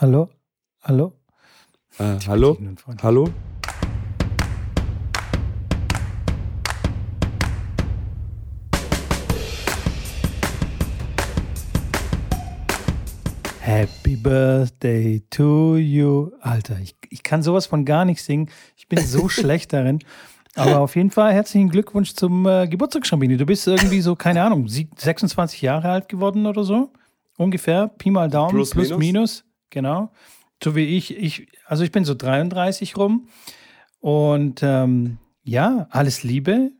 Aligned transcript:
Hallo? 0.00 0.30
Hallo? 0.82 1.12
Äh, 1.98 2.16
hallo? 2.26 2.56
Hallo? 3.02 3.28
Happy 13.60 14.16
Birthday 14.16 15.22
to 15.28 15.76
you. 15.76 16.32
Alter, 16.40 16.78
ich, 16.80 16.96
ich 17.10 17.22
kann 17.22 17.42
sowas 17.42 17.66
von 17.66 17.84
gar 17.84 18.06
nicht 18.06 18.22
singen. 18.22 18.48
Ich 18.78 18.88
bin 18.88 19.04
so 19.04 19.28
schlecht 19.28 19.74
darin. 19.74 19.98
Aber 20.54 20.78
auf 20.80 20.96
jeden 20.96 21.10
Fall 21.10 21.34
herzlichen 21.34 21.68
Glückwunsch 21.68 22.14
zum 22.14 22.46
äh, 22.46 22.66
Geburtstag, 22.68 23.06
Schrambini. 23.06 23.36
Du 23.36 23.44
bist 23.44 23.66
irgendwie 23.66 24.00
so, 24.00 24.16
keine 24.16 24.42
Ahnung, 24.42 24.66
26 24.66 25.60
Jahre 25.60 25.90
alt 25.90 26.08
geworden 26.08 26.46
oder 26.46 26.64
so. 26.64 26.90
Ungefähr. 27.36 27.88
Pi 27.88 28.10
mal 28.10 28.30
Daumen. 28.30 28.52
Plus, 28.52 28.70
plus 28.70 28.88
minus. 28.88 28.98
minus. 28.98 29.49
Genau. 29.70 30.12
So 30.62 30.74
wie 30.76 30.96
ich. 30.96 31.16
ich. 31.16 31.46
Also 31.64 31.84
ich 31.84 31.92
bin 31.92 32.04
so 32.04 32.14
33 32.14 32.96
rum. 32.96 33.28
Und 34.00 34.60
ähm, 34.62 35.18
ja, 35.42 35.86
alles 35.90 36.22
Liebe, 36.22 36.70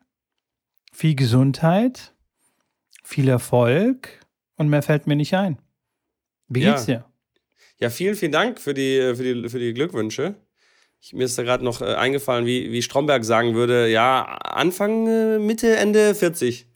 viel 0.93 1.15
Gesundheit, 1.15 2.15
viel 3.03 3.29
Erfolg 3.29 4.21
und 4.57 4.69
mehr 4.69 4.83
fällt 4.83 5.07
mir 5.07 5.17
nicht 5.17 5.35
ein. 5.35 5.59
Wie 6.49 6.61
Ja. 6.61 6.73
geht's 6.73 6.87
dir? 6.87 7.05
Ja, 7.79 7.89
vielen, 7.91 8.15
vielen 8.15 8.33
Dank 8.33 8.61
für 8.61 8.75
die, 8.75 9.15
für 9.15 9.23
die, 9.23 9.49
für 9.49 9.59
die 9.59 9.73
Glückwünsche. 9.73 10.35
Ich, 11.01 11.15
mir 11.15 11.25
ist 11.25 11.39
da 11.39 11.43
gerade 11.43 11.65
noch 11.65 11.81
äh, 11.81 11.95
eingefallen, 11.95 12.45
wie, 12.45 12.71
wie 12.73 12.83
Stromberg 12.83 13.25
sagen 13.25 13.55
würde, 13.55 13.89
ja, 13.89 14.23
Anfang, 14.23 15.07
äh, 15.07 15.39
Mitte, 15.39 15.77
Ende 15.77 16.15
40. 16.15 16.67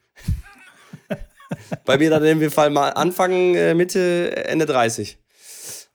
Bei 1.85 1.97
mir 1.99 2.09
dann 2.09 2.23
in 2.23 2.39
dem 2.39 2.51
Fall 2.51 2.71
mal 2.71 2.89
Anfang, 2.89 3.53
äh, 3.53 3.75
Mitte, 3.75 4.35
Ende 4.47 4.65
30. 4.65 5.19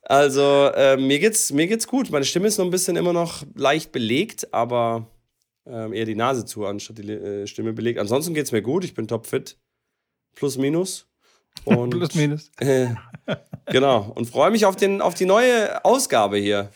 Also, 0.02 0.70
äh, 0.74 0.96
mir, 0.96 1.18
geht's, 1.18 1.52
mir 1.52 1.66
geht's 1.66 1.86
gut. 1.86 2.10
Meine 2.10 2.24
Stimme 2.24 2.48
ist 2.48 2.58
noch 2.58 2.64
ein 2.64 2.70
bisschen 2.70 2.96
immer 2.96 3.12
noch 3.12 3.44
leicht 3.54 3.92
belegt, 3.92 4.52
aber 4.52 5.06
ähm, 5.66 5.92
eher 5.92 6.06
die 6.06 6.14
Nase 6.14 6.44
zu, 6.44 6.66
anstatt 6.66 6.98
die 6.98 7.10
äh, 7.10 7.46
Stimme 7.46 7.72
belegt. 7.72 7.98
Ansonsten 7.98 8.34
geht's 8.34 8.52
mir 8.52 8.62
gut. 8.62 8.84
Ich 8.84 8.94
bin 8.94 9.06
topfit. 9.06 9.58
Plus, 10.34 10.58
minus. 10.58 11.06
Und, 11.64 11.90
Plus 11.90 12.14
minus. 12.14 12.50
Äh, 12.60 12.94
genau. 13.66 14.12
Und 14.14 14.26
freue 14.26 14.50
mich 14.50 14.66
auf, 14.66 14.76
den, 14.76 15.00
auf 15.00 15.14
die 15.14 15.26
neue 15.26 15.84
Ausgabe 15.84 16.38
hier. 16.38 16.70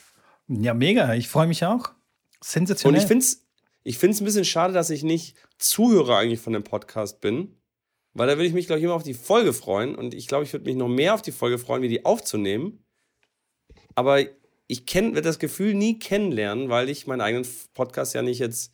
Ja, 0.48 0.74
mega. 0.74 1.14
Ich 1.14 1.28
freue 1.28 1.46
mich 1.46 1.64
auch. 1.64 1.88
Und 1.88 2.44
Sensationell. 2.44 3.00
ich 3.00 3.06
finde 3.06 3.24
es 3.24 3.44
ich 3.84 3.98
find's 3.98 4.20
ein 4.20 4.24
bisschen 4.24 4.46
schade, 4.46 4.72
dass 4.72 4.90
ich 4.90 5.04
nicht 5.04 5.36
Zuhörer 5.58 6.16
eigentlich 6.16 6.40
von 6.40 6.54
dem 6.54 6.64
Podcast 6.64 7.20
bin. 7.20 7.56
Weil 8.14 8.28
da 8.28 8.34
würde 8.34 8.46
ich 8.46 8.54
mich, 8.54 8.66
glaube 8.66 8.78
ich, 8.78 8.84
immer 8.84 8.94
auf 8.94 9.02
die 9.02 9.14
Folge 9.14 9.52
freuen. 9.52 9.94
Und 9.94 10.14
ich 10.14 10.26
glaube, 10.26 10.44
ich 10.44 10.52
würde 10.52 10.64
mich 10.64 10.76
noch 10.76 10.88
mehr 10.88 11.14
auf 11.14 11.22
die 11.22 11.32
Folge 11.32 11.58
freuen, 11.58 11.82
wie 11.82 11.88
die 11.88 12.04
aufzunehmen. 12.04 12.83
Aber 13.94 14.20
ich 14.66 14.94
werde 14.94 15.22
das 15.22 15.38
Gefühl 15.38 15.74
nie 15.74 15.98
kennenlernen, 15.98 16.68
weil 16.68 16.88
ich 16.88 17.06
meinen 17.06 17.20
eigenen 17.20 17.46
Podcast 17.74 18.14
ja 18.14 18.22
nicht 18.22 18.38
jetzt 18.38 18.72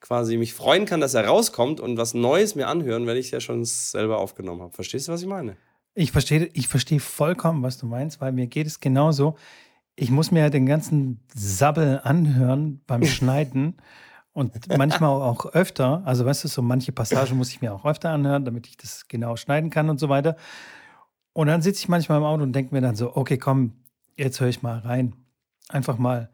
quasi 0.00 0.36
mich 0.36 0.52
freuen 0.52 0.84
kann, 0.84 1.00
dass 1.00 1.14
er 1.14 1.26
rauskommt 1.26 1.80
und 1.80 1.96
was 1.96 2.12
Neues 2.12 2.54
mir 2.54 2.68
anhören, 2.68 3.06
wenn 3.06 3.16
ich 3.16 3.26
es 3.26 3.32
ja 3.32 3.40
schon 3.40 3.64
selber 3.64 4.18
aufgenommen 4.18 4.60
habe. 4.60 4.74
Verstehst 4.74 5.08
du, 5.08 5.12
was 5.12 5.22
ich 5.22 5.28
meine? 5.28 5.56
Ich 5.94 6.12
verstehe 6.12 6.50
ich 6.52 6.68
verstehe 6.68 7.00
vollkommen, 7.00 7.62
was 7.62 7.78
du 7.78 7.86
meinst, 7.86 8.20
weil 8.20 8.32
mir 8.32 8.46
geht 8.46 8.66
es 8.66 8.80
genauso. 8.80 9.36
Ich 9.96 10.10
muss 10.10 10.30
mir 10.30 10.40
ja 10.40 10.50
den 10.50 10.66
ganzen 10.66 11.20
Sabbel 11.34 12.00
anhören 12.02 12.82
beim 12.86 13.04
Schneiden 13.06 13.76
und 14.34 14.68
manchmal 14.76 15.10
auch 15.10 15.46
öfter. 15.46 16.02
Also, 16.04 16.26
weißt 16.26 16.44
du, 16.44 16.48
so 16.48 16.60
manche 16.60 16.92
Passagen 16.92 17.38
muss 17.38 17.50
ich 17.50 17.62
mir 17.62 17.72
auch 17.72 17.86
öfter 17.86 18.10
anhören, 18.10 18.44
damit 18.44 18.66
ich 18.66 18.76
das 18.76 19.08
genau 19.08 19.36
schneiden 19.36 19.70
kann 19.70 19.88
und 19.88 19.98
so 19.98 20.08
weiter. 20.08 20.36
Und 21.32 21.46
dann 21.46 21.62
sitze 21.62 21.80
ich 21.80 21.88
manchmal 21.88 22.18
im 22.18 22.24
Auto 22.24 22.42
und 22.42 22.52
denke 22.52 22.74
mir 22.74 22.80
dann 22.80 22.96
so, 22.96 23.16
okay, 23.16 23.38
komm, 23.38 23.72
jetzt 24.16 24.40
höre 24.40 24.48
ich 24.48 24.62
mal 24.62 24.78
rein. 24.78 25.14
Einfach 25.68 25.98
mal. 25.98 26.30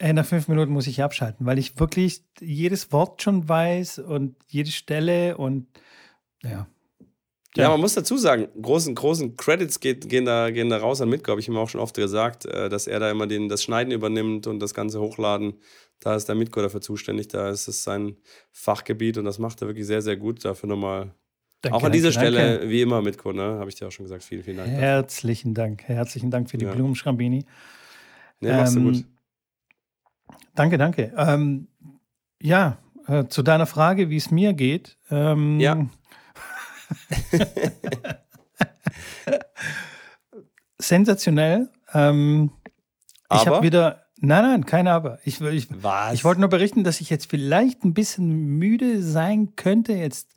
Nach 0.00 0.26
fünf 0.26 0.48
Minuten 0.48 0.72
muss 0.72 0.88
ich 0.88 1.00
abschalten, 1.02 1.46
weil 1.46 1.58
ich 1.60 1.78
wirklich 1.78 2.24
jedes 2.40 2.90
Wort 2.90 3.22
schon 3.22 3.48
weiß 3.48 4.00
und 4.00 4.34
jede 4.48 4.72
Stelle 4.72 5.36
und 5.36 5.68
ja. 6.42 6.66
Ja, 7.54 7.64
Ja. 7.64 7.68
man 7.68 7.80
muss 7.80 7.94
dazu 7.94 8.16
sagen, 8.16 8.48
großen, 8.60 8.94
großen 8.94 9.36
Credits 9.36 9.78
geht, 9.78 10.08
gehen, 10.08 10.24
da, 10.24 10.50
gehen 10.50 10.70
da 10.70 10.78
raus 10.78 11.00
an 11.02 11.08
Mitko, 11.10 11.30
habe 11.32 11.40
ich 11.40 11.48
ihm 11.48 11.56
auch 11.56 11.68
schon 11.68 11.80
oft 11.82 11.94
gesagt, 11.94 12.46
äh, 12.46 12.68
dass 12.68 12.86
er 12.86 12.98
da 12.98 13.10
immer 13.10 13.26
den, 13.28 13.48
das 13.48 13.62
Schneiden 13.62 13.92
übernimmt 13.92 14.46
und 14.48 14.58
das 14.58 14.74
Ganze 14.74 15.00
hochladen. 15.00 15.60
Da 16.00 16.16
ist 16.16 16.26
der 16.28 16.34
Mitko 16.34 16.60
dafür 16.62 16.80
zuständig, 16.80 17.28
da 17.28 17.50
ist 17.50 17.68
es 17.68 17.84
sein 17.84 18.16
Fachgebiet 18.50 19.18
und 19.18 19.24
das 19.26 19.38
macht 19.38 19.60
er 19.62 19.68
wirklich 19.68 19.86
sehr, 19.86 20.02
sehr 20.02 20.16
gut. 20.16 20.44
Dafür 20.44 20.68
nochmal, 20.68 21.14
Danke, 21.62 21.76
auch 21.76 21.84
an 21.84 21.92
dieser 21.92 22.10
danke, 22.10 22.28
Stelle, 22.32 22.50
danke. 22.58 22.70
wie 22.70 22.82
immer, 22.82 23.00
Mitko, 23.02 23.32
ne? 23.32 23.42
Habe 23.42 23.68
ich 23.70 23.76
dir 23.76 23.86
auch 23.86 23.92
schon 23.92 24.04
gesagt. 24.04 24.24
Vielen, 24.24 24.42
vielen 24.42 24.56
Dank. 24.58 24.68
dafür. 24.70 24.82
Herzlichen 24.82 25.54
Dank. 25.54 25.82
Herzlichen 25.84 26.30
Dank 26.30 26.50
für 26.50 26.58
die 26.58 26.64
Ja. 26.64 26.72
Blumenschrambini. 26.74 27.44
Nee, 28.40 28.52
machst 28.52 28.74
du 28.74 28.80
Ähm, 28.80 28.92
gut. 28.92 29.04
Danke, 30.54 30.76
danke. 30.76 31.12
Ähm, 31.16 31.68
ja, 32.42 32.78
äh, 33.06 33.26
zu 33.26 33.42
deiner 33.42 33.66
Frage, 33.66 34.10
wie 34.10 34.16
es 34.16 34.30
mir 34.32 34.52
geht. 34.54 34.98
Ähm, 35.10 35.60
Ja. 35.60 35.86
sensationell. 40.78 41.68
Ähm, 41.94 42.50
ich 43.32 43.46
habe 43.46 43.62
wieder. 43.62 44.02
Nein, 44.24 44.42
nein, 44.44 44.66
kein 44.66 44.86
Aber. 44.86 45.18
Ich, 45.24 45.40
ich, 45.40 45.68
ich 45.70 46.24
wollte 46.24 46.40
nur 46.40 46.48
berichten, 46.48 46.84
dass 46.84 47.00
ich 47.00 47.10
jetzt 47.10 47.28
vielleicht 47.28 47.84
ein 47.84 47.92
bisschen 47.94 48.56
müde 48.58 49.02
sein 49.02 49.56
könnte 49.56 49.94
jetzt 49.94 50.28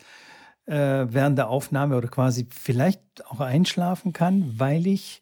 während 0.68 1.38
der 1.38 1.50
Aufnahme 1.50 1.96
oder 1.98 2.08
quasi 2.08 2.48
vielleicht 2.50 3.02
auch 3.28 3.40
einschlafen 3.40 4.14
kann, 4.14 4.60
weil 4.60 4.88
ich 4.88 5.22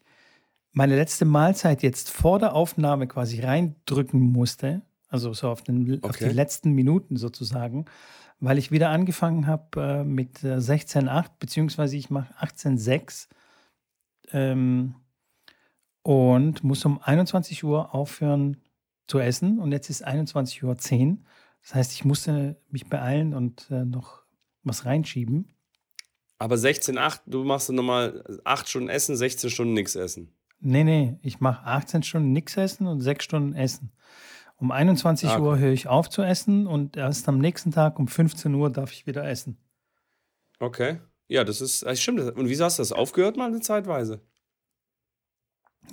meine 0.72 0.96
letzte 0.96 1.24
Mahlzeit 1.24 1.82
jetzt 1.82 2.10
vor 2.10 2.38
der 2.38 2.54
Aufnahme 2.54 3.06
quasi 3.06 3.40
reindrücken 3.40 4.20
musste. 4.20 4.82
Also 5.08 5.32
so 5.32 5.48
auf, 5.48 5.62
den, 5.62 6.02
auf 6.02 6.16
die 6.16 6.24
Okay. 6.24 6.32
letzten 6.32 6.72
Minuten 6.72 7.16
sozusagen, 7.16 7.84
weil 8.40 8.58
ich 8.58 8.72
wieder 8.72 8.90
angefangen 8.90 9.46
habe 9.46 9.80
äh, 10.00 10.04
mit 10.04 10.42
äh, 10.42 10.56
16,8 10.56 11.30
beziehungsweise 11.38 11.96
ich 11.96 12.10
mache 12.10 12.34
18,6 12.44 13.28
ähm, 14.32 14.96
und 16.02 16.64
muss 16.64 16.84
um 16.84 17.00
21 17.00 17.62
Uhr 17.64 17.94
aufhören 17.94 18.56
zu 19.06 19.20
essen 19.20 19.60
und 19.60 19.70
jetzt 19.70 19.88
ist 19.90 20.06
21.10 20.06 20.64
Uhr. 20.64 21.18
Das 21.62 21.74
heißt, 21.74 21.92
ich 21.92 22.04
musste 22.04 22.56
mich 22.68 22.88
beeilen 22.88 23.34
und 23.34 23.70
äh, 23.70 23.84
noch 23.84 24.23
was 24.64 24.84
reinschieben. 24.84 25.54
Aber 26.38 26.56
16,8, 26.56 27.20
du 27.26 27.44
machst 27.44 27.68
dann 27.68 27.76
nochmal 27.76 28.24
8 28.44 28.68
Stunden 28.68 28.88
Essen, 28.88 29.16
16 29.16 29.50
Stunden 29.50 29.74
nichts 29.74 29.94
essen. 29.94 30.34
Nee, 30.60 30.84
nee, 30.84 31.18
ich 31.22 31.40
mache 31.40 31.64
18 31.64 32.02
Stunden 32.02 32.32
nichts 32.32 32.56
essen 32.56 32.86
und 32.86 33.00
6 33.00 33.24
Stunden 33.24 33.54
essen. 33.54 33.92
Um 34.56 34.70
21 34.70 35.28
Ah, 35.28 35.34
okay. 35.34 35.42
Uhr 35.42 35.58
höre 35.58 35.72
ich 35.72 35.88
auf 35.88 36.08
zu 36.08 36.22
essen 36.22 36.66
und 36.66 36.96
erst 36.96 37.28
am 37.28 37.38
nächsten 37.38 37.70
Tag 37.70 37.98
um 37.98 38.08
15 38.08 38.54
Uhr 38.54 38.70
darf 38.70 38.92
ich 38.92 39.06
wieder 39.06 39.28
essen. 39.28 39.58
Okay. 40.60 41.00
Ja, 41.28 41.44
das 41.44 41.60
ist, 41.60 41.82
das 41.82 42.00
stimmt. 42.00 42.20
Und 42.20 42.48
wieso 42.48 42.64
hast 42.64 42.78
du 42.78 42.82
das 42.82 42.92
aufgehört 42.92 43.36
mal 43.36 43.46
eine 43.48 43.60
Zeitweise? 43.60 44.20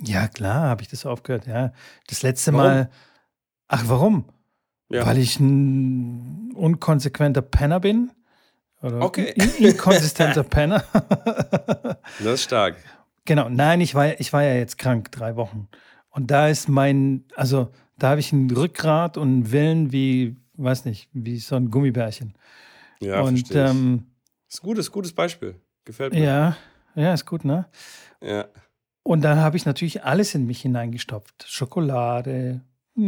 Ja, 0.02 0.28
klar, 0.28 0.68
habe 0.68 0.82
ich 0.82 0.88
das 0.88 1.04
aufgehört. 1.06 1.46
Ja, 1.46 1.72
das 2.06 2.22
letzte 2.22 2.52
Warum? 2.52 2.66
Mal. 2.66 2.90
Ach, 3.68 3.84
warum? 3.86 4.24
Ja. 4.90 5.06
Weil 5.06 5.18
ich 5.18 5.38
ein 5.40 6.52
unkonsequenter 6.54 7.42
Penner 7.42 7.80
bin. 7.80 8.12
Oder 8.82 9.00
Okay. 9.02 9.32
in- 9.36 9.66
inkonsistenter 9.68 10.42
Penner. 10.54 10.84
Das 12.18 12.34
ist 12.34 12.42
stark. 12.44 12.76
Genau, 13.24 13.48
nein, 13.48 13.80
ich 13.80 13.94
war, 13.94 14.18
ich 14.20 14.32
war 14.32 14.42
ja 14.42 14.54
jetzt 14.54 14.78
krank, 14.78 15.12
drei 15.12 15.36
Wochen. 15.36 15.68
Und 16.10 16.30
da 16.30 16.48
ist 16.48 16.68
mein, 16.68 17.24
also 17.36 17.70
da 17.98 18.10
habe 18.10 18.20
ich 18.20 18.32
ein 18.32 18.50
Rückgrat 18.50 19.16
und 19.16 19.28
einen 19.28 19.52
Willen 19.52 19.92
wie, 19.92 20.36
weiß 20.54 20.84
nicht, 20.84 21.08
wie 21.12 21.38
so 21.38 21.54
ein 21.56 21.70
Gummibärchen. 21.70 22.34
Ja, 23.00 23.20
und 23.20 23.38
verstehe 23.38 23.68
ähm, 23.70 24.06
Ist 24.48 24.62
ein 24.62 24.66
gutes, 24.66 24.90
gutes 24.90 25.12
Beispiel. 25.12 25.54
Gefällt 25.84 26.12
mir. 26.12 26.22
ja, 26.24 26.56
ja, 26.94 27.14
ist 27.14 27.26
gut, 27.26 27.44
ne? 27.44 27.66
ja. 28.20 28.46
Und 29.04 29.22
dann 29.22 29.38
habe 29.40 29.56
ich 29.56 29.66
natürlich 29.66 30.04
alles 30.04 30.32
in 30.36 30.46
mich 30.46 30.60
hineingestopft. 30.62 31.44
Schokolade, 31.48 32.60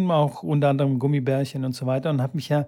auch 0.08 0.42
unter 0.42 0.70
anderem 0.70 0.98
Gummibärchen 0.98 1.64
und 1.64 1.72
so 1.72 1.86
weiter 1.86 2.10
und 2.10 2.20
habe 2.20 2.34
mich 2.36 2.48
ja 2.48 2.66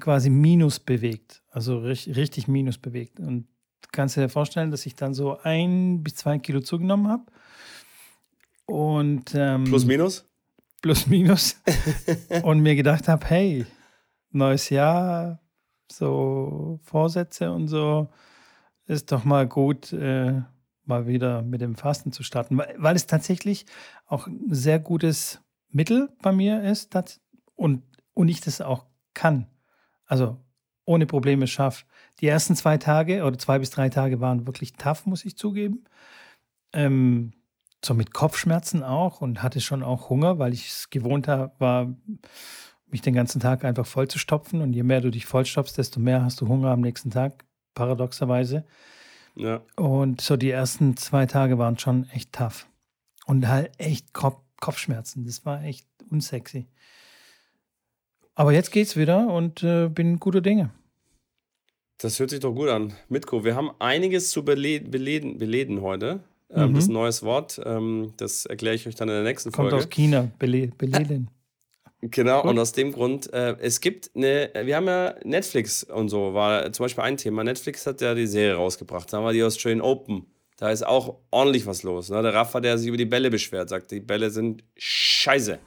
quasi 0.00 0.30
minus 0.30 0.80
bewegt. 0.80 1.42
Also 1.50 1.78
richtig, 1.78 2.16
richtig 2.16 2.48
minus 2.48 2.78
bewegt. 2.78 3.20
Und 3.20 3.46
du 3.82 3.88
kannst 3.92 4.16
dir 4.16 4.28
vorstellen, 4.28 4.70
dass 4.70 4.86
ich 4.86 4.94
dann 4.94 5.14
so 5.14 5.38
ein 5.38 6.02
bis 6.02 6.16
zwei 6.16 6.38
Kilo 6.38 6.60
zugenommen 6.60 7.08
habe. 7.08 7.24
Und 8.66 9.34
ähm, 9.34 9.64
Plus, 9.64 9.84
minus? 9.84 10.24
plus 10.82 11.06
minus. 11.06 11.60
und 12.42 12.60
mir 12.60 12.76
gedacht 12.76 13.08
habe, 13.08 13.24
hey, 13.26 13.66
neues 14.30 14.70
Jahr, 14.70 15.40
so 15.90 16.80
Vorsätze 16.82 17.52
und 17.52 17.68
so, 17.68 18.08
ist 18.86 19.12
doch 19.12 19.24
mal 19.24 19.46
gut, 19.46 19.92
äh, 19.92 20.42
mal 20.84 21.06
wieder 21.06 21.42
mit 21.42 21.60
dem 21.60 21.74
Fasten 21.74 22.12
zu 22.12 22.22
starten, 22.22 22.56
weil, 22.56 22.74
weil 22.78 22.96
es 22.96 23.06
tatsächlich 23.06 23.66
auch 24.06 24.26
ein 24.26 24.52
sehr 24.52 24.78
gutes 24.78 25.40
Mittel 25.70 26.10
bei 26.22 26.32
mir 26.32 26.62
ist 26.62 26.96
und, 27.54 27.82
und 28.14 28.28
ich 28.28 28.40
das 28.40 28.60
auch 28.60 28.86
kann. 29.14 29.46
Also 30.06 30.38
ohne 30.84 31.06
Probleme 31.06 31.46
schaffe. 31.46 31.84
Die 32.20 32.28
ersten 32.28 32.56
zwei 32.56 32.78
Tage 32.78 33.24
oder 33.24 33.38
zwei 33.38 33.58
bis 33.58 33.70
drei 33.70 33.88
Tage 33.88 34.20
waren 34.20 34.46
wirklich 34.46 34.72
tough, 34.74 35.06
muss 35.06 35.24
ich 35.24 35.36
zugeben. 35.36 35.84
Ähm, 36.72 37.32
so 37.84 37.94
mit 37.94 38.12
Kopfschmerzen 38.14 38.82
auch 38.82 39.20
und 39.20 39.42
hatte 39.42 39.60
schon 39.60 39.82
auch 39.82 40.08
Hunger, 40.08 40.38
weil 40.38 40.52
ich 40.52 40.68
es 40.68 40.90
gewohnt 40.90 41.26
war, 41.26 41.94
mich 42.86 43.02
den 43.02 43.14
ganzen 43.14 43.40
Tag 43.40 43.64
einfach 43.64 43.86
voll 43.86 44.08
zu 44.08 44.18
stopfen. 44.18 44.60
Und 44.60 44.72
je 44.72 44.82
mehr 44.82 45.00
du 45.00 45.10
dich 45.10 45.26
vollstopfst, 45.26 45.76
desto 45.76 46.00
mehr 46.00 46.24
hast 46.24 46.40
du 46.40 46.48
Hunger 46.48 46.70
am 46.70 46.80
nächsten 46.80 47.10
Tag, 47.10 47.44
paradoxerweise. 47.74 48.64
Ja. 49.34 49.60
Und 49.76 50.20
so 50.20 50.36
die 50.36 50.50
ersten 50.50 50.96
zwei 50.96 51.26
Tage 51.26 51.58
waren 51.58 51.78
schon 51.78 52.08
echt 52.10 52.32
tough. 52.32 52.66
Und 53.26 53.46
halt 53.48 53.72
echt 53.78 54.14
Kopf, 54.14 54.40
Kopfschmerzen. 54.60 55.24
Das 55.24 55.44
war 55.44 55.62
echt 55.62 55.86
unsexy. 56.10 56.66
Aber 58.36 58.52
jetzt 58.52 58.70
geht's 58.70 58.96
wieder 58.96 59.26
und 59.26 59.62
äh, 59.62 59.88
bin 59.88 60.20
guter 60.20 60.42
Dinge. 60.42 60.70
Das 61.98 62.20
hört 62.20 62.30
sich 62.30 62.40
doch 62.40 62.52
gut 62.52 62.68
an. 62.68 62.92
Mitko, 63.08 63.44
wir 63.44 63.56
haben 63.56 63.70
einiges 63.78 64.30
zu 64.30 64.44
beleden, 64.44 64.90
beleden, 64.90 65.38
beleden 65.38 65.80
heute. 65.80 66.20
Ähm, 66.50 66.70
mhm. 66.70 66.74
Das 66.74 66.84
ist 66.84 66.90
ein 66.90 66.92
neues 66.92 67.22
Wort. 67.22 67.60
Ähm, 67.64 68.12
das 68.18 68.44
erkläre 68.44 68.74
ich 68.74 68.86
euch 68.86 68.94
dann 68.94 69.08
in 69.08 69.14
der 69.14 69.24
nächsten 69.24 69.50
Kommt 69.50 69.70
Folge. 69.70 69.82
Kommt 69.82 69.92
aus 69.92 69.96
China, 69.96 70.30
bele 70.38 70.68
beleden. 70.76 71.30
Genau, 72.02 72.42
Gut. 72.42 72.50
und 72.50 72.58
aus 72.58 72.72
dem 72.72 72.92
Grund, 72.92 73.32
äh, 73.32 73.56
es 73.58 73.80
gibt 73.80 74.10
eine, 74.14 74.50
wir 74.64 74.76
haben 74.76 74.86
ja 74.86 75.14
Netflix 75.24 75.82
und 75.82 76.10
so, 76.10 76.34
war 76.34 76.70
zum 76.72 76.84
Beispiel 76.84 77.04
ein 77.04 77.16
Thema. 77.16 77.42
Netflix 77.42 77.86
hat 77.86 78.02
ja 78.02 78.14
die 78.14 78.26
Serie 78.26 78.54
rausgebracht, 78.54 79.10
da 79.10 79.16
haben 79.16 79.24
wir 79.24 79.32
die 79.32 79.42
Australian 79.42 79.80
Open. 79.80 80.26
Da 80.58 80.70
ist 80.70 80.86
auch 80.86 81.16
ordentlich 81.30 81.66
was 81.66 81.82
los. 81.82 82.10
Ne? 82.10 82.20
Der 82.22 82.34
Rafa, 82.34 82.60
der 82.60 82.76
sich 82.76 82.88
über 82.88 82.96
die 82.98 83.06
Bälle 83.06 83.30
beschwert, 83.30 83.70
sagt, 83.70 83.90
die 83.90 84.00
Bälle 84.00 84.30
sind 84.30 84.62
scheiße. 84.76 85.58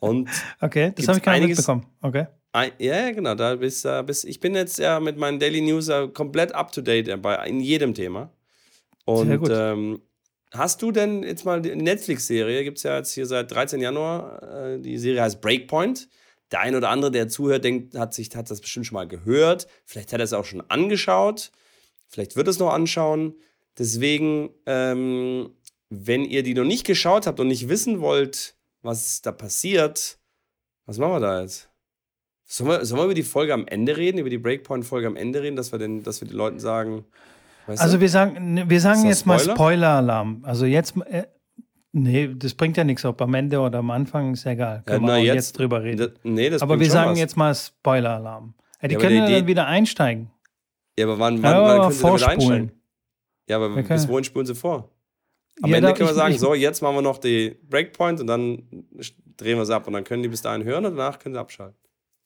Und 0.00 0.28
okay, 0.60 0.92
das 0.94 1.08
habe 1.08 1.18
ich 1.18 1.24
gar 1.24 1.38
nicht 1.38 1.48
mitbekommen. 1.48 1.86
Okay. 2.02 2.26
Ein, 2.52 2.72
ja, 2.78 3.10
genau. 3.10 3.34
Da 3.34 3.56
bist, 3.56 3.84
uh, 3.84 4.02
bist, 4.02 4.24
ich 4.24 4.38
bin 4.38 4.54
jetzt 4.54 4.78
ja 4.78 5.00
mit 5.00 5.16
meinen 5.16 5.38
Daily 5.38 5.60
News 5.60 5.90
komplett 6.12 6.54
up 6.54 6.70
to 6.72 6.82
date 6.82 7.08
dabei, 7.08 7.46
in 7.48 7.60
jedem 7.60 7.94
Thema. 7.94 8.30
Und 9.04 9.26
Sehr 9.26 9.38
gut. 9.38 9.50
Ähm, 9.52 10.00
Hast 10.54 10.82
du 10.82 10.92
denn 10.92 11.24
jetzt 11.24 11.44
mal 11.44 11.60
die 11.60 11.74
Netflix-Serie? 11.74 12.62
Gibt 12.62 12.78
es 12.78 12.84
ja 12.84 12.96
jetzt 12.96 13.12
hier 13.12 13.26
seit 13.26 13.50
13. 13.50 13.80
Januar. 13.80 14.42
Äh, 14.42 14.78
die 14.78 14.98
Serie 14.98 15.20
heißt 15.20 15.40
Breakpoint. 15.40 16.08
Der 16.52 16.60
ein 16.60 16.76
oder 16.76 16.90
andere, 16.90 17.10
der 17.10 17.28
zuhört, 17.28 17.64
denkt, 17.64 17.96
hat 17.96 18.14
sich 18.14 18.30
hat 18.36 18.48
das 18.48 18.60
bestimmt 18.60 18.86
schon 18.86 18.94
mal 18.94 19.08
gehört. 19.08 19.66
Vielleicht 19.84 20.12
hat 20.12 20.20
er 20.20 20.24
es 20.24 20.32
auch 20.32 20.44
schon 20.44 20.62
angeschaut. 20.68 21.50
Vielleicht 22.06 22.36
wird 22.36 22.46
es 22.46 22.60
noch 22.60 22.72
anschauen. 22.72 23.34
Deswegen, 23.76 24.50
ähm, 24.66 25.50
wenn 25.90 26.24
ihr 26.24 26.44
die 26.44 26.54
noch 26.54 26.64
nicht 26.64 26.86
geschaut 26.86 27.26
habt 27.26 27.40
und 27.40 27.48
nicht 27.48 27.68
wissen 27.68 28.00
wollt, 28.00 28.53
was 28.84 29.22
da 29.22 29.32
passiert, 29.32 30.18
was 30.86 30.98
machen 30.98 31.12
wir 31.12 31.20
da 31.20 31.40
jetzt? 31.40 31.70
Sollen 32.44 32.70
wir, 32.70 32.84
sollen 32.84 33.00
wir 33.00 33.04
über 33.06 33.14
die 33.14 33.22
Folge 33.22 33.54
am 33.54 33.66
Ende 33.66 33.96
reden, 33.96 34.18
über 34.18 34.30
die 34.30 34.38
Breakpoint-Folge 34.38 35.06
am 35.06 35.16
Ende 35.16 35.42
reden, 35.42 35.56
dass 35.56 35.72
wir, 35.72 35.78
den, 35.78 36.02
dass 36.02 36.20
wir 36.20 36.28
den 36.28 36.36
Leuten 36.36 36.60
sagen, 36.60 37.04
also 37.66 37.96
du? 37.96 38.00
wir 38.02 38.08
sagen, 38.10 38.54
ne, 38.54 38.68
wir 38.68 38.80
sagen 38.80 39.06
jetzt 39.06 39.20
Spoiler? 39.20 39.46
mal 39.46 39.54
Spoiler-Alarm. 39.54 40.40
Also 40.42 40.66
jetzt, 40.66 40.94
äh, 41.06 41.24
nee, 41.92 42.34
das 42.34 42.54
bringt 42.54 42.76
ja 42.76 42.84
nichts, 42.84 43.04
ob 43.06 43.22
am 43.22 43.32
Ende 43.32 43.60
oder 43.60 43.78
am 43.78 43.90
Anfang, 43.90 44.34
ist 44.34 44.44
ja 44.44 44.52
egal. 44.52 44.82
Können 44.84 45.06
ja, 45.06 45.16
wir 45.16 45.22
jetzt, 45.22 45.34
jetzt, 45.34 45.58
drüber 45.58 45.82
reden. 45.82 45.98
Das, 45.98 46.10
nee, 46.22 46.50
das 46.50 46.60
aber 46.60 46.78
wir 46.78 46.90
sagen 46.90 47.12
was. 47.12 47.18
jetzt 47.18 47.36
mal 47.36 47.54
Spoiler-Alarm. 47.54 48.54
Ja, 48.82 48.88
die 48.88 48.94
ja, 48.94 49.00
können 49.00 49.16
ja 49.16 49.28
dann 49.30 49.46
wieder 49.46 49.66
einsteigen. 49.66 50.30
Ja, 50.98 51.06
aber 51.06 51.18
wann, 51.18 51.42
wann, 51.42 51.54
wann 51.54 51.92
können 51.92 52.18
sie 52.18 52.26
einsteigen? 52.26 52.72
Ja, 53.48 53.56
aber 53.56 53.82
bis 53.82 54.08
wohin 54.08 54.24
spulen 54.24 54.46
sie 54.46 54.54
vor? 54.54 54.90
Am 55.62 55.72
Ende 55.72 55.94
können 55.94 56.08
wir 56.08 56.14
sagen, 56.14 56.34
ich, 56.34 56.40
so, 56.40 56.54
jetzt 56.54 56.82
machen 56.82 56.96
wir 56.96 57.02
noch 57.02 57.18
die 57.18 57.56
Breakpoint 57.68 58.20
und 58.20 58.26
dann 58.26 58.62
drehen 59.36 59.56
wir 59.56 59.62
es 59.62 59.70
ab 59.70 59.86
und 59.86 59.92
dann 59.92 60.04
können 60.04 60.22
die 60.22 60.28
bis 60.28 60.42
dahin 60.42 60.64
hören 60.64 60.84
und 60.86 60.96
danach 60.96 61.18
können 61.18 61.34
sie 61.34 61.40
abschalten. 61.40 61.78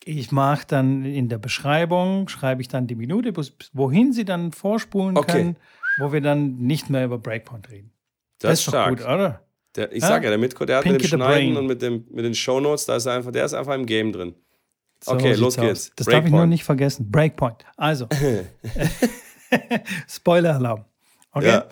Ich 0.05 0.33
mache 0.33 0.67
dann 0.67 1.05
in 1.05 1.29
der 1.29 1.39
Beschreibung, 1.39 2.29
schreibe 2.29 2.63
ich 2.63 2.69
dann 2.69 2.87
die 2.87 2.95
Minute, 2.95 3.35
wohin 3.73 4.13
sie 4.13 4.25
dann 4.25 4.53
vorspulen 4.53 5.17
okay. 5.19 5.33
können, 5.33 5.57
wo 5.99 6.13
wir 6.13 6.21
dann 6.21 6.57
nicht 6.57 6.89
mehr 6.89 7.05
über 7.05 7.19
Breakpoint 7.19 7.69
reden. 7.69 7.93
Das, 8.39 8.51
das 8.51 8.61
ist 8.61 8.65
stark. 8.69 8.99
gut, 8.99 9.07
oder? 9.07 9.43
Der, 9.77 9.93
ich 9.93 10.03
ja? 10.03 10.09
sage 10.09 10.25
ja, 10.25 10.31
der 10.31 10.39
Mitko, 10.39 10.65
der 10.65 10.79
hat 10.79 10.85
Pinky 10.85 11.03
mit 11.03 11.13
dem 11.13 11.19
Schneiden 11.19 11.57
und 11.57 11.67
mit, 11.67 11.83
dem, 11.83 12.07
mit 12.11 12.25
den 12.25 12.35
Shownotes, 12.35 12.87
da 12.87 12.97
ist 12.97 13.07
er 13.07 13.15
einfach, 13.15 13.33
der 13.33 13.45
ist 13.45 13.55
einfach 13.55 13.75
im 13.75 13.85
Game 13.85 14.13
drin. 14.13 14.35
So 15.05 15.13
okay, 15.13 15.35
los 15.35 15.57
geht's. 15.57 15.93
Das 15.95 16.07
darf 16.07 16.25
ich 16.25 16.31
nur 16.31 16.47
nicht 16.47 16.65
vergessen. 16.65 17.11
Breakpoint. 17.11 17.65
Also. 17.77 18.09
Spoiler-Alarm. 20.09 20.85
Okay. 21.33 21.47
Ja. 21.47 21.67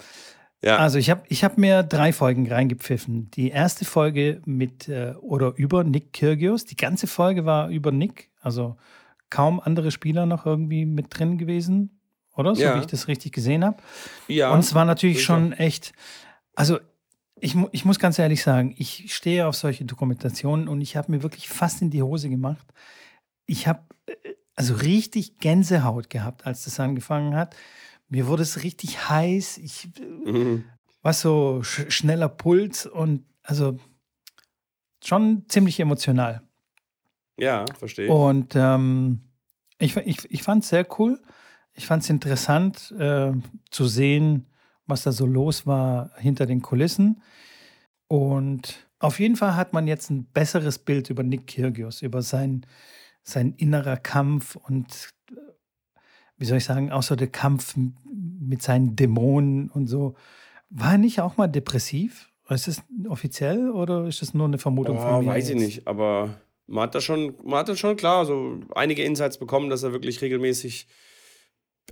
Ja. 0.63 0.79
Also 0.79 0.99
ich 0.99 1.11
habe 1.11 1.23
ich 1.29 1.45
hab 1.45 1.59
mir 1.59 1.83
drei 1.83 2.13
Folgen 2.13 2.51
reingepfiffen. 2.51 3.31
Die 3.33 3.51
erste 3.51 3.85
Folge 3.85 4.41
mit 4.47 4.89
äh, 4.89 5.15
oder 5.21 5.53
über 5.57 5.85
Nick 5.85 6.13
Kyrgios. 6.13 6.65
Die 6.65 6.77
ganze 6.77 7.07
Folge 7.07 7.45
war 7.45 7.69
über 7.69 7.93
Nick. 7.93 8.31
Also 8.41 8.77
kaum 9.31 9.61
andere 9.61 9.91
Spieler 9.91 10.27
noch 10.27 10.47
irgendwie 10.47 10.87
mit 10.87 11.07
drin 11.17 11.39
gewesen, 11.39 12.01
oder? 12.35 12.55
So 12.55 12.63
ja. 12.63 12.77
wie 12.77 12.81
ich 12.81 12.87
das 12.87 13.09
richtig 13.09 13.33
gesehen 13.33 13.65
habe. 13.65 13.79
Ja. 14.29 14.51
Und 14.51 14.61
es 14.61 14.75
war 14.75 14.85
natürlich 14.85 15.19
sicher. 15.19 15.35
schon 15.35 15.53
echt. 15.53 15.93
Also 16.55 16.79
ich, 17.39 17.55
ich 17.73 17.85
muss 17.85 17.99
ganz 17.99 18.19
ehrlich 18.19 18.43
sagen, 18.43 18.75
ich 18.79 19.15
stehe 19.15 19.47
auf 19.47 19.57
solche 19.57 19.85
Dokumentationen 19.85 20.69
und 20.69 20.81
ich 20.81 20.97
habe 20.97 21.13
mir 21.13 21.23
wirklich 21.23 21.49
fast 21.49 21.83
in 21.83 21.91
die 21.91 22.03
Hose 22.03 22.31
gemacht. 22.31 22.67
Ich 23.47 23.69
habe 23.69 23.81
äh, 24.07 24.13
also 24.55 24.75
richtig 24.75 25.39
Gänsehaut 25.39 26.09
gehabt, 26.09 26.47
als 26.47 26.65
das 26.65 26.81
angefangen 26.81 27.37
hat. 27.37 27.55
Mir 28.09 28.27
wurde 28.27 28.43
es 28.43 28.63
richtig 28.63 29.09
heiß. 29.09 29.59
Ich 29.59 29.89
mhm. 30.25 30.65
war 31.03 31.13
so 31.13 31.63
sch 31.63 31.91
schneller 31.91 32.29
Puls 32.29 32.87
und 32.87 33.25
also 33.43 33.79
schon 35.05 35.45
ziemlich 35.49 35.81
emotional. 35.81 36.43
Ja, 37.39 37.65
verstehe. 37.79 38.11
Und 38.11 38.55
ähm, 38.57 39.21
ich, 39.79 39.97
ich, 39.97 40.31
ich 40.31 40.43
fand 40.43 40.65
es 40.65 40.71
sehr 40.71 40.87
cool. 40.99 41.21
Ich 41.75 41.87
fand 41.87 42.03
es 42.03 42.11
interessant 42.11 42.93
äh, 42.99 43.33
zu 43.71 43.87
sehen, 43.87 44.47
was 44.87 45.03
da 45.03 45.13
so 45.13 45.27
los 45.27 45.67
war 45.67 46.13
hinter 46.17 46.47
den 46.47 46.63
Kulissen. 46.63 47.23
Und 48.09 48.87
auf 48.99 49.21
jeden 49.21 49.37
Fall 49.37 49.57
hat 49.57 49.73
man 49.73 49.87
jetzt 49.87 50.11
ein 50.11 50.25
besseres 50.25 50.79
Bild 50.79 51.11
über 51.11 51.23
Nick 51.23 51.49
Kyrgios, 51.49 52.03
über 52.03 52.23
sein, 52.23 52.65
sein 53.23 53.53
innerer 53.57 53.99
Kampf 53.99 54.57
und 54.57 55.11
wie 56.39 56.45
soll 56.45 56.59
ich 56.59 56.65
sagen, 56.65 56.93
auch 56.93 57.03
so 57.03 57.17
der 57.17 57.29
Kampf 57.29 57.75
mit 57.77 58.63
seinen 58.63 58.97
Dämonen 58.97 59.71
und 59.71 59.87
so. 59.87 60.15
War 60.71 60.93
er 60.93 60.99
nicht 60.99 61.21
auch 61.21 61.37
mal 61.37 61.47
depressiv? 61.47 62.31
Ist 62.49 62.69
das 62.69 62.83
offiziell 63.09 63.71
oder 63.71 64.07
ist 64.07 64.23
das 64.23 64.35
nur 64.35 64.47
eine 64.47 64.59
Vermutung 64.59 64.99
oh, 64.99 65.01
von 65.01 65.25
mir? 65.25 65.33
Weiß 65.33 65.49
jetzt? 65.49 65.61
ich 65.61 65.67
nicht, 65.67 65.89
aber 65.89 66.35
man 66.67 66.85
hat 66.85 66.95
da 66.95 67.01
schon, 67.01 67.35
man 67.45 67.61
hat 67.61 67.69
da 67.69 67.77
schon 67.77 67.97
klar 67.97 68.25
so 68.25 68.61
einige 68.75 69.03
Insights 69.03 69.39
bekommen, 69.39 69.71
dass 69.71 69.83
er 69.83 69.93
wirklich 69.93 70.21
regelmäßig 70.23 70.87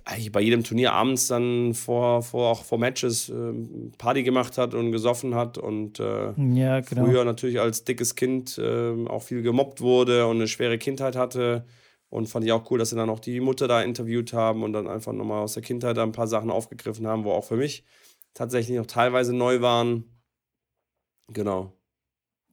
eigentlich 0.03 0.31
bei 0.31 0.41
jedem 0.41 0.63
Turnier 0.63 0.93
abends 0.93 1.27
dann 1.27 1.73
vor, 1.73 2.21
vor 2.21 2.51
auch 2.51 2.63
vor 2.63 2.77
Matches 2.77 3.29
äh, 3.29 3.53
Party 3.97 4.23
gemacht 4.23 4.57
hat 4.57 4.73
und 4.73 4.91
gesoffen 4.91 5.35
hat 5.35 5.57
und 5.57 5.99
äh, 5.99 6.33
ja, 6.53 6.81
genau. 6.81 7.05
früher 7.05 7.25
natürlich 7.25 7.59
als 7.59 7.85
dickes 7.85 8.15
Kind 8.15 8.57
äh, 8.57 9.07
auch 9.07 9.23
viel 9.23 9.41
gemobbt 9.41 9.81
wurde 9.81 10.27
und 10.27 10.37
eine 10.37 10.47
schwere 10.47 10.77
Kindheit 10.77 11.15
hatte. 11.15 11.65
Und 12.15 12.27
fand 12.27 12.45
ich 12.45 12.53
auch 12.53 12.71
cool, 12.71 12.79
dass 12.79 12.91
sie 12.91 12.95
dann 12.95 13.09
auch 13.09 13.19
die 13.19 13.41
Mutter 13.41 13.67
da 13.67 13.81
interviewt 13.81 14.31
haben 14.31 14.63
und 14.63 14.71
dann 14.71 14.87
einfach 14.87 15.11
nochmal 15.11 15.43
aus 15.43 15.55
der 15.55 15.63
Kindheit 15.63 15.97
ein 15.97 16.13
paar 16.13 16.27
Sachen 16.27 16.49
aufgegriffen 16.49 17.05
haben, 17.05 17.25
wo 17.25 17.31
auch 17.33 17.43
für 17.43 17.57
mich 17.57 17.83
tatsächlich 18.33 18.77
noch 18.77 18.85
teilweise 18.85 19.35
neu 19.35 19.59
waren. 19.59 20.05
Genau. 21.33 21.73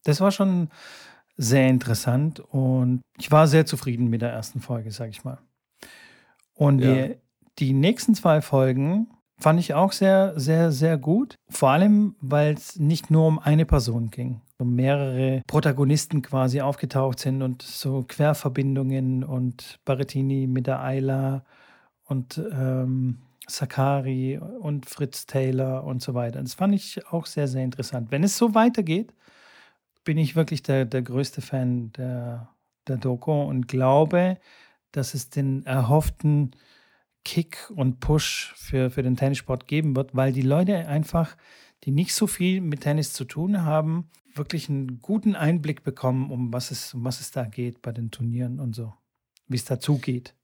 Das 0.02 0.20
war 0.20 0.32
schon 0.32 0.68
sehr 1.36 1.68
interessant 1.68 2.40
und 2.40 3.02
ich 3.16 3.30
war 3.30 3.46
sehr 3.46 3.64
zufrieden 3.64 4.08
mit 4.08 4.20
der 4.20 4.30
ersten 4.30 4.60
Folge, 4.60 4.90
sag 4.90 5.10
ich 5.10 5.22
mal. 5.22 5.38
Und 6.54 6.80
ja. 6.80 7.06
die, 7.06 7.16
die 7.60 7.72
nächsten 7.72 8.16
zwei 8.16 8.42
Folgen 8.42 9.12
fand 9.38 9.60
ich 9.60 9.74
auch 9.74 9.92
sehr, 9.92 10.32
sehr, 10.40 10.72
sehr 10.72 10.98
gut. 10.98 11.36
Vor 11.48 11.70
allem, 11.70 12.16
weil 12.20 12.54
es 12.54 12.80
nicht 12.80 13.12
nur 13.12 13.28
um 13.28 13.38
eine 13.38 13.64
Person 13.64 14.10
ging 14.10 14.40
mehrere 14.64 15.42
Protagonisten 15.46 16.22
quasi 16.22 16.60
aufgetaucht 16.60 17.18
sind 17.18 17.42
und 17.42 17.62
so 17.62 18.04
Querverbindungen 18.06 19.24
und 19.24 19.78
Barettini 19.84 20.46
mit 20.46 20.66
der 20.66 20.80
Ayla 20.80 21.44
und 22.04 22.38
ähm, 22.38 23.18
Sakari 23.48 24.38
und 24.38 24.86
Fritz 24.86 25.26
Taylor 25.26 25.84
und 25.84 26.02
so 26.02 26.14
weiter. 26.14 26.40
Das 26.40 26.54
fand 26.54 26.74
ich 26.74 27.06
auch 27.08 27.26
sehr, 27.26 27.48
sehr 27.48 27.64
interessant. 27.64 28.10
Wenn 28.10 28.24
es 28.24 28.36
so 28.38 28.54
weitergeht, 28.54 29.12
bin 30.04 30.18
ich 30.18 30.36
wirklich 30.36 30.62
der, 30.62 30.84
der 30.84 31.02
größte 31.02 31.42
Fan 31.42 31.92
der, 31.92 32.48
der 32.86 32.96
Doku 32.96 33.32
und 33.42 33.68
glaube, 33.68 34.38
dass 34.92 35.14
es 35.14 35.30
den 35.30 35.64
erhofften 35.64 36.52
Kick 37.24 37.70
und 37.74 38.00
Push 38.00 38.52
für, 38.56 38.90
für 38.90 39.02
den 39.02 39.16
Tennissport 39.16 39.66
geben 39.66 39.94
wird, 39.96 40.14
weil 40.14 40.32
die 40.32 40.42
Leute 40.42 40.88
einfach, 40.88 41.36
die 41.84 41.92
nicht 41.92 42.14
so 42.14 42.26
viel 42.26 42.60
mit 42.60 42.82
Tennis 42.82 43.12
zu 43.12 43.24
tun 43.24 43.62
haben, 43.62 44.10
wirklich 44.34 44.68
einen 44.68 45.00
guten 45.00 45.34
Einblick 45.34 45.82
bekommen, 45.84 46.30
um 46.30 46.52
was 46.52 46.70
es, 46.70 46.94
um 46.94 47.04
was 47.04 47.20
es 47.20 47.30
da 47.30 47.44
geht 47.44 47.82
bei 47.82 47.92
den 47.92 48.10
Turnieren 48.10 48.60
und 48.60 48.74
so, 48.74 48.92
wie 49.48 49.56
es 49.56 49.64
dazu 49.64 49.98
geht. 49.98 50.34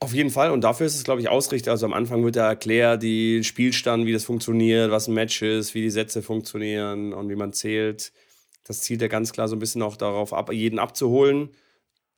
Auf 0.00 0.14
jeden 0.14 0.30
Fall. 0.30 0.50
Und 0.50 0.62
dafür 0.62 0.86
ist 0.86 0.96
es, 0.96 1.04
glaube 1.04 1.20
ich, 1.20 1.28
ausrichtet. 1.28 1.68
Also 1.68 1.86
am 1.86 1.92
Anfang 1.92 2.24
wird 2.24 2.34
da 2.34 2.48
erklärt, 2.48 3.04
die 3.04 3.44
Spielstand, 3.44 4.04
wie 4.04 4.12
das 4.12 4.24
funktioniert, 4.24 4.90
was 4.90 5.06
ein 5.06 5.14
Match 5.14 5.42
ist, 5.42 5.74
wie 5.74 5.82
die 5.82 5.90
Sätze 5.90 6.22
funktionieren 6.22 7.12
und 7.12 7.28
wie 7.28 7.36
man 7.36 7.52
zählt. 7.52 8.12
Das 8.64 8.80
zielt 8.80 9.00
ja 9.00 9.06
ganz 9.06 9.32
klar 9.32 9.46
so 9.46 9.54
ein 9.54 9.60
bisschen 9.60 9.80
auch 9.80 9.96
darauf 9.96 10.32
ab, 10.32 10.52
jeden 10.52 10.80
abzuholen. 10.80 11.50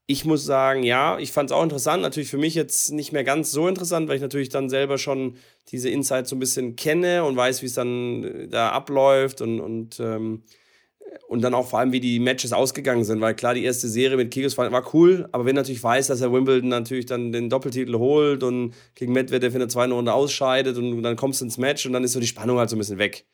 Ich 0.06 0.24
muss 0.24 0.44
sagen, 0.44 0.82
ja, 0.82 1.18
ich 1.18 1.32
fand 1.32 1.50
es 1.50 1.56
auch 1.56 1.62
interessant. 1.62 2.02
Natürlich 2.02 2.28
für 2.28 2.38
mich 2.38 2.54
jetzt 2.54 2.92
nicht 2.92 3.12
mehr 3.12 3.24
ganz 3.24 3.50
so 3.50 3.68
interessant, 3.68 4.08
weil 4.08 4.16
ich 4.16 4.22
natürlich 4.22 4.50
dann 4.50 4.68
selber 4.68 4.98
schon 4.98 5.36
diese 5.68 5.88
Insights 5.88 6.30
so 6.30 6.36
ein 6.36 6.40
bisschen 6.40 6.76
kenne 6.76 7.24
und 7.24 7.36
weiß, 7.36 7.62
wie 7.62 7.66
es 7.66 7.74
dann 7.74 8.24
äh, 8.24 8.48
da 8.48 8.68
abläuft 8.70 9.40
und, 9.40 9.60
und, 9.60 9.98
ähm, 10.00 10.42
und 11.28 11.40
dann 11.40 11.54
auch 11.54 11.68
vor 11.68 11.78
allem, 11.78 11.92
wie 11.92 12.00
die 12.00 12.18
Matches 12.18 12.52
ausgegangen 12.52 13.04
sind. 13.04 13.22
Weil 13.22 13.34
klar, 13.34 13.54
die 13.54 13.64
erste 13.64 13.88
Serie 13.88 14.18
mit 14.18 14.30
Kyrgios 14.30 14.58
war 14.58 14.94
cool, 14.94 15.26
aber 15.32 15.46
wenn 15.46 15.54
natürlich 15.54 15.82
weiß, 15.82 16.08
dass 16.08 16.20
er 16.20 16.32
Wimbledon 16.32 16.68
natürlich 16.68 17.06
dann 17.06 17.32
den 17.32 17.48
Doppeltitel 17.48 17.94
holt 17.94 18.42
und 18.42 18.74
gegen 18.94 19.12
Medvedev 19.14 19.54
in 19.54 19.60
der 19.60 19.68
zweiten 19.70 19.92
Runde 19.92 20.12
ausscheidet 20.12 20.76
und 20.76 21.02
dann 21.02 21.16
kommst 21.16 21.40
du 21.40 21.46
ins 21.46 21.56
Match 21.56 21.86
und 21.86 21.94
dann 21.94 22.04
ist 22.04 22.12
so 22.12 22.20
die 22.20 22.26
Spannung 22.26 22.58
halt 22.58 22.68
so 22.68 22.76
ein 22.76 22.78
bisschen 22.78 22.98
weg. 22.98 23.24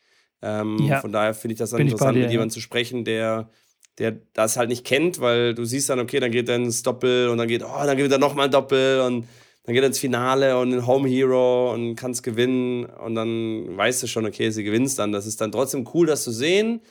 Ähm, 0.41 0.77
ja. 0.87 1.01
Von 1.01 1.11
daher 1.11 1.33
finde 1.33 1.53
ich 1.53 1.59
das 1.59 1.71
dann 1.71 1.79
Bin 1.79 1.87
interessant, 1.87 2.15
dir, 2.15 2.21
mit 2.21 2.31
jemandem 2.31 2.49
ja. 2.49 2.53
zu 2.53 2.61
sprechen, 2.61 3.03
der 3.03 3.49
der 3.97 4.17
das 4.33 4.57
halt 4.57 4.69
nicht 4.69 4.85
kennt, 4.85 5.19
weil 5.19 5.53
du 5.53 5.65
siehst 5.65 5.89
dann, 5.89 5.99
okay, 5.99 6.19
dann 6.19 6.31
geht 6.31 6.49
er 6.49 6.55
ins 6.55 6.83
Doppel 6.83 7.29
und 7.29 7.37
dann 7.37 7.47
geht, 7.47 7.63
oh, 7.63 7.85
dann 7.85 7.97
geht 7.97 8.11
er 8.11 8.17
nochmal 8.17 8.45
ein 8.45 8.51
Doppel 8.51 9.01
und 9.01 9.27
dann 9.63 9.75
geht 9.75 9.83
er 9.83 9.87
ins 9.87 9.99
Finale 9.99 10.57
und 10.57 10.73
in 10.73 10.87
Home 10.87 11.07
Hero 11.07 11.73
und 11.73 11.95
kannst 11.95 12.23
gewinnen 12.23 12.85
und 12.85 13.15
dann 13.15 13.77
weißt 13.77 14.01
du 14.01 14.07
schon, 14.07 14.25
okay, 14.25 14.49
sie 14.49 14.63
gewinnst 14.63 14.97
dann. 14.97 15.11
Das 15.11 15.25
ist 15.25 15.39
dann 15.41 15.51
trotzdem 15.51 15.87
cool, 15.93 16.07
das 16.07 16.23
zu 16.23 16.31
sehen, 16.31 16.81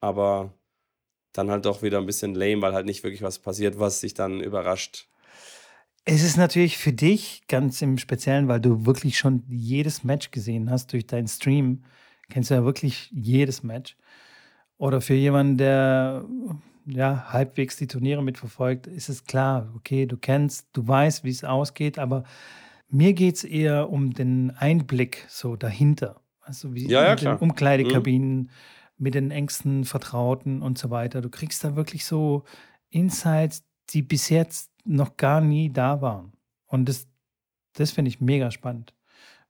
aber 0.00 0.54
dann 1.32 1.50
halt 1.50 1.66
doch 1.66 1.82
wieder 1.82 1.98
ein 1.98 2.06
bisschen 2.06 2.34
lame, 2.34 2.62
weil 2.62 2.72
halt 2.72 2.86
nicht 2.86 3.02
wirklich 3.02 3.22
was 3.22 3.38
passiert, 3.40 3.78
was 3.78 4.00
dich 4.00 4.14
dann 4.14 4.40
überrascht. 4.40 5.08
Es 6.06 6.22
ist 6.22 6.36
natürlich 6.36 6.76
für 6.76 6.92
dich 6.92 7.42
ganz 7.48 7.80
im 7.82 7.98
Speziellen, 7.98 8.46
weil 8.46 8.60
du 8.60 8.84
wirklich 8.86 9.18
schon 9.18 9.42
jedes 9.48 10.04
Match 10.04 10.30
gesehen 10.30 10.70
hast 10.70 10.92
durch 10.92 11.06
deinen 11.06 11.28
Stream. 11.28 11.84
Kennst 12.28 12.50
du 12.50 12.54
ja 12.54 12.64
wirklich 12.64 13.10
jedes 13.10 13.62
Match. 13.62 13.96
Oder 14.76 15.00
für 15.00 15.14
jemanden, 15.14 15.58
der 15.58 16.24
ja 16.86 17.32
halbwegs 17.32 17.76
die 17.76 17.86
Turniere 17.86 18.22
mitverfolgt, 18.22 18.86
ist 18.86 19.08
es 19.08 19.24
klar, 19.24 19.72
okay, 19.76 20.06
du 20.06 20.16
kennst, 20.16 20.68
du 20.72 20.86
weißt, 20.86 21.24
wie 21.24 21.30
es 21.30 21.44
ausgeht, 21.44 21.98
aber 21.98 22.24
mir 22.88 23.12
geht 23.12 23.36
es 23.36 23.44
eher 23.44 23.90
um 23.90 24.12
den 24.12 24.50
Einblick 24.50 25.24
so 25.28 25.56
dahinter. 25.56 26.20
Also 26.40 26.74
wie 26.74 26.86
ja, 26.86 27.04
ja, 27.04 27.16
den 27.16 27.36
Umkleidekabinen, 27.36 28.38
mhm. 28.38 28.48
mit 28.98 29.14
den 29.14 29.30
engsten 29.30 29.84
Vertrauten 29.84 30.60
und 30.60 30.78
so 30.78 30.90
weiter. 30.90 31.20
Du 31.20 31.30
kriegst 31.30 31.64
da 31.64 31.74
wirklich 31.74 32.04
so 32.04 32.44
Insights, 32.90 33.64
die 33.90 34.02
bis 34.02 34.28
jetzt 34.28 34.70
noch 34.84 35.16
gar 35.16 35.40
nie 35.40 35.72
da 35.72 36.02
waren. 36.02 36.32
Und 36.66 36.88
das, 36.88 37.08
das 37.72 37.90
finde 37.90 38.10
ich 38.10 38.20
mega 38.20 38.50
spannend. 38.50 38.94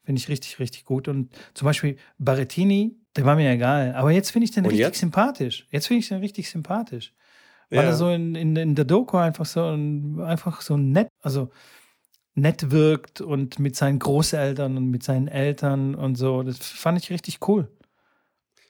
Finde 0.04 0.20
ich 0.20 0.28
richtig, 0.28 0.58
richtig 0.58 0.84
gut. 0.84 1.08
Und 1.08 1.34
zum 1.54 1.66
Beispiel 1.66 1.96
Barrettini, 2.18 2.96
der 3.16 3.24
war 3.24 3.36
mir 3.36 3.50
egal. 3.50 3.94
Aber 3.94 4.10
jetzt 4.10 4.30
finde 4.30 4.44
ich 4.44 4.50
den 4.50 4.64
Und 4.64 4.70
richtig 4.70 4.86
jetzt? 4.86 4.98
sympathisch. 4.98 5.66
Jetzt 5.70 5.86
finde 5.86 6.00
ich 6.00 6.08
den 6.08 6.18
richtig 6.18 6.50
sympathisch. 6.50 7.12
Weil 7.70 7.84
ja. 7.84 7.84
er 7.90 7.94
so 7.94 8.10
in, 8.10 8.34
in, 8.34 8.56
in 8.56 8.74
der 8.74 8.84
Doku 8.84 9.16
einfach 9.16 9.46
so, 9.46 9.64
einfach 9.64 10.60
so 10.60 10.76
nett, 10.76 11.08
also 11.22 11.50
nett 12.34 12.70
wirkt 12.70 13.20
und 13.20 13.58
mit 13.58 13.76
seinen 13.76 13.98
Großeltern 13.98 14.76
und 14.76 14.90
mit 14.90 15.02
seinen 15.02 15.28
Eltern 15.28 15.94
und 15.94 16.16
so. 16.16 16.42
Das 16.42 16.58
fand 16.58 16.98
ich 16.98 17.10
richtig 17.10 17.38
cool. 17.48 17.68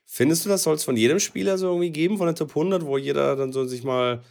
Findest 0.06 0.44
du, 0.44 0.48
das 0.50 0.62
soll 0.62 0.76
es 0.76 0.84
von 0.84 0.96
jedem 0.96 1.18
Spieler 1.18 1.58
so 1.58 1.68
irgendwie 1.68 1.90
geben, 1.90 2.18
von 2.18 2.26
der 2.26 2.36
Top 2.36 2.50
100, 2.50 2.84
wo 2.84 2.98
jeder 2.98 3.36
dann 3.36 3.52
so 3.52 3.64
sich 3.66 3.82
mal 3.82 4.22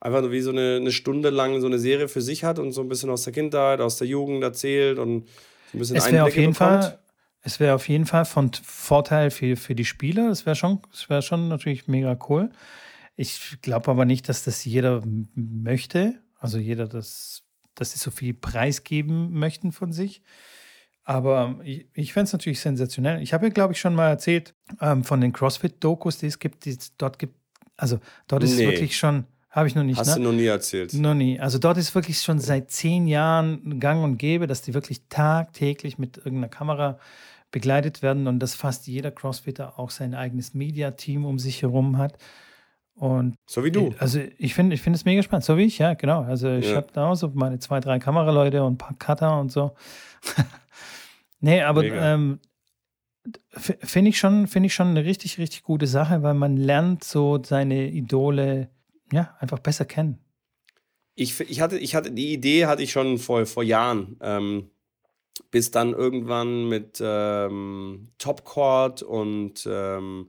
einfach 0.00 0.30
wie 0.30 0.40
so 0.40 0.50
eine, 0.50 0.76
eine 0.76 0.92
Stunde 0.92 1.28
lang 1.28 1.60
so 1.60 1.66
eine 1.66 1.78
Serie 1.78 2.08
für 2.08 2.22
sich 2.22 2.42
hat 2.42 2.58
und 2.58 2.72
so 2.72 2.80
ein 2.80 2.88
bisschen 2.88 3.10
aus 3.10 3.22
der 3.24 3.34
Kindheit, 3.34 3.80
aus 3.80 3.98
der 3.98 4.08
Jugend 4.08 4.42
erzählt 4.42 4.98
und 4.98 5.26
so 5.72 5.76
ein 5.76 5.78
bisschen 5.78 5.96
es 5.96 6.04
Einblicke 6.04 6.24
auf 6.24 6.36
jeden 6.36 6.52
bekommt? 6.52 6.84
Fall 6.84 6.98
es 7.42 7.60
wäre 7.60 7.74
auf 7.74 7.88
jeden 7.88 8.06
Fall 8.06 8.24
von 8.24 8.52
Vorteil 8.52 9.30
für, 9.30 9.56
für 9.56 9.74
die 9.74 9.84
Spieler. 9.84 10.28
Das 10.28 10.44
wäre 10.46 10.56
schon, 10.56 10.80
das 11.08 11.24
schon 11.24 11.48
natürlich 11.48 11.88
mega 11.88 12.18
cool. 12.28 12.50
Ich 13.16 13.58
glaube 13.62 13.90
aber 13.90 14.04
nicht, 14.04 14.28
dass 14.28 14.44
das 14.44 14.64
jeder 14.64 15.02
möchte. 15.34 16.20
Also 16.38 16.58
jeder, 16.58 16.86
das, 16.86 17.42
dass 17.74 17.92
sie 17.92 17.98
so 17.98 18.10
viel 18.10 18.34
preisgeben 18.34 19.32
möchten 19.32 19.72
von 19.72 19.92
sich. 19.92 20.22
Aber 21.04 21.58
ich, 21.64 21.88
ich 21.94 22.12
fände 22.12 22.26
es 22.26 22.32
natürlich 22.32 22.60
sensationell. 22.60 23.22
Ich 23.22 23.32
habe 23.32 23.46
ja, 23.46 23.52
glaube 23.52 23.72
ich, 23.72 23.80
schon 23.80 23.94
mal 23.94 24.08
erzählt 24.08 24.54
ähm, 24.80 25.02
von 25.02 25.20
den 25.20 25.32
CrossFit-Dokus, 25.32 26.18
die 26.18 26.26
es 26.26 26.38
gibt, 26.38 26.64
die 26.66 26.78
dort 26.98 27.18
gibt. 27.18 27.36
Also 27.76 28.00
dort 28.28 28.42
ist 28.42 28.56
nee. 28.56 28.64
es 28.64 28.70
wirklich 28.70 28.96
schon, 28.96 29.24
habe 29.50 29.66
ich 29.66 29.74
noch 29.74 29.82
nicht. 29.82 29.98
Hast 29.98 30.08
ne? 30.08 30.14
du 30.16 30.30
noch 30.30 30.32
nie 30.32 30.46
erzählt? 30.46 30.94
Noch 30.94 31.14
nie. 31.14 31.40
Also 31.40 31.58
dort 31.58 31.76
ist 31.76 31.94
wirklich 31.94 32.20
schon 32.20 32.38
seit 32.38 32.70
zehn 32.70 33.08
Jahren 33.08 33.80
gang 33.80 34.04
und 34.04 34.16
gäbe, 34.16 34.46
dass 34.46 34.62
die 34.62 34.74
wirklich 34.74 35.08
tagtäglich 35.08 35.98
mit 35.98 36.18
irgendeiner 36.18 36.48
Kamera 36.48 36.98
begleitet 37.50 38.00
werden 38.00 38.28
und 38.28 38.38
dass 38.38 38.54
fast 38.54 38.86
jeder 38.86 39.10
Crossfitter 39.10 39.78
auch 39.78 39.90
sein 39.90 40.14
eigenes 40.14 40.54
Media-Team 40.54 41.24
um 41.24 41.40
sich 41.40 41.62
herum 41.62 41.98
hat. 41.98 42.16
Und 42.94 43.34
so 43.48 43.64
wie 43.64 43.72
du. 43.72 43.92
Also 43.98 44.20
ich 44.38 44.54
finde 44.54 44.74
ich 44.74 44.82
find 44.82 44.94
es 44.94 45.04
mega 45.04 45.22
spannend. 45.22 45.44
So 45.44 45.56
wie 45.56 45.64
ich, 45.64 45.78
ja, 45.78 45.94
genau. 45.94 46.22
Also 46.22 46.50
ich 46.50 46.68
ja. 46.68 46.76
habe 46.76 46.88
da 46.92 47.08
auch 47.08 47.14
so 47.16 47.28
meine 47.34 47.58
zwei, 47.58 47.80
drei 47.80 47.98
Kameraleute 47.98 48.62
und 48.62 48.74
ein 48.74 48.78
paar 48.78 48.94
Cutter 48.98 49.40
und 49.40 49.50
so. 49.50 49.74
nee, 51.40 51.62
aber 51.62 51.82
ähm, 51.82 52.38
finde 53.56 54.10
ich, 54.10 54.18
schon, 54.18 54.46
find 54.46 54.66
ich 54.66 54.74
schon 54.74 54.88
eine 54.88 55.04
richtig, 55.04 55.38
richtig 55.38 55.64
gute 55.64 55.86
Sache, 55.86 56.22
weil 56.22 56.34
man 56.34 56.56
lernt 56.56 57.02
so 57.02 57.42
seine 57.42 57.88
Idole 57.88 58.68
ja, 59.12 59.36
einfach 59.40 59.58
besser 59.58 59.84
kennen. 59.84 60.18
Ich, 61.14 61.38
ich, 61.40 61.60
hatte, 61.60 61.78
ich 61.78 61.94
hatte, 61.94 62.10
die 62.12 62.32
Idee 62.32 62.66
hatte 62.66 62.82
ich 62.82 62.92
schon 62.92 63.18
vor, 63.18 63.44
vor 63.46 63.62
Jahren. 63.62 64.16
Ähm, 64.20 64.70
bis 65.50 65.70
dann 65.70 65.92
irgendwann 65.92 66.68
mit 66.68 67.00
ähm, 67.02 68.08
Topcord 68.18 69.02
und 69.02 69.66
ähm, 69.70 70.28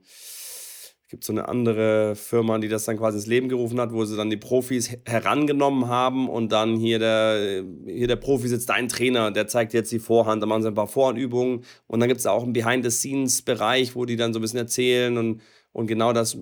gibt 1.11 1.25
so 1.25 1.33
eine 1.33 1.49
andere 1.49 2.15
Firma, 2.15 2.57
die 2.57 2.69
das 2.69 2.85
dann 2.85 2.97
quasi 2.97 3.17
ins 3.17 3.27
Leben 3.27 3.49
gerufen 3.49 3.79
hat, 3.81 3.91
wo 3.91 4.05
sie 4.05 4.15
dann 4.15 4.29
die 4.29 4.37
Profis 4.37 4.97
herangenommen 5.05 5.89
haben 5.89 6.29
und 6.29 6.53
dann 6.53 6.77
hier 6.77 6.99
der, 6.99 7.65
hier 7.85 8.07
der 8.07 8.15
Profi 8.15 8.47
sitzt 8.47 8.71
ein 8.71 8.87
Trainer, 8.87 9.29
der 9.29 9.45
zeigt 9.47 9.73
jetzt 9.73 9.91
die 9.91 9.99
Vorhand, 9.99 10.41
da 10.41 10.47
machen 10.47 10.61
sie 10.63 10.69
ein 10.69 10.73
paar 10.73 10.87
Vorhandübungen 10.87 11.65
und 11.87 11.99
dann 11.99 12.07
gibt 12.07 12.21
es 12.21 12.25
auch 12.25 12.43
einen 12.43 12.53
Behind-the-Scenes-Bereich, 12.53 13.93
wo 13.93 14.05
die 14.05 14.15
dann 14.15 14.31
so 14.31 14.39
ein 14.39 14.41
bisschen 14.41 14.59
erzählen 14.59 15.17
und, 15.17 15.41
und 15.73 15.87
genau 15.87 16.13
das 16.13 16.37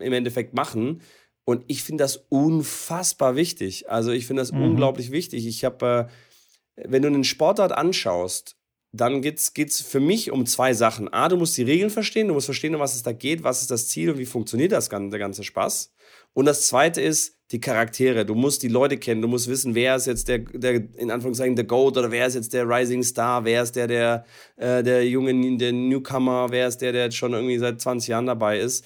im 0.00 0.12
Endeffekt 0.12 0.54
machen. 0.54 1.02
Und 1.46 1.62
ich 1.68 1.84
finde 1.84 2.02
das 2.02 2.26
unfassbar 2.28 3.36
wichtig. 3.36 3.88
Also 3.88 4.10
ich 4.10 4.26
finde 4.26 4.42
das 4.42 4.50
mhm. 4.50 4.62
unglaublich 4.62 5.12
wichtig. 5.12 5.46
Ich 5.46 5.64
habe 5.64 6.08
äh, 6.08 6.84
wenn 6.84 7.02
du 7.02 7.08
einen 7.08 7.24
Sportart 7.24 7.72
anschaust, 7.72 8.56
dann 8.92 9.20
geht 9.20 9.38
es 9.38 9.80
für 9.80 10.00
mich 10.00 10.30
um 10.30 10.44
zwei 10.46 10.72
Sachen. 10.72 11.12
A, 11.12 11.28
du 11.28 11.36
musst 11.36 11.56
die 11.56 11.62
Regeln 11.62 11.90
verstehen, 11.90 12.28
du 12.28 12.34
musst 12.34 12.46
verstehen, 12.46 12.74
um 12.74 12.80
was 12.80 12.96
es 12.96 13.02
da 13.02 13.12
geht, 13.12 13.44
was 13.44 13.60
ist 13.60 13.70
das 13.70 13.88
Ziel 13.88 14.10
und 14.10 14.18
wie 14.18 14.26
funktioniert 14.26 14.72
das, 14.72 14.88
der 14.88 15.18
ganze 15.18 15.44
Spaß. 15.44 15.92
Und 16.32 16.46
das 16.46 16.66
zweite 16.66 17.00
ist 17.00 17.36
die 17.52 17.60
Charaktere. 17.60 18.26
Du 18.26 18.34
musst 18.34 18.62
die 18.62 18.68
Leute 18.68 18.96
kennen, 18.96 19.22
du 19.22 19.28
musst 19.28 19.48
wissen, 19.48 19.74
wer 19.74 19.96
ist 19.96 20.06
jetzt 20.06 20.28
der, 20.28 20.38
der 20.38 20.82
in 20.96 21.10
Anführungszeichen, 21.10 21.56
der 21.56 21.66
Goat 21.66 21.96
oder 21.96 22.10
wer 22.10 22.26
ist 22.26 22.34
jetzt 22.34 22.52
der 22.54 22.68
Rising 22.68 23.02
Star, 23.02 23.44
wer 23.44 23.62
ist 23.62 23.76
der, 23.76 23.86
der, 23.86 24.24
äh, 24.56 24.82
der 24.82 25.06
junge, 25.06 25.56
der 25.58 25.72
Newcomer, 25.72 26.48
wer 26.50 26.66
ist 26.66 26.78
der, 26.78 26.92
der 26.92 27.04
jetzt 27.04 27.16
schon 27.16 27.34
irgendwie 27.34 27.58
seit 27.58 27.80
20 27.80 28.08
Jahren 28.08 28.26
dabei 28.26 28.58
ist 28.58 28.84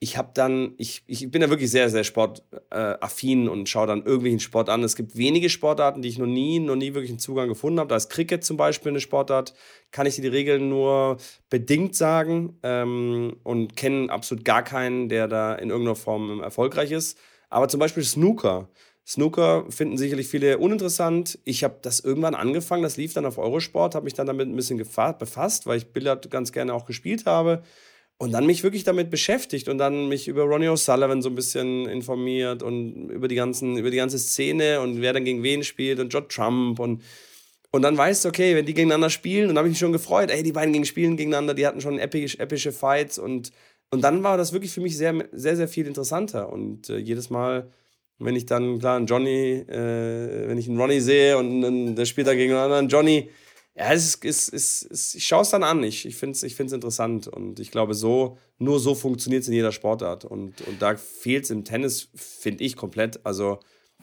ich 0.00 0.16
habe 0.16 0.30
dann, 0.32 0.74
ich, 0.76 1.02
ich 1.06 1.28
bin 1.28 1.42
ja 1.42 1.50
wirklich 1.50 1.70
sehr, 1.70 1.90
sehr 1.90 2.04
sportaffin 2.04 3.46
äh, 3.46 3.48
und 3.48 3.68
schaue 3.68 3.88
dann 3.88 4.04
irgendwelchen 4.04 4.38
Sport 4.38 4.68
an. 4.68 4.84
Es 4.84 4.94
gibt 4.94 5.16
wenige 5.16 5.48
Sportarten, 5.48 6.02
die 6.02 6.08
ich 6.08 6.18
noch 6.18 6.26
nie, 6.26 6.60
noch 6.60 6.76
nie 6.76 6.94
wirklich 6.94 7.10
einen 7.10 7.18
Zugang 7.18 7.48
gefunden 7.48 7.80
habe. 7.80 7.88
Da 7.88 7.96
ist 7.96 8.08
Cricket 8.08 8.44
zum 8.44 8.56
Beispiel 8.56 8.90
eine 8.90 9.00
Sportart, 9.00 9.54
kann 9.90 10.06
ich 10.06 10.14
dir 10.14 10.22
die 10.22 10.28
Regeln 10.28 10.68
nur 10.68 11.16
bedingt 11.50 11.96
sagen 11.96 12.58
ähm, 12.62 13.36
und 13.42 13.74
kenne 13.74 14.10
absolut 14.10 14.44
gar 14.44 14.62
keinen, 14.62 15.08
der 15.08 15.26
da 15.26 15.54
in 15.54 15.70
irgendeiner 15.70 15.96
Form 15.96 16.40
erfolgreich 16.42 16.92
ist. 16.92 17.18
Aber 17.50 17.68
zum 17.68 17.80
Beispiel 17.80 18.04
Snooker. 18.04 18.68
Snooker 19.04 19.64
finden 19.70 19.96
sicherlich 19.96 20.28
viele 20.28 20.58
uninteressant. 20.58 21.40
Ich 21.44 21.64
habe 21.64 21.78
das 21.82 21.98
irgendwann 21.98 22.36
angefangen, 22.36 22.82
das 22.84 22.98
lief 22.98 23.14
dann 23.14 23.26
auf 23.26 23.38
Eurosport, 23.38 23.96
habe 23.96 24.04
mich 24.04 24.14
dann 24.14 24.26
damit 24.26 24.46
ein 24.48 24.54
bisschen 24.54 24.78
befasst, 24.78 25.66
weil 25.66 25.78
ich 25.78 25.92
Billard 25.92 26.30
ganz 26.30 26.52
gerne 26.52 26.72
auch 26.72 26.84
gespielt 26.84 27.26
habe 27.26 27.64
und 28.18 28.32
dann 28.32 28.46
mich 28.46 28.64
wirklich 28.64 28.82
damit 28.82 29.10
beschäftigt 29.10 29.68
und 29.68 29.78
dann 29.78 30.08
mich 30.08 30.26
über 30.26 30.42
Ronnie 30.42 30.68
O'Sullivan 30.68 31.22
so 31.22 31.28
ein 31.28 31.36
bisschen 31.36 31.86
informiert 31.86 32.64
und 32.64 33.10
über 33.10 33.28
die, 33.28 33.36
ganzen, 33.36 33.78
über 33.78 33.90
die 33.90 33.96
ganze 33.96 34.18
Szene 34.18 34.80
und 34.80 35.00
wer 35.00 35.12
dann 35.12 35.24
gegen 35.24 35.44
wen 35.44 35.62
spielt 35.62 36.00
und 36.00 36.12
John 36.12 36.28
Trump 36.28 36.80
und, 36.80 37.02
und 37.70 37.82
dann 37.82 37.96
weißt 37.96 38.24
du, 38.24 38.28
okay, 38.28 38.56
wenn 38.56 38.66
die 38.66 38.74
gegeneinander 38.74 39.08
spielen, 39.08 39.48
dann 39.48 39.58
habe 39.58 39.68
ich 39.68 39.72
mich 39.72 39.78
schon 39.78 39.92
gefreut, 39.92 40.30
ey, 40.30 40.42
die 40.42 40.52
beiden 40.52 40.72
gegen 40.72 40.84
spielen 40.84 41.16
gegeneinander, 41.16 41.54
die 41.54 41.66
hatten 41.66 41.80
schon 41.80 42.00
episch, 42.00 42.36
epische 42.40 42.72
Fights 42.72 43.20
und, 43.20 43.52
und 43.90 44.02
dann 44.02 44.24
war 44.24 44.36
das 44.36 44.52
wirklich 44.52 44.72
für 44.72 44.80
mich 44.80 44.96
sehr, 44.96 45.14
sehr, 45.32 45.56
sehr 45.56 45.68
viel 45.68 45.86
interessanter 45.86 46.52
und 46.52 46.90
äh, 46.90 46.98
jedes 46.98 47.30
Mal, 47.30 47.70
wenn 48.18 48.34
ich 48.34 48.46
dann, 48.46 48.80
klar, 48.80 48.96
einen 48.96 49.06
Johnny, 49.06 49.64
äh, 49.68 50.48
wenn 50.48 50.58
ich 50.58 50.68
einen 50.68 50.80
Ronnie 50.80 50.98
sehe 50.98 51.38
und, 51.38 51.62
und 51.62 51.94
der 51.94 52.04
spielt 52.04 52.26
da 52.26 52.34
gegen 52.34 52.52
einen 52.52 52.62
anderen 52.62 52.88
Johnny, 52.88 53.30
ja, 53.78 53.92
es 53.92 54.06
ist, 54.06 54.24
es 54.24 54.48
ist, 54.48 54.90
es, 54.90 55.14
ich 55.14 55.24
schaue 55.24 55.42
es 55.42 55.50
dann 55.50 55.62
an. 55.62 55.82
Ich, 55.84 56.04
ich 56.04 56.16
finde 56.16 56.32
es 56.32 56.42
ich 56.42 56.56
find's 56.56 56.72
interessant. 56.72 57.28
Und 57.28 57.60
ich 57.60 57.70
glaube, 57.70 57.94
so, 57.94 58.36
nur 58.58 58.80
so 58.80 58.96
funktioniert 58.96 59.42
es 59.42 59.48
in 59.48 59.54
jeder 59.54 59.70
Sportart. 59.70 60.24
Und, 60.24 60.60
und 60.62 60.82
da 60.82 60.96
fehlt 60.96 61.44
es 61.44 61.50
im 61.50 61.64
Tennis, 61.64 62.08
finde 62.14 62.64
ich, 62.64 62.74
komplett. 62.74 63.20
Also, 63.24 63.60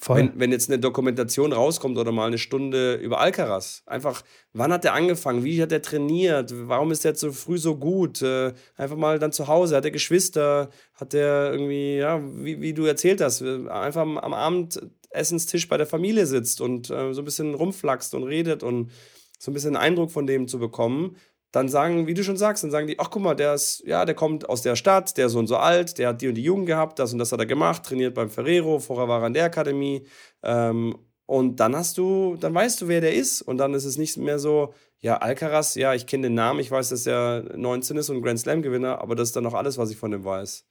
wenn, 0.08 0.32
wenn 0.40 0.52
jetzt 0.52 0.70
eine 0.70 0.80
Dokumentation 0.80 1.54
rauskommt 1.54 1.98
oder 1.98 2.12
mal 2.12 2.28
eine 2.28 2.38
Stunde 2.38 2.96
über 2.96 3.20
Alcaraz, 3.20 3.82
einfach, 3.86 4.24
wann 4.54 4.72
hat 4.72 4.84
der 4.84 4.94
angefangen? 4.94 5.44
Wie 5.44 5.62
hat 5.62 5.72
er 5.72 5.82
trainiert? 5.82 6.54
Warum 6.54 6.92
ist 6.92 7.06
er 7.06 7.16
so 7.16 7.32
früh 7.34 7.58
so 7.58 7.76
gut? 7.78 8.22
Äh, 8.22 8.54
einfach 8.78 8.98
mal 8.98 9.20
dann 9.20 9.34
zu 9.34 9.48
Hause. 9.48 9.76
Hat 9.76 9.86
er 9.86 9.92
Geschwister? 9.92 10.70
Hat 10.94 11.14
er 11.14 11.52
irgendwie, 11.52 11.98
ja, 11.98 12.22
wie, 12.24 12.62
wie 12.62 12.74
du 12.74 12.86
erzählt 12.86 13.20
hast, 13.20 13.42
einfach 13.42 14.02
am 14.02 14.34
Abend 14.34 14.82
Essenstisch 15.10 15.68
bei 15.68 15.78
der 15.78 15.88
Familie 15.88 16.26
sitzt 16.26 16.62
und 16.62 16.90
äh, 16.90 17.14
so 17.14 17.22
ein 17.22 17.26
bisschen 17.26 17.54
rumflaxt 17.56 18.14
und 18.16 18.24
redet 18.24 18.64
und 18.64 18.92
so 19.40 19.52
ein 19.52 19.54
bisschen 19.54 19.76
einen 19.76 19.84
Eindruck 19.84 20.12
von 20.12 20.28
dem 20.28 20.48
zu 20.48 20.60
bekommen, 20.60 21.18
dann 21.52 21.70
sagen, 21.70 22.06
wie 22.06 22.14
du 22.14 22.24
schon 22.24 22.38
sagst, 22.38 22.64
dann 22.64 22.72
sagen 22.72 22.88
die, 22.88 23.00
ach 23.00 23.10
guck 23.10 23.22
mal, 23.22 23.36
der 23.36 23.54
ist, 23.54 23.82
ja, 23.86 24.04
der 24.04 24.16
kommt 24.16 24.50
aus 24.50 24.62
der 24.62 24.76
Stadt, 24.76 25.16
der 25.18 25.28
ist 25.28 25.34
so 25.34 25.40
und 25.40 25.48
so 25.48 25.56
alt, 25.56 25.98
der 25.98 26.10
hat 26.10 26.22
die 26.22 26.28
und 26.28 26.36
die 26.36 26.44
Jugend 26.44 26.66
gehabt, 26.66 27.00
das 27.00 27.14
und 27.14 27.20
das 27.20 27.32
hat 27.32 27.40
er 27.40 27.46
gemacht, 27.46 27.84
trainiert 27.84 28.14
beim 28.14 28.30
Ferrero, 28.30 28.80
vorher 28.80 29.08
war 29.08 29.22
er 29.22 29.28
in 29.28 29.34
der 29.34 29.46
Akademie. 29.46 30.06
Ähm, 30.44 30.98
und 31.26 31.60
dann 31.60 31.76
hast 31.76 31.98
du, 31.98 32.36
dann 32.40 32.54
weißt 32.54 32.82
du, 32.82 32.88
wer 32.88 33.02
der 33.02 33.14
ist. 33.14 33.42
Und 33.42 33.58
dann 33.58 33.74
ist 33.74 33.86
es 33.86 33.98
nicht 33.98 34.18
mehr 34.18 34.38
so, 34.38 34.74
ja, 35.00 35.18
Alcaraz, 35.18 35.76
ja, 35.76 35.94
ich 35.94 36.06
kenne 36.06 36.24
den 36.28 36.36
Namen, 36.36 36.60
ich 36.60 36.70
weiß, 36.70 36.90
dass 36.90 37.08
er 37.08 37.44
19 37.56 37.98
ist 37.98 38.10
und 38.10 38.22
Grand 38.22 38.40
Slam-Gewinner, 38.40 39.02
aber 39.02 39.16
das 39.16 39.30
ist 39.30 39.36
dann 39.36 39.44
noch 39.44 39.54
alles, 39.54 39.78
was 39.78 39.92
ich 39.92 39.98
von 39.98 40.12
dem 40.12 40.24
weiß. 40.24 40.66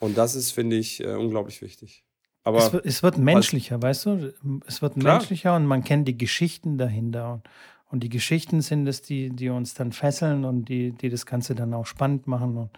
Und 0.00 0.16
das 0.16 0.34
ist, 0.34 0.52
finde 0.52 0.76
ich, 0.76 1.02
äh, 1.02 1.14
unglaublich 1.14 1.60
wichtig. 1.60 2.04
Aber 2.44 2.58
es, 2.58 2.72
wird, 2.72 2.86
es 2.86 3.02
wird 3.02 3.18
menschlicher, 3.18 3.80
weißt 3.82 4.06
du? 4.06 4.32
Es 4.66 4.80
wird 4.80 4.94
Klar. 4.94 5.18
menschlicher 5.18 5.54
und 5.54 5.66
man 5.66 5.84
kennt 5.84 6.08
die 6.08 6.16
Geschichten 6.16 6.78
dahinter. 6.78 7.34
Und, 7.34 7.42
und 7.88 8.02
die 8.02 8.08
Geschichten 8.08 8.60
sind 8.60 8.86
es, 8.86 9.02
die, 9.02 9.30
die 9.30 9.48
uns 9.48 9.74
dann 9.74 9.92
fesseln 9.92 10.44
und 10.44 10.66
die, 10.68 10.92
die 10.92 11.08
das 11.08 11.26
Ganze 11.26 11.54
dann 11.54 11.72
auch 11.74 11.86
spannend 11.86 12.26
machen 12.26 12.56
und, 12.56 12.70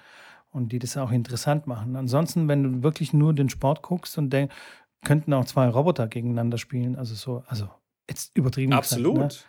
und 0.53 0.73
die 0.73 0.79
das 0.79 0.97
auch 0.97 1.11
interessant 1.11 1.67
machen. 1.67 1.97
Ansonsten, 1.97 2.49
wenn 2.49 2.63
du 2.63 2.83
wirklich 2.83 3.13
nur 3.13 3.35
den 3.35 3.49
Sport 3.49 3.83
guckst 3.83 4.19
und 4.19 4.31
denkst, 4.31 4.55
könnten 5.05 5.33
auch 5.33 5.45
zwei 5.45 5.69
Roboter 5.69 6.07
gegeneinander 6.07 6.59
spielen. 6.59 6.97
Also 6.97 7.15
so, 7.15 7.43
also 7.47 7.69
jetzt 8.09 8.37
übertrieben. 8.37 8.73
Absolut. 8.73 9.17
Gesagt, 9.17 9.47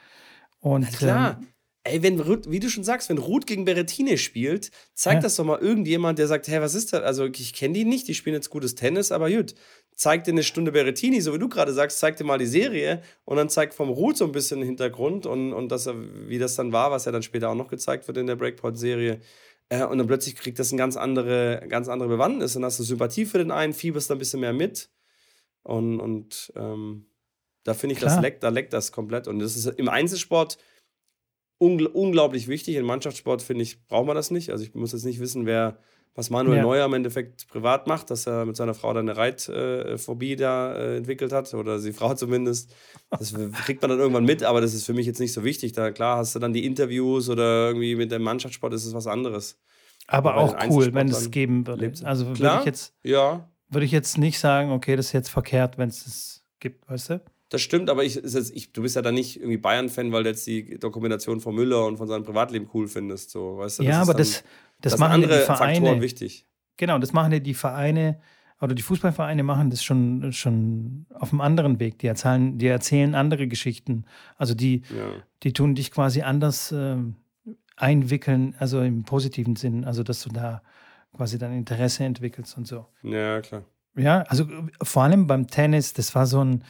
ne? 0.61 0.69
Und 0.69 0.81
Na 0.81 0.97
klar. 0.97 1.37
Ähm, 1.39 1.47
Ey, 1.83 2.03
wenn, 2.03 2.23
wie 2.51 2.59
du 2.59 2.69
schon 2.69 2.83
sagst, 2.83 3.09
wenn 3.09 3.17
Ruth 3.17 3.47
gegen 3.47 3.65
Berettine 3.65 4.19
spielt, 4.19 4.69
zeigt 4.93 5.15
ja. 5.15 5.21
das 5.21 5.35
doch 5.35 5.45
mal 5.45 5.57
irgendjemand, 5.57 6.19
der 6.19 6.27
sagt, 6.27 6.47
hey, 6.47 6.61
was 6.61 6.75
ist 6.75 6.93
das? 6.93 7.01
Also 7.01 7.25
ich 7.25 7.53
kenne 7.53 7.73
die 7.73 7.85
nicht, 7.85 8.07
die 8.07 8.13
spielen 8.13 8.35
jetzt 8.35 8.51
gutes 8.51 8.75
Tennis, 8.75 9.11
aber 9.11 9.31
gut, 9.31 9.55
zeig 9.95 10.23
dir 10.23 10.31
eine 10.31 10.43
Stunde 10.43 10.71
Berettini, 10.71 11.21
so 11.21 11.33
wie 11.33 11.39
du 11.39 11.49
gerade 11.49 11.73
sagst, 11.73 11.99
zeig 11.99 12.17
dir 12.17 12.23
mal 12.23 12.37
die 12.37 12.45
Serie 12.45 13.01
und 13.25 13.37
dann 13.37 13.49
zeig 13.49 13.73
vom 13.73 13.89
Ruth 13.89 14.17
so 14.17 14.25
ein 14.25 14.31
bisschen 14.31 14.59
den 14.59 14.67
Hintergrund 14.67 15.25
und, 15.25 15.53
und 15.53 15.71
das, 15.71 15.89
wie 16.27 16.39
das 16.39 16.55
dann 16.55 16.71
war, 16.71 16.91
was 16.91 17.05
ja 17.05 17.11
dann 17.11 17.23
später 17.23 17.49
auch 17.49 17.55
noch 17.55 17.67
gezeigt 17.67 18.07
wird 18.07 18.17
in 18.17 18.27
der 18.27 18.35
Breakpoint-Serie. 18.35 19.19
Äh, 19.69 19.85
und 19.85 19.97
dann 19.97 20.07
plötzlich 20.07 20.35
kriegt 20.35 20.59
das 20.59 20.71
eine 20.71 20.79
ganz 20.79 20.97
andere, 20.97 21.65
ganz 21.69 21.87
andere 21.87 22.09
Bewandtnis. 22.09 22.53
Dann 22.53 22.65
hast 22.65 22.79
du 22.79 22.83
Sympathie 22.83 23.25
für 23.25 23.37
den 23.37 23.51
einen, 23.51 23.73
fieberst 23.73 24.09
da 24.09 24.15
ein 24.15 24.19
bisschen 24.19 24.41
mehr 24.41 24.53
mit. 24.53 24.89
Und, 25.63 25.99
und 25.99 26.51
ähm, 26.55 27.05
da 27.63 27.73
finde 27.73 27.93
ich, 27.93 28.01
das 28.01 28.19
leckt, 28.19 28.43
da 28.43 28.49
leckt 28.49 28.73
das 28.73 28.91
komplett. 28.91 29.27
Und 29.27 29.39
das 29.39 29.55
ist 29.55 29.67
im 29.67 29.87
Einzelsport 29.87 30.57
ungl 31.57 31.85
unglaublich 31.85 32.47
wichtig. 32.47 32.75
Im 32.75 32.85
Mannschaftssport, 32.85 33.41
finde 33.41 33.63
ich, 33.63 33.85
braucht 33.87 34.07
man 34.07 34.15
das 34.15 34.31
nicht. 34.31 34.49
Also 34.49 34.63
ich 34.63 34.73
muss 34.73 34.91
jetzt 34.91 35.05
nicht 35.05 35.19
wissen, 35.19 35.45
wer, 35.45 35.77
was 36.15 36.29
Manuel 36.29 36.57
ja. 36.57 36.63
Neuer 36.63 36.85
im 36.85 36.93
Endeffekt 36.93 37.47
privat 37.47 37.87
macht, 37.87 38.11
dass 38.11 38.27
er 38.27 38.45
mit 38.45 38.55
seiner 38.55 38.73
Frau 38.73 38.93
dann 38.93 39.07
eine 39.07 39.17
Reitphobie 39.17 40.35
da 40.35 40.95
entwickelt 40.97 41.31
hat. 41.31 41.53
Oder 41.53 41.79
die 41.79 41.93
Frau 41.93 42.13
zumindest. 42.15 42.73
Das 43.09 43.33
kriegt 43.65 43.81
man 43.81 43.89
dann 43.89 43.99
irgendwann 43.99 44.25
mit, 44.25 44.43
aber 44.43 44.61
das 44.61 44.73
ist 44.73 44.85
für 44.85 44.93
mich 44.93 45.05
jetzt 45.05 45.19
nicht 45.19 45.33
so 45.33 45.43
wichtig. 45.43 45.71
Da 45.71 45.91
klar 45.91 46.17
hast 46.17 46.35
du 46.35 46.39
dann 46.39 46.53
die 46.53 46.65
Interviews 46.65 47.29
oder 47.29 47.67
irgendwie 47.67 47.95
mit 47.95 48.11
dem 48.11 48.23
Mannschaftssport 48.23 48.73
ist 48.73 48.85
es 48.85 48.93
was 48.93 49.07
anderes. 49.07 49.57
Aber, 50.07 50.33
aber 50.33 50.41
auch 50.41 50.69
cool, 50.69 50.93
wenn 50.93 51.07
es 51.07 51.31
geben 51.31 51.65
würde. 51.67 51.93
Also 52.03 52.27
würde 52.27 52.57
ich 52.59 52.65
jetzt. 52.65 52.93
Ja 53.03 53.47
würde 53.71 53.85
ich 53.85 53.91
jetzt 53.91 54.17
nicht 54.17 54.37
sagen, 54.37 54.71
okay, 54.71 54.95
das 54.95 55.07
ist 55.07 55.13
jetzt 55.13 55.29
verkehrt, 55.29 55.77
wenn 55.77 55.89
es 55.89 56.03
das 56.03 56.43
gibt, 56.59 56.87
weißt 56.89 57.09
du? 57.11 57.21
Das 57.49 57.61
stimmt, 57.61 57.89
aber 57.89 58.03
ich, 58.03 58.23
ich, 58.23 58.71
du 58.71 58.81
bist 58.81 58.95
ja 58.95 59.01
dann 59.01 59.15
nicht 59.15 59.37
irgendwie 59.37 59.57
Bayern-Fan, 59.57 60.11
weil 60.11 60.23
du 60.23 60.29
jetzt 60.29 60.47
die 60.47 60.77
Dokumentation 60.79 61.41
von 61.41 61.53
Müller 61.53 61.85
und 61.85 61.97
von 61.97 62.07
seinem 62.07 62.23
Privatleben 62.23 62.69
cool 62.73 62.87
findest. 62.87 63.31
So, 63.31 63.57
weißt 63.57 63.79
du? 63.79 63.83
Ja, 63.83 64.01
aber 64.01 64.13
das, 64.13 64.43
das, 64.81 64.93
das 64.93 64.99
machen 64.99 65.13
andere 65.13 65.39
die 65.39 65.45
Vereine. 65.45 65.75
Faktoren 65.75 66.01
wichtig. 66.01 66.45
Genau, 66.77 66.97
das 66.99 67.13
machen 67.13 67.31
ja 67.31 67.39
die 67.39 67.53
Vereine 67.53 68.19
oder 68.61 68.75
die 68.75 68.83
Fußballvereine 68.83 69.41
machen 69.41 69.71
das 69.71 69.83
schon, 69.83 70.31
schon 70.33 71.07
auf 71.13 71.31
einem 71.31 71.41
anderen 71.41 71.79
Weg. 71.79 71.97
Die 71.99 72.07
erzählen, 72.07 72.59
die 72.59 72.67
erzählen 72.67 73.15
andere 73.15 73.47
Geschichten. 73.47 74.05
Also 74.37 74.53
die, 74.53 74.83
ja. 74.95 75.09
die 75.41 75.51
tun 75.51 75.73
dich 75.73 75.91
quasi 75.91 76.21
anders 76.21 76.71
äh, 76.71 76.97
einwickeln, 77.75 78.55
also 78.59 78.81
im 78.81 79.03
positiven 79.03 79.55
Sinn. 79.55 79.83
Also 79.83 80.03
dass 80.03 80.21
du 80.21 80.29
da 80.29 80.61
quasi 81.15 81.39
dein 81.39 81.53
Interesse 81.53 82.03
entwickelst 82.03 82.55
und 82.55 82.67
so. 82.67 82.85
Ja, 83.01 83.41
klar. 83.41 83.63
Ja, 83.95 84.21
also 84.23 84.45
vor 84.81 85.03
allem 85.03 85.27
beim 85.27 85.47
Tennis, 85.47 85.93
das 85.93 86.13
war 86.13 86.27
so 86.27 86.43
ein 86.43 86.63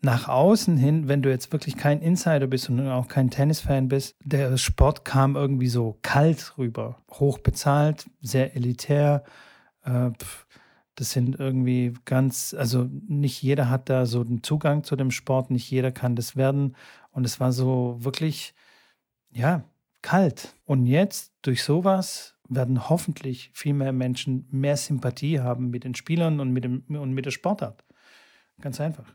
nach 0.00 0.28
außen 0.28 0.76
hin, 0.76 1.08
wenn 1.08 1.22
du 1.22 1.30
jetzt 1.30 1.52
wirklich 1.52 1.76
kein 1.76 2.00
Insider 2.00 2.46
bist 2.46 2.68
und 2.68 2.86
auch 2.88 3.08
kein 3.08 3.30
Tennisfan 3.30 3.88
bist, 3.88 4.16
der 4.22 4.56
Sport 4.58 5.04
kam 5.04 5.34
irgendwie 5.34 5.68
so 5.68 5.98
kalt 6.02 6.58
rüber. 6.58 7.02
Hochbezahlt, 7.10 8.06
sehr 8.20 8.54
elitär. 8.54 9.24
Äh, 9.82 10.10
das 10.96 11.10
sind 11.10 11.38
irgendwie 11.40 11.94
ganz, 12.04 12.54
also 12.56 12.88
nicht 13.08 13.42
jeder 13.42 13.68
hat 13.68 13.88
da 13.88 14.06
so 14.06 14.22
den 14.22 14.42
Zugang 14.42 14.84
zu 14.84 14.94
dem 14.94 15.10
Sport, 15.10 15.50
nicht 15.50 15.70
jeder 15.70 15.90
kann 15.90 16.16
das 16.16 16.36
werden. 16.36 16.76
Und 17.10 17.24
es 17.24 17.40
war 17.40 17.52
so 17.52 17.96
wirklich, 18.00 18.54
ja, 19.32 19.64
kalt. 20.02 20.54
Und 20.66 20.86
jetzt 20.86 21.32
durch 21.42 21.62
sowas 21.62 22.36
werden 22.48 22.88
hoffentlich 22.88 23.50
viel 23.54 23.74
mehr 23.74 23.92
Menschen 23.92 24.46
mehr 24.50 24.76
Sympathie 24.76 25.40
haben 25.40 25.70
mit 25.70 25.84
den 25.84 25.94
Spielern 25.94 26.40
und 26.40 26.50
mit, 26.52 26.64
dem, 26.64 26.84
und 26.88 27.12
mit 27.12 27.26
der 27.26 27.30
Sportart. 27.30 27.84
Ganz 28.60 28.80
einfach. 28.80 29.06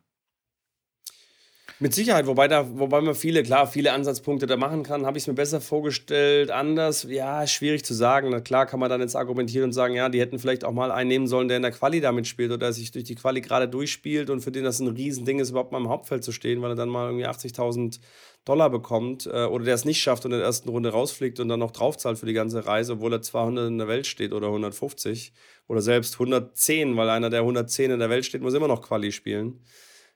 Mit 1.79 1.93
Sicherheit, 1.93 2.27
wobei 2.27 2.47
da, 2.47 2.65
wobei 2.77 3.01
man 3.01 3.15
viele, 3.15 3.43
klar, 3.43 3.67
viele 3.67 3.93
Ansatzpunkte 3.93 4.47
da 4.47 4.57
machen 4.57 4.83
kann, 4.83 5.05
habe 5.05 5.17
ich 5.17 5.23
es 5.23 5.27
mir 5.27 5.33
besser 5.33 5.61
vorgestellt, 5.61 6.51
anders, 6.51 7.03
ja, 7.09 7.45
schwierig 7.47 7.85
zu 7.85 7.93
sagen. 7.93 8.29
Na, 8.31 8.41
klar 8.41 8.65
kann 8.65 8.79
man 8.79 8.89
dann 8.89 9.01
jetzt 9.01 9.15
argumentieren 9.15 9.65
und 9.65 9.73
sagen, 9.73 9.95
ja, 9.95 10.09
die 10.09 10.19
hätten 10.19 10.39
vielleicht 10.39 10.65
auch 10.65 10.71
mal 10.71 10.91
einen 10.91 11.07
nehmen 11.07 11.27
sollen, 11.27 11.47
der 11.47 11.57
in 11.57 11.63
der 11.63 11.71
Quali 11.71 12.01
damit 12.01 12.27
spielt 12.27 12.51
oder 12.51 12.73
sich 12.73 12.91
durch 12.91 13.05
die 13.05 13.15
Quali 13.15 13.41
gerade 13.41 13.67
durchspielt 13.67 14.29
und 14.29 14.41
für 14.41 14.51
den 14.51 14.63
das 14.63 14.79
ein 14.79 14.87
Riesending 14.87 15.39
ist, 15.39 15.51
überhaupt 15.51 15.71
mal 15.71 15.79
im 15.79 15.89
Hauptfeld 15.89 16.23
zu 16.23 16.31
stehen, 16.31 16.61
weil 16.61 16.71
er 16.71 16.75
dann 16.75 16.89
mal 16.89 17.07
irgendwie 17.07 17.27
80.000 17.27 17.99
Dollar 18.45 18.69
bekommt 18.69 19.27
äh, 19.27 19.45
oder 19.45 19.65
der 19.65 19.75
es 19.75 19.85
nicht 19.85 20.01
schafft 20.01 20.25
und 20.25 20.31
in 20.31 20.39
der 20.39 20.47
ersten 20.47 20.69
Runde 20.69 20.89
rausfliegt 20.89 21.39
und 21.39 21.49
dann 21.49 21.59
noch 21.59 21.71
draufzahlt 21.71 22.17
für 22.17 22.25
die 22.25 22.33
ganze 22.33 22.65
Reise, 22.65 22.93
obwohl 22.93 23.13
er 23.13 23.21
200 23.21 23.67
in 23.67 23.77
der 23.77 23.87
Welt 23.87 24.07
steht 24.07 24.33
oder 24.33 24.47
150 24.47 25.33
oder 25.67 25.81
selbst 25.81 26.15
110, 26.15 26.97
weil 26.97 27.09
einer, 27.09 27.29
der 27.29 27.41
110 27.41 27.91
in 27.91 27.99
der 27.99 28.09
Welt 28.09 28.25
steht, 28.25 28.41
muss 28.41 28.53
immer 28.53 28.67
noch 28.67 28.81
Quali 28.81 29.11
spielen. 29.11 29.61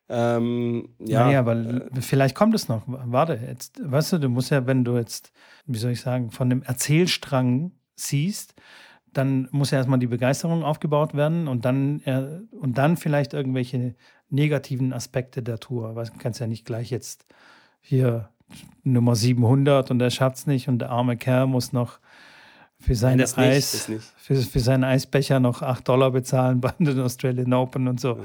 Ähm, 0.10 0.90
ja, 1.00 1.26
naja, 1.26 1.40
aber 1.40 1.56
äh, 1.56 2.02
vielleicht 2.02 2.36
kommt 2.36 2.54
es 2.56 2.68
noch. 2.68 2.84
Warte, 2.88 3.40
jetzt, 3.48 3.80
weißt 3.84 4.14
du, 4.14 4.18
du 4.20 4.30
musst 4.30 4.52
ja, 4.52 4.68
wenn 4.68 4.84
du 4.84 4.98
jetzt, 4.98 5.32
wie 5.66 5.78
soll 5.78 5.92
ich 5.92 6.02
sagen, 6.02 6.32
von 6.32 6.50
dem 6.50 6.62
Erzählstrang 6.64 7.72
siehst, 7.96 8.56
dann 9.14 9.48
muss 9.52 9.72
ja 9.72 9.78
erstmal 9.78 10.00
die 10.00 10.08
Begeisterung 10.08 10.64
aufgebaut 10.64 11.14
werden 11.14 11.48
und 11.48 11.66
dann, 11.66 12.02
äh, 12.02 12.42
und 12.52 12.78
dann 12.78 12.98
vielleicht 12.98 13.34
irgendwelche 13.34 13.96
negativen 14.30 14.92
Aspekte 14.92 15.44
der 15.44 15.60
Tour. 15.60 15.96
Weil 15.96 16.06
du 16.06 16.18
kannst 16.18 16.40
ja 16.40 16.48
nicht 16.48 16.66
gleich 16.66 16.90
jetzt 16.90 17.26
hier 17.80 18.30
Nummer 18.84 19.16
700 19.16 19.92
und 19.92 20.02
er 20.02 20.10
schafft 20.10 20.38
es 20.38 20.48
nicht 20.48 20.68
und 20.68 20.80
der 20.80 20.90
arme 20.90 21.18
Kerl 21.18 21.48
muss 21.48 21.74
noch 21.74 22.00
für 22.80 22.96
sein 22.96 23.18
Nein, 23.18 23.28
Eis, 23.36 23.90
für, 24.18 24.36
für 24.36 24.60
seinen 24.60 24.84
Eisbecher 24.84 25.40
noch 25.40 25.62
8 25.62 25.88
Dollar 25.88 26.12
bezahlen 26.12 26.60
bei 26.62 26.74
den 26.80 27.00
Australian 27.00 27.54
Open 27.54 27.88
und 27.88 28.00
so. 28.00 28.20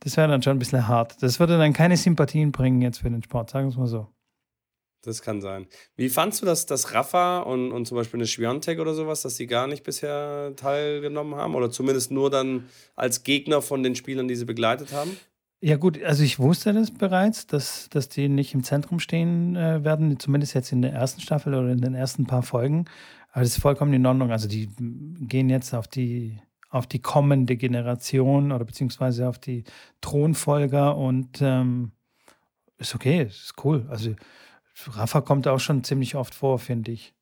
Das 0.00 0.16
wäre 0.16 0.28
dann 0.28 0.42
schon 0.42 0.56
ein 0.56 0.58
bisschen 0.58 0.86
hart. 0.86 1.22
Das 1.22 1.40
würde 1.40 1.58
dann 1.58 1.72
keine 1.72 1.96
Sympathien 1.96 2.52
bringen 2.52 2.82
jetzt 2.82 2.98
für 2.98 3.10
den 3.10 3.22
Sport, 3.22 3.50
sagen 3.50 3.66
wir 3.66 3.70
es 3.70 3.76
mal 3.76 3.86
so. 3.86 4.08
Das 5.02 5.22
kann 5.22 5.40
sein. 5.40 5.66
Wie 5.96 6.08
fandst 6.08 6.40
du 6.40 6.46
das, 6.46 6.66
dass 6.66 6.94
Rafa 6.94 7.40
und, 7.40 7.72
und 7.72 7.86
zum 7.86 7.96
Beispiel 7.96 8.18
eine 8.18 8.26
Schwiontek 8.26 8.80
oder 8.80 8.94
sowas, 8.94 9.22
dass 9.22 9.34
die 9.34 9.46
gar 9.46 9.66
nicht 9.66 9.84
bisher 9.84 10.54
teilgenommen 10.56 11.34
haben? 11.34 11.54
Oder 11.54 11.70
zumindest 11.70 12.10
nur 12.10 12.30
dann 12.30 12.68
als 12.96 13.22
Gegner 13.22 13.60
von 13.60 13.82
den 13.82 13.94
Spielern, 13.94 14.28
die 14.28 14.36
sie 14.36 14.46
begleitet 14.46 14.92
haben? 14.92 15.16
Ja, 15.60 15.76
gut, 15.76 16.02
also 16.02 16.22
ich 16.22 16.38
wusste 16.38 16.72
das 16.74 16.90
bereits, 16.90 17.46
dass, 17.46 17.88
dass 17.88 18.08
die 18.08 18.28
nicht 18.28 18.52
im 18.54 18.64
Zentrum 18.64 18.98
stehen 18.98 19.56
äh, 19.56 19.82
werden, 19.82 20.18
zumindest 20.18 20.54
jetzt 20.54 20.72
in 20.72 20.82
der 20.82 20.92
ersten 20.92 21.20
Staffel 21.20 21.54
oder 21.54 21.70
in 21.70 21.80
den 21.80 21.94
ersten 21.94 22.26
paar 22.26 22.42
Folgen. 22.42 22.86
Aber 23.32 23.42
das 23.42 23.50
ist 23.50 23.62
vollkommen 23.62 23.92
in 23.92 24.04
Ordnung. 24.06 24.30
Also 24.30 24.46
die 24.46 24.68
gehen 25.20 25.48
jetzt 25.48 25.74
auf 25.74 25.88
die, 25.88 26.38
auf 26.74 26.88
die 26.88 26.98
kommende 26.98 27.56
Generation 27.56 28.50
oder 28.50 28.64
beziehungsweise 28.64 29.28
auf 29.28 29.38
die 29.38 29.62
Thronfolger 30.00 30.96
und 30.96 31.40
ähm, 31.40 31.92
ist 32.78 32.96
okay, 32.96 33.22
ist 33.22 33.54
cool. 33.64 33.86
Also 33.88 34.16
Rafa 34.88 35.20
kommt 35.20 35.46
auch 35.46 35.60
schon 35.60 35.84
ziemlich 35.84 36.16
oft 36.16 36.34
vor, 36.34 36.58
finde 36.58 36.90
ich. 36.90 37.14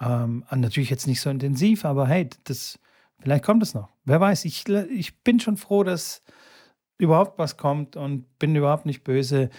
Ähm, 0.00 0.46
natürlich 0.50 0.88
jetzt 0.88 1.06
nicht 1.06 1.20
so 1.20 1.28
intensiv, 1.28 1.84
aber 1.84 2.06
hey, 2.08 2.30
das, 2.44 2.78
vielleicht 3.18 3.44
kommt 3.44 3.62
es 3.62 3.74
noch. 3.74 3.90
Wer 4.04 4.18
weiß, 4.18 4.46
ich, 4.46 4.66
ich 4.66 5.22
bin 5.22 5.40
schon 5.40 5.58
froh, 5.58 5.84
dass 5.84 6.22
überhaupt 6.96 7.38
was 7.38 7.58
kommt 7.58 7.96
und 7.96 8.38
bin 8.38 8.56
überhaupt 8.56 8.86
nicht 8.86 9.04
böse, 9.04 9.50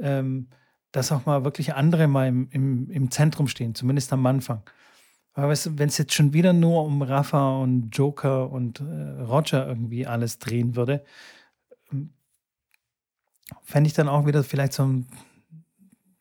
ähm, 0.00 0.48
dass 0.90 1.12
auch 1.12 1.26
mal 1.26 1.44
wirklich 1.44 1.74
andere 1.74 2.08
mal 2.08 2.26
im, 2.26 2.48
im, 2.50 2.90
im 2.90 3.10
Zentrum 3.12 3.46
stehen, 3.46 3.76
zumindest 3.76 4.12
am 4.12 4.26
Anfang. 4.26 4.64
Aber 5.34 5.48
weißt 5.48 5.66
du, 5.66 5.78
wenn 5.78 5.88
es 5.88 5.98
jetzt 5.98 6.14
schon 6.14 6.32
wieder 6.32 6.52
nur 6.52 6.84
um 6.84 7.02
Rafa 7.02 7.58
und 7.58 7.90
Joker 7.90 8.50
und 8.50 8.80
äh, 8.80 9.22
Roger 9.22 9.66
irgendwie 9.66 10.06
alles 10.06 10.38
drehen 10.38 10.76
würde, 10.76 11.04
ähm, 11.92 12.10
fände 13.62 13.88
ich 13.88 13.94
dann 13.94 14.08
auch 14.08 14.26
wieder 14.26 14.44
vielleicht 14.44 14.72
so 14.72 14.84
ein, 14.84 15.06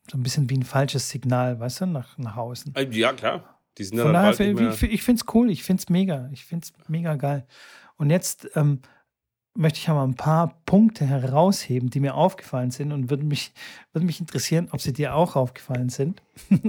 so 0.09 0.17
ein 0.17 0.23
bisschen 0.23 0.49
wie 0.49 0.57
ein 0.57 0.63
falsches 0.63 1.09
Signal, 1.09 1.59
weißt 1.59 1.81
du, 1.81 1.85
nach, 1.85 2.17
nach 2.17 2.37
außen. 2.37 2.75
Äh, 2.75 2.87
ja, 2.91 3.13
klar. 3.13 3.59
Die 3.77 3.83
sind 3.83 3.99
Von 3.99 4.13
daher, 4.13 4.39
ich, 4.39 4.83
ich 4.83 5.03
finde 5.03 5.21
es 5.21 5.33
cool, 5.33 5.49
ich 5.49 5.63
finde 5.63 5.81
es 5.81 5.89
mega, 5.89 6.29
ich 6.31 6.45
finde 6.45 6.65
es 6.65 6.89
mega 6.89 7.15
geil. 7.15 7.45
Und 7.97 8.09
jetzt 8.09 8.49
ähm, 8.55 8.81
möchte 9.55 9.79
ich 9.79 9.89
aber 9.89 10.03
ein 10.03 10.15
paar 10.15 10.61
Punkte 10.65 11.05
herausheben, 11.05 11.89
die 11.89 11.99
mir 11.99 12.15
aufgefallen 12.15 12.71
sind 12.71 12.91
und 12.91 13.09
würde 13.09 13.23
mich, 13.23 13.53
würde 13.91 14.05
mich 14.05 14.19
interessieren, 14.19 14.69
ob 14.71 14.81
sie 14.81 14.93
dir 14.93 15.15
auch 15.15 15.35
aufgefallen 15.35 15.89
sind. 15.89 16.21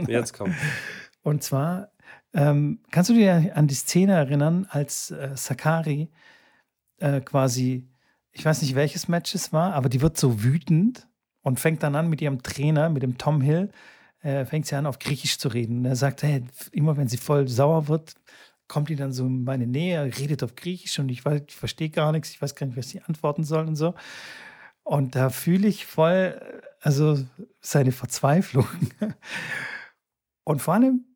Jetzt 0.06 0.34
kommt. 0.34 0.54
und 1.22 1.42
zwar, 1.42 1.90
ähm, 2.34 2.80
kannst 2.90 3.10
du 3.10 3.14
dir 3.14 3.52
an 3.54 3.66
die 3.66 3.74
Szene 3.74 4.12
erinnern, 4.12 4.66
als 4.68 5.10
äh, 5.10 5.30
Sakari 5.34 6.10
äh, 6.98 7.20
quasi, 7.20 7.88
ich 8.32 8.44
weiß 8.44 8.62
nicht, 8.62 8.74
welches 8.74 9.08
Match 9.08 9.34
es 9.34 9.52
war, 9.52 9.74
aber 9.74 9.88
die 9.88 10.00
wird 10.00 10.18
so 10.18 10.42
wütend 10.42 11.06
und 11.42 11.60
fängt 11.60 11.82
dann 11.82 11.94
an 11.94 12.08
mit 12.08 12.20
ihrem 12.20 12.42
Trainer, 12.42 12.88
mit 12.90 13.02
dem 13.02 13.18
Tom 13.18 13.40
Hill, 13.40 13.70
äh, 14.22 14.44
fängt 14.44 14.66
sie 14.66 14.74
an, 14.74 14.86
auf 14.86 14.98
Griechisch 14.98 15.38
zu 15.38 15.48
reden. 15.48 15.78
Und 15.78 15.84
er 15.84 15.96
sagt, 15.96 16.22
hey, 16.22 16.44
immer 16.72 16.96
wenn 16.96 17.08
sie 17.08 17.18
voll 17.18 17.46
sauer 17.46 17.88
wird, 17.88 18.14
kommt 18.66 18.88
die 18.88 18.96
dann 18.96 19.12
so 19.12 19.26
in 19.26 19.44
meine 19.44 19.66
Nähe, 19.66 20.04
redet 20.18 20.42
auf 20.42 20.56
Griechisch 20.56 20.98
und 20.98 21.10
ich, 21.10 21.24
ich 21.46 21.54
verstehe 21.54 21.90
gar 21.90 22.12
nichts, 22.12 22.30
ich 22.30 22.42
weiß 22.42 22.54
gar 22.54 22.66
nicht, 22.66 22.76
was 22.76 22.88
sie 22.88 23.02
antworten 23.02 23.44
soll 23.44 23.66
und 23.66 23.76
so. 23.76 23.94
Und 24.82 25.14
da 25.14 25.30
fühle 25.30 25.68
ich 25.68 25.86
voll, 25.86 26.40
also 26.80 27.18
seine 27.60 27.92
Verzweiflung. 27.92 28.66
Und 30.44 30.60
vor 30.60 30.74
allem, 30.74 31.06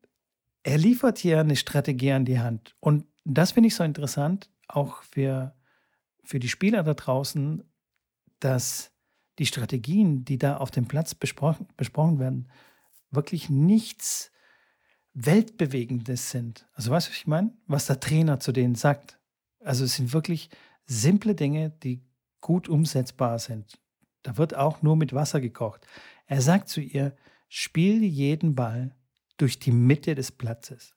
er 0.63 0.77
liefert 0.77 1.17
hier 1.17 1.39
eine 1.39 1.55
Strategie 1.55 2.11
an 2.11 2.25
die 2.25 2.39
Hand. 2.39 2.75
Und 2.79 3.05
das 3.25 3.51
finde 3.51 3.67
ich 3.67 3.75
so 3.75 3.83
interessant, 3.83 4.49
auch 4.67 5.03
für, 5.03 5.55
für 6.23 6.39
die 6.39 6.49
Spieler 6.49 6.83
da 6.83 6.93
draußen, 6.93 7.63
dass 8.39 8.91
die 9.39 9.45
Strategien, 9.45 10.25
die 10.25 10.37
da 10.37 10.57
auf 10.57 10.71
dem 10.71 10.87
Platz 10.87 11.15
besprochen, 11.15 11.67
besprochen 11.77 12.19
werden, 12.19 12.49
wirklich 13.11 13.49
nichts 13.49 14.31
Weltbewegendes 15.13 16.29
sind. 16.29 16.67
Also 16.73 16.91
weißt 16.91 17.07
du, 17.07 17.11
was 17.11 17.17
ich 17.17 17.27
meine? 17.27 17.53
Was 17.65 17.87
der 17.87 17.99
Trainer 17.99 18.39
zu 18.39 18.51
denen 18.51 18.75
sagt. 18.75 19.19
Also 19.61 19.83
es 19.85 19.95
sind 19.95 20.13
wirklich 20.13 20.49
simple 20.85 21.35
Dinge, 21.35 21.69
die 21.69 22.03
gut 22.41 22.69
umsetzbar 22.69 23.39
sind. 23.39 23.79
Da 24.23 24.37
wird 24.37 24.55
auch 24.55 24.81
nur 24.81 24.95
mit 24.95 25.13
Wasser 25.13 25.41
gekocht. 25.41 25.85
Er 26.25 26.41
sagt 26.41 26.69
zu 26.69 26.81
ihr, 26.81 27.15
spiel 27.47 28.03
jeden 28.03 28.55
Ball 28.55 28.95
durch 29.39 29.59
die 29.59 29.71
Mitte 29.71 30.15
des 30.15 30.31
Platzes. 30.31 30.93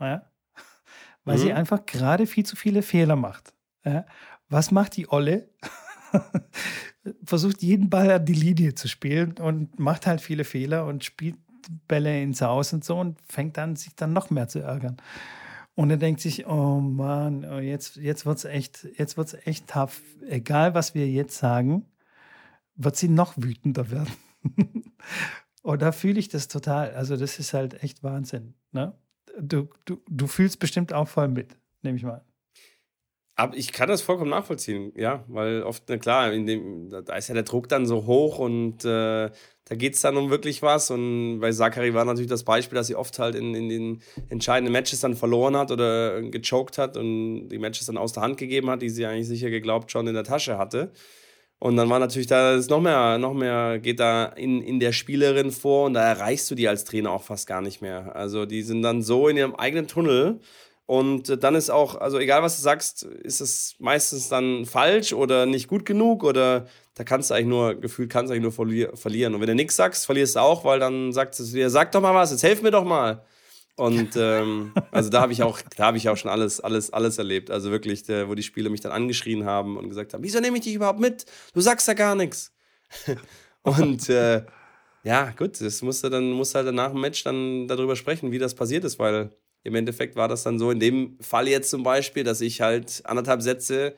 Ja? 0.00 0.30
Weil 1.24 1.38
mhm. 1.38 1.42
sie 1.42 1.52
einfach 1.52 1.86
gerade 1.86 2.26
viel 2.26 2.44
zu 2.44 2.56
viele 2.56 2.82
Fehler 2.82 3.16
macht. 3.16 3.54
Ja? 3.84 4.06
Was 4.48 4.70
macht 4.70 4.96
die 4.96 5.08
Olle? 5.10 5.50
Versucht 7.24 7.62
jeden 7.62 7.90
Ball 7.90 8.10
an 8.10 8.24
die 8.24 8.34
Linie 8.34 8.74
zu 8.74 8.88
spielen 8.88 9.32
und 9.38 9.78
macht 9.78 10.06
halt 10.06 10.20
viele 10.20 10.44
Fehler 10.44 10.86
und 10.86 11.04
spielt 11.04 11.36
Bälle 11.88 12.22
ins 12.22 12.42
Haus 12.42 12.72
und 12.72 12.84
so 12.84 12.98
und 12.98 13.18
fängt 13.28 13.58
an, 13.58 13.76
sich 13.76 13.94
dann 13.96 14.12
noch 14.12 14.30
mehr 14.30 14.48
zu 14.48 14.60
ärgern. 14.60 14.96
Und 15.74 15.90
er 15.90 15.98
denkt 15.98 16.20
sich, 16.20 16.46
oh 16.46 16.80
Mann, 16.80 17.44
oh 17.44 17.58
jetzt, 17.58 17.96
jetzt 17.96 18.24
wird 18.24 18.38
es 18.38 18.44
echt, 18.44 18.88
jetzt 18.96 19.16
wird's 19.16 19.34
echt 19.44 19.68
tough. 19.68 20.00
Egal, 20.26 20.74
was 20.74 20.94
wir 20.94 21.08
jetzt 21.08 21.36
sagen, 21.36 21.84
wird 22.76 22.96
sie 22.96 23.08
noch 23.08 23.34
wütender 23.36 23.90
werden. 23.90 24.12
und 25.66 25.82
da 25.82 25.90
fühle 25.90 26.20
ich 26.20 26.28
das 26.28 26.46
total. 26.46 26.94
Also, 26.94 27.16
das 27.16 27.40
ist 27.40 27.52
halt 27.52 27.82
echt 27.82 28.04
Wahnsinn. 28.04 28.54
Ne? 28.70 28.94
Du, 29.40 29.68
du, 29.84 30.00
du 30.08 30.28
fühlst 30.28 30.60
bestimmt 30.60 30.92
auch 30.92 31.08
voll 31.08 31.26
mit, 31.26 31.56
nehme 31.82 31.96
ich 31.96 32.04
mal. 32.04 32.24
Aber 33.34 33.56
ich 33.56 33.72
kann 33.72 33.88
das 33.88 34.00
vollkommen 34.00 34.30
nachvollziehen, 34.30 34.92
ja, 34.96 35.24
weil 35.26 35.64
oft, 35.64 35.82
na 35.88 35.98
klar, 35.98 36.30
dem, 36.30 36.88
da 36.88 37.16
ist 37.16 37.26
ja 37.28 37.34
der 37.34 37.42
Druck 37.42 37.68
dann 37.68 37.84
so 37.84 38.06
hoch 38.06 38.38
und 38.38 38.84
äh, 38.84 39.28
da 39.64 39.74
geht 39.74 39.94
es 39.94 40.00
dann 40.00 40.16
um 40.16 40.30
wirklich 40.30 40.62
was. 40.62 40.92
Und 40.92 41.40
bei 41.40 41.50
Zachary 41.50 41.92
war 41.92 42.04
natürlich 42.04 42.30
das 42.30 42.44
Beispiel, 42.44 42.76
dass 42.76 42.86
sie 42.86 42.94
oft 42.94 43.18
halt 43.18 43.34
in, 43.34 43.54
in 43.54 43.68
den 43.68 44.02
entscheidenden 44.28 44.72
Matches 44.72 45.00
dann 45.00 45.16
verloren 45.16 45.56
hat 45.56 45.72
oder 45.72 46.22
gechoked 46.22 46.78
hat 46.78 46.96
und 46.96 47.48
die 47.48 47.58
Matches 47.58 47.86
dann 47.86 47.98
aus 47.98 48.12
der 48.12 48.22
Hand 48.22 48.38
gegeben 48.38 48.70
hat, 48.70 48.82
die 48.82 48.88
sie 48.88 49.04
eigentlich 49.04 49.26
sicher 49.26 49.50
geglaubt 49.50 49.90
schon 49.90 50.06
in 50.06 50.14
der 50.14 50.24
Tasche 50.24 50.58
hatte. 50.58 50.92
Und 51.58 51.76
dann 51.76 51.88
war 51.88 51.98
natürlich 51.98 52.26
da 52.26 52.54
ist 52.54 52.68
noch 52.70 52.80
mehr, 52.82 53.18
noch 53.18 53.32
mehr 53.32 53.78
geht 53.78 53.98
da 53.98 54.26
in, 54.26 54.60
in 54.62 54.78
der 54.78 54.92
Spielerin 54.92 55.50
vor 55.50 55.86
und 55.86 55.94
da 55.94 56.06
erreichst 56.06 56.50
du 56.50 56.54
die 56.54 56.68
als 56.68 56.84
Trainer 56.84 57.10
auch 57.10 57.22
fast 57.22 57.46
gar 57.46 57.62
nicht 57.62 57.80
mehr. 57.80 58.14
Also 58.14 58.44
die 58.44 58.62
sind 58.62 58.82
dann 58.82 59.02
so 59.02 59.28
in 59.28 59.38
ihrem 59.38 59.54
eigenen 59.54 59.88
Tunnel 59.88 60.40
und 60.86 61.42
dann 61.42 61.54
ist 61.56 61.70
auch, 61.70 61.96
also 61.96 62.18
egal 62.18 62.42
was 62.42 62.56
du 62.56 62.62
sagst, 62.62 63.02
ist 63.02 63.40
es 63.40 63.74
meistens 63.80 64.28
dann 64.28 64.66
falsch 64.66 65.12
oder 65.12 65.44
nicht 65.46 65.66
gut 65.66 65.84
genug 65.84 66.22
oder 66.22 66.66
da 66.94 67.04
kannst 67.04 67.30
du 67.30 67.34
eigentlich 67.34 67.46
nur, 67.46 67.74
gefühlt 67.74 68.10
kannst 68.10 68.30
du 68.30 68.34
eigentlich 68.34 68.42
nur 68.44 68.52
verli 68.52 68.88
verlieren. 68.94 69.34
Und 69.34 69.40
wenn 69.40 69.48
du 69.48 69.54
nichts 69.54 69.76
sagst, 69.76 70.06
verlierst 70.06 70.36
du 70.36 70.40
auch, 70.40 70.64
weil 70.64 70.78
dann 70.78 71.12
sagt 71.12 71.38
es 71.40 71.52
dir, 71.52 71.70
sag 71.70 71.90
doch 71.92 72.00
mal 72.00 72.14
was, 72.14 72.30
jetzt 72.30 72.44
helf 72.44 72.62
mir 72.62 72.70
doch 72.70 72.84
mal. 72.84 73.24
Und 73.76 74.16
ähm, 74.16 74.72
also 74.90 75.10
da 75.10 75.20
habe 75.20 75.32
ich 75.32 75.42
auch, 75.42 75.60
da 75.76 75.84
habe 75.84 75.98
ich 75.98 76.08
auch 76.08 76.16
schon 76.16 76.30
alles, 76.30 76.60
alles, 76.60 76.90
alles 76.92 77.18
erlebt. 77.18 77.50
Also 77.50 77.70
wirklich, 77.70 78.04
der, 78.04 78.28
wo 78.28 78.34
die 78.34 78.42
Spieler 78.42 78.70
mich 78.70 78.80
dann 78.80 78.92
angeschrien 78.92 79.44
haben 79.44 79.76
und 79.76 79.88
gesagt 79.88 80.14
haben, 80.14 80.22
wieso 80.22 80.40
nehme 80.40 80.56
ich 80.56 80.64
dich 80.64 80.74
überhaupt 80.74 80.98
mit? 80.98 81.26
Du 81.52 81.60
sagst 81.60 81.86
ja 81.86 81.94
gar 81.94 82.14
nichts. 82.14 82.54
und 83.62 84.08
äh, 84.08 84.44
ja, 85.04 85.30
gut, 85.36 85.60
das 85.60 85.82
musst 85.82 86.02
du 86.02 86.08
dann, 86.08 86.32
musst 86.32 86.54
halt 86.54 86.74
nach 86.74 86.90
dem 86.90 87.00
Match 87.00 87.22
dann 87.22 87.68
darüber 87.68 87.96
sprechen, 87.96 88.32
wie 88.32 88.38
das 88.38 88.54
passiert 88.54 88.84
ist, 88.84 88.98
weil 88.98 89.30
im 89.62 89.74
Endeffekt 89.74 90.16
war 90.16 90.28
das 90.28 90.42
dann 90.42 90.58
so, 90.58 90.70
in 90.70 90.80
dem 90.80 91.18
Fall 91.20 91.46
jetzt 91.46 91.70
zum 91.70 91.82
Beispiel, 91.82 92.24
dass 92.24 92.40
ich 92.40 92.60
halt 92.62 93.02
anderthalb 93.04 93.42
Sätze 93.42 93.96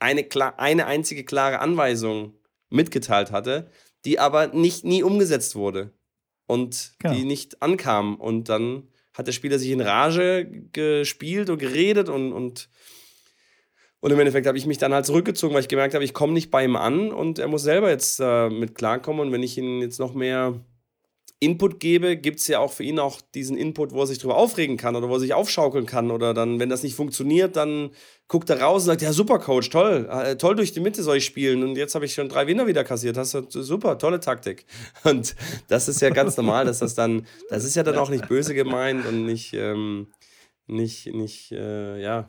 eine, 0.00 0.26
eine 0.56 0.86
einzige 0.86 1.24
klare 1.24 1.60
Anweisung 1.60 2.34
mitgeteilt 2.68 3.30
hatte, 3.30 3.70
die 4.04 4.18
aber 4.18 4.48
nicht 4.48 4.84
nie 4.84 5.02
umgesetzt 5.02 5.54
wurde 5.54 5.92
und 6.46 6.94
genau. 6.98 7.14
die 7.14 7.24
nicht 7.24 7.62
ankam. 7.62 8.16
Und 8.16 8.48
dann 8.48 8.88
hat 9.20 9.26
der 9.26 9.32
Spieler 9.32 9.58
sich 9.58 9.70
in 9.70 9.82
Rage 9.82 10.46
gespielt 10.72 11.50
und 11.50 11.58
geredet 11.58 12.08
und, 12.08 12.32
und, 12.32 12.70
und 14.00 14.10
im 14.10 14.18
Endeffekt 14.18 14.46
habe 14.46 14.56
ich 14.56 14.64
mich 14.64 14.78
dann 14.78 14.94
halt 14.94 15.04
zurückgezogen, 15.04 15.54
weil 15.54 15.60
ich 15.60 15.68
gemerkt 15.68 15.92
habe, 15.92 16.02
ich 16.02 16.14
komme 16.14 16.32
nicht 16.32 16.50
bei 16.50 16.64
ihm 16.64 16.74
an 16.74 17.12
und 17.12 17.38
er 17.38 17.48
muss 17.48 17.62
selber 17.62 17.90
jetzt 17.90 18.18
äh, 18.18 18.48
mit 18.48 18.74
klarkommen. 18.74 19.20
Und 19.20 19.32
wenn 19.32 19.42
ich 19.42 19.58
ihn 19.58 19.82
jetzt 19.82 20.00
noch 20.00 20.14
mehr 20.14 20.64
Input 21.42 21.80
gebe, 21.80 22.18
gibt 22.18 22.40
es 22.40 22.48
ja 22.48 22.58
auch 22.58 22.70
für 22.70 22.84
ihn 22.84 22.98
auch 22.98 23.22
diesen 23.34 23.56
Input, 23.56 23.92
wo 23.92 24.02
er 24.02 24.06
sich 24.06 24.18
drüber 24.18 24.36
aufregen 24.36 24.76
kann 24.76 24.94
oder 24.94 25.08
wo 25.08 25.14
er 25.14 25.20
sich 25.20 25.32
aufschaukeln 25.32 25.86
kann. 25.86 26.10
Oder 26.10 26.34
dann, 26.34 26.60
wenn 26.60 26.68
das 26.68 26.82
nicht 26.82 26.94
funktioniert, 26.94 27.56
dann 27.56 27.92
guckt 28.28 28.50
er 28.50 28.60
raus 28.60 28.82
und 28.82 28.88
sagt, 28.88 29.00
ja, 29.00 29.14
super, 29.14 29.38
Coach, 29.38 29.70
toll, 29.70 30.06
äh, 30.12 30.36
toll 30.36 30.54
durch 30.54 30.72
die 30.72 30.80
Mitte 30.80 31.02
soll 31.02 31.16
ich 31.16 31.24
spielen. 31.24 31.62
Und 31.62 31.76
jetzt 31.76 31.94
habe 31.94 32.04
ich 32.04 32.12
schon 32.12 32.28
drei 32.28 32.46
Winner 32.46 32.66
wieder 32.66 32.84
kassiert. 32.84 33.16
Hast 33.16 33.32
du 33.32 33.62
super, 33.62 33.96
tolle 33.96 34.20
Taktik. 34.20 34.66
Und 35.04 35.34
das 35.68 35.88
ist 35.88 36.02
ja 36.02 36.10
ganz 36.10 36.36
normal, 36.36 36.66
dass 36.66 36.80
das 36.80 36.94
dann, 36.94 37.26
das 37.48 37.64
ist 37.64 37.74
ja 37.74 37.84
dann 37.84 37.96
auch 37.96 38.10
nicht 38.10 38.28
böse 38.28 38.54
gemeint 38.54 39.06
und 39.06 39.24
nicht, 39.24 39.54
ähm, 39.54 40.08
nicht, 40.66 41.06
nicht, 41.06 41.52
äh, 41.52 42.02
ja, 42.02 42.28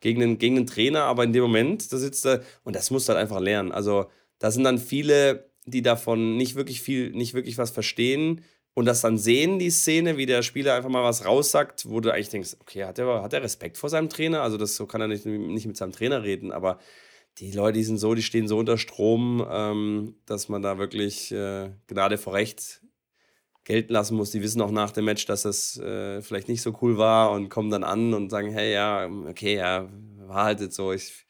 gegen 0.00 0.20
den, 0.20 0.38
gegen 0.38 0.56
den 0.56 0.66
Trainer, 0.66 1.04
aber 1.04 1.24
in 1.24 1.32
dem 1.32 1.42
Moment, 1.42 1.90
da 1.90 1.96
sitzt 1.96 2.26
er, 2.26 2.42
und 2.64 2.76
das 2.76 2.90
musst 2.90 3.08
du 3.08 3.14
halt 3.14 3.22
einfach 3.22 3.40
lernen. 3.40 3.72
Also, 3.72 4.06
da 4.38 4.50
sind 4.50 4.64
dann 4.64 4.78
viele 4.78 5.49
die 5.70 5.82
davon 5.82 6.36
nicht 6.36 6.54
wirklich 6.54 6.82
viel, 6.82 7.10
nicht 7.10 7.34
wirklich 7.34 7.58
was 7.58 7.70
verstehen 7.70 8.42
und 8.74 8.86
das 8.86 9.00
dann 9.00 9.18
sehen, 9.18 9.58
die 9.58 9.70
Szene, 9.70 10.16
wie 10.16 10.26
der 10.26 10.42
Spieler 10.42 10.74
einfach 10.74 10.90
mal 10.90 11.02
was 11.02 11.24
raussagt, 11.24 11.88
wo 11.88 12.00
du 12.00 12.12
eigentlich 12.12 12.28
denkst, 12.28 12.56
okay, 12.60 12.84
hat 12.84 12.98
er, 12.98 13.22
hat 13.22 13.34
Respekt 13.34 13.78
vor 13.78 13.90
seinem 13.90 14.08
Trainer? 14.08 14.42
Also 14.42 14.56
das 14.56 14.76
so 14.76 14.86
kann 14.86 15.00
er 15.00 15.08
nicht, 15.08 15.26
nicht 15.26 15.66
mit 15.66 15.76
seinem 15.76 15.92
Trainer 15.92 16.22
reden, 16.22 16.52
aber 16.52 16.78
die 17.38 17.52
Leute, 17.52 17.78
die 17.78 17.84
sind 17.84 17.98
so, 17.98 18.14
die 18.14 18.22
stehen 18.22 18.48
so 18.48 18.58
unter 18.58 18.78
Strom, 18.78 19.46
ähm, 19.50 20.14
dass 20.26 20.48
man 20.48 20.62
da 20.62 20.78
wirklich 20.78 21.32
äh, 21.32 21.70
Gnade 21.86 22.18
vor 22.18 22.34
Recht 22.34 22.82
gelten 23.64 23.92
lassen 23.92 24.16
muss. 24.16 24.30
Die 24.30 24.42
wissen 24.42 24.60
auch 24.62 24.70
nach 24.70 24.90
dem 24.90 25.04
Match, 25.04 25.26
dass 25.26 25.42
das 25.42 25.78
äh, 25.78 26.22
vielleicht 26.22 26.48
nicht 26.48 26.62
so 26.62 26.76
cool 26.82 26.98
war 26.98 27.32
und 27.32 27.48
kommen 27.48 27.70
dann 27.70 27.84
an 27.84 28.14
und 28.14 28.30
sagen, 28.30 28.50
hey, 28.50 28.72
ja, 28.72 29.08
okay, 29.28 29.56
ja, 29.56 29.88
war 30.26 30.44
halt 30.44 30.60
jetzt 30.60 30.76
so. 30.76 30.92
Ich 30.92 31.26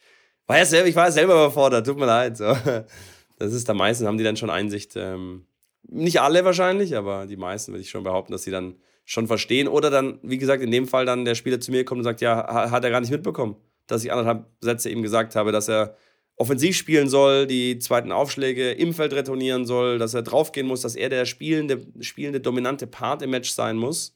war 0.47 0.59
ja 0.59 0.65
selber, 0.65 0.89
ich 0.89 0.97
war 0.97 1.07
ja 1.07 1.13
selber 1.13 1.35
überfordert, 1.35 1.87
tut 1.87 1.99
mir 1.99 2.07
leid. 2.07 2.37
So. 2.37 2.55
Das 3.41 3.55
ist 3.55 3.69
da 3.69 3.75
meistens, 3.75 4.07
haben 4.07 4.19
die 4.19 4.25
dann 4.25 4.37
schon 4.37 4.51
Einsicht. 4.51 4.93
Ähm, 4.97 5.47
nicht 5.83 6.21
alle 6.21 6.45
wahrscheinlich, 6.45 6.97
aber 6.97 7.27
die 7.27 7.37
meisten 7.37 7.73
würde 7.73 7.83
ich 7.83 7.91
schon 7.91 8.05
behaupten, 8.05 8.33
dass 8.33 8.43
sie 8.43 8.51
dann 8.51 8.77
schon 9.05 9.27
verstehen. 9.27 9.67
Oder 9.67 9.91
dann, 9.91 10.21
wie 10.23 10.39
gesagt, 10.39 10.63
in 10.63 10.71
dem 10.71 10.87
Fall 10.87 11.07
dann 11.07 11.25
der 11.25 11.35
Spieler 11.35 11.59
zu 11.59 11.71
mir 11.71 11.85
kommt 11.85 11.99
und 11.99 12.05
sagt, 12.05 12.21
ja, 12.21 12.71
hat 12.71 12.85
er 12.85 12.91
gar 12.91 13.01
nicht 13.01 13.11
mitbekommen, 13.11 13.57
dass 13.87 14.05
ich 14.05 14.13
anderthalb 14.13 14.47
Sätze 14.61 14.91
ihm 14.91 15.03
gesagt 15.03 15.35
habe, 15.35 15.53
dass 15.53 15.69
er 15.69 15.97
offensiv 16.37 16.77
spielen 16.77 17.09
soll, 17.09 17.47
die 17.47 17.79
zweiten 17.79 18.13
Aufschläge 18.13 18.73
im 18.73 18.95
Feld 18.95 19.13
retournieren 19.15 19.67
soll, 19.67 19.99
dass 19.99 20.15
er 20.15 20.23
draufgehen 20.23 20.67
muss, 20.67 20.83
dass 20.83 20.95
er 20.95 21.09
der 21.09 21.25
spielende, 21.25 21.87
spielende 22.01 22.41
dominante 22.41 22.87
Part 22.87 23.23
im 23.23 23.31
Match 23.31 23.51
sein 23.51 23.77
muss 23.77 24.15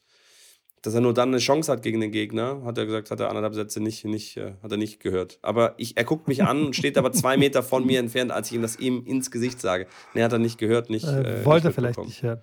dass 0.84 0.92
er 0.92 1.00
nur 1.00 1.14
dann 1.14 1.30
eine 1.30 1.38
Chance 1.38 1.72
hat 1.72 1.82
gegen 1.82 2.00
den 2.00 2.12
Gegner, 2.12 2.60
hat 2.62 2.76
er 2.76 2.84
gesagt, 2.84 3.10
hat 3.10 3.18
er 3.18 3.30
anderthalb 3.30 3.54
Sätze 3.54 3.80
nicht, 3.80 4.04
nicht, 4.04 4.36
äh, 4.36 4.52
hat 4.62 4.70
er 4.70 4.76
nicht 4.76 5.00
gehört. 5.00 5.38
Aber 5.40 5.72
ich, 5.78 5.96
er 5.96 6.04
guckt 6.04 6.28
mich 6.28 6.44
an 6.44 6.66
und 6.66 6.76
steht 6.76 6.98
aber 6.98 7.10
zwei 7.10 7.38
Meter 7.38 7.62
von 7.62 7.86
mir 7.86 7.98
entfernt, 7.98 8.30
als 8.30 8.48
ich 8.48 8.56
ihm 8.56 8.62
das 8.62 8.78
ihm 8.78 9.02
ins 9.06 9.30
Gesicht 9.30 9.62
sage. 9.62 9.86
Nee, 10.12 10.22
hat 10.22 10.32
er 10.32 10.38
nicht 10.38 10.58
gehört, 10.58 10.90
nicht. 10.90 11.06
Äh, 11.06 11.40
äh 11.40 11.44
wollte 11.46 11.68
nicht 11.68 11.74
vielleicht 11.76 11.98
nicht 11.98 12.22
hören. 12.22 12.42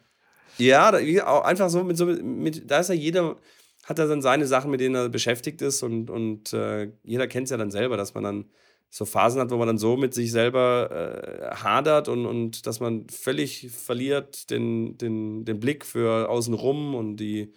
Ja, 0.57 0.89
einfach 1.43 1.69
so 1.69 1.83
mit 1.83 1.97
so, 1.97 2.07
mit, 2.07 2.69
da 2.69 2.79
ist 2.79 2.89
ja 2.89 2.95
jeder, 2.95 3.37
hat 3.85 3.99
er 3.99 4.07
dann 4.07 4.23
seine 4.23 4.47
Sachen, 4.47 4.71
mit 4.71 4.79
denen 4.79 4.95
er 4.95 5.09
beschäftigt 5.09 5.61
ist 5.61 5.83
und, 5.83 6.09
und 6.09 6.51
äh, 6.51 6.91
jeder 7.03 7.27
kennt 7.27 7.45
es 7.45 7.51
ja 7.51 7.57
dann 7.57 7.69
selber, 7.69 7.95
dass 7.95 8.15
man 8.15 8.23
dann 8.23 8.45
so 8.89 9.05
Phasen 9.05 9.39
hat, 9.39 9.51
wo 9.51 9.57
man 9.57 9.67
dann 9.67 9.77
so 9.77 9.97
mit 9.97 10.15
sich 10.15 10.31
selber 10.31 10.89
äh, 10.91 11.55
hadert 11.55 12.07
und, 12.07 12.25
und 12.25 12.65
dass 12.65 12.79
man 12.79 13.07
völlig 13.07 13.69
verliert 13.69 14.49
den, 14.49 14.97
den, 14.97 15.45
den 15.45 15.59
Blick 15.59 15.85
für 15.85 16.27
außenrum 16.27 16.95
und 16.95 17.17
die, 17.17 17.53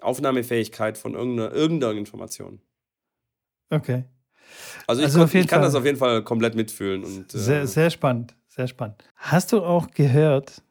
Aufnahmefähigkeit 0.00 0.96
von 0.98 1.14
irgendeiner, 1.14 1.52
irgendeiner 1.52 1.98
Information. 1.98 2.60
Okay. 3.70 4.04
Also 4.86 5.02
ich, 5.02 5.06
Also 5.06 5.18
kon- 5.18 5.24
auf 5.26 5.34
jeden 5.34 5.44
ich 5.44 5.50
kann 5.50 5.60
Fall. 5.60 5.68
das 5.68 5.74
auf 5.74 5.84
jeden 5.84 5.98
Fall 5.98 6.22
komplett 6.24 6.54
mitfühlen. 6.54 7.04
Und, 7.04 7.34
äh, 7.34 7.38
Sehr, 7.38 7.66
sehr 7.66 7.90
spannend, 7.90 8.34
sehr 8.48 8.66
spannend. 8.66 9.04
Hast 9.16 9.52
du 9.52 9.62
auch 9.62 9.90
gehört, 9.90 10.62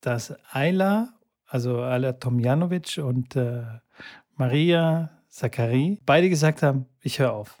dass 0.00 0.34
Ayla, 0.50 1.12
also 1.46 1.80
Ayla 1.82 2.14
Tomjanovic 2.14 2.98
und 2.98 3.36
äh, 3.36 3.62
Maria 4.36 5.10
Zachary, 5.28 5.98
beide 6.06 6.28
gesagt 6.28 6.62
haben, 6.62 6.86
ich 7.02 7.18
höre 7.18 7.32
auf. 7.32 7.56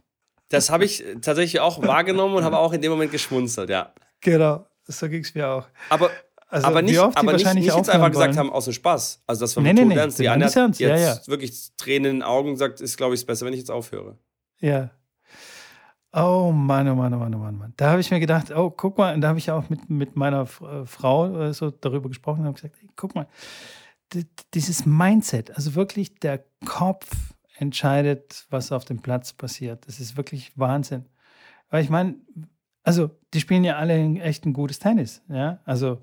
Das 0.48 0.70
habe 0.70 0.84
ich 0.84 1.04
tatsächlich 1.22 1.60
auch 1.60 1.80
wahrgenommen 1.82 2.34
und 2.34 2.42
habe 2.44 2.58
auch 2.58 2.72
in 2.72 2.82
dem 2.82 2.90
Moment 2.90 3.12
geschmunzelt, 3.12 3.70
ja. 3.70 3.92
Genau, 4.20 4.66
so 4.84 5.08
ging 5.08 5.22
es 5.22 5.34
mir 5.34 5.46
auch. 5.48 5.68
Aber, 5.88 6.10
Also 6.50 6.66
aber 6.66 6.82
nicht, 6.82 6.98
aber 6.98 7.32
nicht, 7.34 7.54
nicht 7.54 7.64
jetzt 7.66 7.88
einfach 7.88 8.10
gesagt 8.10 8.34
wollen. 8.34 8.38
haben, 8.38 8.52
aus 8.52 8.64
dem 8.64 8.72
Spaß. 8.72 9.22
Also 9.26 9.42
das 9.42 9.56
war 9.56 9.62
Nee, 9.62 9.72
nee, 9.72 9.84
nee, 9.84 9.94
Ernst. 9.94 10.18
die 10.18 10.28
eine 10.28 10.46
hat 10.46 10.56
ernst, 10.56 10.80
ja, 10.80 10.96
jetzt 10.96 11.28
wirklich 11.28 11.70
Tränen 11.76 12.10
in 12.10 12.16
den 12.18 12.22
Augen 12.24 12.56
sagt, 12.56 12.80
ist 12.80 12.96
glaube 12.96 13.14
ich 13.14 13.24
besser, 13.24 13.46
wenn 13.46 13.52
ich 13.52 13.60
jetzt 13.60 13.70
aufhöre. 13.70 14.18
Ja. 14.58 14.90
Oh 16.12 16.50
Mann, 16.52 16.88
oh 16.88 16.96
Mann, 16.96 17.14
oh 17.14 17.18
Mann, 17.18 17.34
oh 17.34 17.38
Mann, 17.38 17.54
oh 17.54 17.58
Mann. 17.58 17.72
Da 17.76 17.90
habe 17.90 18.00
ich 18.00 18.10
mir 18.10 18.18
gedacht, 18.18 18.50
oh, 18.50 18.68
guck 18.70 18.98
mal, 18.98 19.14
und 19.14 19.20
da 19.20 19.28
habe 19.28 19.38
ich 19.38 19.48
auch 19.52 19.68
mit, 19.70 19.88
mit 19.88 20.16
meiner 20.16 20.42
äh, 20.42 20.84
Frau 20.84 21.40
äh, 21.40 21.54
so 21.54 21.70
darüber 21.70 22.08
gesprochen 22.08 22.40
und 22.40 22.46
habe 22.46 22.56
gesagt, 22.56 22.76
ey, 22.82 22.88
guck 22.96 23.14
mal, 23.14 23.28
dieses 24.54 24.86
Mindset, 24.86 25.54
also 25.56 25.76
wirklich 25.76 26.16
der 26.16 26.44
Kopf 26.66 27.08
entscheidet, 27.58 28.46
was 28.50 28.72
auf 28.72 28.84
dem 28.84 29.00
Platz 29.02 29.32
passiert. 29.32 29.86
Das 29.86 30.00
ist 30.00 30.16
wirklich 30.16 30.52
Wahnsinn. 30.58 31.06
Weil 31.68 31.84
ich 31.84 31.90
meine, 31.90 32.16
also 32.82 33.10
die 33.32 33.40
spielen 33.40 33.62
ja 33.62 33.76
alle 33.76 33.94
echt 34.20 34.46
ein 34.46 34.52
gutes 34.52 34.80
Tennis, 34.80 35.22
ja. 35.28 35.60
Also 35.64 36.00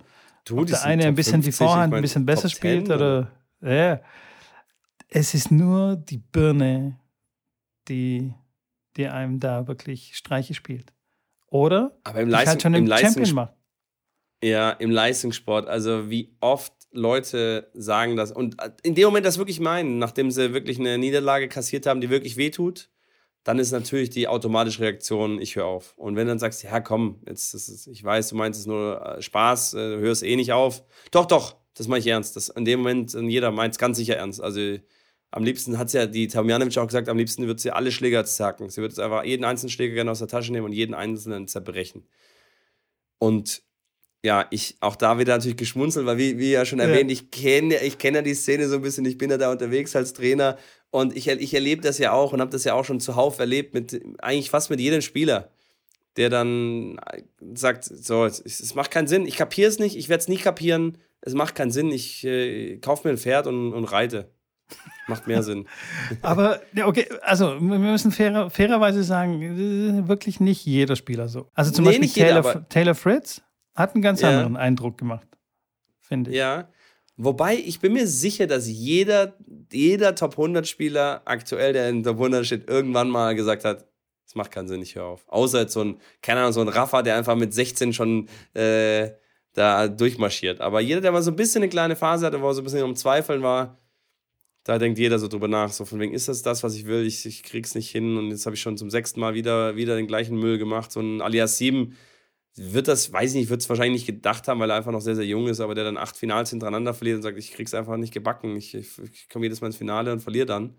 Du, 0.48 0.60
ob 0.60 0.66
die 0.66 0.72
der 0.72 0.84
eine 0.84 1.06
ein 1.06 1.16
bisschen 1.16 1.42
die 1.42 1.52
50, 1.52 1.62
ich 1.62 1.68
Vorhand 1.68 1.94
ein 1.94 2.02
bisschen 2.02 2.26
besser 2.26 2.50
10 2.50 2.50
spielt 2.50 2.90
oder 2.90 3.32
ja. 3.62 4.00
Es 5.10 5.34
ist 5.34 5.52
nur 5.52 5.96
die 5.96 6.18
Birne, 6.18 7.00
die, 7.88 8.34
die 8.98 9.08
einem 9.08 9.40
da 9.40 9.68
wirklich 9.68 10.16
Streiche 10.16 10.54
spielt. 10.54 10.94
Oder 11.48 11.98
Aber 12.04 12.20
im, 12.20 12.28
ich 12.28 12.32
Leistung, 12.34 12.50
halt 12.52 12.62
schon 12.62 12.74
im, 12.74 12.86
im 12.88 12.98
Champion 12.98 13.36
macht. 13.36 13.54
ja, 14.44 14.72
im 14.72 14.92
Leistungssport, 14.92 15.68
also 15.68 16.10
wie 16.10 16.36
oft 16.42 16.74
Leute 16.92 17.70
sagen 17.74 18.16
das 18.16 18.32
und 18.32 18.58
in 18.84 18.96
dem 18.96 19.06
Moment 19.06 19.26
das 19.26 19.38
wirklich 19.38 19.60
meinen, 19.60 19.98
nachdem 19.98 20.32
sie 20.32 20.54
wirklich 20.54 20.80
eine 20.80 20.98
Niederlage 20.98 21.48
kassiert 21.48 21.86
haben, 21.86 22.02
die 22.02 22.10
wirklich 22.10 22.38
wehtut, 22.38 22.90
dann 23.48 23.60
ist 23.60 23.72
natürlich 23.72 24.10
die 24.10 24.28
automatische 24.28 24.82
Reaktion, 24.82 25.40
ich 25.40 25.56
höre 25.56 25.68
auf. 25.68 25.94
Und 25.98 26.18
wenn 26.18 26.28
du 26.28 26.32
dann 26.32 26.40
sagst, 26.40 26.64
ja 26.64 26.82
komm, 26.82 27.22
jetzt 27.26 27.54
ist 27.54 27.70
es, 27.70 27.88
ich 27.88 28.04
weiß, 28.04 28.28
du 28.28 28.36
meinst 28.36 28.60
es 28.60 28.66
nur 28.66 29.02
äh, 29.02 29.22
Spaß, 29.22 29.74
äh, 29.74 29.78
du 29.96 30.00
hörst 30.00 30.22
eh 30.24 30.36
nicht 30.36 30.52
auf. 30.52 30.84
Doch, 31.12 31.24
doch, 31.26 31.56
das 31.74 31.88
mache 31.88 32.00
ich 32.00 32.08
ernst. 32.08 32.36
Das, 32.36 32.50
in 32.50 32.66
dem 32.66 32.80
Moment, 32.80 33.16
äh, 33.16 33.22
jeder 33.22 33.52
meint 33.52 33.74
es 33.74 33.78
ganz 33.78 33.96
sicher 33.96 34.18
ernst. 34.18 34.42
Also 34.42 34.80
am 35.32 35.46
liebsten 35.46 35.78
hat 35.78 35.90
sie 35.90 35.98
ja 35.98 36.08
die 36.08 36.28
Tamjanovic 36.28 36.78
auch 36.78 36.88
gesagt, 36.88 37.08
am 37.08 37.18
liebsten 37.18 37.48
wird 37.48 37.62
sie 37.62 37.72
alle 37.72 37.94
Schläger 37.94 38.26
zerhacken. 38.26 38.70
Sie 38.70 38.82
wird 38.82 38.92
jetzt 38.92 39.00
einfach 39.00 39.24
jeden 39.24 39.46
einzelnen 39.46 39.70
Schläger 39.70 39.96
gerne 39.96 40.12
aus 40.12 40.20
der 40.20 40.28
Tasche 40.28 40.52
nehmen 40.52 40.66
und 40.66 40.74
jeden 40.74 40.94
einzelnen 40.94 41.48
zerbrechen. 41.48 42.06
Und 43.18 43.64
ja, 44.24 44.46
ich 44.50 44.76
auch 44.82 44.96
da 44.96 45.20
wieder 45.20 45.36
natürlich 45.36 45.58
geschmunzelt, 45.58 46.06
weil 46.06 46.18
wie, 46.18 46.38
wie 46.38 46.52
ja 46.52 46.66
schon 46.66 46.80
Ja. 46.80 46.86
erwähnt, 46.86 47.12
ich 47.12 47.32
kenne 47.32 47.82
ich 47.84 47.98
kenn 47.98 48.16
ja 48.16 48.22
die 48.22 48.34
Szene 48.34 48.68
so 48.68 48.76
ein 48.76 48.82
bisschen, 48.82 49.06
ich 49.06 49.18
bin 49.18 49.30
ja 49.30 49.38
da 49.38 49.52
unterwegs 49.52 49.96
als 49.96 50.14
Trainer 50.14 50.58
und 50.90 51.16
ich, 51.16 51.28
ich 51.28 51.54
erlebe 51.54 51.82
das 51.82 51.98
ja 51.98 52.12
auch 52.14 52.34
und 52.34 52.42
habe 52.42 52.52
das 52.52 52.64
ja 52.64 52.74
auch 52.74 52.84
schon 52.86 53.00
zuhauf 53.00 53.40
erlebt 53.40 53.74
mit 53.74 54.02
eigentlich 54.20 54.50
fast 54.50 54.70
mit 54.70 54.80
jedem 54.80 55.02
Spieler, 55.02 55.52
der 56.18 56.30
dann 56.30 57.00
sagt, 57.54 57.84
so, 57.86 58.26
es, 58.26 58.40
es 58.40 58.74
macht 58.76 58.90
keinen 58.92 59.08
Sinn, 59.08 59.26
ich 59.26 59.36
kapiere 59.38 59.70
es 59.70 59.78
nicht, 59.80 59.96
ich 59.96 60.10
werde 60.10 60.22
es 60.22 60.28
nie 60.28 60.38
kapieren, 60.38 60.98
es 61.22 61.34
macht 61.34 61.56
keinen 61.56 61.72
Sinn, 61.72 61.92
ich 61.92 62.24
äh, 62.26 62.78
kaufe 62.78 63.08
mir 63.08 63.14
ein 63.14 63.18
Pferd 63.18 63.48
und, 63.48 63.74
und 63.74 63.86
reite. 63.86 64.32
Macht 65.08 65.28
mehr 65.28 65.44
Sinn. 65.44 65.66
Aber, 66.22 66.60
ja, 66.74 66.88
okay, 66.88 67.06
also 67.22 67.54
wir 67.62 67.80
müssen 67.80 68.12
fairer, 68.12 68.50
fairerweise 68.50 69.04
sagen, 69.04 70.08
wirklich 70.10 70.42
nicht 70.42 70.66
jeder 70.66 70.98
Spieler 70.98 71.30
so. 71.30 71.50
Also 71.54 71.72
zum 71.72 71.84
Nee, 71.86 71.92
Beispiel 71.92 72.02
nicht 72.06 72.16
jeder, 72.18 72.28
Taylor, 72.42 72.50
aber- 72.50 72.70
Taylor 72.70 72.96
Fritz 72.96 73.42
hat 73.78 73.94
einen 73.96 74.02
ganz 74.02 74.22
Ja. 74.22 74.30
anderen 74.30 74.58
Eindruck 74.58 74.98
gemacht, 74.98 75.28
finde 76.02 76.32
ich. 76.32 76.38
Ja. 76.38 76.68
Wobei, 77.16 77.56
ich 77.56 77.80
bin 77.80 77.94
mir 77.94 78.06
sicher, 78.06 78.46
dass 78.46 78.68
jeder, 78.68 79.34
jeder 79.72 80.14
Top 80.14 80.34
100 80.34 80.68
Spieler 80.68 81.22
aktuell, 81.26 81.74
der 81.74 81.90
in 81.90 82.04
Top 82.04 82.18
100 82.18 82.46
steht, 82.46 82.70
irgendwann 82.70 83.10
mal 83.10 83.34
gesagt 83.36 83.64
hat, 83.66 83.86
es 84.26 84.36
macht 84.36 84.52
keinen 84.52 84.68
Sinn, 84.68 84.82
ich 84.82 84.96
höre 84.96 85.06
auf. 85.06 85.24
Außer 85.28 85.62
jetzt 85.62 85.74
so 85.74 85.82
ein, 85.84 85.98
keine 86.22 86.42
Ahnung, 86.42 86.52
so 86.54 86.62
ein 86.62 86.68
Rafa, 86.68 87.02
der 87.02 87.16
einfach 87.16 87.36
mit 87.36 87.54
16 87.54 87.94
schon 87.94 88.28
äh, 88.54 89.10
da 89.54 89.88
durchmarschiert. 89.88 90.62
Aber 90.62 90.80
jeder, 90.82 91.02
der 91.02 91.12
mal 91.12 91.24
so 91.24 91.32
ein 91.32 91.36
bisschen 91.36 91.64
eine 91.64 91.70
kleine 91.70 91.96
Phase 91.96 92.26
hatte, 92.26 92.40
wo 92.42 92.48
er 92.50 92.54
so 92.54 92.62
ein 92.62 92.66
bisschen 92.66 92.84
um 92.84 92.96
Zweifeln 92.96 93.42
war, 93.42 93.78
da 94.64 94.78
denkt 94.78 95.00
jeder 95.00 95.18
so 95.18 95.28
drüber 95.30 95.48
nach, 95.48 95.72
so 95.72 95.86
von 95.86 96.00
wegen, 96.00 96.14
ist 96.14 96.28
das 96.28 96.44
das, 96.44 96.62
was 96.62 96.76
ich 96.76 96.86
will? 96.86 97.06
Ich, 97.06 97.26
ich 97.26 97.42
krieg's 97.42 97.74
nicht 97.74 97.90
hin 97.90 98.18
und 98.18 98.30
jetzt 98.30 98.46
habe 98.46 98.56
ich 98.56 98.62
schon 98.62 98.78
zum 98.78 98.90
sechsten 98.92 99.22
Mal 99.22 99.34
wieder, 99.34 99.76
wieder 99.78 99.96
den 99.96 100.08
gleichen 100.08 100.38
Müll 100.38 100.58
gemacht. 100.58 100.92
So 100.92 101.00
ein 101.00 101.22
Alias 101.22 101.58
7 101.58 101.96
wird 102.58 102.88
das, 102.88 103.14
weiß 103.14 103.32
ich 103.32 103.38
nicht, 103.38 103.50
wird 103.50 103.62
es 103.62 103.70
wahrscheinlich 103.70 104.02
nicht 104.02 104.16
gedacht 104.16 104.48
haben, 104.48 104.60
weil 104.60 104.72
er 104.72 104.78
einfach 104.78 104.92
noch 104.92 105.02
sehr, 105.02 105.16
sehr 105.16 105.26
jung 105.26 105.48
ist, 105.48 105.60
aber 105.60 105.76
der 105.76 105.84
dann 105.84 105.98
acht 105.98 106.18
Finals 106.18 106.50
hintereinander 106.50 106.94
verliert 106.94 107.18
und 107.18 107.22
sagt, 107.22 107.38
ich 107.38 107.52
krieg's 107.52 107.74
einfach 107.74 107.98
nicht 107.98 108.14
gebacken. 108.14 108.56
Ich, 108.56 108.74
ich, 108.74 108.98
ich 109.00 109.30
komme 109.30 109.46
jedes 109.46 109.62
Mal 109.62 109.68
ins 109.68 109.78
Finale 109.78 110.12
und 110.12 110.22
verliere 110.22 110.48
dann. 110.48 110.76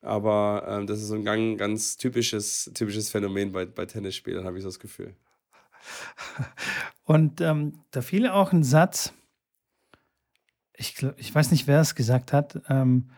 Aber 0.00 0.64
ähm, 0.68 0.86
das 0.86 1.00
ist 1.00 1.08
so 1.08 1.14
ein 1.14 1.24
ganz, 1.24 1.58
ganz 1.58 1.96
typisches, 1.96 2.70
typisches 2.74 3.10
Phänomen 3.10 3.50
bei, 3.50 3.66
bei 3.66 3.86
Tennisspielern, 3.86 4.44
habe 4.44 4.56
ich 4.56 4.62
so 4.62 4.68
das 4.68 4.78
Gefühl. 4.78 5.16
Und 7.04 7.40
ähm, 7.40 7.80
da 7.90 8.02
fiel 8.02 8.28
auch 8.28 8.52
ein 8.52 8.62
Satz, 8.62 9.12
ich, 10.74 10.94
glaub, 10.94 11.18
ich 11.18 11.34
weiß 11.34 11.50
nicht, 11.50 11.66
wer 11.66 11.80
es 11.80 11.94
gesagt 11.94 12.32
hat, 12.32 12.60
ähm, 12.68 13.10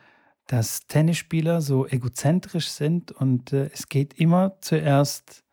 dass 0.46 0.86
Tennisspieler 0.86 1.60
so 1.60 1.86
egozentrisch 1.86 2.68
sind 2.68 3.12
und 3.12 3.52
äh, 3.52 3.70
es 3.72 3.88
geht 3.88 4.14
immer 4.14 4.56
zuerst 4.60 5.44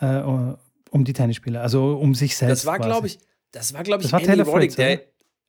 äh, 0.00 0.22
um 0.94 1.04
die 1.04 1.12
Tennisspieler, 1.12 1.60
also 1.60 1.96
um 1.96 2.14
sich 2.14 2.36
selbst. 2.36 2.62
Das 2.62 2.66
war, 2.66 2.78
glaube 2.78 3.08
ich, 3.08 3.18
das 3.50 3.74
war, 3.74 3.82
glaube 3.82 4.02
ich, 4.02 4.10
Das 4.10 4.12
war 4.12 4.20
Andy 4.20 4.30
Taylor 4.30 4.44
Roddick, 4.46 4.72
Fritz, 4.72 4.76
der. 4.76 5.00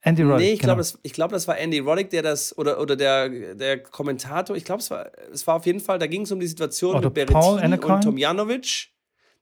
Andy 0.02 0.24
Roddick. 0.24 0.40
Nee, 0.40 0.54
ich 0.54 0.60
genau. 0.60 0.70
glaube, 0.74 0.80
das, 0.80 1.00
ich 1.04 1.14
glaub, 1.14 1.32
das 1.32 1.48
war 1.48 1.58
Andy 1.58 1.80
Roddick, 1.80 2.10
der 2.10 2.24
das, 2.24 2.58
oder, 2.58 2.80
oder 2.80 2.96
der, 2.96 3.56
der 3.56 3.82
Kommentator, 3.82 4.56
ich 4.56 4.66
glaube, 4.66 4.82
es 4.82 4.90
war, 4.90 5.12
es 5.32 5.46
war 5.46 5.56
auf 5.56 5.66
jeden 5.66 5.80
Fall, 5.80 6.00
da 6.00 6.08
ging 6.08 6.24
es 6.24 6.32
um 6.32 6.40
die 6.40 6.48
Situation 6.48 6.96
Oder 6.96 7.12
mit 7.12 7.28
Berrettini 7.28 7.76
und 7.76 8.02
Tomjanovic. 8.02 8.90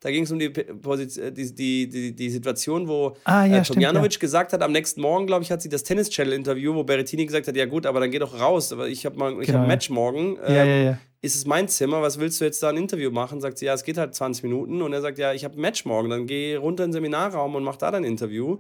Da 0.04 0.12
ging 0.12 0.24
es 0.24 0.32
um 0.32 0.40
die, 0.40 0.50
Position, 0.50 1.34
die, 1.34 1.54
die, 1.56 1.88
die, 1.90 2.16
die 2.16 2.30
Situation, 2.30 2.88
wo 2.88 3.16
Ah, 3.24 3.46
ja, 3.46 3.60
äh, 3.60 3.62
Tomjanovic 3.64 4.20
gesagt 4.20 4.52
hat, 4.54 4.62
am 4.62 4.72
nächsten 4.72 5.02
Morgen, 5.02 5.28
glaube 5.28 5.44
ich, 5.44 5.52
hat 5.52 5.62
sie 5.62 5.70
das 5.70 5.84
Tennis-Channel-Interview, 5.84 6.74
wo 6.76 6.84
Berrettini 6.84 7.26
gesagt 7.26 7.48
hat, 7.48 7.56
ja 7.56 7.66
gut, 7.66 7.86
aber 7.86 8.00
dann 8.00 8.12
geh 8.12 8.20
doch 8.20 8.40
raus, 8.40 8.72
aber 8.74 8.88
ich 8.88 9.06
habe 9.06 9.16
Genau, 9.16 9.32
hab 9.38 9.48
ein 9.48 9.48
ja. 9.62 9.66
Match 9.68 9.90
morgen. 9.90 10.36
ja, 10.38 10.48
ähm, 10.64 10.68
ja, 10.68 10.76
ja. 10.92 10.98
ist 11.22 11.36
es 11.36 11.46
mein 11.46 11.68
Zimmer, 11.70 12.02
was 12.02 12.20
willst 12.20 12.42
du 12.42 12.46
jetzt 12.46 12.62
da 12.62 12.70
ein 12.70 12.78
Interview 12.78 13.12
machen? 13.12 13.40
Sagt 13.42 13.58
sie, 13.58 13.66
ja, 13.66 13.74
es 13.74 13.84
geht 13.84 13.98
halt 13.98 14.14
20 14.14 14.44
Minuten. 14.44 14.82
Und 14.82 14.92
er 14.94 15.02
sagt, 15.02 15.18
ja, 15.18 15.32
ich 15.34 15.46
habe 15.46 15.56
ein 15.58 15.62
Match 15.62 15.86
morgen, 15.86 16.10
dann 16.10 16.28
geh 16.28 16.56
runter 16.56 16.84
in 16.84 16.90
den 16.90 16.94
Seminarraum 16.94 17.56
und 17.56 17.64
mach 17.64 17.78
da 17.78 17.92
dein 17.92 18.04
Interview. 18.04 18.58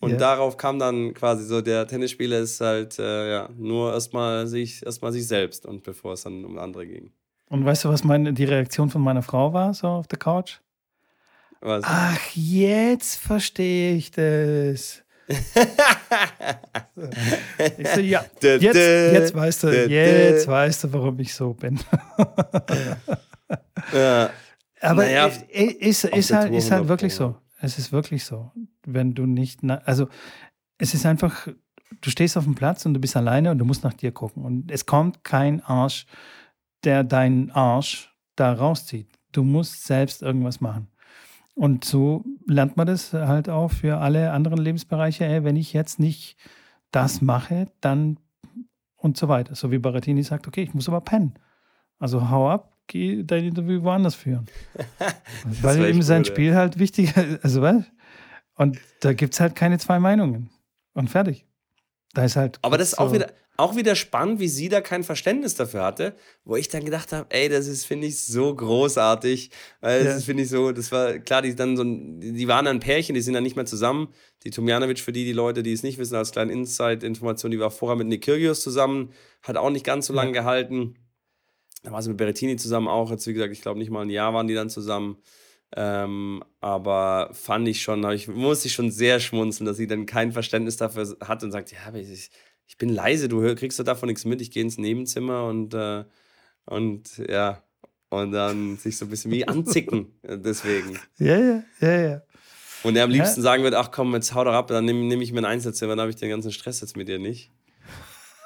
Und 0.00 0.10
Ja. 0.10 0.16
darauf 0.16 0.56
kam 0.56 0.78
dann 0.78 1.14
quasi 1.14 1.44
so, 1.44 1.60
der 1.62 1.86
Tennisspieler 1.86 2.40
ist 2.40 2.60
halt 2.60 2.98
äh, 2.98 3.30
ja, 3.30 3.48
nur 3.56 3.92
erstmal 3.92 4.46
sich, 4.46 4.84
erstmal 4.84 5.12
sich 5.12 5.26
selbst 5.26 5.64
und 5.66 5.82
bevor 5.84 6.14
es 6.14 6.24
dann 6.24 6.44
um 6.44 6.58
andere 6.58 6.86
ging. 6.86 7.12
Und 7.48 7.64
weißt 7.64 7.84
du, 7.84 7.88
was 7.90 8.04
meine, 8.04 8.32
die 8.32 8.44
Reaktion 8.44 8.90
von 8.90 9.00
meiner 9.02 9.22
Frau 9.22 9.52
war, 9.52 9.72
so 9.72 9.86
auf 9.86 10.06
der 10.08 10.18
Couch? 10.18 10.58
Was? 11.64 11.82
Ach, 11.86 12.20
jetzt 12.34 13.16
verstehe 13.16 13.94
ich 13.94 14.10
das. 14.10 15.02
ich 17.78 17.88
so, 17.88 18.00
ja, 18.00 18.22
jetzt, 18.42 18.62
jetzt 18.62 19.34
weißt 19.34 19.62
du, 19.62 19.88
jetzt 19.88 20.46
weißt 20.46 20.84
du, 20.84 20.92
warum 20.92 21.18
ich 21.20 21.32
so 21.32 21.54
bin. 21.54 21.80
Ja, 23.94 24.28
Aber 24.82 25.04
Naja, 25.04 25.26
ist, 25.26 26.04
ist, 26.04 26.04
halt, 26.04 26.52
ist 26.52 26.70
halt 26.70 26.80
100 26.80 26.88
wirklich 26.88 27.14
so. 27.14 27.36
Es 27.62 27.78
ist 27.78 27.92
wirklich 27.92 28.26
so. 28.26 28.52
Wenn 28.84 29.14
du 29.14 29.24
nicht, 29.24 29.60
also 29.86 30.08
es 30.76 30.92
ist 30.92 31.06
einfach, 31.06 31.48
du 32.02 32.10
stehst 32.10 32.36
auf 32.36 32.44
dem 32.44 32.54
Platz 32.54 32.84
und 32.84 32.92
du 32.92 33.00
bist 33.00 33.16
alleine 33.16 33.50
und 33.50 33.58
du 33.58 33.64
musst 33.64 33.84
nach 33.84 33.94
dir 33.94 34.12
gucken. 34.12 34.44
Und 34.44 34.70
es 34.70 34.84
kommt 34.84 35.24
kein 35.24 35.62
Arsch, 35.62 36.04
der 36.84 37.04
deinen 37.04 37.50
Arsch 37.52 38.14
da 38.36 38.52
rauszieht. 38.52 39.08
Du 39.32 39.44
musst 39.44 39.84
selbst 39.84 40.20
irgendwas 40.20 40.60
machen. 40.60 40.88
Und 41.54 41.84
so 41.84 42.24
lernt 42.46 42.76
man 42.76 42.86
das 42.86 43.12
halt 43.12 43.48
auch 43.48 43.70
für 43.70 43.98
alle 43.98 44.32
anderen 44.32 44.58
Lebensbereiche. 44.58 45.24
Ey, 45.24 45.44
wenn 45.44 45.56
ich 45.56 45.72
jetzt 45.72 46.00
nicht 46.00 46.36
das 46.90 47.20
mache, 47.20 47.68
dann 47.80 48.18
und 48.96 49.16
so 49.16 49.28
weiter. 49.28 49.54
So 49.54 49.70
wie 49.70 49.78
Baratini 49.78 50.22
sagt, 50.22 50.48
okay, 50.48 50.62
ich 50.62 50.74
muss 50.74 50.88
aber 50.88 51.00
pennen. 51.00 51.34
Also 51.98 52.30
hau 52.30 52.48
ab, 52.48 52.76
geh 52.86 53.22
dein 53.22 53.44
Interview 53.44 53.82
woanders 53.82 54.14
führen. 54.14 54.46
Weil 55.62 55.90
ihm 55.90 55.98
echt 55.98 56.04
sein 56.04 56.22
cool, 56.22 56.26
ja. 56.26 56.32
Spiel 56.32 56.54
halt 56.54 56.78
wichtiger 56.78 57.24
ist. 57.26 57.44
Also, 57.44 57.62
weißt? 57.62 57.92
Und 58.56 58.78
da 59.00 59.12
gibt 59.12 59.34
es 59.34 59.40
halt 59.40 59.54
keine 59.54 59.78
zwei 59.78 59.98
Meinungen. 59.98 60.50
Und 60.94 61.10
fertig. 61.10 61.44
Da 62.14 62.24
ist 62.24 62.36
halt. 62.36 62.58
Aber 62.62 62.78
das 62.78 62.88
ist 62.92 62.98
auch 62.98 63.08
so- 63.08 63.14
wieder, 63.14 63.32
auch 63.56 63.76
wieder 63.76 63.94
spannend, 63.94 64.40
wie 64.40 64.48
sie 64.48 64.68
da 64.68 64.80
kein 64.80 65.04
Verständnis 65.04 65.54
dafür 65.54 65.82
hatte, 65.84 66.16
wo 66.44 66.56
ich 66.56 66.68
dann 66.68 66.84
gedacht 66.84 67.12
habe, 67.12 67.26
ey, 67.30 67.48
das 67.48 67.66
ist, 67.68 67.84
finde 67.86 68.06
ich, 68.08 68.24
so 68.24 68.54
großartig. 68.54 69.50
Weil 69.80 69.98
das 70.04 70.12
Ja. 70.12 70.16
ist, 70.18 70.24
finde 70.24 70.42
ich, 70.44 70.48
so, 70.48 70.72
das 70.72 70.90
war 70.90 71.18
klar, 71.18 71.42
die 71.42 71.54
dann 71.54 71.76
so 71.76 71.84
ein, 71.84 72.20
die 72.20 72.48
waren 72.48 72.66
ein 72.66 72.80
Pärchen, 72.80 73.14
die 73.14 73.20
sind 73.20 73.34
dann 73.34 73.42
nicht 73.44 73.56
mehr 73.56 73.66
zusammen. 73.66 74.08
Die 74.44 74.50
Tomjanovic, 74.50 74.98
für 74.98 75.12
die, 75.12 75.24
die 75.24 75.32
Leute, 75.32 75.62
die 75.62 75.72
es 75.72 75.82
nicht 75.82 75.98
wissen, 75.98 76.16
als 76.16 76.32
kleine 76.32 76.52
Insight-Information, 76.52 77.50
die 77.50 77.58
war 77.60 77.70
vorher 77.70 77.96
mit 77.96 78.06
Nick 78.08 78.22
Kyrgios 78.24 78.60
zusammen, 78.60 79.12
hat 79.42 79.56
auch 79.56 79.70
nicht 79.70 79.84
ganz 79.86 80.06
so 80.06 80.12
lange 80.12 80.32
gehalten. 80.32 80.94
Da 81.82 81.92
war 81.92 82.02
sie 82.02 82.08
mit 82.08 82.18
Berettini 82.18 82.56
zusammen 82.56 82.88
auch. 82.88 83.10
Jetzt, 83.10 83.26
wie 83.26 83.34
gesagt, 83.34 83.52
ich 83.52 83.60
glaube 83.62 83.78
nicht 83.78 83.90
mal 83.90 84.02
ein 84.02 84.10
Jahr 84.10 84.32
waren 84.34 84.46
die 84.48 84.54
dann 84.54 84.70
zusammen. 84.70 85.18
Ähm, 85.76 86.44
aber 86.60 87.30
fand 87.32 87.66
ich 87.66 87.82
schon, 87.82 88.08
ich 88.12 88.28
musste 88.28 88.68
schon 88.68 88.92
sehr 88.92 89.18
schmunzeln, 89.18 89.66
dass 89.66 89.76
sie 89.76 89.88
dann 89.88 90.06
kein 90.06 90.30
Verständnis 90.30 90.76
dafür 90.76 91.16
hat 91.20 91.42
und 91.42 91.50
sagt, 91.50 91.72
ja, 91.72 91.78
aber 91.88 91.98
ich, 91.98 92.30
ich 92.66 92.78
bin 92.78 92.88
leise, 92.88 93.28
du 93.28 93.54
kriegst 93.56 93.86
davon 93.86 94.08
nichts 94.08 94.24
mit, 94.24 94.40
ich 94.40 94.52
gehe 94.52 94.62
ins 94.62 94.78
Nebenzimmer 94.78 95.46
und, 95.46 95.74
äh, 95.74 96.04
und 96.66 97.18
ja, 97.28 97.64
und 98.08 98.30
dann 98.30 98.76
sich 98.76 98.96
so 98.96 99.06
ein 99.06 99.10
bisschen 99.10 99.32
wie 99.32 99.48
anzicken, 99.48 100.12
äh, 100.22 100.38
deswegen. 100.38 100.98
Ja, 101.18 101.38
ja, 101.38 101.62
ja, 101.80 102.00
ja. 102.00 102.22
Und 102.84 102.96
er 102.96 103.04
am 103.04 103.10
liebsten 103.10 103.40
ja. 103.40 103.44
sagen 103.44 103.64
wird, 103.64 103.74
ach 103.74 103.90
komm, 103.90 104.14
jetzt 104.14 104.32
hau 104.34 104.44
doch 104.44 104.52
ab, 104.52 104.68
dann 104.68 104.84
nehme 104.84 105.00
nehm 105.00 105.22
ich 105.22 105.32
mir 105.32 105.40
ein 105.40 105.44
Einzelzimmer, 105.44 105.92
dann 105.92 106.02
habe 106.02 106.10
ich 106.10 106.16
den 106.16 106.30
ganzen 106.30 106.52
Stress 106.52 106.82
jetzt 106.82 106.96
mit 106.96 107.08
dir 107.08 107.18
nicht. 107.18 107.50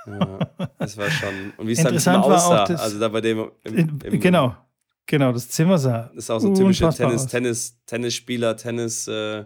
Ja, 0.07 0.39
das 0.79 0.97
war 0.97 1.11
schon. 1.11 1.53
Und 1.59 1.67
wie 1.67 1.73
es 1.73 1.83
dann 1.83 2.23
aussah, 2.23 2.65
also 2.65 2.99
da 2.99 3.09
bei 3.09 3.21
dem. 3.21 3.51
Im, 3.65 3.99
im, 4.03 4.21
genau, 4.21 4.57
genau, 5.09 5.33
das 5.33 5.49
Zimmer 5.49 5.79
sah. 5.79 6.11
Das 6.15 6.25
ist 6.25 6.31
auch 6.31 6.39
so 6.39 6.49
ein 6.49 6.55
typischer 6.55 6.95
Tennis, 6.95 7.27
Tennis, 7.27 7.77
Tennisspieler, 7.87 8.57
Tennis, 8.57 9.09
äh, 9.09 9.45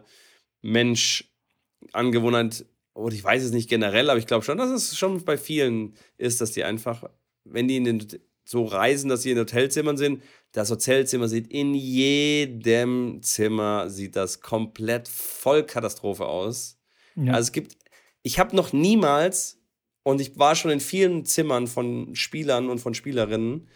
Angewohnheit, 1.92 2.66
oder 2.94 3.14
ich 3.14 3.25
weiß 3.25 3.42
es 3.42 3.53
nicht 3.53 3.70
generell, 3.70 4.11
aber 4.11 4.18
ich 4.18 4.27
glaube 4.27 4.44
schon, 4.44 4.59
dass 4.59 4.70
es 4.70 4.98
schon 4.98 5.25
bei 5.25 5.38
vielen 5.38 5.94
ist, 6.18 6.40
dass 6.40 6.53
die 6.53 6.64
einfach, 6.64 7.09
wenn 7.44 7.66
die 7.66 7.79
in 7.79 7.85
den 7.85 8.07
so 8.44 8.64
reisen, 8.64 9.09
dass 9.09 9.22
sie 9.22 9.31
in 9.31 9.38
Hotelzimmern 9.38 9.96
sind. 9.96 10.22
Das 10.53 10.70
Hotelzimmer 10.70 11.29
sieht 11.29 11.46
in 11.48 11.75
jedem 11.75 13.22
Zimmer 13.22 13.88
sieht 13.88 14.16
das 14.16 14.40
komplett 14.40 15.09
voll 15.09 15.64
Katastrophe 15.64 16.27
aus. 16.27 16.79
Ja. 17.16 17.35
Also 17.35 17.48
es 17.48 17.53
gibt, 17.53 17.77
ich 18.22 18.38
habe 18.38 18.55
noch 18.57 18.72
niemals 18.72 19.61
und 20.03 20.20
ich 20.20 20.38
war 20.38 20.55
schon 20.55 20.70
in 20.70 20.81
vielen 20.81 21.25
Zimmern 21.25 21.66
von 21.66 22.14
Spielern 22.14 22.68
und 22.68 22.79
von 22.81 22.94
Spielerinnen. 22.94 23.68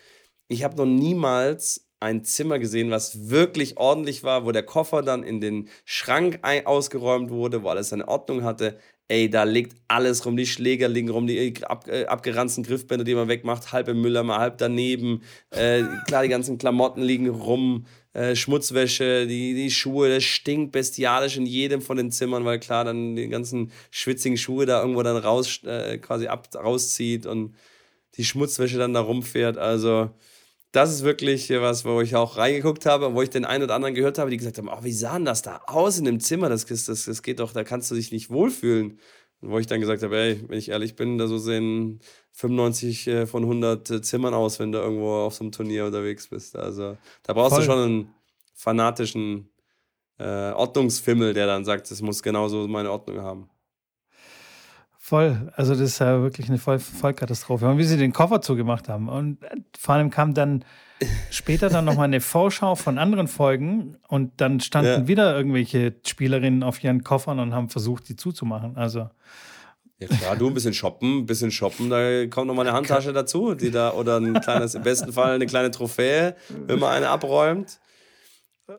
Ich 0.49 0.65
habe 0.65 0.77
noch 0.77 0.87
niemals 0.87 1.87
ein 2.01 2.25
Zimmer 2.25 2.59
gesehen, 2.59 2.91
was 2.91 3.31
wirklich 3.31 3.79
ordentlich 3.79 4.23
war, 4.23 4.45
wo 4.45 4.53
der 4.53 4.63
Koffer 4.63 5.03
dann 5.03 5.23
in 5.23 5.41
den 5.41 5.69
Schrank 5.85 6.41
ausgeräumt 6.65 7.31
wurde, 7.31 7.63
wo 7.63 7.69
alles 7.69 7.89
seine 7.89 8.07
Ordnung 8.07 8.45
hatte. 8.45 8.79
Ey, 9.09 9.31
da 9.31 9.45
liegt 9.45 9.77
alles 9.87 10.27
rum, 10.27 10.37
die 10.37 10.47
Schläger 10.47 10.89
liegen 10.89 11.11
rum, 11.11 11.27
die 11.29 11.39
äh, 11.39 11.65
ab, 11.65 11.87
äh, 11.89 12.07
abgeranzten 12.07 12.65
Griffbänder, 12.65 13.05
die 13.05 13.15
man 13.15 13.29
wegmacht, 13.29 13.73
halb 13.73 13.89
im 13.89 14.01
Mülleimer, 14.03 14.39
halb 14.39 14.59
daneben. 14.59 15.23
Äh, 15.51 15.85
klar, 16.07 16.25
die 16.25 16.29
ganzen 16.29 16.59
Klamotten 16.59 17.03
liegen 17.03 17.29
rum, 17.29 17.87
äh, 18.15 18.35
Schmutzwäsche, 18.35 19.27
die, 19.29 19.55
die 19.55 19.71
Schuhe, 19.71 20.09
das 20.09 20.25
stinkt 20.25 20.73
bestialisch 20.73 21.37
in 21.37 21.47
jedem 21.47 21.81
von 21.83 21.97
den 21.97 22.11
Zimmern, 22.11 22.45
weil 22.45 22.59
klar, 22.59 22.85
dann 22.85 23.15
die 23.15 23.29
ganzen 23.29 23.71
schwitzigen 23.91 24.37
Schuhe 24.37 24.67
da 24.67 24.81
irgendwo 24.81 25.03
dann 25.05 25.17
raus, 25.17 25.61
äh, 25.65 25.99
quasi 25.99 26.27
ab, 26.27 26.49
rauszieht 26.55 27.27
und 27.27 27.55
die 28.17 28.25
Schmutzwäsche 28.25 28.79
dann 28.79 28.95
da 28.95 29.01
rumfährt. 29.01 29.57
Also, 29.57 30.11
das 30.77 30.93
ist 30.93 31.05
wirklich 31.05 31.49
was, 31.51 31.87
wo 31.87 32.03
ich 32.03 32.15
auch 32.17 32.37
reingeguckt 32.37 32.85
habe, 32.85 33.15
wo 33.15 33.23
ich 33.23 33.31
den 33.31 33.47
einen 33.47 33.65
oder 33.65 33.75
anderen 33.75 33.95
gehört 33.95 34.19
habe, 34.19 34.31
die 34.31 34.37
gesagt 34.37 34.59
haben, 34.59 34.69
oh, 34.69 34.85
wie 34.85 34.93
sah 34.93 35.15
denn 35.15 35.25
das 35.25 35.41
da 35.41 35.63
aus 35.67 35.99
in 35.99 36.05
dem 36.05 36.21
Zimmer? 36.21 36.51
Das, 36.51 36.67
das, 36.67 36.85
das 36.85 37.23
geht 37.23 37.41
doch, 37.41 37.53
da 37.53 37.65
kannst 37.65 37.91
du 37.91 37.95
dich 37.95 38.13
nicht 38.13 38.29
wohlfühlen. 38.29 39.01
Und 39.41 39.51
wo 39.51 39.59
ich 39.59 39.67
dann 39.67 39.81
gesagt 39.81 40.03
habe, 40.03 40.17
ey, 40.17 40.45
wenn 40.49 40.59
ich 40.59 40.69
ehrlich 40.69 40.95
bin, 40.95 41.17
da 41.17 41.29
so 41.29 41.39
sehen 41.39 42.01
95 42.33 43.07
äh, 43.07 43.27
von 43.27 43.43
100 43.45 43.91
äh, 43.91 44.03
Zimmern 44.03 44.35
aus, 44.35 44.59
wenn 44.59 44.71
du 44.71 44.79
irgendwo 44.79 45.13
auf 45.13 45.35
so 45.35 45.45
einem 45.45 45.53
Turnier 45.53 45.87
unterwegs 45.87 46.29
bist. 46.29 46.57
Also 46.57 46.99
da 47.23 47.33
brauchst 47.33 47.55
Voll. 47.55 47.61
du 47.61 47.67
schon 47.67 47.79
einen 47.79 48.15
fanatischen 48.55 49.49
äh, 50.19 50.53
Ordnungsfimmel, 50.53 51.33
der 51.33 51.47
dann 51.47 51.65
sagt, 51.65 51.91
es 51.91 52.03
muss 52.03 52.23
genauso 52.23 52.69
meine 52.69 52.91
Ordnung 52.91 53.21
haben. 53.21 53.49
Voll. 55.07 55.53
Also 55.55 55.75
das 55.75 55.83
ist 55.83 55.99
ja 56.01 56.21
wirklich 56.21 56.49
eine 56.49 56.59
Voll 56.59 56.81
Vollkatastrophe. 56.81 57.69
Und 57.69 57.79
wie 57.79 57.85
sie 57.85 57.97
den 57.97 58.13
Koffer 58.13 58.41
zugemacht 58.41 58.89
haben. 58.89 59.09
Und 59.09 59.39
vor 59.79 59.95
allem 59.95 60.11
kam 60.11 60.35
dann 60.35 60.65
später 61.31 61.69
dann 61.69 61.85
nochmal 61.85 62.07
eine 62.07 62.21
Vorschau 62.33 62.75
von 62.75 62.99
anderen 62.99 63.29
Folgen 63.29 63.99
und 64.09 64.41
dann 64.41 64.59
standen 64.59 65.03
ja. 65.03 65.07
wieder 65.07 65.37
irgendwelche 65.37 65.95
Spielerinnen 66.05 66.65
auf 66.65 66.83
ihren 66.83 67.05
Koffern 67.05 67.39
und 67.39 67.55
haben 67.55 67.69
versucht, 67.69 68.09
die 68.09 68.17
zuzumachen. 68.17 68.77
Also. 68.77 69.09
Ja 70.01 70.09
klar, 70.09 70.35
du 70.35 70.49
ein 70.49 70.55
bisschen 70.55 70.75
shoppen, 70.75 71.19
ein 71.19 71.27
bisschen 71.27 71.53
shoppen, 71.53 71.89
da 71.89 72.27
kommt 72.27 72.49
nochmal 72.49 72.67
eine 72.67 72.77
Handtasche 72.77 73.13
dazu, 73.13 73.55
die 73.55 73.71
da, 73.71 73.93
oder 73.93 74.17
ein 74.17 74.41
kleines, 74.41 74.75
im 74.75 74.83
besten 74.83 75.13
Fall 75.13 75.37
eine 75.37 75.47
kleine 75.47 75.71
Trophäe, 75.71 76.35
wenn 76.67 76.81
man 76.81 76.91
eine 76.91 77.11
abräumt. 77.11 77.79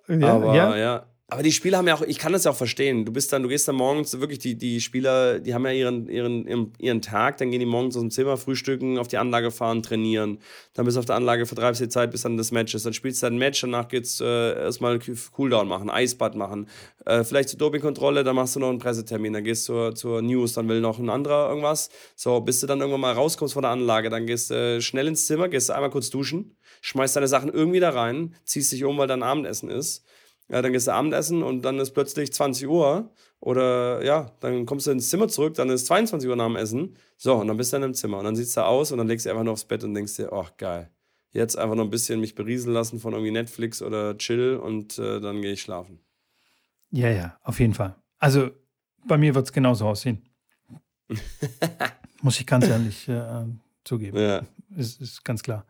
Ja, 0.10 0.34
Aber 0.34 0.54
ja. 0.54 0.76
ja. 0.76 1.06
Aber 1.30 1.44
die 1.44 1.52
Spieler 1.52 1.80
haben 1.80 1.88
ja 1.90 1.96
auch, 1.96 2.04
ich 2.04 2.20
kann 2.20 2.32
das 2.32 2.46
ja 2.46 2.52
auch 2.52 2.56
verstehen. 2.56 3.04
Du 3.04 3.12
bist 3.12 3.34
dann, 3.34 3.44
du 3.44 3.50
gehst 3.50 3.68
dann 3.68 3.76
morgens, 3.76 4.18
wirklich, 4.18 4.40
die, 4.40 4.56
die 4.56 4.80
Spieler, 4.80 5.40
die 5.42 5.54
haben 5.54 5.66
ja 5.66 5.74
ihren, 5.74 6.08
ihren, 6.08 6.72
ihren 6.80 7.02
Tag, 7.02 7.36
dann 7.38 7.52
gehen 7.52 7.60
die 7.60 7.66
morgens 7.66 7.98
aus 7.98 8.02
dem 8.02 8.12
Zimmer, 8.12 8.38
frühstücken, 8.38 8.98
auf 8.98 9.10
die 9.10 9.18
Anlage 9.18 9.52
fahren, 9.52 9.84
trainieren. 9.84 10.40
Dann 10.74 10.86
bist 10.86 10.96
du 10.96 11.00
auf 11.00 11.06
der 11.06 11.18
Anlage, 11.18 11.46
vertreibst 11.46 11.82
die 11.82 11.90
Zeit, 11.90 12.12
bis 12.12 12.22
dann 12.22 12.38
das 12.38 12.52
Match 12.52 12.74
ist. 12.76 12.86
Dann 12.86 12.94
spielst 12.94 13.22
du 13.24 13.28
ein 13.28 13.38
Match, 13.38 13.60
danach 13.60 13.90
geht's 13.90 14.22
äh, 14.22 14.54
erstmal 14.54 15.00
Cooldown 15.34 15.68
machen, 15.68 15.90
Eisbad 15.90 16.36
machen. 16.36 16.70
Äh, 17.06 17.26
vielleicht 17.26 17.50
zur 17.50 17.60
Dopingkontrolle, 17.60 18.24
dann 18.24 18.38
machst 18.38 18.56
du 18.56 18.62
noch 18.62 18.70
einen 18.70 18.80
Pressetermin, 18.80 19.34
dann 19.34 19.44
gehst 19.44 19.68
du 19.68 19.74
zur, 19.74 19.96
zur 19.96 20.22
News, 20.22 20.54
dann 20.54 20.70
will 20.70 20.80
noch 20.80 20.98
ein 20.98 21.10
anderer 21.10 21.50
irgendwas. 21.50 21.90
So, 22.16 22.40
bis 22.40 22.62
du 22.62 22.68
dann 22.68 22.80
irgendwann 22.80 23.02
mal 23.02 23.14
rauskommst 23.14 23.54
von 23.54 23.64
der 23.64 23.72
Anlage, 23.72 24.10
dann 24.10 24.28
gehst 24.28 24.50
du 24.50 24.54
äh, 24.54 24.82
schnell 24.82 25.08
ins 25.08 25.26
Zimmer, 25.26 25.50
gehst 25.50 25.72
einmal 25.72 25.90
kurz 25.90 26.10
duschen, 26.10 26.56
schmeißt 26.80 27.18
deine 27.18 27.28
Sachen 27.28 27.52
irgendwie 27.52 27.82
da 27.82 27.90
rein, 27.90 28.34
ziehst 28.46 28.72
dich 28.72 28.86
um, 28.86 28.98
weil 28.98 29.08
dein 29.08 29.24
Abendessen 29.24 29.70
ist 29.70 30.06
ja, 30.50 30.62
dann 30.62 30.72
gehst 30.72 30.88
du 30.88 30.94
Abendessen 30.94 31.44
und 31.44 31.64
dann 31.64 31.78
ist 31.80 31.92
plötzlich 31.92 32.32
20 32.32 32.68
Uhr 32.68 33.12
oder 33.40 34.04
ja, 34.04 34.32
dann 34.40 34.66
kommst 34.66 34.88
du 34.88 34.92
ins 34.92 35.10
Zimmer 35.10 35.28
zurück, 35.28 35.56
dann 35.56 35.70
ist 35.70 35.88
22 35.88 36.30
Uhr 36.30 36.36
nach 36.36 36.48
dem 36.48 36.56
Essen. 36.56 36.96
So, 37.18 37.36
und 37.36 37.48
dann 37.48 37.58
bist 37.58 37.74
du 37.74 37.76
dann 37.78 37.84
im 37.84 37.94
Zimmer 37.94 38.20
und 38.20 38.26
dann 38.26 38.36
sitzt 38.36 38.56
du 38.56 38.66
aus 38.66 38.92
und 38.92 38.98
dann 38.98 39.08
legst 39.08 39.26
du 39.26 39.30
einfach 39.30 39.44
nur 39.44 39.54
aufs 39.54 39.66
Bett 39.66 39.84
und 39.84 39.94
denkst 39.94 40.16
dir, 40.16 40.32
ach 40.32 40.56
geil, 40.58 40.90
jetzt 41.32 41.58
einfach 41.58 41.76
noch 41.76 41.84
ein 41.84 41.90
bisschen 41.90 42.20
mich 42.20 42.36
berieseln 42.36 42.74
lassen 42.74 43.00
von 43.00 43.14
irgendwie 43.14 43.32
Netflix 43.32 43.82
oder 43.82 44.18
Chill 44.18 44.56
und 44.56 44.98
äh, 44.98 45.20
dann 45.20 45.42
gehe 45.42 45.54
ich 45.54 45.62
schlafen. 45.62 46.00
Ja, 46.92 47.10
ja, 47.10 47.38
auf 47.44 47.60
jeden 47.60 47.74
Fall. 47.74 47.96
Also 48.18 48.50
bei 49.06 49.18
mir 49.18 49.36
wird 49.36 49.46
es 49.46 49.54
genauso 49.54 49.88
aussehen. 49.88 50.22
Muss 52.22 52.40
ich 52.40 52.46
ganz 52.46 52.68
ehrlich 52.68 53.08
äh, 53.10 53.46
zugeben. 53.84 54.18
Ja. 54.18 54.42
Ist, 54.76 55.02
ist 55.02 55.24
ganz 55.24 55.44
klar. 55.44 55.66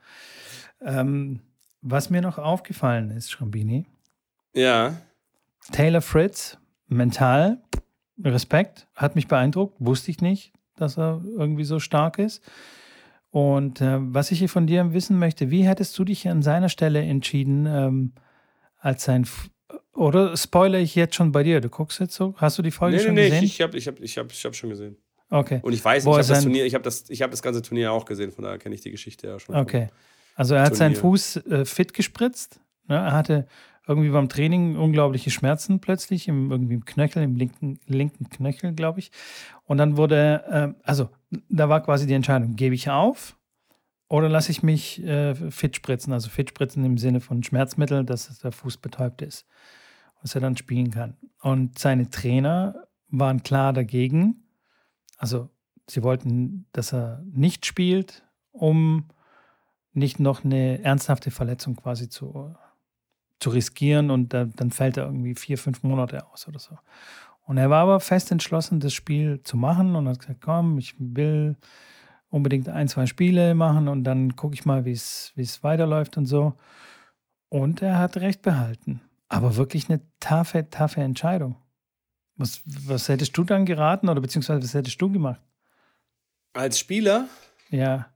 Ähm, 0.82 1.42
was 1.82 2.10
mir 2.10 2.22
noch 2.22 2.38
aufgefallen 2.38 3.12
ist, 3.12 3.32
Schrambini, 3.32 3.86
ja. 4.58 4.98
Taylor 5.72 6.02
Fritz, 6.02 6.58
mental, 6.88 7.62
Respekt, 8.24 8.88
hat 8.96 9.16
mich 9.16 9.28
beeindruckt, 9.28 9.76
wusste 9.80 10.12
ich 10.12 10.22
nicht, 10.22 10.54
dass 10.76 10.98
er 10.98 11.22
irgendwie 11.38 11.64
so 11.64 11.80
stark 11.80 12.20
ist. 12.20 12.42
Und 13.30 13.82
äh, 13.82 13.98
was 14.00 14.32
ich 14.32 14.40
hier 14.40 14.50
von 14.50 14.68
dir 14.68 14.94
wissen 14.94 15.20
möchte, 15.20 15.52
wie 15.52 15.64
hättest 15.64 15.98
du 16.00 16.04
dich 16.04 16.28
an 16.28 16.42
seiner 16.42 16.70
Stelle 16.70 17.02
entschieden, 17.02 17.66
ähm, 17.66 18.14
als 18.80 19.04
sein 19.04 19.24
F 19.24 19.50
oder 19.94 20.38
spoilere 20.38 20.82
ich 20.82 20.96
jetzt 20.96 21.16
schon 21.16 21.32
bei 21.32 21.44
dir? 21.44 21.60
Du 21.60 21.70
guckst 21.70 22.00
jetzt 22.00 22.16
so? 22.16 22.36
Hast 22.38 22.58
du 22.58 22.62
die 22.62 22.72
Folge 22.72 22.98
nee, 22.98 23.04
schon 23.04 23.16
nee, 23.16 23.26
gesehen? 23.26 23.40
Nee, 23.40 23.46
ich, 23.46 23.54
ich 23.56 23.62
habe 23.62 23.78
ich 23.78 23.88
hab, 23.88 24.00
ich 24.00 24.18
hab, 24.18 24.32
ich 24.32 24.46
hab 24.46 24.56
schon 24.56 24.70
gesehen. 24.70 24.98
Okay. 25.30 25.60
Und 25.62 25.74
ich 25.74 25.84
weiß, 25.84 26.06
ich 26.06 26.10
habe 26.10 26.24
das 26.24 26.44
Turnier, 26.44 26.66
ich 26.66 26.74
habe 26.74 26.84
das, 26.84 27.04
hab 27.10 27.32
das 27.32 27.42
ganze 27.42 27.62
Turnier 27.62 27.92
auch 27.92 28.06
gesehen, 28.06 28.32
von 28.32 28.44
daher 28.44 28.58
kenne 28.60 28.76
ich 28.76 28.82
die 28.82 28.92
Geschichte 28.92 29.28
ja 29.28 29.40
schon. 29.40 29.56
Okay. 29.56 29.90
Also 30.36 30.56
er 30.56 30.62
hat 30.62 30.70
Turnier. 30.70 30.78
seinen 30.78 30.96
Fuß 30.96 31.36
äh, 31.48 31.66
fit 31.66 31.94
gespritzt. 31.94 32.62
Ne? 32.88 32.96
Er 32.96 33.12
hatte 33.12 33.48
irgendwie 33.88 34.10
beim 34.10 34.30
Training 34.30 34.76
unglaubliche 34.76 35.32
Schmerzen 35.32 35.80
plötzlich, 35.80 36.28
im, 36.28 36.52
irgendwie 36.52 36.76
im 36.76 36.86
Knöchel, 36.86 37.24
im 37.24 37.36
linken, 37.36 37.80
linken 37.88 38.30
Knöchel, 38.30 38.74
glaube 38.74 39.00
ich. 39.00 39.12
Und 39.66 39.78
dann 39.78 39.98
wurde, 39.98 40.76
äh, 40.76 40.82
also 40.84 41.10
da 41.50 41.70
war 41.70 41.82
quasi 41.82 42.06
die 42.06 42.14
Entscheidung, 42.14 42.56
gebe 42.56 42.76
ich 42.76 42.90
auf 42.90 43.38
oder 44.10 44.30
lasse 44.30 44.52
ich 44.52 44.62
mich 44.62 45.04
äh, 45.04 45.36
fit 45.52 45.76
spritzen, 45.76 46.14
also 46.14 46.30
fit 46.30 46.50
spritzen 46.50 46.84
im 46.84 46.98
Sinne 46.98 47.22
von 47.22 47.44
Schmerzmittel, 47.44 48.04
dass 48.04 48.40
der 48.40 48.52
Fuß 48.52 48.78
betäubt 48.78 49.22
ist, 49.22 49.46
dass 50.22 50.36
er 50.36 50.42
dann 50.42 50.58
spielen 50.58 50.92
kann. 50.92 51.16
Und 51.42 51.80
seine 51.80 52.10
Trainer 52.10 52.88
waren 53.10 53.44
klar 53.44 53.72
dagegen. 53.72 54.44
Also 55.18 55.50
sie 55.90 56.04
wollten, 56.04 56.68
dass 56.74 56.94
er 56.94 57.24
nicht 57.26 57.66
spielt, 57.66 58.26
um 58.52 59.06
nicht 59.94 60.20
noch 60.20 60.44
eine 60.44 60.84
ernsthafte 60.84 61.32
Verletzung 61.32 61.76
quasi 61.76 62.10
zu 62.10 62.56
zu 63.40 63.50
riskieren 63.50 64.10
und 64.10 64.34
da, 64.34 64.46
dann 64.46 64.72
fällt 64.72 64.98
er 64.98 65.06
irgendwie 65.06 65.36
vier, 65.36 65.58
fünf 65.58 65.84
Monate 65.84 66.26
aus 66.28 66.48
oder 66.48 66.60
so. 66.60 66.78
Und 67.44 67.58
er 67.58 67.70
war 67.70 67.84
aber 67.84 68.00
fest 68.00 68.32
entschlossen, 68.32 68.80
das 68.80 68.94
Spiel 68.94 69.42
zu 69.44 69.56
machen 69.56 69.96
und 69.96 70.08
hat 70.08 70.20
gesagt, 70.20 70.42
komm, 70.42 70.78
ich 70.78 70.96
will 71.00 71.56
unbedingt 72.30 72.68
ein, 72.68 72.88
zwei 72.88 73.06
Spiele 73.06 73.56
machen 73.56 73.88
und 73.88 74.04
dann 74.04 74.36
gucke 74.36 74.54
ich 74.54 74.66
mal, 74.66 74.86
wie 74.86 74.92
es 74.92 75.34
weiterläuft 75.62 76.18
und 76.18 76.26
so. 76.26 76.56
Und 77.50 77.82
er 77.82 78.00
hat 78.00 78.18
recht 78.18 78.42
behalten. 78.42 79.02
Aber 79.30 79.56
wirklich 79.56 79.90
eine 79.90 80.02
taffe, 80.20 80.70
taffe 80.70 81.02
Entscheidung. 81.02 81.56
Was, 82.36 82.62
was 82.66 83.10
hättest 83.10 83.38
du 83.38 83.44
dann 83.44 83.66
geraten 83.66 84.10
oder 84.10 84.22
beziehungsweise 84.22 84.62
was 84.62 84.74
hättest 84.74 85.02
du 85.02 85.12
gemacht? 85.12 85.42
Als 86.54 86.80
Spieler? 86.80 87.28
Ja. 87.70 88.08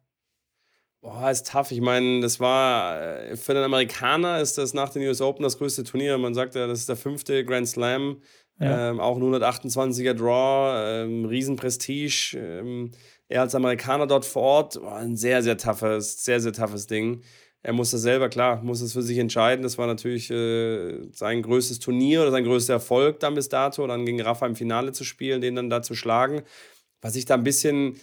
Boah, 1.02 1.32
ist 1.32 1.52
tough. 1.52 1.72
Ich 1.72 1.82
meine, 1.82 2.22
das 2.22 2.39
war 2.39 3.02
äh, 3.02 3.36
für 3.36 3.56
den 3.56 3.64
Amerikaner 3.64 4.39
ist 4.39 4.60
das 4.60 4.76
nach 4.76 4.89
den 4.89 5.02
US 5.08 5.20
Open 5.20 5.41
das 5.41 5.58
größte 5.58 5.84
Turnier. 5.84 6.18
Man 6.20 6.36
sagt 6.36 6.54
ja, 6.54 6.68
das 6.68 6.80
ist 6.80 6.89
der 6.89 6.95
fünfte 6.95 7.43
Grand 7.43 7.68
Slam. 7.68 8.22
Ja. 8.60 8.91
Ähm, 8.91 8.99
auch 8.99 9.18
ein 9.18 9.24
128er 9.24 10.14
Draw, 10.14 11.04
ähm, 11.04 11.26
Riesenprestige. 11.26 12.38
Ähm, 12.38 12.91
er 13.28 13.41
als 13.41 13.56
Amerikaner 13.56 14.06
dort 14.06 14.26
vor 14.26 14.43
Ort, 14.43 14.78
oh, 14.78 14.88
ein 14.89 15.18
sehr, 15.18 15.41
sehr 15.41 15.58
toughes, 15.58 16.24
sehr, 16.24 16.39
sehr 16.39 16.54
toughes 16.54 16.86
Ding. 16.86 17.24
Er 17.64 17.74
musste 17.74 17.97
selber, 17.97 18.30
klar, 18.30 18.62
muss 18.62 18.82
es 18.82 18.93
für 18.93 19.02
sich 19.02 19.18
entscheiden. 19.18 19.64
Das 19.64 19.80
war 19.80 19.88
natürlich 19.88 20.30
äh, 20.30 21.08
sein 21.14 21.41
größtes 21.41 21.80
Turnier 21.80 22.22
oder 22.22 22.32
sein 22.32 22.43
größter 22.43 22.74
Erfolg 22.74 23.20
dann 23.20 23.34
bis 23.34 23.49
dato, 23.49 23.88
dann 23.88 24.06
gegen 24.06 24.22
Rafa 24.22 24.45
im 24.45 24.56
Finale 24.56 24.91
zu 24.91 25.04
spielen, 25.04 25.41
den 25.41 25.56
dann 25.56 25.70
da 25.72 25.82
zu 25.82 25.95
schlagen. 25.95 26.43
Was 27.02 27.16
ich 27.16 27.26
da 27.26 27.36
ein 27.36 27.43
bisschen, 27.43 27.99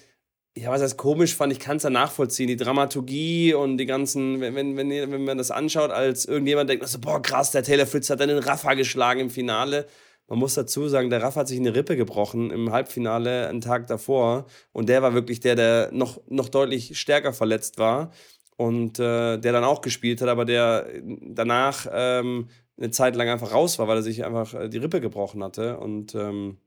ja, 0.56 0.70
was 0.70 0.82
heißt 0.82 0.96
komisch 0.96 1.36
fand, 1.36 1.52
ich 1.52 1.60
kann 1.60 1.76
es 1.76 1.84
da 1.84 1.90
nachvollziehen. 1.90 2.48
Die 2.48 2.56
Dramaturgie 2.56 3.54
und 3.54 3.78
die 3.78 3.86
ganzen, 3.86 4.40
wenn, 4.40 4.54
wenn, 4.54 4.76
wenn, 4.76 4.90
wenn 4.90 5.24
man 5.24 5.38
das 5.38 5.50
anschaut, 5.50 5.90
als 5.90 6.24
irgendjemand 6.24 6.68
denkt, 6.70 6.86
so, 6.88 6.98
boah, 6.98 7.22
krass, 7.22 7.52
der 7.52 7.62
Taylor 7.62 7.86
Fritz 7.86 8.10
hat 8.10 8.20
dann 8.20 8.28
den 8.28 8.38
Rafa 8.38 8.74
geschlagen 8.74 9.20
im 9.20 9.30
Finale. 9.30 9.86
Man 10.26 10.38
muss 10.40 10.54
dazu 10.54 10.88
sagen, 10.88 11.10
der 11.10 11.22
Rafa 11.22 11.40
hat 11.40 11.48
sich 11.48 11.58
eine 11.58 11.74
Rippe 11.74 11.96
gebrochen 11.96 12.50
im 12.50 12.70
Halbfinale 12.72 13.48
einen 13.48 13.60
Tag 13.60 13.86
davor. 13.86 14.46
Und 14.72 14.88
der 14.88 15.02
war 15.02 15.14
wirklich 15.14 15.40
der, 15.40 15.54
der 15.54 15.90
noch, 15.92 16.20
noch 16.28 16.48
deutlich 16.48 16.98
stärker 16.98 17.32
verletzt 17.32 17.78
war 17.78 18.10
und 18.56 18.98
äh, 18.98 19.38
der 19.38 19.52
dann 19.52 19.64
auch 19.64 19.80
gespielt 19.80 20.20
hat, 20.20 20.28
aber 20.28 20.44
der 20.44 20.86
danach 21.22 21.86
ähm, 21.92 22.48
eine 22.76 22.90
Zeit 22.90 23.16
lang 23.16 23.28
einfach 23.28 23.52
raus 23.52 23.78
war, 23.78 23.88
weil 23.88 23.98
er 23.98 24.02
sich 24.02 24.24
einfach 24.24 24.52
äh, 24.54 24.68
die 24.68 24.78
Rippe 24.78 25.00
gebrochen 25.00 25.42
hatte 25.42 25.78
und 25.78 26.14
ähm, 26.14 26.58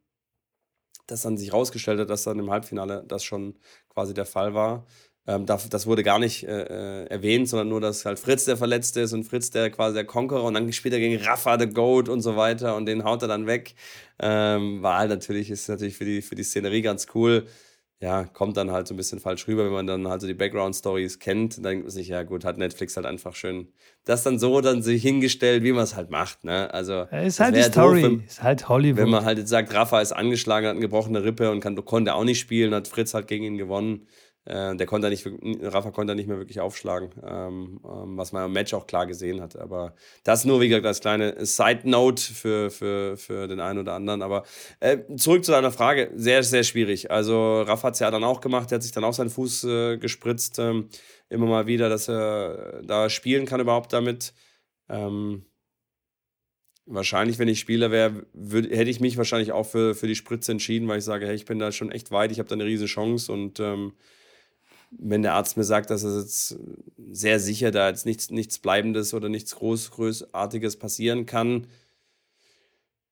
das 1.11 1.21
dann 1.21 1.37
sich 1.37 1.53
rausgestellt 1.53 1.99
hat, 1.99 2.09
dass 2.09 2.23
dann 2.23 2.39
im 2.39 2.49
Halbfinale 2.49 3.03
das 3.07 3.23
schon 3.23 3.55
quasi 3.89 4.13
der 4.13 4.25
Fall 4.25 4.53
war. 4.53 4.85
Ähm, 5.27 5.45
das, 5.45 5.69
das, 5.69 5.85
wurde 5.85 6.03
gar 6.03 6.17
nicht 6.17 6.47
äh, 6.47 7.03
äh, 7.03 7.05
erwähnt, 7.07 7.47
sondern 7.47 7.69
nur, 7.69 7.81
dass 7.81 8.05
halt 8.05 8.17
Fritz 8.17 8.45
der 8.45 8.57
Verletzte 8.57 9.01
ist 9.01 9.13
und 9.13 9.23
Fritz 9.23 9.51
der 9.51 9.69
quasi 9.69 9.93
der 9.93 10.05
Conqueror 10.05 10.45
und 10.45 10.55
dann 10.55 10.71
spielt 10.73 10.93
er 10.93 10.99
gegen 10.99 11.23
Rafa 11.23 11.59
the 11.59 11.67
Goat 11.67 12.09
und 12.09 12.21
so 12.21 12.35
weiter 12.35 12.75
und 12.75 12.87
den 12.87 13.03
haut 13.03 13.21
er 13.21 13.27
dann 13.27 13.45
weg. 13.45 13.75
Ähm, 14.19 14.81
war 14.81 14.97
halt 14.97 15.11
natürlich, 15.11 15.51
ist 15.51 15.69
natürlich 15.69 15.95
für 15.95 16.05
die, 16.05 16.21
für 16.21 16.35
die 16.35 16.43
Szenerie 16.43 16.81
ganz 16.81 17.07
cool 17.13 17.45
ja, 18.01 18.25
kommt 18.25 18.57
dann 18.57 18.71
halt 18.71 18.87
so 18.87 18.93
ein 18.93 18.97
bisschen 18.97 19.19
falsch 19.19 19.47
rüber, 19.47 19.65
wenn 19.65 19.71
man 19.71 19.87
dann 19.87 20.07
halt 20.07 20.21
so 20.21 20.27
die 20.27 20.33
Background-Stories 20.33 21.19
kennt. 21.19 21.57
Dann 21.57 21.63
denkt 21.63 21.83
man 21.85 21.91
sich, 21.91 22.07
ja 22.09 22.23
gut, 22.23 22.43
hat 22.43 22.57
Netflix 22.57 22.97
halt 22.97 23.05
einfach 23.05 23.35
schön 23.35 23.67
das 24.05 24.23
dann 24.23 24.39
so 24.39 24.61
dann 24.61 24.81
sich 24.81 25.01
hingestellt, 25.01 25.63
wie 25.63 25.71
man 25.71 25.83
es 25.83 25.95
halt 25.95 26.09
macht. 26.09 26.43
Ne? 26.43 26.73
Also, 26.73 27.03
ist 27.11 27.39
halt 27.39 27.55
die 27.55 27.63
Story, 27.63 28.01
doof, 28.01 28.11
wenn, 28.11 28.25
ist 28.25 28.41
halt 28.41 28.67
Hollywood. 28.67 29.03
Wenn 29.03 29.09
man 29.09 29.25
halt 29.25 29.37
jetzt 29.37 29.49
sagt, 29.49 29.73
Rafa 29.73 30.01
ist 30.01 30.11
angeschlagen, 30.11 30.65
hat 30.65 30.71
eine 30.71 30.81
gebrochene 30.81 31.23
Rippe 31.23 31.51
und 31.51 31.59
kann, 31.59 31.75
konnte 31.85 32.15
auch 32.15 32.23
nicht 32.23 32.39
spielen, 32.39 32.73
hat 32.73 32.87
Fritz 32.87 33.13
halt 33.13 33.27
gegen 33.27 33.45
ihn 33.45 33.57
gewonnen. 33.57 34.07
Äh, 34.45 34.75
der 34.75 34.87
konnte 34.87 35.09
nicht, 35.09 35.27
Rafa 35.61 35.91
konnte 35.91 36.15
nicht 36.15 36.27
mehr 36.27 36.39
wirklich 36.39 36.59
aufschlagen, 36.59 37.11
ähm, 37.23 37.79
ähm, 37.85 38.17
was 38.17 38.31
man 38.31 38.45
im 38.45 38.53
Match 38.53 38.73
auch 38.73 38.87
klar 38.87 39.05
gesehen 39.05 39.39
hat. 39.39 39.55
Aber 39.55 39.93
das 40.23 40.45
nur, 40.45 40.59
wie 40.61 40.67
gesagt, 40.67 40.85
als 40.85 40.99
kleine 40.99 41.45
Side-Note 41.45 42.21
für, 42.33 42.71
für, 42.71 43.17
für 43.17 43.47
den 43.47 43.59
einen 43.59 43.79
oder 43.79 43.93
anderen. 43.93 44.23
Aber 44.23 44.43
äh, 44.79 44.97
zurück 45.15 45.45
zu 45.45 45.51
deiner 45.51 45.71
Frage, 45.71 46.11
sehr, 46.15 46.41
sehr 46.43 46.63
schwierig. 46.63 47.11
Also 47.11 47.61
Rafa 47.61 47.89
hat 47.89 47.93
es 47.93 47.99
ja 47.99 48.09
dann 48.09 48.23
auch 48.23 48.41
gemacht, 48.41 48.71
der 48.71 48.77
hat 48.77 48.83
sich 48.83 48.91
dann 48.91 49.03
auch 49.03 49.13
seinen 49.13 49.29
Fuß 49.29 49.63
äh, 49.65 49.97
gespritzt, 49.97 50.57
ähm, 50.57 50.89
immer 51.29 51.45
mal 51.45 51.67
wieder, 51.67 51.87
dass 51.89 52.09
er 52.09 52.81
da 52.83 53.09
spielen 53.09 53.45
kann 53.45 53.61
überhaupt 53.61 53.93
damit. 53.93 54.33
Ähm, 54.89 55.45
wahrscheinlich, 56.87 57.37
wenn 57.39 57.47
ich 57.47 57.59
Spieler 57.59 57.91
wäre, 57.91 58.25
hätte 58.33 58.89
ich 58.89 58.99
mich 58.99 59.17
wahrscheinlich 59.17 59.51
auch 59.51 59.65
für, 59.65 59.93
für 59.93 60.07
die 60.07 60.15
Spritze 60.15 60.51
entschieden, 60.51 60.87
weil 60.87 60.97
ich 60.97 61.05
sage, 61.05 61.27
hey, 61.27 61.35
ich 61.35 61.45
bin 61.45 61.59
da 61.59 61.71
schon 61.71 61.91
echt 61.91 62.11
weit, 62.11 62.31
ich 62.31 62.39
habe 62.39 62.49
da 62.49 62.55
eine 62.55 62.65
riesige 62.65 62.89
Chance 62.89 63.31
und 63.31 63.59
ähm, 63.59 63.93
wenn 64.91 65.21
der 65.21 65.33
Arzt 65.33 65.57
mir 65.57 65.63
sagt, 65.63 65.89
dass 65.89 66.03
es 66.03 66.23
jetzt 66.23 66.59
sehr 67.11 67.39
sicher 67.39 67.71
da 67.71 67.89
jetzt 67.89 68.05
nichts, 68.05 68.29
nichts 68.29 68.59
Bleibendes 68.59 69.13
oder 69.13 69.29
nichts 69.29 69.55
Groß, 69.55 69.91
Großartiges 69.91 70.77
passieren 70.77 71.25
kann, 71.25 71.67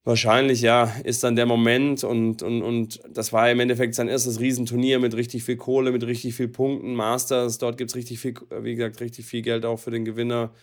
wahrscheinlich 0.04 0.62
ja, 0.62 0.86
ist 1.04 1.24
dann 1.24 1.36
der 1.36 1.46
Moment 1.46 2.04
und, 2.04 2.42
und, 2.42 2.62
und 2.62 3.00
das 3.10 3.32
war 3.32 3.50
im 3.50 3.60
Endeffekt 3.60 3.96
sein 3.96 4.08
erstes 4.08 4.40
Riesenturnier 4.40 5.00
mit 5.00 5.16
richtig 5.16 5.44
viel 5.44 5.58
Kohle, 5.58 5.92
mit 5.92 6.06
richtig 6.06 6.36
viel 6.36 6.48
Punkten, 6.48 6.96
Masters, 6.96 7.58
dort 7.58 7.78
gibt 7.78 7.92
es 7.92 7.96
richtig 7.96 8.20
viel, 8.20 8.34
wie 8.62 8.76
gesagt, 8.76 9.00
richtig 9.02 9.26
viel 9.26 9.42
Geld 9.42 9.66
auch 9.66 9.78
für 9.78 9.92
den 9.92 10.06
Gewinner. 10.06 10.54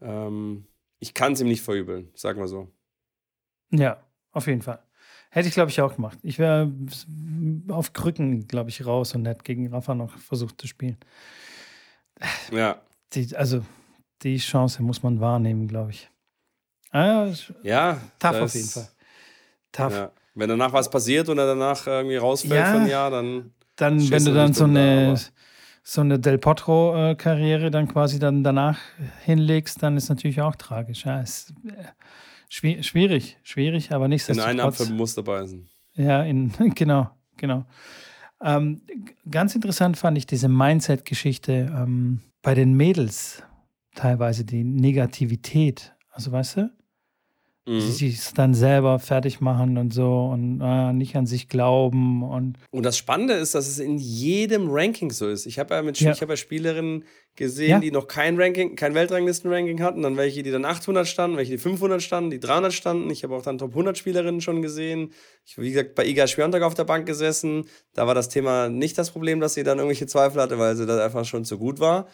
Ähm, 0.00 0.66
ich 0.98 1.14
kann 1.14 1.34
es 1.34 1.40
ihm 1.40 1.48
nicht 1.48 1.62
verübeln, 1.62 2.10
sagen 2.14 2.40
wir 2.40 2.48
so. 2.48 2.68
Ja, 3.70 4.02
auf 4.32 4.46
jeden 4.46 4.62
Fall. 4.62 4.82
Hätte 5.34 5.48
ich, 5.48 5.54
glaube 5.54 5.68
ich, 5.68 5.80
auch 5.80 5.96
gemacht. 5.96 6.16
Ich 6.22 6.38
wäre 6.38 6.70
auf 7.66 7.92
Krücken, 7.92 8.46
glaube 8.46 8.70
ich, 8.70 8.86
raus 8.86 9.16
und 9.16 9.26
hätte 9.26 9.42
gegen 9.42 9.66
Rafa 9.66 9.92
noch 9.92 10.16
versucht 10.16 10.60
zu 10.60 10.68
spielen. 10.68 10.96
Ja. 12.52 12.80
Die, 13.14 13.34
also, 13.34 13.64
die 14.22 14.36
Chance 14.36 14.80
muss 14.80 15.02
man 15.02 15.18
wahrnehmen, 15.18 15.66
glaube 15.66 15.90
ich. 15.90 16.08
Ah, 16.92 17.26
ja. 17.64 18.00
Tough 18.20 18.42
auf 18.42 18.54
jeden 18.54 18.68
Fall. 18.68 18.88
Tough. 19.72 19.92
Ja. 19.92 20.12
Wenn 20.36 20.50
danach 20.50 20.72
was 20.72 20.88
passiert 20.88 21.28
und 21.28 21.38
er 21.38 21.46
danach 21.46 21.84
irgendwie 21.84 22.16
rausfällt 22.16 22.54
ja, 22.54 22.70
für 22.70 22.78
ein 22.78 22.86
Jahr, 22.86 23.10
dann. 23.10 23.52
Dann, 23.74 24.08
wenn 24.08 24.24
du 24.24 24.34
dann 24.34 24.54
so 24.54 24.64
eine, 24.64 25.18
so 25.82 26.00
eine 26.00 26.20
Del 26.20 26.38
Potro-Karriere 26.38 27.72
dann 27.72 27.88
quasi 27.88 28.20
dann 28.20 28.44
danach 28.44 28.78
hinlegst, 29.24 29.82
dann 29.82 29.96
ist 29.96 30.08
natürlich 30.10 30.40
auch 30.40 30.54
tragisch. 30.54 31.04
Ja, 31.04 31.22
es, 31.22 31.52
Schwierig, 32.56 33.36
schwierig, 33.42 33.90
aber 33.90 34.06
nichtsdestotrotz. 34.06 34.52
In 34.52 34.60
einen 34.60 34.68
Apfel 34.68 34.90
muss 34.90 35.16
dabei 35.16 35.44
sein. 35.44 35.68
Ja, 35.94 36.22
in, 36.22 36.52
genau, 36.76 37.10
genau. 37.36 37.64
Ähm, 38.40 38.82
ganz 39.28 39.56
interessant 39.56 39.96
fand 39.96 40.16
ich 40.18 40.26
diese 40.26 40.48
Mindset-Geschichte 40.48 41.72
ähm, 41.76 42.20
bei 42.42 42.54
den 42.54 42.74
Mädels 42.74 43.42
teilweise, 43.96 44.44
die 44.44 44.62
Negativität. 44.62 45.96
Also 46.10 46.30
weißt 46.30 46.58
du, 46.58 46.70
Mhm. 47.66 47.80
Sie 47.80 48.10
sich 48.10 48.32
dann 48.34 48.52
selber 48.52 48.98
fertig 48.98 49.40
machen 49.40 49.78
und 49.78 49.94
so 49.94 50.26
und 50.26 50.60
äh, 50.60 50.92
nicht 50.92 51.16
an 51.16 51.26
sich 51.26 51.48
glauben. 51.48 52.22
Und, 52.22 52.58
und 52.70 52.82
das 52.84 52.98
Spannende 52.98 53.34
ist, 53.34 53.54
dass 53.54 53.66
es 53.66 53.78
in 53.78 53.96
jedem 53.96 54.68
Ranking 54.70 55.10
so 55.10 55.26
ist. 55.28 55.46
Ich 55.46 55.58
habe 55.58 55.74
ja, 55.74 55.82
mit, 55.82 55.98
ja. 55.98 56.12
Ich 56.12 56.20
hab 56.20 56.28
ja 56.28 56.36
Spielerinnen 56.36 57.04
gesehen, 57.36 57.70
ja. 57.70 57.78
die 57.80 57.90
noch 57.90 58.06
kein 58.06 58.38
Ranking, 58.38 58.76
kein 58.76 58.94
Weltranglisten-Ranking 58.94 59.80
hatten, 59.80 60.02
dann 60.02 60.18
welche, 60.18 60.42
die 60.42 60.50
dann 60.50 60.66
800 60.66 61.08
standen, 61.08 61.38
welche, 61.38 61.52
die 61.52 61.58
500 61.58 62.02
standen, 62.02 62.30
die 62.30 62.38
300 62.38 62.72
standen. 62.72 63.08
Ich 63.08 63.24
habe 63.24 63.34
auch 63.34 63.42
dann 63.42 63.56
Top 63.56 63.70
100 63.70 63.96
Spielerinnen 63.96 64.42
schon 64.42 64.60
gesehen. 64.60 65.12
Ich 65.46 65.56
habe, 65.56 65.66
wie 65.66 65.72
gesagt, 65.72 65.94
bei 65.94 66.04
Iga 66.04 66.26
Schwiontek 66.26 66.62
auf 66.62 66.74
der 66.74 66.84
Bank 66.84 67.06
gesessen. 67.06 67.64
Da 67.94 68.06
war 68.06 68.14
das 68.14 68.28
Thema 68.28 68.68
nicht 68.68 68.98
das 68.98 69.10
Problem, 69.10 69.40
dass 69.40 69.54
sie 69.54 69.62
dann 69.62 69.78
irgendwelche 69.78 70.06
Zweifel 70.06 70.42
hatte, 70.42 70.58
weil 70.58 70.76
sie 70.76 70.84
da 70.84 71.02
einfach 71.02 71.24
schon 71.24 71.46
zu 71.46 71.58
gut 71.58 71.80
war. 71.80 72.08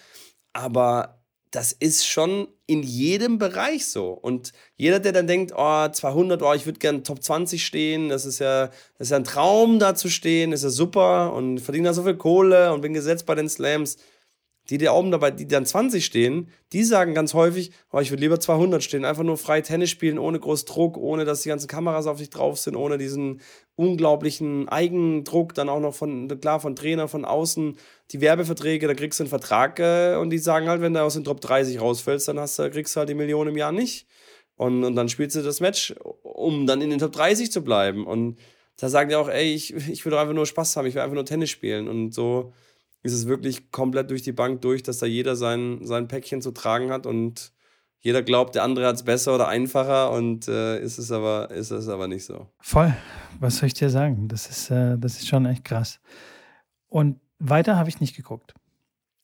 Aber 0.53 1.20
das 1.51 1.72
ist 1.72 2.07
schon 2.07 2.48
in 2.66 2.82
jedem 2.82 3.38
Bereich 3.38 3.88
so. 3.88 4.11
Und 4.11 4.53
jeder, 4.76 5.01
der 5.01 5.12
dann 5.12 5.26
denkt, 5.26 5.53
oh, 5.57 5.88
200, 5.88 6.42
oh, 6.42 6.53
ich 6.55 6.66
würde 6.66 6.78
gerne 6.78 7.03
Top 7.03 7.22
20 7.22 7.64
stehen, 7.64 8.09
das 8.09 8.24
ist 8.24 8.38
ja, 8.38 8.66
das 8.66 9.07
ist 9.07 9.11
ja 9.11 9.16
ein 9.16 9.24
Traum, 9.24 9.78
da 9.78 9.94
zu 9.94 10.09
stehen, 10.09 10.53
ist 10.53 10.62
ja 10.62 10.70
super 10.70 11.32
und 11.32 11.59
verdiene 11.59 11.88
da 11.88 11.94
so 11.94 12.05
viel 12.05 12.16
Kohle 12.16 12.72
und 12.72 12.82
bin 12.82 12.94
gesetzt 12.94 13.26
bei 13.26 13.34
den 13.34 13.48
Slams. 13.48 13.96
Die, 14.71 14.79
die 14.79 14.89
oben 14.89 15.11
dabei, 15.11 15.33
die 15.33 15.49
dann 15.49 15.66
20 15.66 16.05
stehen, 16.05 16.49
die 16.73 16.85
sagen 16.85 17.12
ganz 17.12 17.35
häufig, 17.35 17.73
oh, 17.91 17.99
ich 17.99 18.11
würde 18.11 18.23
lieber 18.23 18.39
200 18.39 18.83
stehen, 18.83 19.05
einfach 19.05 19.25
nur 19.25 19.37
frei 19.37 19.61
Tennis 19.61 19.91
spielen, 19.91 20.18
ohne 20.18 20.39
groß 20.39 20.64
Druck, 20.64 20.97
ohne 20.97 21.25
dass 21.25 21.43
die 21.43 21.49
ganzen 21.49 21.66
Kameras 21.66 22.07
auf 22.07 22.18
dich 22.18 22.31
drauf 22.31 22.57
sind, 22.59 22.77
ohne 22.77 22.97
diesen 22.97 23.41
unglaublichen 23.75 24.68
Eigendruck, 24.68 25.55
dann 25.55 25.68
auch 25.68 25.81
noch 25.81 25.95
von, 25.95 26.29
klar, 26.41 26.61
von 26.61 26.77
Trainer, 26.77 27.09
von 27.09 27.25
außen, 27.25 27.77
die 28.12 28.21
Werbeverträge, 28.21 28.87
da 28.87 28.95
kriegst 28.95 29.18
du 29.18 29.25
einen 29.25 29.31
Vertrag 29.31 29.81
äh, 29.81 30.16
und 30.16 30.31
die 30.31 30.39
sagen 30.39 30.68
halt, 30.68 30.81
wenn 30.81 30.95
du 30.95 31.03
aus 31.03 31.14
den 31.14 31.25
Top 31.25 31.41
30 31.41 31.81
rausfällst, 31.81 32.29
dann 32.29 32.39
hast 32.39 32.59
kriegst 32.59 32.95
du 32.95 33.01
halt 33.01 33.09
die 33.09 33.14
Million 33.14 33.49
im 33.49 33.57
Jahr 33.57 33.73
nicht. 33.73 34.07
Und, 34.61 34.85
und 34.85 34.95
dann 34.95 35.09
spielst 35.09 35.35
du 35.37 35.43
das 35.43 35.61
Match, 35.61 35.95
um 36.23 36.66
dann 36.66 36.83
in 36.83 36.91
den 36.91 36.99
Top 36.99 37.12
30 37.12 37.51
zu 37.51 37.64
bleiben. 37.64 38.07
Und 38.07 38.39
da 38.77 38.91
sagen 38.91 39.09
die 39.09 39.16
auch, 39.16 39.31
ey, 39.31 39.55
ich, 39.55 39.75
ich 39.89 40.05
will 40.05 40.11
doch 40.11 40.18
einfach 40.18 40.35
nur 40.35 40.45
Spaß 40.45 40.77
haben, 40.77 40.87
ich 40.87 40.95
will 40.95 41.01
einfach 41.01 41.14
nur 41.14 41.25
Tennis 41.25 41.49
spielen. 41.49 41.89
Und 41.89 42.12
so 42.12 42.53
ist 43.03 43.12
es 43.12 43.26
wirklich 43.26 43.70
komplett 43.70 44.11
durch 44.11 44.22
die 44.22 44.32
Bank 44.32 44.61
durch, 44.62 44.82
dass 44.82 44.98
da 44.98 45.07
jeder 45.07 45.36
sein, 45.36 45.80
sein 45.82 46.09
Päckchen 46.09 46.42
zu 46.42 46.51
tragen 46.51 46.90
hat 46.90 47.07
und 47.07 47.53
jeder 48.01 48.22
glaubt, 48.22 48.55
der 48.55 48.64
andere 48.64 48.86
hat 48.86 48.96
es 48.96 49.03
besser 49.03 49.34
oder 49.34 49.48
einfacher 49.48 50.11
und 50.11 50.48
äh, 50.48 50.80
ist, 50.80 50.98
es 50.98 51.12
aber, 51.12 51.51
ist 51.51 51.70
es 51.70 51.88
aber 51.88 52.09
nicht 52.09 52.24
so. 52.24 52.46
Voll. 52.61 52.94
Was 53.38 53.59
soll 53.59 53.66
ich 53.66 53.74
dir 53.74 53.90
sagen? 53.90 54.26
Das 54.28 54.48
ist, 54.48 54.70
äh, 54.70 54.96
das 54.98 55.16
ist 55.16 55.28
schon 55.28 55.44
echt 55.46 55.64
krass. 55.64 56.01
Und 56.88 57.20
weiter 57.38 57.76
habe 57.76 57.88
ich 57.88 58.01
nicht 58.01 58.16
geguckt. 58.16 58.55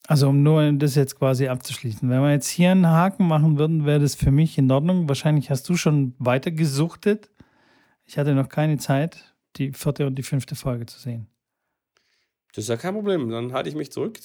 Also 0.07 0.29
um 0.29 0.43
nur 0.43 0.73
das 0.73 0.95
jetzt 0.95 1.19
quasi 1.19 1.49
abzuschließen. 1.49 2.09
Wenn 2.09 2.21
wir 2.21 2.31
jetzt 2.31 2.49
hier 2.49 2.71
einen 2.71 2.87
Haken 2.87 3.27
machen 3.27 3.59
würden, 3.59 3.87
wäre 3.87 3.99
das 3.99 4.15
für 4.15 4.31
mich 4.31 4.57
in 4.57 4.71
Ordnung. 4.71 5.09
Wahrscheinlich 5.09 5.51
hast 5.51 5.69
du 5.69 5.77
schon 5.77 6.15
weiter 6.19 6.51
gesuchtet. 6.51 7.31
Ich 8.05 8.19
hatte 8.19 8.35
noch 8.35 8.49
keine 8.49 8.79
Zeit, 8.79 9.35
die 9.57 9.73
vierte 9.73 10.07
und 10.07 10.15
die 10.17 10.23
fünfte 10.23 10.55
Folge 10.55 10.87
zu 10.87 11.01
sehen. 11.01 11.27
Das 12.57 12.65
ist 12.65 12.69
ja 12.69 12.77
kein 12.79 12.95
Problem. 12.95 13.29
Dann 13.29 13.53
halte 13.53 13.69
ich 13.69 13.75
mich 13.75 13.93
zurück. 13.93 14.19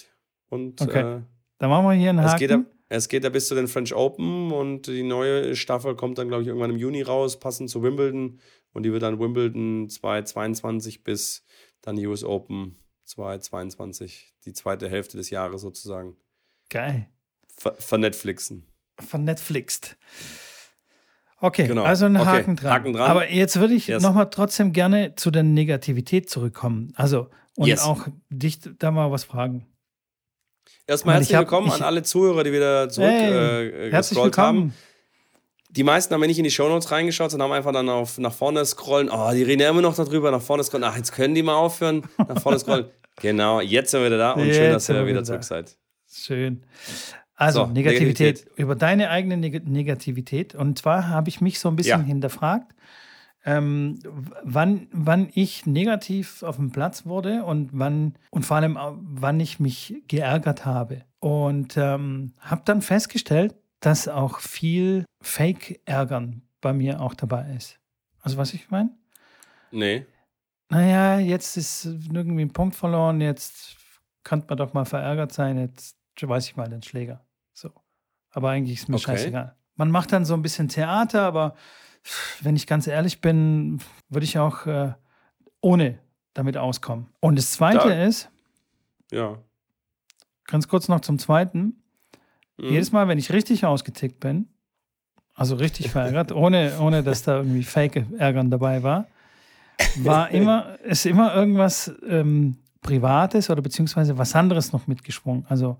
Und, 0.48 0.82
okay. 0.82 1.18
Äh, 1.18 1.22
dann 1.58 1.70
machen 1.70 1.86
wir 1.86 1.94
hier 1.94 2.12
einen 2.12 2.22
Haken. 2.22 2.34
Es 2.34 2.40
geht, 2.40 2.50
ja, 2.50 2.64
es 2.88 3.10
geht 3.10 3.24
ja 3.26 3.30
bis 3.30 3.50
zu 3.50 3.56
den 3.56 3.68
French 3.68 3.94
Open 3.94 4.54
und 4.54 4.88
die 4.88 5.04
neue 5.04 5.54
Staffel 5.56 5.96
kommt 5.96 6.18
dann, 6.18 6.30
glaube 6.30 6.44
ich, 6.44 6.48
irgendwann 6.48 6.72
im 6.72 6.78
Juni 6.78 7.02
raus, 7.02 7.40
passend 7.40 7.70
zu 7.70 7.84
Wimbledon. 7.84 8.40
Und 8.72 8.84
die 8.84 8.94
wird 8.94 9.04
dann 9.04 9.20
Wimbledon 9.20 9.90
2022 9.90 11.04
bis 11.04 11.44
dann 11.82 11.98
die 11.98 12.08
US 12.08 12.24
Open 12.24 12.78
2022, 13.04 14.34
die 14.46 14.54
zweite 14.54 14.90
Hälfte 14.90 15.18
des 15.18 15.30
Jahres 15.30 15.62
sozusagen. 15.62 16.16
Geil. 16.70 17.10
Ver 17.50 17.76
vernetflixen. 17.78 18.66
Vernetflixt. 18.98 19.98
Okay, 21.44 21.68
Genau. 21.68 21.84
also 21.84 22.06
ein 22.06 22.16
Okay, 22.16 22.26
Haken, 22.28 22.56
dran. 22.56 22.72
Haken 22.72 22.94
dran. 22.94 23.10
Aber 23.10 23.30
jetzt 23.32 23.60
würde 23.60 23.74
ich 23.74 23.88
Yes. 23.88 24.04
nochmal 24.04 24.30
trotzdem 24.30 24.74
gerne 24.74 25.16
zu 25.16 25.32
der 25.32 25.44
Negativität 25.44 26.30
zurückkommen. 26.30 26.94
Also, 26.96 27.30
und 27.58 27.68
Yes. 27.68 27.82
auch 27.84 28.08
dich 28.30 28.60
da 28.78 28.92
mal 28.92 29.12
was 29.12 29.24
fragen. 29.24 29.66
Erstmal 30.88 31.16
herzlich 31.16 31.36
hab- 31.36 31.42
willkommen 31.46 31.72
an 31.72 31.82
alle 31.82 32.04
Zuhörer, 32.04 32.44
die 32.44 32.52
wieder 32.54 32.90
zurück 32.90 33.10
Hey, 33.10 33.88
äh, 33.88 33.90
gescrollt 33.90 34.38
haben. 34.38 34.58
willkommen. 34.58 34.74
Die 35.70 35.84
meisten 35.84 36.14
haben 36.14 36.22
ja 36.22 36.28
nicht 36.28 36.38
in 36.38 36.44
die 36.44 36.52
Shownotes 36.52 36.92
reingeschaut, 36.92 37.32
sondern 37.32 37.50
haben 37.50 37.58
einfach 37.58 37.72
dann 37.72 37.88
auf 37.90 38.18
nach 38.18 38.34
vorne 38.34 38.64
scrollen. 38.66 39.10
Oh, 39.10 39.32
die 39.34 39.42
reden 39.44 39.62
ja 39.62 39.70
immer 39.70 39.82
noch 39.82 39.96
darüber, 39.96 40.30
nach 40.30 40.42
vorne 40.42 40.64
scrollen. 40.64 40.84
Ach, 40.84 40.98
jetzt 40.98 41.14
können 41.14 41.34
die 41.34 41.44
mal 41.44 41.56
aufhören, 41.56 42.04
nach 42.18 42.40
vorne 42.42 42.60
scrollen. 42.60 42.86
genau, 43.22 43.62
jetzt 43.62 43.92
sind 43.92 44.02
wir 44.02 44.08
wieder 44.08 44.18
da 44.18 44.32
und 44.34 44.42
schön, 44.42 44.50
Jetzt 44.50 44.74
dass 44.74 44.86
sind 44.88 44.96
ihr 44.98 45.02
wieder 45.04 45.10
wieder 45.10 45.24
zurück 45.24 45.42
da. 45.42 45.48
seid. 45.48 45.78
Schön. 46.14 46.64
Also, 47.42 47.66
So, 47.66 47.72
Negativität. 47.72 48.20
Negativität. 48.20 48.58
Über 48.60 48.76
deine 48.76 49.10
eigene 49.10 49.36
Neg 49.36 49.68
Negativität. 49.68 50.54
Und 50.54 50.78
zwar 50.78 51.08
habe 51.08 51.28
ich 51.30 51.42
mich 51.42 51.60
so 51.60 51.70
ein 51.70 51.76
bisschen 51.76 52.02
Ja. 52.02 52.06
hinterfragt, 52.06 52.76
ähm, 53.46 53.98
wann, 54.44 54.88
wann 54.92 55.28
ich 55.34 55.66
negativ 55.66 56.44
auf 56.44 56.58
dem 56.58 56.72
Platz 56.72 57.08
wurde 57.08 57.44
und 57.44 57.72
wann 57.74 58.14
und 58.30 58.46
vor 58.46 58.58
allem 58.58 58.78
wann 58.80 59.40
ich 59.40 59.60
mich 59.60 59.96
geärgert 60.08 60.66
habe. 60.66 61.04
Und 61.20 61.78
ähm, 61.78 62.34
habe 62.40 62.62
dann 62.66 62.84
festgestellt, 62.84 63.56
dass 63.80 64.08
auch 64.08 64.38
viel 64.40 65.06
Fake-Ärgern 65.22 66.44
bei 66.62 66.74
mir 66.74 67.02
auch 67.02 67.16
dabei 67.16 67.52
ist. 67.58 67.80
Also, 68.22 68.38
was 68.38 68.54
ich 68.54 68.70
meine? 68.70 68.92
Nee. 69.72 70.06
Naja, 70.70 71.18
jetzt 71.18 71.58
ist 71.58 71.86
irgendwie 71.86 72.44
ein 72.46 72.54
Punkt 72.54 72.76
verloren, 72.76 73.20
jetzt 73.20 73.78
könnte 74.24 74.46
man 74.50 74.58
doch 74.60 74.74
mal 74.74 74.86
verärgert 74.86 75.34
sein, 75.34 75.58
jetzt 75.58 75.98
weiß 76.22 76.46
ich 76.46 76.56
mal 76.56 76.70
den 76.70 76.84
Schläger. 76.84 77.26
Aber 78.32 78.50
eigentlich 78.50 78.80
ist 78.80 78.90
mir 78.90 78.96
Okay. 78.96 79.04
scheißegal. 79.06 79.56
Man 79.76 79.92
macht 79.92 80.12
dann 80.12 80.26
so 80.26 80.34
ein 80.34 80.42
bisschen 80.42 80.68
Theater, 80.70 81.24
aber 81.24 81.56
wenn 82.42 82.56
ich 82.56 82.68
ganz 82.68 82.88
ehrlich 82.88 83.22
bin, 83.22 83.80
würde 84.10 84.24
ich 84.26 84.38
auch 84.40 84.66
äh, 84.66 84.94
ohne 85.62 86.00
damit 86.34 86.58
auskommen. 86.58 87.08
Und 87.20 87.38
das 87.38 87.52
Zweite 87.52 87.90
Da- 87.90 88.04
ist, 88.06 88.30
Ja. 89.12 89.38
ganz 90.46 90.68
kurz 90.68 90.88
noch 90.88 91.02
zum 91.02 91.20
Zweiten, 91.20 91.82
Mhm. 92.58 92.70
jedes 92.70 92.92
Mal, 92.92 93.08
wenn 93.08 93.18
ich 93.18 93.32
richtig 93.32 93.66
ausgetickt 93.66 94.20
bin, 94.20 94.48
also 95.34 95.56
richtig 95.56 95.90
verärgert, 95.92 96.32
ohne, 96.32 96.80
ohne 96.80 97.04
dass 97.04 97.24
da 97.24 97.38
irgendwie 97.38 97.64
Fake-Ärgern 97.64 98.50
dabei 98.52 98.84
war, 98.84 99.08
war 99.98 100.30
immer, 100.32 100.80
ist 100.82 101.06
immer 101.06 101.34
irgendwas 101.36 101.92
ähm, 102.08 102.58
Privates 102.82 103.50
oder 103.50 103.62
beziehungsweise 103.62 104.18
was 104.18 104.36
anderes 104.36 104.72
noch 104.74 104.88
mitgeschwungen. 104.88 105.46
Also, 105.50 105.78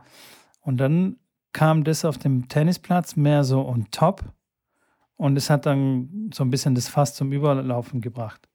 und 0.62 0.78
dann 0.78 1.18
kam 1.54 1.84
das 1.84 2.06
auf 2.06 2.18
dem 2.18 2.48
Tennisplatz 2.48 3.16
mehr 3.16 3.44
so 3.44 3.68
on 3.68 3.88
top 3.92 4.24
und 5.18 5.36
es 5.38 5.50
hat 5.50 5.66
dann 5.66 6.32
so 6.34 6.44
ein 6.44 6.50
bisschen 6.50 6.76
das 6.76 6.88
Fass 6.88 7.14
zum 7.16 7.32
Überlaufen 7.32 8.02
gebracht. 8.02 8.48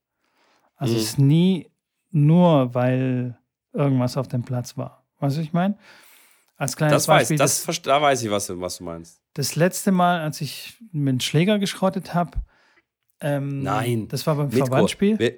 Also 0.76 0.94
Mhm. 0.94 0.98
es 1.00 1.04
ist 1.04 1.18
nie 1.18 1.70
nur, 2.10 2.74
weil 2.74 3.38
irgendwas 3.72 4.16
auf 4.16 4.28
dem 4.28 4.42
Platz 4.42 4.76
war. 4.76 5.04
Weißt 5.18 5.36
du, 5.36 5.40
was 5.40 5.46
ich 5.46 5.52
meine? 5.52 5.76
Als 6.56 6.74
kleines 6.76 6.94
Das 6.94 7.08
weiß, 7.08 7.18
Beispiel, 7.22 7.36
das, 7.38 7.66
verst- 7.66 7.86
da 7.86 8.00
weiß 8.00 8.22
ich, 8.22 8.30
was, 8.30 8.46
du- 8.46 8.60
was 8.60 8.78
du 8.78 8.84
meinst. 8.84 9.20
das 9.34 9.56
letzte 9.56 9.92
Mal, 9.92 10.20
als 10.20 10.40
ich 10.40 10.78
mit 10.92 11.10
einem 11.12 11.20
Schläger 11.20 11.58
geschrottet 11.58 12.14
habe, 12.14 12.38
ähm, 13.20 13.62
Nein. 13.62 14.08
das 14.08 14.26
war 14.26 14.36
beim 14.36 14.46
Mitko, 14.48 14.66
Verbandsspiel. 14.66 15.18
Wir, 15.18 15.34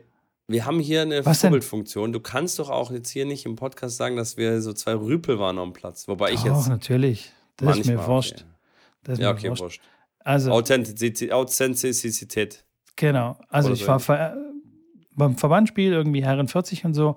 wir 0.46 0.64
haben 0.64 0.78
hier 0.80 1.02
eine? 1.02 1.22
Vorbildfunktion. 1.24 2.12
Du 2.12 2.20
kannst 2.20 2.58
doch 2.60 2.70
auch 2.70 2.90
jetzt 2.92 3.10
hier 3.10 3.26
nicht 3.26 3.44
im 3.46 3.56
Podcast 3.56 3.96
sagen, 3.96 4.16
dass 4.16 4.36
wir 4.36 4.60
so 4.62 4.72
zwei 4.72 4.94
Rüpel 4.94 5.38
waren 5.40 5.58
am 5.58 5.72
Platz. 5.72 6.06
Wobei 6.08 6.30
ich 6.32 6.42
Doch, 6.42 6.56
jetzt 6.56 6.68
natürlich. 6.68 7.32
Das 7.58 7.78
ist 7.78 7.86
mir 7.86 7.94
manchmal, 7.94 8.16
wurscht. 8.16 8.32
okay. 8.32 8.44
Das 9.04 9.12
ist 9.14 9.20
Ja, 9.22 9.28
mir 9.32 9.38
okay, 9.38 9.48
wurscht. 9.50 9.62
wurscht. 9.62 9.82
Also, 10.20 10.50
Authentizität. 10.52 11.32
Authentizität. 11.32 12.64
genau. 12.96 13.36
Also, 13.48 13.68
Oder 13.68 13.74
ich 13.74 13.82
so 13.82 13.88
war 13.88 14.00
ver 14.00 14.36
beim 15.12 15.36
Verbandsspiel 15.36 15.92
irgendwie 15.92 16.22
Herren 16.24 16.46
40 16.48 16.84
und 16.84 16.94
so. 16.94 17.16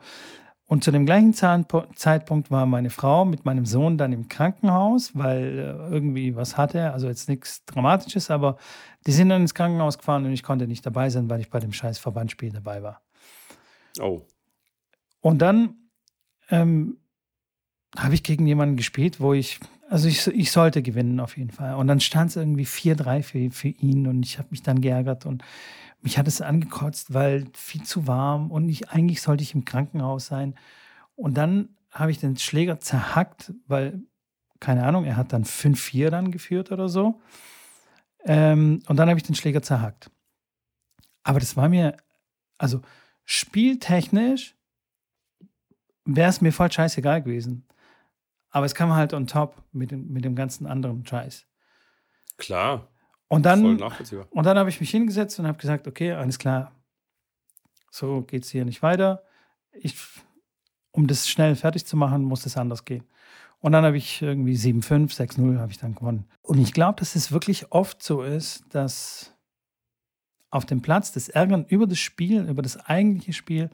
Und 0.65 0.83
zu 0.85 0.91
dem 0.91 1.05
gleichen 1.05 1.33
Zeitpunkt 1.33 2.49
war 2.49 2.65
meine 2.65 2.89
Frau 2.89 3.25
mit 3.25 3.43
meinem 3.45 3.65
Sohn 3.65 3.97
dann 3.97 4.13
im 4.13 4.29
Krankenhaus, 4.29 5.11
weil 5.15 5.59
äh, 5.59 5.93
irgendwie 5.93 6.35
was 6.35 6.55
hatte. 6.57 6.93
Also 6.93 7.07
jetzt 7.07 7.27
nichts 7.27 7.65
Dramatisches, 7.65 8.31
aber 8.31 8.57
die 9.05 9.11
sind 9.11 9.29
dann 9.29 9.41
ins 9.41 9.53
Krankenhaus 9.53 9.97
gefahren 9.97 10.23
und 10.25 10.31
ich 10.31 10.43
konnte 10.43 10.67
nicht 10.67 10.85
dabei 10.85 11.09
sein, 11.09 11.29
weil 11.29 11.41
ich 11.41 11.49
bei 11.49 11.59
dem 11.59 11.73
scheiß 11.73 11.99
Verbandsspiel 11.99 12.51
dabei 12.53 12.81
war. 12.83 13.01
Oh. 13.99 14.21
Und 15.19 15.39
dann 15.39 15.75
ähm, 16.49 16.97
habe 17.97 18.13
ich 18.13 18.23
gegen 18.23 18.47
jemanden 18.47 18.77
gespielt, 18.77 19.19
wo 19.19 19.33
ich, 19.33 19.59
also 19.91 20.07
ich, 20.07 20.25
ich 20.27 20.51
sollte 20.51 20.81
gewinnen 20.81 21.19
auf 21.19 21.35
jeden 21.37 21.51
Fall. 21.51 21.75
Und 21.75 21.87
dann 21.87 21.99
stand 21.99 22.29
es 22.29 22.37
irgendwie 22.37 22.65
4-3 22.65 23.23
für, 23.23 23.51
für 23.51 23.67
ihn 23.67 24.07
und 24.07 24.25
ich 24.25 24.37
habe 24.37 24.47
mich 24.51 24.63
dann 24.63 24.79
geärgert 24.79 25.25
und 25.25 25.43
mich 26.01 26.17
hat 26.17 26.29
es 26.29 26.39
angekotzt, 26.39 27.13
weil 27.13 27.45
viel 27.53 27.83
zu 27.83 28.07
warm 28.07 28.51
und 28.51 28.69
ich, 28.69 28.89
eigentlich 28.89 29.21
sollte 29.21 29.43
ich 29.43 29.53
im 29.53 29.65
Krankenhaus 29.65 30.27
sein. 30.27 30.55
Und 31.17 31.35
dann 31.35 31.75
habe 31.91 32.09
ich 32.09 32.19
den 32.19 32.37
Schläger 32.37 32.79
zerhackt, 32.79 33.53
weil, 33.67 34.01
keine 34.61 34.85
Ahnung, 34.85 35.03
er 35.03 35.17
hat 35.17 35.33
dann 35.33 35.43
5-4 35.43 36.09
dann 36.09 36.31
geführt 36.31 36.71
oder 36.71 36.87
so. 36.87 37.19
Ähm, 38.23 38.81
und 38.87 38.95
dann 38.95 39.09
habe 39.09 39.19
ich 39.19 39.25
den 39.25 39.35
Schläger 39.35 39.61
zerhackt. 39.61 40.09
Aber 41.23 41.41
das 41.41 41.57
war 41.57 41.67
mir, 41.67 41.97
also 42.57 42.79
spieltechnisch 43.25 44.55
wäre 46.05 46.29
es 46.29 46.39
mir 46.39 46.53
voll 46.53 46.71
scheißegal 46.71 47.23
gewesen. 47.23 47.67
Aber 48.51 48.65
es 48.65 48.75
kam 48.75 48.93
halt 48.93 49.13
on 49.13 49.27
top 49.27 49.55
mit 49.71 49.91
dem, 49.91 50.07
mit 50.09 50.25
dem 50.25 50.35
ganzen 50.35 50.67
anderen 50.67 51.05
Scheiß. 51.05 51.45
Klar. 52.37 52.87
Und 53.27 53.45
dann, 53.45 53.81
und 53.81 54.45
dann 54.45 54.57
habe 54.57 54.69
ich 54.69 54.79
mich 54.81 54.91
hingesetzt 54.91 55.39
und 55.39 55.47
habe 55.47 55.57
gesagt, 55.57 55.87
okay, 55.87 56.11
alles 56.11 56.37
klar, 56.37 56.73
so 57.89 58.21
geht 58.21 58.43
es 58.43 58.49
hier 58.49 58.65
nicht 58.65 58.83
weiter. 58.83 59.23
Ich, 59.71 59.95
um 60.91 61.07
das 61.07 61.29
schnell 61.29 61.55
fertig 61.55 61.85
zu 61.85 61.95
machen, 61.95 62.23
muss 62.23 62.43
das 62.43 62.57
anders 62.57 62.83
gehen. 62.83 63.05
Und 63.59 63.71
dann 63.71 63.85
habe 63.85 63.95
ich 63.95 64.21
irgendwie 64.21 64.55
7-5, 64.55 65.15
6-0 65.15 65.59
habe 65.59 65.71
ich 65.71 65.77
dann 65.77 65.95
gewonnen. 65.95 66.27
Und 66.41 66.57
ich 66.57 66.73
glaube, 66.73 66.99
dass 66.99 67.15
es 67.15 67.31
wirklich 67.31 67.71
oft 67.71 68.03
so 68.03 68.21
ist, 68.21 68.65
dass 68.73 69.33
auf 70.49 70.65
dem 70.65 70.81
Platz 70.81 71.13
das 71.13 71.29
Ärgern 71.29 71.65
über 71.65 71.87
das 71.87 71.99
Spiel, 71.99 72.49
über 72.49 72.61
das 72.61 72.77
eigentliche 72.77 73.33
Spiel 73.33 73.69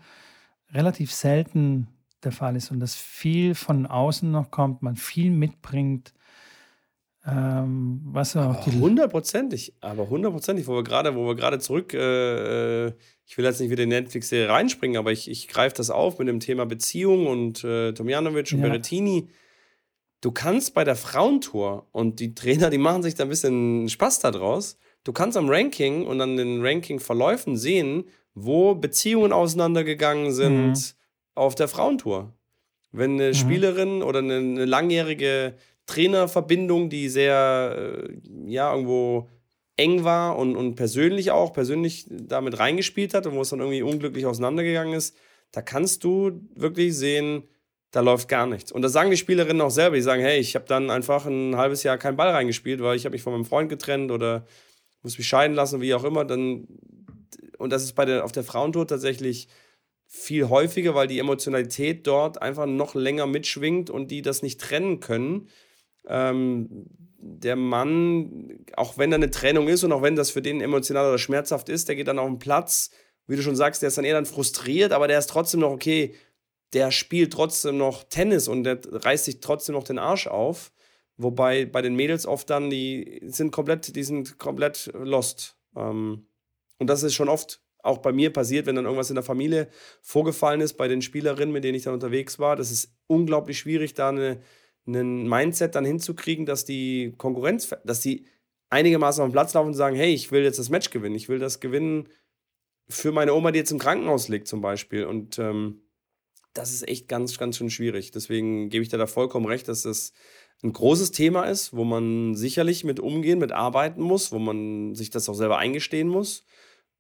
relativ 0.71 1.11
selten 1.11 1.87
der 2.27 2.31
Fall 2.33 2.55
ist 2.55 2.71
und 2.71 2.79
dass 2.79 2.95
viel 2.95 3.55
von 3.55 3.85
außen 3.85 4.29
noch 4.29 4.51
kommt, 4.51 4.81
man 4.81 4.95
viel 4.95 5.31
mitbringt, 5.31 6.13
ähm, 7.25 8.01
was 8.05 8.35
auch 8.37 8.55
Aber 8.55 8.61
die 8.71 8.79
hundertprozentig, 8.79 9.73
aber 9.81 10.09
hundertprozentig, 10.09 10.67
wo 10.67 10.75
wir 10.75 10.83
gerade, 10.83 11.15
wo 11.15 11.25
wir 11.27 11.35
gerade 11.35 11.59
zurück, 11.59 11.93
äh, 11.93 12.87
äh, 12.87 12.93
ich 13.25 13.37
will 13.37 13.43
jetzt 13.45 13.59
nicht 13.59 13.69
wieder 13.69 13.83
in 13.83 13.89
die 13.89 13.97
Netflix-Serie 13.97 14.49
reinspringen, 14.49 14.97
aber 14.97 15.11
ich, 15.11 15.29
ich 15.29 15.47
greife 15.49 15.75
das 15.75 15.89
auf 15.89 16.19
mit 16.19 16.27
dem 16.29 16.39
Thema 16.39 16.65
Beziehung 16.65 17.27
und 17.27 17.63
äh, 17.63 17.91
Tomjanovic 17.93 18.51
und 18.53 18.59
Ja. 18.59 18.67
Berrettini. 18.67 19.27
Du 20.21 20.31
kannst 20.31 20.73
bei 20.73 20.83
der 20.83 20.95
Frauentour 20.95 21.87
und 21.91 22.19
die 22.19 22.33
Trainer, 22.33 22.69
die 22.69 22.77
machen 22.77 23.03
sich 23.03 23.15
da 23.15 23.23
ein 23.23 23.29
bisschen 23.29 23.89
Spaß 23.89 24.19
daraus. 24.19 24.77
Du 25.03 25.11
kannst 25.13 25.37
am 25.37 25.49
Ranking 25.49 26.05
und 26.05 26.21
an 26.21 26.37
den 26.37 26.65
Ranking-Verläufen 26.65 27.57
sehen, 27.57 28.05
wo 28.33 28.73
Beziehungen 28.75 29.33
auseinandergegangen 29.33 30.31
sind 30.31 30.67
Mhm. 30.69 30.96
Auf 31.37 31.55
der 31.55 31.67
Frauentour. 31.67 32.33
Wenn 32.91 33.13
eine 33.13 33.29
Mhm. 33.29 33.33
Spielerin 33.33 34.03
oder 34.03 34.19
eine, 34.19 34.35
eine 34.37 34.65
langjährige 34.65 35.55
Trainerverbindung, 35.85 36.89
die 36.89 37.09
sehr, 37.09 38.05
äh, 38.09 38.51
ja, 38.51 38.73
irgendwo 38.73 39.29
eng 39.77 40.03
war 40.03 40.37
und, 40.37 40.55
und 40.55 40.75
persönlich 40.75 41.31
auch, 41.31 41.53
persönlich 41.53 42.05
damit 42.09 42.57
reingespielt 42.59 43.13
hat 43.13 43.27
und 43.27 43.35
wo 43.35 43.41
es 43.41 43.49
dann 43.49 43.59
irgendwie 43.59 43.83
unglücklich 43.83 44.25
auseinandergegangen 44.25 44.93
ist, 44.93 45.15
da 45.51 45.61
kannst 45.61 46.03
du 46.03 46.41
wirklich 46.55 46.95
sehen, 46.95 47.43
da 47.91 48.01
läuft 48.01 48.27
gar 48.27 48.47
nichts. 48.47 48.71
Und 48.71 48.81
das 48.81 48.91
sagen 48.91 49.11
die 49.11 49.17
Spielerinnen 49.17 49.61
auch 49.61 49.69
selber. 49.71 49.95
Die 49.95 50.01
sagen, 50.01 50.21
hey, 50.21 50.39
ich 50.39 50.55
habe 50.55 50.65
dann 50.67 50.89
einfach 50.89 51.25
ein 51.25 51.55
halbes 51.55 51.83
Jahr 51.83 51.97
keinen 51.97 52.17
Ball 52.17 52.29
reingespielt, 52.29 52.81
weil 52.81 52.97
ich 52.97 53.05
habe 53.05 53.13
mich 53.13 53.21
von 53.21 53.33
meinem 53.33 53.45
Freund 53.45 53.69
getrennt 53.69 54.11
oder 54.11 54.45
muss 55.03 55.17
mich 55.17 55.27
scheiden 55.27 55.55
lassen, 55.55 55.79
wie 55.79 55.93
auch 55.93 56.03
immer. 56.03 56.25
Dann, 56.25 56.67
und 57.57 57.71
das 57.71 57.83
ist 57.83 57.93
bei 57.93 58.03
der, 58.03 58.25
auf 58.25 58.33
der 58.33 58.43
Frauentour 58.43 58.87
tatsächlich 58.87 59.47
viel 60.07 60.49
häufiger, 60.49 60.95
weil 60.95 61.07
die 61.07 61.19
Emotionalität 61.19 62.07
dort 62.07 62.41
einfach 62.41 62.65
noch 62.65 62.95
länger 62.95 63.27
mitschwingt 63.27 63.89
und 63.89 64.09
die 64.09 64.21
das 64.21 64.41
nicht 64.41 64.59
trennen 64.59 64.99
können. 64.99 65.49
Ähm, 66.07 66.85
der 67.19 67.55
Mann, 67.55 68.59
auch 68.75 68.97
wenn 68.97 69.11
da 69.11 69.15
eine 69.15 69.31
Trennung 69.31 69.67
ist 69.67 69.83
und 69.83 69.91
auch 69.91 70.01
wenn 70.01 70.15
das 70.15 70.31
für 70.31 70.41
den 70.41 70.61
emotional 70.61 71.07
oder 71.07 71.17
schmerzhaft 71.17 71.67
ist, 71.67 71.89
der 71.89 71.95
geht 71.95 72.07
dann 72.07 72.19
auf 72.19 72.27
den 72.27 72.39
Platz, 72.39 72.91
wie 73.27 73.35
du 73.35 73.41
schon 73.41 73.55
sagst, 73.57 73.81
der 73.81 73.87
ist 73.87 73.97
dann 73.97 74.05
eher 74.05 74.13
dann 74.13 74.25
frustriert, 74.25 74.93
aber 74.93 75.07
der 75.07 75.19
ist 75.19 75.29
trotzdem 75.29 75.59
noch 75.59 75.71
okay, 75.71 76.15
der 76.73 76.91
spielt 76.91 77.33
trotzdem 77.33 77.77
noch 77.77 78.03
Tennis 78.03 78.47
und 78.47 78.63
der 78.63 78.79
reißt 78.89 79.25
sich 79.25 79.41
trotzdem 79.41 79.75
noch 79.75 79.83
den 79.83 79.99
Arsch 79.99 80.27
auf. 80.27 80.71
Wobei 81.17 81.65
bei 81.65 81.81
den 81.81 81.95
Mädels 81.95 82.25
oft 82.25 82.49
dann, 82.49 82.69
die 82.69 83.19
sind 83.25 83.51
komplett, 83.51 83.95
die 83.95 84.03
sind 84.03 84.37
komplett 84.37 84.91
lost. 84.93 85.57
Ähm, 85.75 86.27
und 86.77 86.87
das 86.87 87.03
ist 87.03 87.15
schon 87.15 87.29
oft 87.29 87.61
auch 87.87 87.99
bei 87.99 88.11
mir 88.11 88.31
passiert, 88.31 88.65
wenn 88.65 88.75
dann 88.75 88.85
irgendwas 88.85 89.09
in 89.09 89.15
der 89.15 89.23
Familie 89.23 89.67
vorgefallen 90.01 90.61
ist, 90.61 90.73
bei 90.73 90.87
den 90.87 91.01
Spielerinnen, 91.01 91.53
mit 91.53 91.63
denen 91.63 91.75
ich 91.75 91.83
dann 91.83 91.93
unterwegs 91.93 92.37
war. 92.37 92.55
Das 92.55 92.71
ist 92.71 92.93
unglaublich 93.07 93.57
schwierig, 93.57 93.93
da 93.93 94.09
eine, 94.09 94.39
einen 94.85 95.27
Mindset 95.27 95.75
dann 95.75 95.85
hinzukriegen, 95.85 96.45
dass 96.45 96.65
die 96.65 97.15
Konkurrenz, 97.17 97.75
dass 97.83 98.01
die 98.01 98.25
einigermaßen 98.69 99.21
auf 99.23 99.29
den 99.29 99.33
Platz 99.33 99.53
laufen 99.53 99.69
und 99.69 99.73
sagen, 99.73 99.95
hey, 99.95 100.13
ich 100.13 100.31
will 100.31 100.43
jetzt 100.43 100.59
das 100.59 100.69
Match 100.69 100.89
gewinnen. 100.89 101.15
Ich 101.15 101.29
will 101.29 101.39
das 101.39 101.59
gewinnen 101.59 102.09
für 102.89 103.11
meine 103.11 103.33
Oma, 103.33 103.51
die 103.51 103.59
jetzt 103.59 103.71
im 103.71 103.79
Krankenhaus 103.79 104.27
liegt 104.27 104.47
zum 104.47 104.61
Beispiel. 104.61 105.05
Und 105.05 105.39
ähm, 105.39 105.81
das 106.53 106.73
ist 106.73 106.87
echt 106.87 107.07
ganz, 107.07 107.37
ganz 107.37 107.57
schön 107.57 107.69
schwierig. 107.69 108.11
Deswegen 108.11 108.69
gebe 108.69 108.83
ich 108.83 108.89
dir 108.89 108.97
da 108.97 109.07
vollkommen 109.07 109.45
recht, 109.45 109.67
dass 109.67 109.83
das 109.83 110.11
ein 110.63 110.73
großes 110.73 111.11
Thema 111.11 111.43
ist, 111.43 111.73
wo 111.73 111.83
man 111.83 112.35
sicherlich 112.35 112.83
mit 112.83 112.99
umgehen, 112.99 113.39
mit 113.39 113.51
arbeiten 113.51 114.01
muss, 114.01 114.31
wo 114.31 114.39
man 114.39 114.95
sich 114.95 115.09
das 115.09 115.29
auch 115.29 115.35
selber 115.35 115.57
eingestehen 115.57 116.07
muss 116.07 116.43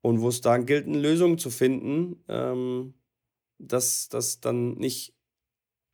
und 0.01 0.21
wo 0.21 0.29
es 0.29 0.41
da 0.41 0.57
gilt, 0.57 0.87
eine 0.87 0.99
Lösung 0.99 1.37
zu 1.37 1.49
finden, 1.49 2.23
ähm, 2.27 2.93
dass 3.59 4.09
das 4.09 4.39
dann 4.39 4.75
nicht 4.75 5.13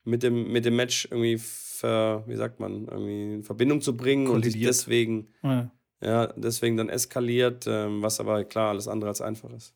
mit 0.04 0.24
dem, 0.24 0.52
mit 0.52 0.66
dem 0.66 0.76
Match 0.76 1.08
irgendwie, 1.10 1.38
ver, 1.38 2.24
wie 2.28 2.36
sagt 2.36 2.60
man, 2.60 2.88
irgendwie 2.88 3.36
in 3.36 3.44
Verbindung 3.44 3.82
zu 3.82 3.96
bringen 3.96 4.26
Kollidiert. 4.26 4.46
und 4.46 4.52
sich 4.52 4.68
deswegen, 4.68 5.28
ja. 5.42 5.72
ja. 6.02 6.28
deswegen 6.36 6.78
dann 6.78 6.90
eskaliert, 6.90 7.66
ähm, 7.68 8.02
was 8.02 8.20
aber 8.20 8.44
klar 8.44 8.70
alles 8.70 8.88
andere 8.88 9.10
als 9.10 9.22
einfach 9.22 9.52
ist. 9.52 9.74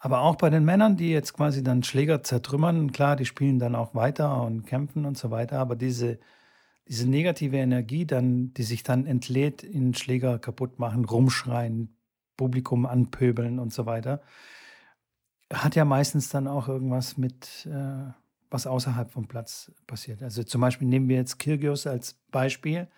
Aber 0.00 0.20
auch 0.20 0.36
bei 0.36 0.50
den 0.50 0.64
Männern, 0.64 0.96
die 0.96 1.10
jetzt 1.10 1.34
quasi 1.34 1.62
dann 1.62 1.82
Schläger 1.82 2.22
zertrümmern, 2.22 2.92
klar, 2.92 3.16
die 3.16 3.24
spielen 3.24 3.58
dann 3.58 3.74
auch 3.74 3.94
weiter 3.94 4.42
und 4.42 4.64
kämpfen 4.64 5.04
und 5.04 5.18
so 5.18 5.30
weiter, 5.30 5.58
aber 5.58 5.74
diese, 5.74 6.20
diese 6.86 7.08
negative 7.08 7.56
Energie 7.56 8.06
dann, 8.06 8.54
die 8.54 8.62
sich 8.62 8.84
dann 8.84 9.06
entlädt 9.06 9.64
in 9.64 9.94
Schläger 9.94 10.38
kaputt 10.38 10.78
machen, 10.78 11.04
rumschreien, 11.04 11.97
Publikum 12.38 12.86
anpöbeln 12.86 13.58
und 13.58 13.74
so 13.74 13.84
weiter, 13.84 14.22
hat 15.52 15.76
ja 15.76 15.84
meistens 15.84 16.30
dann 16.30 16.48
auch 16.48 16.68
irgendwas 16.68 17.18
mit, 17.18 17.66
äh, 17.66 18.10
was 18.48 18.66
außerhalb 18.66 19.10
vom 19.10 19.28
Platz 19.28 19.70
passiert. 19.86 20.22
Also 20.22 20.42
zum 20.42 20.62
Beispiel 20.62 20.88
nehmen 20.88 21.10
wir 21.10 21.16
jetzt 21.16 21.38
Kirgios 21.38 21.86
als 21.86 22.14
Beispiel 22.30 22.88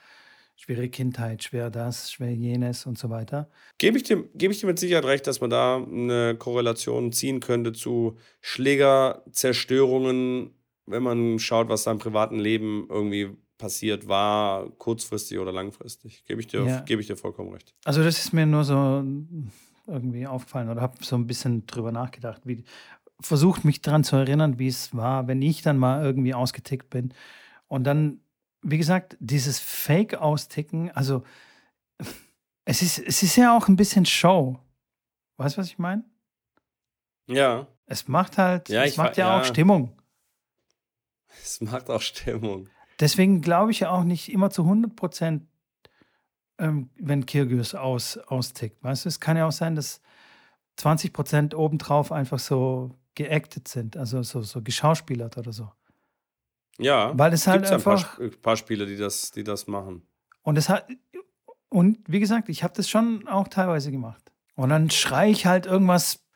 schwere 0.60 0.88
Kindheit, 0.90 1.42
schwer 1.42 1.70
das, 1.70 2.12
schwer 2.12 2.34
jenes 2.34 2.84
und 2.84 2.98
so 2.98 3.08
weiter. 3.08 3.48
Gebe 3.78 3.96
ich, 3.96 4.02
dir, 4.02 4.28
gebe 4.34 4.52
ich 4.52 4.60
dir 4.60 4.66
mit 4.66 4.78
Sicherheit 4.78 5.06
recht, 5.06 5.26
dass 5.26 5.40
man 5.40 5.48
da 5.48 5.76
eine 5.76 6.36
Korrelation 6.36 7.12
ziehen 7.12 7.40
könnte 7.40 7.72
zu 7.72 8.18
Schlägerzerstörungen, 8.42 10.50
wenn 10.84 11.02
man 11.02 11.38
schaut, 11.38 11.70
was 11.70 11.84
da 11.84 11.92
im 11.92 11.98
privaten 11.98 12.38
Leben 12.38 12.86
irgendwie 12.90 13.30
passiert 13.60 14.08
war, 14.08 14.68
kurzfristig 14.70 15.38
oder 15.38 15.52
langfristig. 15.52 16.24
Gebe 16.24 16.40
ich, 16.40 16.46
dir, 16.46 16.64
ja. 16.64 16.80
gebe 16.80 17.00
ich 17.00 17.06
dir 17.06 17.16
vollkommen 17.16 17.52
recht. 17.52 17.74
Also 17.84 18.02
das 18.02 18.18
ist 18.18 18.32
mir 18.32 18.46
nur 18.46 18.64
so 18.64 19.04
irgendwie 19.86 20.26
aufgefallen 20.26 20.68
oder 20.68 20.80
habe 20.80 21.04
so 21.04 21.16
ein 21.16 21.26
bisschen 21.26 21.66
drüber 21.66 21.92
nachgedacht, 21.92 22.42
wie 22.44 22.64
versucht 23.20 23.64
mich 23.64 23.82
daran 23.82 24.02
zu 24.02 24.16
erinnern, 24.16 24.58
wie 24.58 24.68
es 24.68 24.94
war, 24.96 25.28
wenn 25.28 25.42
ich 25.42 25.62
dann 25.62 25.76
mal 25.78 26.04
irgendwie 26.04 26.34
ausgetickt 26.34 26.90
bin 26.90 27.12
und 27.68 27.84
dann 27.84 28.20
wie 28.62 28.78
gesagt, 28.78 29.16
dieses 29.20 29.58
Fake-Austicken, 29.58 30.90
also 30.92 31.24
es 32.64 32.82
ist, 32.82 32.98
es 32.98 33.22
ist 33.22 33.36
ja 33.36 33.56
auch 33.56 33.68
ein 33.68 33.76
bisschen 33.76 34.04
Show. 34.06 34.58
Weißt 35.36 35.56
du, 35.56 35.60
was 35.60 35.68
ich 35.68 35.78
meine? 35.78 36.04
Ja. 37.26 37.66
Es 37.86 38.06
macht 38.06 38.38
halt, 38.38 38.68
ja, 38.68 38.84
es 38.84 38.96
macht 38.96 39.16
ja, 39.16 39.28
ja, 39.28 39.40
auch 39.40 39.44
Stimmung. 39.44 39.96
Es 41.42 41.60
macht 41.60 41.88
auch 41.88 42.02
Stimmung. 42.02 42.68
Deswegen 43.00 43.40
glaube 43.40 43.70
ich 43.70 43.80
ja 43.80 43.90
auch 43.90 44.04
nicht 44.04 44.32
immer 44.32 44.50
zu 44.50 44.62
100 44.62 44.94
Prozent, 44.94 45.46
ähm, 46.58 46.90
wenn 46.96 47.26
Kirgis 47.26 47.74
aus, 47.74 48.18
austickt. 48.18 48.82
Weißt 48.82 49.04
du, 49.04 49.08
es 49.08 49.20
kann 49.20 49.36
ja 49.36 49.46
auch 49.46 49.52
sein, 49.52 49.74
dass 49.74 50.00
20 50.76 51.12
Prozent 51.12 51.54
obendrauf 51.54 52.12
einfach 52.12 52.38
so 52.38 52.94
geactet 53.14 53.68
sind, 53.68 53.96
also 53.96 54.22
so, 54.22 54.42
so 54.42 54.62
geschauspielert 54.62 55.36
oder 55.36 55.52
so. 55.52 55.70
Ja, 56.78 57.18
weil 57.18 57.32
es 57.32 57.46
halt 57.46 57.70
einfach 57.70 58.18
ein 58.18 58.30
paar, 58.30 58.38
paar 58.40 58.56
Spiele, 58.56 58.86
die 58.86 58.96
das, 58.96 59.32
die 59.32 59.44
das 59.44 59.66
machen. 59.66 60.06
Und 60.42 60.56
es 60.56 60.68
hat 60.68 60.86
und 61.70 61.98
wie 62.06 62.20
gesagt, 62.20 62.48
ich 62.48 62.62
habe 62.62 62.74
das 62.76 62.88
schon 62.88 63.26
auch 63.28 63.48
teilweise 63.48 63.90
gemacht. 63.90 64.32
Und 64.56 64.70
dann 64.70 64.90
schreie 64.90 65.30
ich 65.30 65.46
halt 65.46 65.66
irgendwas 65.66 66.26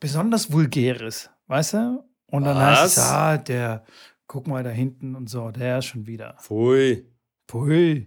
besonders 0.00 0.52
vulgäres, 0.52 1.30
weißt 1.46 1.74
du? 1.74 2.04
Und 2.26 2.44
dann 2.44 2.56
Was? 2.56 2.80
heißt 2.80 2.98
es, 2.98 3.04
ah, 3.04 3.38
der, 3.38 3.84
guck 4.30 4.46
mal 4.46 4.62
da 4.62 4.70
hinten 4.70 5.16
und 5.16 5.28
so, 5.28 5.50
der 5.50 5.80
ist 5.80 5.86
schon 5.86 6.06
wieder. 6.06 6.36
Pfui. 6.40 7.04
Pfui. 7.48 8.06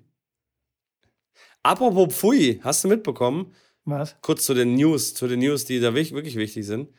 Apropos 1.64 2.16
Pfui, 2.16 2.62
hast 2.64 2.86
du 2.86 2.88
mitbekommen? 2.88 3.54
Was? 3.84 4.16
Kurz 4.22 4.46
zu 4.46 4.54
den 4.54 4.76
News, 4.76 5.14
zu 5.14 5.28
den 5.28 5.42
News, 5.42 5.66
die 5.66 5.82
da 5.82 5.94
wirklich 5.94 6.38
wichtig 6.38 6.66
sind. 6.66 6.94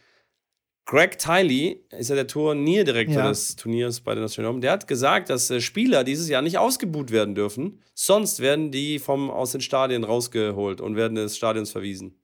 Greg 0.85 1.17
Tiley 1.17 1.87
ist 1.89 2.11
ja 2.11 2.17
der 2.17 2.27
Turnierdirektor 2.27 3.23
ja. 3.23 3.29
des 3.31 3.57
Turniers 3.57 4.03
bei 4.03 4.15
den 4.15 4.25
National 4.25 4.51
Open. 4.51 4.61
Der 4.61 4.73
hat 4.73 4.87
gesagt, 4.87 5.31
dass 5.31 5.49
äh, 5.49 5.63
Spieler 5.63 6.05
dieses 6.05 6.29
Jahr 6.29 6.43
nicht 6.43 6.59
ausgebuht 6.59 7.11
werden 7.11 7.35
dürfen. 7.35 7.81
Sonst 7.95 8.41
werden 8.41 8.73
die 8.73 8.99
vom, 8.99 9.31
aus 9.31 9.53
den 9.53 9.63
Stadien 9.63 10.05
rausgeholt 10.05 10.83
und 10.83 10.97
werden 10.97 11.15
des 11.15 11.39
Stadions 11.39 11.71
verwiesen. 11.71 12.21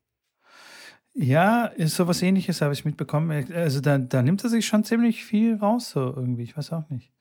Ja, 1.22 1.66
ist 1.66 1.96
sowas 1.96 2.22
ähnliches, 2.22 2.62
habe 2.62 2.72
ich 2.72 2.86
mitbekommen. 2.86 3.52
Also 3.52 3.80
da, 3.80 3.98
da 3.98 4.22
nimmt 4.22 4.42
er 4.42 4.48
sich 4.48 4.66
schon 4.66 4.84
ziemlich 4.84 5.22
viel 5.22 5.56
raus, 5.56 5.90
so 5.90 6.00
irgendwie. 6.00 6.44
Ich 6.44 6.56
weiß 6.56 6.72
auch 6.72 6.88
nicht. 6.88 7.12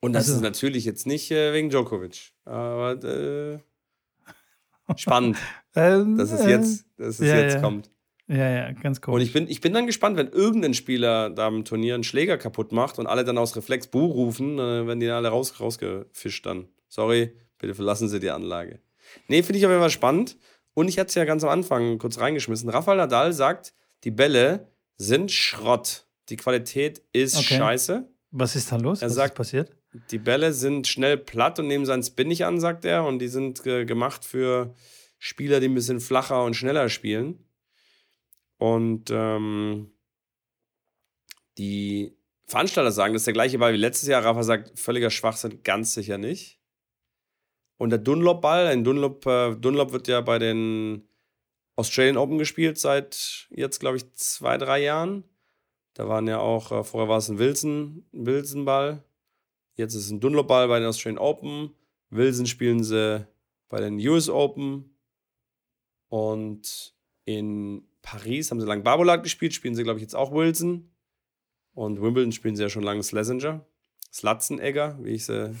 Und 0.00 0.12
das 0.12 0.24
also, 0.24 0.36
ist 0.36 0.42
natürlich 0.42 0.84
jetzt 0.84 1.06
nicht 1.06 1.30
äh, 1.30 1.54
wegen 1.54 1.70
Djokovic. 1.70 2.32
Aber 2.44 3.02
äh, 3.02 3.60
spannend, 4.96 5.38
ähm, 5.74 6.18
dass 6.18 6.32
es 6.32 6.44
jetzt, 6.44 6.86
dass 6.98 7.18
es 7.18 7.28
ja, 7.28 7.36
jetzt 7.36 7.54
ja. 7.54 7.60
kommt. 7.62 7.90
Ja, 8.28 8.48
ja, 8.50 8.72
ganz 8.72 9.00
cool. 9.06 9.14
Und 9.14 9.20
ich 9.22 9.32
bin, 9.32 9.48
ich 9.48 9.62
bin 9.62 9.72
dann 9.72 9.86
gespannt, 9.86 10.18
wenn 10.18 10.28
irgendein 10.28 10.74
Spieler 10.74 11.30
da 11.30 11.48
im 11.48 11.64
Turnier 11.64 11.94
einen 11.94 12.04
Schläger 12.04 12.36
kaputt 12.36 12.72
macht 12.72 12.98
und 12.98 13.06
alle 13.06 13.24
dann 13.24 13.38
aus 13.38 13.56
Reflex 13.56 13.86
Buh 13.86 14.04
rufen, 14.04 14.58
dann 14.58 14.86
werden 14.86 15.00
die 15.00 15.08
alle 15.08 15.28
raus, 15.28 15.58
rausgefischt 15.58 16.44
dann. 16.44 16.68
Sorry, 16.88 17.32
bitte 17.58 17.74
verlassen 17.74 18.08
Sie 18.08 18.20
die 18.20 18.30
Anlage. 18.30 18.80
Nee, 19.28 19.42
finde 19.42 19.60
ich 19.60 19.64
auf 19.64 19.70
jeden 19.70 19.82
Fall 19.82 19.90
spannend. 19.90 20.36
Und 20.74 20.88
ich 20.88 20.98
hatte 20.98 21.08
es 21.08 21.14
ja 21.14 21.24
ganz 21.24 21.44
am 21.44 21.50
Anfang 21.50 21.98
kurz 21.98 22.18
reingeschmissen. 22.18 22.68
Rafael 22.68 22.96
Nadal 22.96 23.32
sagt, 23.32 23.74
die 24.04 24.10
Bälle 24.10 24.68
sind 24.96 25.30
Schrott. 25.30 26.06
Die 26.28 26.36
Qualität 26.36 27.02
ist 27.12 27.36
okay. 27.36 27.58
scheiße. 27.58 28.08
Was 28.30 28.56
ist 28.56 28.72
da 28.72 28.76
los? 28.76 29.02
Er 29.02 29.08
Was 29.08 29.14
sagt, 29.14 29.34
ist 29.34 29.36
passiert? 29.36 29.76
Die 30.10 30.18
Bälle 30.18 30.54
sind 30.54 30.86
schnell 30.86 31.18
platt 31.18 31.58
und 31.58 31.66
nehmen 31.66 31.84
seinen 31.84 32.02
Spin 32.02 32.28
nicht 32.28 32.46
an, 32.46 32.60
sagt 32.60 32.84
er. 32.84 33.04
Und 33.04 33.18
die 33.18 33.28
sind 33.28 33.66
äh, 33.66 33.84
gemacht 33.84 34.24
für 34.24 34.74
Spieler, 35.18 35.60
die 35.60 35.68
ein 35.68 35.74
bisschen 35.74 36.00
flacher 36.00 36.44
und 36.44 36.54
schneller 36.54 36.88
spielen. 36.88 37.44
Und 38.56 39.10
ähm, 39.10 39.90
die 41.58 42.16
Veranstalter 42.46 42.92
sagen, 42.92 43.12
das 43.12 43.22
ist 43.22 43.26
der 43.26 43.34
gleiche 43.34 43.58
Ball 43.58 43.74
wie 43.74 43.78
letztes 43.78 44.08
Jahr. 44.08 44.24
Rafa 44.24 44.42
sagt, 44.42 44.78
völliger 44.78 45.10
Schwachsinn, 45.10 45.62
ganz 45.62 45.92
sicher 45.92 46.16
nicht. 46.16 46.61
Und 47.82 47.90
der 47.90 47.98
Dunlop-Ball, 47.98 48.68
ein 48.68 48.84
Dunlop, 48.84 49.26
äh, 49.26 49.56
Dunlop 49.56 49.90
wird 49.90 50.06
ja 50.06 50.20
bei 50.20 50.38
den 50.38 51.02
Australian 51.74 52.16
Open 52.16 52.38
gespielt 52.38 52.78
seit 52.78 53.48
jetzt, 53.50 53.80
glaube 53.80 53.96
ich, 53.96 54.08
zwei, 54.12 54.56
drei 54.56 54.84
Jahren. 54.84 55.24
Da 55.94 56.08
waren 56.08 56.28
ja 56.28 56.38
auch, 56.38 56.70
äh, 56.70 56.84
vorher 56.84 57.08
war 57.08 57.18
es 57.18 57.28
ein 57.28 57.40
Wilson, 57.40 58.06
Wilson-Ball. 58.12 59.02
Jetzt 59.74 59.94
ist 59.94 60.04
es 60.04 60.10
ein 60.12 60.20
Dunlop-Ball 60.20 60.68
bei 60.68 60.78
den 60.78 60.86
Australian 60.86 61.18
Open. 61.18 61.74
Wilson 62.10 62.46
spielen 62.46 62.84
sie 62.84 63.26
bei 63.68 63.80
den 63.80 63.98
US 64.06 64.28
Open. 64.28 64.96
Und 66.08 66.94
in 67.24 67.82
Paris 68.00 68.52
haben 68.52 68.60
sie 68.60 68.66
lang 68.68 68.84
Barbolat 68.84 69.24
gespielt, 69.24 69.54
spielen 69.54 69.74
sie, 69.74 69.82
glaube 69.82 69.98
ich, 69.98 70.02
jetzt 70.02 70.14
auch 70.14 70.30
Wilson. 70.30 70.88
Und 71.74 72.00
Wimbledon 72.00 72.30
spielen 72.30 72.54
sie 72.54 72.62
ja 72.62 72.68
schon 72.68 72.84
lange 72.84 73.02
Slesinger. 73.02 73.66
Slatzenegger, 74.12 75.00
wie 75.02 75.14
ich 75.14 75.24
sie 75.24 75.56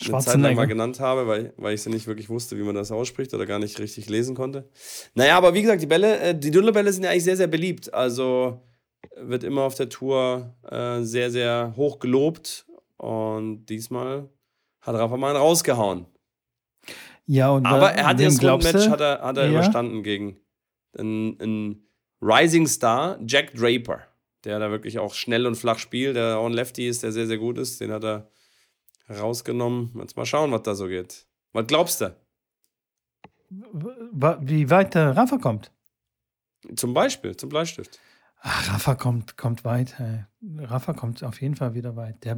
eine 0.00 0.18
Zeit 0.18 0.40
lang 0.40 0.54
mal 0.54 0.66
genannt 0.66 1.00
habe, 1.00 1.26
weil, 1.26 1.52
weil 1.56 1.74
ich 1.74 1.82
sie 1.82 1.90
nicht 1.90 2.06
wirklich 2.06 2.28
wusste, 2.28 2.56
wie 2.58 2.62
man 2.62 2.74
das 2.74 2.92
ausspricht 2.92 3.34
oder 3.34 3.46
gar 3.46 3.58
nicht 3.58 3.78
richtig 3.78 4.08
lesen 4.08 4.34
konnte. 4.34 4.68
Naja, 5.14 5.36
aber 5.36 5.54
wie 5.54 5.62
gesagt, 5.62 5.82
die 5.82 5.86
Bälle, 5.86 6.18
äh, 6.18 6.38
die 6.38 6.50
Dullerbälle 6.50 6.92
sind 6.92 7.04
ja 7.04 7.10
eigentlich 7.10 7.24
sehr, 7.24 7.36
sehr 7.36 7.46
beliebt. 7.46 7.92
Also 7.92 8.62
wird 9.16 9.44
immer 9.44 9.62
auf 9.62 9.74
der 9.74 9.88
Tour 9.88 10.54
äh, 10.70 11.02
sehr, 11.02 11.30
sehr 11.30 11.74
hoch 11.76 11.98
gelobt. 11.98 12.66
Und 12.96 13.66
diesmal 13.66 14.28
hat 14.80 14.94
Rafa 14.94 15.16
mal 15.16 15.30
einen 15.30 15.36
rausgehauen. 15.36 16.06
Ja, 17.26 17.50
und 17.50 17.66
aber 17.66 17.92
er 17.92 18.06
hat 18.06 18.20
das 18.20 18.40
Match 18.40 18.88
hat 18.88 19.00
er, 19.00 19.20
hat 19.20 19.36
er 19.36 19.44
ja? 19.44 19.50
überstanden 19.50 20.02
gegen 20.02 20.38
ein, 20.98 21.38
ein 21.40 21.86
Rising 22.20 22.66
Star, 22.66 23.18
Jack 23.26 23.54
Draper, 23.54 24.00
der 24.44 24.58
da 24.58 24.70
wirklich 24.70 24.98
auch 24.98 25.14
schnell 25.14 25.46
und 25.46 25.56
flach 25.56 25.78
spielt, 25.78 26.16
der 26.16 26.38
auch 26.38 26.46
ein 26.46 26.52
Lefty 26.52 26.88
ist, 26.88 27.02
der 27.02 27.12
sehr, 27.12 27.26
sehr 27.26 27.38
gut 27.38 27.58
ist. 27.58 27.80
Den 27.80 27.92
hat 27.92 28.04
er 28.04 28.30
rausgenommen. 29.12 29.92
Jetzt 29.98 30.16
mal 30.16 30.26
schauen, 30.26 30.52
was 30.52 30.62
da 30.62 30.74
so 30.74 30.86
geht. 30.86 31.26
Was 31.52 31.66
glaubst 31.66 32.00
du? 32.00 32.16
Wie 33.50 34.70
weit 34.70 34.94
der 34.94 35.16
Rafa 35.16 35.38
kommt? 35.38 35.70
Zum 36.76 36.94
Beispiel, 36.94 37.36
zum 37.36 37.48
Bleistift. 37.48 37.98
Ach, 38.40 38.72
Rafa 38.72 38.94
kommt, 38.94 39.36
kommt 39.36 39.64
weit. 39.64 39.98
Hey. 39.98 40.24
Rafa 40.58 40.94
kommt 40.94 41.22
auf 41.22 41.40
jeden 41.40 41.56
Fall 41.56 41.74
wieder 41.74 41.96
weit. 41.96 42.24
Der, 42.24 42.36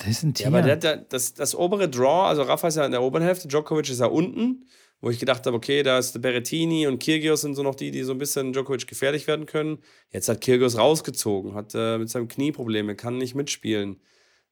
der 0.00 0.08
ist 0.08 0.22
ein 0.22 0.34
Tier. 0.34 0.44
Ja, 0.44 0.48
aber 0.48 0.62
der, 0.62 0.76
der, 0.76 0.96
das, 0.96 1.34
das 1.34 1.54
obere 1.54 1.88
Draw, 1.88 2.26
also 2.26 2.42
Rafa 2.42 2.68
ist 2.68 2.76
ja 2.76 2.84
in 2.84 2.92
der 2.92 3.02
oberen 3.02 3.22
Hälfte, 3.22 3.48
Djokovic 3.48 3.88
ist 3.88 4.00
ja 4.00 4.06
unten 4.06 4.66
wo 5.00 5.10
ich 5.10 5.18
gedacht 5.18 5.46
habe, 5.46 5.56
okay, 5.56 5.82
da 5.82 5.98
ist 5.98 6.20
Berrettini 6.20 6.86
und 6.86 7.02
Kyrgios 7.02 7.42
sind 7.42 7.54
so 7.54 7.62
noch 7.62 7.74
die, 7.74 7.90
die 7.90 8.02
so 8.02 8.12
ein 8.12 8.18
bisschen 8.18 8.52
Djokovic 8.52 8.86
gefährlich 8.86 9.26
werden 9.26 9.46
können. 9.46 9.78
Jetzt 10.10 10.28
hat 10.28 10.40
Kyrgios 10.40 10.78
rausgezogen, 10.78 11.54
hat 11.54 11.74
äh, 11.74 11.98
mit 11.98 12.08
seinem 12.08 12.28
Knie 12.28 12.52
Probleme, 12.52 12.96
kann 12.96 13.18
nicht 13.18 13.34
mitspielen. 13.34 14.00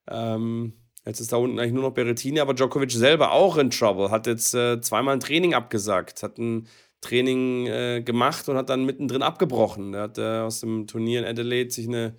Ähm, 0.09 0.75
Jetzt 1.07 1.21
ist 1.21 1.33
da 1.33 1.37
unten 1.37 1.59
eigentlich 1.59 1.75
nur 1.75 1.83
noch 1.83 1.93
Berrettini, 1.93 2.41
aber 2.41 2.55
Djokovic 2.55 2.91
selber 2.91 3.33
auch 3.33 3.59
in 3.59 3.71
Trouble. 3.71 4.11
Hat 4.11 4.27
jetzt 4.27 4.55
äh, 4.55 4.81
zweimal 4.81 5.15
ein 5.15 5.21
Training 5.21 5.53
abgesagt, 5.53 6.23
hat 6.23 6.39
ein 6.39 6.67
Training 7.03 7.67
äh, 7.67 8.03
gemacht 8.03 8.49
und 8.49 8.57
hat 8.57 8.71
dann 8.71 8.87
mittendrin 8.87 9.23
abgebrochen. 9.23 9.93
Er 9.93 10.03
hat 10.03 10.17
äh, 10.17 10.39
aus 10.39 10.61
dem 10.61 10.87
Turnier 10.87 11.21
in 11.21 11.27
Adelaide 11.27 11.71
sich 11.71 11.87
eine, 11.87 12.17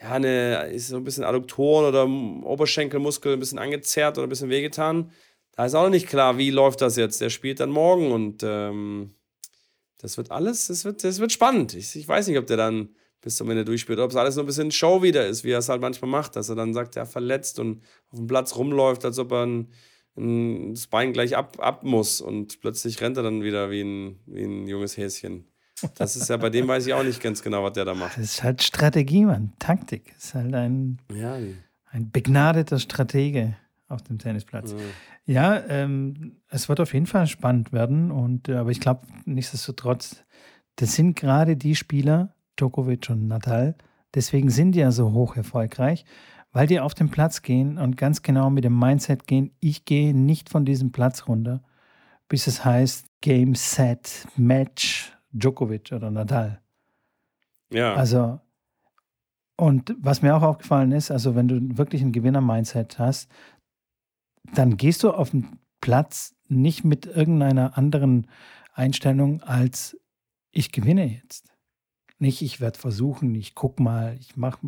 ja, 0.00 0.12
eine, 0.12 0.68
ist 0.68 0.88
so 0.88 0.96
ein 0.96 1.04
bisschen 1.04 1.24
Adduktoren 1.24 1.86
oder 1.86 2.06
Oberschenkelmuskel 2.46 3.32
ein 3.32 3.40
bisschen 3.40 3.58
angezerrt 3.58 4.18
oder 4.18 4.28
ein 4.28 4.30
bisschen 4.30 4.50
wehgetan. 4.50 5.10
Da 5.56 5.66
ist 5.66 5.74
auch 5.74 5.82
noch 5.82 5.90
nicht 5.90 6.08
klar, 6.08 6.38
wie 6.38 6.50
läuft 6.50 6.80
das 6.80 6.96
jetzt. 6.96 7.20
Der 7.20 7.28
spielt 7.30 7.58
dann 7.58 7.70
morgen 7.70 8.12
und 8.12 8.42
ähm, 8.44 9.14
das 9.98 10.16
wird 10.16 10.30
alles, 10.30 10.68
das 10.68 10.84
wird, 10.84 11.02
das 11.02 11.18
wird 11.18 11.32
spannend. 11.32 11.74
Ich, 11.74 11.96
ich 11.96 12.06
weiß 12.06 12.28
nicht, 12.28 12.38
ob 12.38 12.46
der 12.46 12.56
dann 12.56 12.94
bis 13.22 13.36
zum 13.36 13.48
Ende 13.48 13.64
durchspielt. 13.64 13.98
Ob 13.98 14.10
es 14.10 14.16
alles 14.16 14.34
so 14.34 14.40
ein 14.40 14.46
bisschen 14.46 14.70
Show 14.70 15.02
wieder 15.02 15.26
ist, 15.26 15.44
wie 15.44 15.52
er 15.52 15.60
es 15.60 15.68
halt 15.68 15.80
manchmal 15.80 16.10
macht, 16.10 16.36
dass 16.36 16.48
er 16.48 16.56
dann 16.56 16.74
sagt, 16.74 16.96
er 16.96 17.06
verletzt 17.06 17.58
und 17.58 17.82
auf 18.10 18.18
dem 18.18 18.26
Platz 18.26 18.56
rumläuft, 18.56 19.04
als 19.04 19.18
ob 19.18 19.32
er 19.32 19.46
ein, 19.46 19.68
ein, 20.16 20.74
das 20.74 20.88
Bein 20.88 21.12
gleich 21.12 21.36
ab, 21.36 21.56
ab 21.60 21.84
muss 21.84 22.20
und 22.20 22.60
plötzlich 22.60 23.00
rennt 23.00 23.16
er 23.16 23.22
dann 23.22 23.42
wieder 23.42 23.70
wie 23.70 23.82
ein, 23.82 24.20
wie 24.26 24.44
ein 24.44 24.66
junges 24.66 24.96
Häschen. 24.96 25.46
Das 25.96 26.16
ist 26.16 26.28
ja 26.28 26.36
bei 26.36 26.50
dem 26.50 26.68
weiß 26.68 26.86
ich 26.86 26.94
auch 26.94 27.02
nicht 27.02 27.20
ganz 27.20 27.42
genau, 27.42 27.64
was 27.64 27.72
der 27.72 27.84
da 27.84 27.94
macht. 27.94 28.16
Das 28.16 28.24
ist 28.24 28.42
halt 28.42 28.62
Strategie, 28.62 29.24
Mann. 29.24 29.52
Taktik. 29.58 30.12
Das 30.14 30.26
ist 30.26 30.34
halt 30.34 30.54
ein, 30.54 30.98
ja, 31.12 31.38
ein 31.90 32.10
begnadeter 32.10 32.78
Stratege 32.78 33.56
auf 33.88 34.02
dem 34.02 34.18
Tennisplatz. 34.18 34.74
Ja, 35.26 35.54
ja 35.56 35.66
ähm, 35.68 36.40
es 36.48 36.68
wird 36.68 36.80
auf 36.80 36.94
jeden 36.94 37.06
Fall 37.06 37.26
spannend 37.26 37.72
werden. 37.72 38.10
Und, 38.10 38.48
äh, 38.48 38.54
aber 38.54 38.70
ich 38.70 38.80
glaube, 38.80 39.06
nichtsdestotrotz, 39.24 40.24
das 40.76 40.94
sind 40.94 41.16
gerade 41.16 41.56
die 41.56 41.74
Spieler, 41.74 42.34
Djokovic 42.58 43.10
und 43.10 43.28
Natal. 43.28 43.74
Deswegen 44.14 44.50
sind 44.50 44.72
die 44.72 44.80
ja 44.80 44.90
so 44.90 45.12
hoch 45.12 45.36
erfolgreich, 45.36 46.04
weil 46.52 46.66
die 46.66 46.80
auf 46.80 46.94
den 46.94 47.10
Platz 47.10 47.42
gehen 47.42 47.78
und 47.78 47.96
ganz 47.96 48.22
genau 48.22 48.50
mit 48.50 48.64
dem 48.64 48.78
Mindset 48.78 49.26
gehen, 49.26 49.52
ich 49.60 49.84
gehe 49.84 50.14
nicht 50.14 50.50
von 50.50 50.64
diesem 50.64 50.92
Platz 50.92 51.26
runter, 51.28 51.62
bis 52.28 52.46
es 52.46 52.64
heißt 52.64 53.06
Game, 53.20 53.54
Set, 53.54 54.26
Match, 54.36 55.16
Djokovic 55.32 55.92
oder 55.92 56.10
Natal. 56.10 56.60
Ja. 57.70 57.94
Also, 57.94 58.40
und 59.56 59.94
was 59.98 60.22
mir 60.22 60.36
auch 60.36 60.42
aufgefallen 60.42 60.92
ist, 60.92 61.10
also 61.10 61.34
wenn 61.34 61.48
du 61.48 61.78
wirklich 61.78 62.02
ein 62.02 62.12
Gewinner-Mindset 62.12 62.98
hast, 62.98 63.30
dann 64.54 64.76
gehst 64.76 65.02
du 65.02 65.10
auf 65.10 65.30
den 65.30 65.58
Platz 65.80 66.34
nicht 66.48 66.84
mit 66.84 67.06
irgendeiner 67.06 67.78
anderen 67.78 68.26
Einstellung 68.74 69.42
als 69.42 69.96
ich 70.50 70.72
gewinne 70.72 71.06
jetzt. 71.06 71.51
Nicht, 72.22 72.40
ich 72.40 72.60
werde 72.60 72.78
versuchen, 72.78 73.34
ich 73.34 73.56
gucke 73.56 73.82
mal, 73.82 74.16
ich 74.20 74.36
mache 74.36 74.60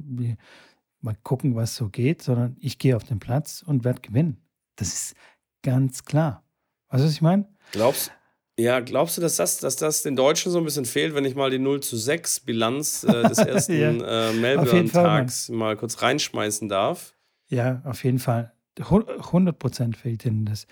mal 1.01 1.17
gucken, 1.23 1.55
was 1.55 1.77
so 1.77 1.89
geht, 1.89 2.21
sondern 2.21 2.57
ich 2.59 2.79
gehe 2.79 2.97
auf 2.97 3.05
den 3.05 3.21
Platz 3.21 3.63
und 3.65 3.85
werde 3.85 4.01
gewinnen. 4.01 4.43
Das 4.75 4.89
ist 4.89 5.17
ganz 5.63 6.05
klar. 6.05 6.43
Weißt 6.89 7.05
du, 7.05 7.07
was 7.07 7.15
ich 7.15 7.23
meine? 7.23 7.49
Glaubst 7.71 8.11
ja, 8.59 8.81
glaubst 8.81 9.17
du, 9.17 9.21
dass 9.21 9.37
das, 9.37 9.59
dass 9.59 9.77
das 9.77 10.03
den 10.03 10.15
Deutschen 10.15 10.51
so 10.53 10.59
ein 10.59 10.65
bisschen 10.65 10.85
fehlt, 10.85 11.15
wenn 11.15 11.25
ich 11.25 11.35
mal 11.35 11.51
die 11.51 11.59
0 11.59 11.81
zu 11.81 11.97
6 11.97 12.41
Bilanz 12.41 13.03
äh, 13.05 13.29
des 13.29 13.39
ersten 13.39 14.01
ja, 14.01 14.31
äh, 14.31 14.33
Melbourne-Tags 14.33 15.49
mal 15.49 15.77
kurz 15.77 16.03
reinschmeißen 16.03 16.69
darf? 16.69 17.15
Ja, 17.49 17.83
auf 17.85 18.05
jeden 18.05 18.19
Fall. 18.19 18.53
100 18.79 19.59
Prozent 19.59 19.97
fehlt 19.97 20.25
ihnen 20.25 20.45
das. 20.45 20.67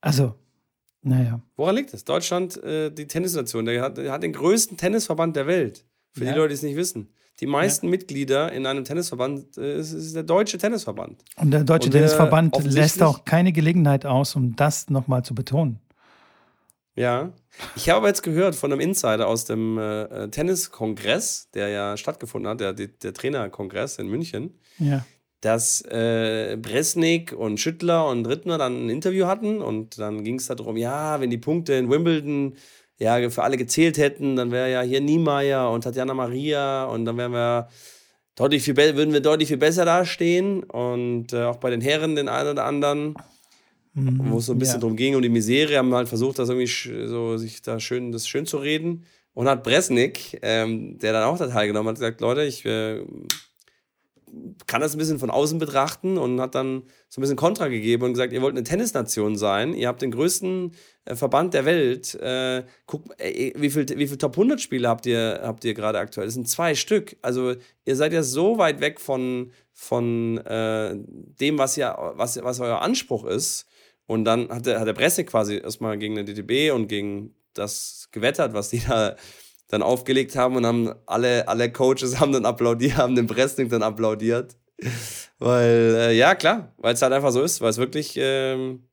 Also, 0.00 0.34
naja. 1.02 1.40
Woran 1.56 1.76
liegt 1.76 1.92
das? 1.92 2.04
Deutschland, 2.04 2.62
äh, 2.62 2.90
die 2.90 3.06
Tennisnation, 3.06 3.64
der 3.64 3.82
hat, 3.82 3.98
der 3.98 4.12
hat, 4.12 4.22
den 4.22 4.32
größten 4.32 4.76
Tennisverband 4.76 5.36
der 5.36 5.46
Welt. 5.46 5.84
Für 6.12 6.24
ja. 6.24 6.32
die 6.32 6.38
Leute, 6.38 6.48
die 6.48 6.54
es 6.54 6.62
nicht 6.62 6.76
wissen. 6.76 7.12
Die 7.40 7.46
meisten 7.46 7.86
ja. 7.86 7.90
Mitglieder 7.90 8.52
in 8.52 8.66
einem 8.66 8.84
Tennisverband 8.84 9.56
äh, 9.56 9.78
ist, 9.78 9.92
ist, 9.92 10.14
der 10.14 10.22
deutsche 10.22 10.58
Tennisverband. 10.58 11.24
Und 11.36 11.50
der 11.50 11.64
deutsche 11.64 11.86
Und 11.86 11.92
Tennisverband 11.92 12.56
lässt 12.64 13.02
auch 13.02 13.24
keine 13.24 13.52
Gelegenheit 13.52 14.06
aus, 14.06 14.36
um 14.36 14.54
das 14.54 14.90
nochmal 14.90 15.24
zu 15.24 15.34
betonen. 15.34 15.80
Ja, 16.94 17.32
ich 17.74 17.88
habe 17.88 18.06
jetzt 18.06 18.22
gehört 18.22 18.54
von 18.54 18.70
einem 18.70 18.80
Insider 18.80 19.26
aus 19.26 19.46
dem 19.46 19.78
äh, 19.78 20.28
Tenniskongress, 20.28 21.48
der 21.54 21.68
ja 21.68 21.96
stattgefunden 21.96 22.50
hat, 22.50 22.60
der, 22.60 22.74
der 22.74 23.14
Trainerkongress 23.14 23.98
in 23.98 24.08
München. 24.08 24.58
Ja 24.78 25.04
dass 25.42 25.82
äh, 25.82 26.56
Bresnik 26.56 27.32
und 27.32 27.58
Schüttler 27.58 28.08
und 28.08 28.26
Rittner 28.26 28.58
dann 28.58 28.86
ein 28.86 28.88
Interview 28.88 29.26
hatten 29.26 29.60
und 29.60 29.98
dann 29.98 30.22
ging 30.22 30.36
es 30.36 30.46
darum, 30.46 30.76
ja, 30.76 31.20
wenn 31.20 31.30
die 31.30 31.38
Punkte 31.38 31.74
in 31.74 31.90
Wimbledon 31.90 32.54
ja 32.98 33.28
für 33.28 33.42
alle 33.42 33.56
gezählt 33.56 33.98
hätten, 33.98 34.36
dann 34.36 34.52
wäre 34.52 34.70
ja 34.70 34.82
hier 34.82 35.00
Niemeyer 35.00 35.70
und 35.70 35.82
Tatjana 35.82 36.14
Maria 36.14 36.84
und 36.84 37.04
dann 37.04 37.16
wären 37.16 37.32
wir 37.32 37.68
deutlich 38.36 38.62
viel 38.62 38.76
würden 38.76 39.12
wir 39.12 39.20
deutlich 39.20 39.48
viel 39.48 39.56
besser 39.56 39.84
dastehen 39.84 40.62
und 40.62 41.32
äh, 41.32 41.42
auch 41.42 41.56
bei 41.56 41.70
den 41.70 41.80
Herren 41.80 42.14
den 42.14 42.28
einen 42.28 42.50
oder 42.50 42.64
anderen, 42.64 43.16
mhm, 43.94 44.20
wo 44.30 44.38
es 44.38 44.46
so 44.46 44.52
ein 44.52 44.60
bisschen 44.60 44.76
ja. 44.76 44.80
drum 44.80 44.94
ging 44.94 45.16
um 45.16 45.22
die 45.22 45.28
Misere, 45.28 45.76
haben 45.76 45.92
halt 45.92 46.08
versucht, 46.08 46.38
das 46.38 46.50
irgendwie 46.50 47.08
so 47.08 47.36
sich 47.36 47.62
da 47.62 47.80
schön 47.80 48.12
das 48.12 48.28
schön 48.28 48.46
zu 48.46 48.58
reden 48.58 49.06
und 49.34 49.48
hat 49.48 49.64
Bresnik, 49.64 50.38
ähm, 50.42 50.98
der 50.98 51.12
dann 51.12 51.24
auch 51.24 51.36
da 51.36 51.48
teilgenommen 51.48 51.88
hat, 51.88 51.96
gesagt, 51.96 52.20
Leute, 52.20 52.44
ich 52.44 52.64
äh, 52.64 53.02
kann 54.66 54.80
das 54.80 54.94
ein 54.94 54.98
bisschen 54.98 55.18
von 55.18 55.30
außen 55.30 55.58
betrachten 55.58 56.16
und 56.16 56.40
hat 56.40 56.54
dann 56.54 56.84
so 57.08 57.20
ein 57.20 57.22
bisschen 57.22 57.36
Kontra 57.36 57.68
gegeben 57.68 58.04
und 58.04 58.12
gesagt, 58.12 58.32
ihr 58.32 58.40
wollt 58.40 58.56
eine 58.56 58.64
Tennisnation 58.64 59.36
sein, 59.36 59.74
ihr 59.74 59.88
habt 59.88 60.00
den 60.00 60.10
größten 60.10 60.72
äh, 61.04 61.14
Verband 61.14 61.54
der 61.54 61.64
Welt. 61.64 62.14
Äh, 62.14 62.64
guck, 62.86 63.04
äh, 63.18 63.52
wie 63.56 63.70
viele 63.70 63.98
wie 63.98 64.06
viel 64.06 64.16
Top 64.16 64.32
100 64.32 64.60
Spiele 64.60 64.88
habt 64.88 65.06
ihr, 65.06 65.40
habt 65.42 65.64
ihr 65.64 65.74
gerade 65.74 65.98
aktuell? 65.98 66.26
Das 66.26 66.34
sind 66.34 66.48
zwei 66.48 66.74
Stück. 66.74 67.16
Also 67.22 67.54
ihr 67.84 67.96
seid 67.96 68.12
ja 68.12 68.22
so 68.22 68.58
weit 68.58 68.80
weg 68.80 69.00
von, 69.00 69.52
von 69.72 70.38
äh, 70.38 70.94
dem, 70.96 71.58
was, 71.58 71.76
ja, 71.76 72.12
was, 72.16 72.42
was 72.42 72.60
euer 72.60 72.80
Anspruch 72.80 73.24
ist. 73.24 73.66
Und 74.06 74.24
dann 74.24 74.48
hat 74.48 74.66
der, 74.66 74.80
hat 74.80 74.86
der 74.86 74.94
Presse 74.94 75.24
quasi 75.24 75.56
erstmal 75.56 75.98
gegen 75.98 76.14
den 76.14 76.26
DTB 76.26 76.74
und 76.74 76.88
gegen 76.88 77.34
das 77.54 78.08
gewettert, 78.12 78.54
was 78.54 78.70
die 78.70 78.80
da 78.80 79.16
dann 79.72 79.82
aufgelegt 79.82 80.36
haben 80.36 80.56
und 80.56 80.66
haben 80.66 80.94
alle, 81.06 81.48
alle 81.48 81.72
Coaches 81.72 82.16
haben 82.20 82.32
dann 82.32 82.44
applaudiert, 82.44 82.98
haben 82.98 83.16
den 83.16 83.26
Pressling 83.26 83.70
dann 83.70 83.82
applaudiert. 83.82 84.54
Weil, 85.38 85.96
äh, 85.98 86.12
ja, 86.12 86.34
klar, 86.34 86.74
weil 86.76 86.92
es 86.92 87.00
halt 87.00 87.12
einfach 87.12 87.32
so 87.32 87.42
ist, 87.42 87.62
weil 87.62 87.70
es 87.70 87.78
wirklich, 87.78 88.14
ähm, 88.16 88.86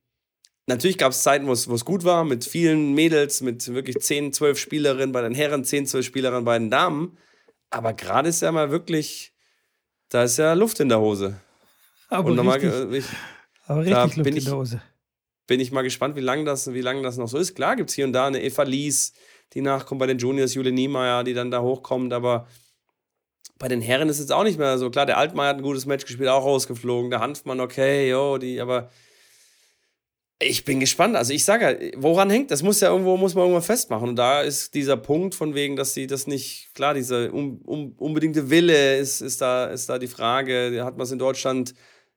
natürlich 0.67 0.97
gab 0.97 1.11
es 1.11 1.21
Zeiten, 1.21 1.47
wo 1.47 1.51
es 1.51 1.85
gut 1.85 2.05
war, 2.05 2.23
mit 2.23 2.45
vielen 2.45 2.93
Mädels, 2.93 3.41
mit 3.41 3.67
wirklich 3.73 3.99
10, 3.99 4.31
12 4.31 4.57
Spielerinnen 4.57 5.11
bei 5.11 5.21
den 5.21 5.35
Herren, 5.35 5.65
10, 5.65 5.85
12 5.85 6.05
Spielerinnen 6.05 6.45
bei 6.45 6.57
den 6.57 6.71
Damen. 6.71 7.17
Aber 7.71 7.91
gerade 7.93 8.29
ist 8.29 8.41
ja 8.41 8.51
mal 8.53 8.71
wirklich, 8.71 9.33
da 10.07 10.23
ist 10.23 10.37
ja 10.37 10.53
Luft 10.53 10.79
in 10.79 10.87
der 10.87 11.01
Hose. 11.01 11.41
Aber 12.07 12.29
und 12.29 12.39
richtig, 12.39 12.71
mal, 12.71 12.93
ich, 12.95 13.05
aber 13.65 13.81
richtig 13.81 14.15
Luft 14.15 14.27
in 14.27 14.45
der 14.45 14.55
Hose. 14.55 14.81
Bin 15.45 15.59
ich 15.59 15.73
mal 15.73 15.81
gespannt, 15.81 16.15
wie 16.15 16.21
lange 16.21 16.45
das, 16.45 16.67
lang 16.67 17.03
das 17.03 17.17
noch 17.17 17.27
so 17.27 17.37
ist. 17.37 17.53
Klar 17.53 17.75
gibt 17.75 17.89
es 17.89 17.95
hier 17.95 18.05
und 18.05 18.13
da 18.13 18.27
eine 18.27 18.41
Eva 18.41 18.63
Lies, 18.63 19.13
die 19.53 19.61
nachkommt 19.61 19.99
bei 19.99 20.07
den 20.07 20.17
Juniors, 20.17 20.53
Jule 20.53 20.71
Niemeyer, 20.71 21.23
die 21.23 21.33
dann 21.33 21.51
da 21.51 21.61
hochkommt, 21.61 22.13
aber 22.13 22.47
bei 23.57 23.67
den 23.67 23.81
Herren 23.81 24.09
ist 24.09 24.19
es 24.19 24.31
auch 24.31 24.43
nicht 24.43 24.57
mehr 24.57 24.77
so. 24.77 24.89
Klar, 24.89 25.05
der 25.05 25.17
Altmaier 25.17 25.49
hat 25.49 25.57
ein 25.57 25.63
gutes 25.63 25.85
Match 25.85 26.05
gespielt, 26.05 26.29
auch 26.29 26.45
rausgeflogen, 26.45 27.09
der 27.09 27.19
Hanfmann, 27.19 27.59
okay, 27.59 28.09
jo, 28.09 28.37
die, 28.37 28.61
aber 28.61 28.89
ich 30.41 30.63
bin 30.63 30.79
gespannt. 30.79 31.17
Also 31.17 31.33
ich 31.33 31.43
sage 31.43 31.91
woran 31.97 32.29
hängt? 32.29 32.49
Das 32.51 32.63
muss 32.63 32.79
ja 32.79 32.89
irgendwo, 32.89 33.17
muss 33.17 33.35
man 33.35 33.43
irgendwann 33.43 33.61
festmachen. 33.61 34.09
Und 34.09 34.15
da 34.15 34.41
ist 34.41 34.73
dieser 34.73 34.95
Punkt 34.95 35.35
von 35.35 35.53
wegen, 35.53 35.75
dass 35.75 35.93
sie 35.93 36.07
das 36.07 36.27
nicht, 36.27 36.73
klar, 36.73 36.93
dieser 36.93 37.33
un, 37.33 37.61
un, 37.65 37.93
unbedingte 37.97 38.49
Wille 38.49 38.97
ist, 38.97 39.19
ist, 39.19 39.41
da, 39.41 39.65
ist 39.65 39.89
da 39.89 39.99
die 39.99 40.07
Frage. 40.07 40.81
Hat 40.85 40.97
man 40.97 41.03
es 41.03 41.11
in 41.11 41.19
Deutschland 41.19 41.73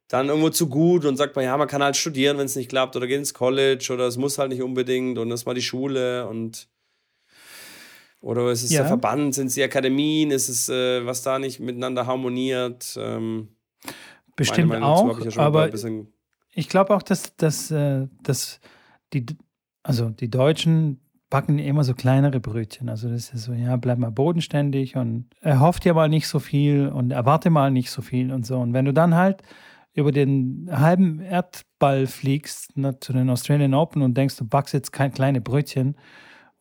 dann 0.07 0.29
irgendwo 0.29 0.51
zu 0.51 0.69
gut 0.69 1.05
und 1.05 1.17
sagt 1.17 1.35
man, 1.35 1.45
ja, 1.45 1.57
man 1.57 1.69
kann 1.69 1.83
halt 1.83 1.97
studieren, 1.97 2.39
wenn 2.39 2.47
es 2.47 2.55
nicht 2.55 2.69
klappt, 2.69 2.95
oder 2.97 3.07
geht 3.07 3.19
ins 3.19 3.35
College 3.35 3.91
oder 3.93 4.07
es 4.07 4.19
muss 4.19 4.39
halt 4.39 4.51
nicht 4.51 4.63
unbedingt 4.63 5.19
und 5.19 5.31
das 5.31 5.47
war 5.47 5.55
die 5.55 5.63
Schule 5.63 6.29
und 6.29 6.69
oder 8.23 8.51
ist 8.53 8.63
es 8.63 8.71
ja. 8.71 8.81
der 8.81 8.89
Verband? 8.89 9.35
Sind 9.35 9.49
es 9.49 9.55
die 9.55 9.63
Akademien? 9.63 10.31
Ist 10.31 10.49
es, 10.49 10.69
äh, 10.69 11.05
was 11.05 11.23
da 11.23 11.39
nicht 11.39 11.61
miteinander 11.61 12.07
harmoniert? 12.07 12.97
Ähm, 12.97 13.49
Bestimmt 14.37 14.75
auch, 14.77 15.21
ja 15.27 15.43
aber 15.43 15.71
ich 16.55 16.69
glaube 16.69 16.95
auch, 16.95 17.03
dass, 17.03 17.37
dass, 17.37 17.71
äh, 17.71 18.07
dass 18.23 18.61
die, 19.13 19.27
also 19.83 20.09
die 20.09 20.31
Deutschen 20.31 21.01
backen 21.29 21.59
immer 21.59 21.83
so 21.83 21.95
kleinere 21.95 22.41
Brötchen. 22.41 22.89
Also 22.89 23.09
das 23.09 23.33
ist 23.33 23.45
so, 23.45 23.53
ja, 23.53 23.77
bleib 23.77 23.99
mal 23.99 24.11
bodenständig 24.11 24.97
und 24.97 25.27
erhofft 25.41 25.85
dir 25.85 25.95
mal 25.95 26.09
nicht 26.09 26.29
so 26.29 26.39
viel 26.39 26.89
und 26.89 27.11
erwarte 27.11 27.51
mal 27.51 27.71
nicht 27.71 27.91
so 27.91 28.03
viel 28.03 28.33
und 28.33 28.47
so. 28.47 28.59
Und 28.59 28.73
wenn 28.73 28.85
du 28.85 28.93
dann 28.93 29.15
halt 29.15 29.43
über 29.95 30.13
den 30.13 30.69
halben 30.71 31.21
Erdball 31.21 32.07
fliegst 32.07 32.77
ne, 32.77 32.99
zu 33.01 33.13
den 33.13 33.29
Australian 33.31 33.75
Open 33.75 34.03
und 34.03 34.17
denkst, 34.17 34.37
du 34.37 34.47
backst 34.47 34.75
jetzt 34.75 34.93
kein 34.93 35.13
kleine 35.13 35.41
Brötchen, 35.41 35.97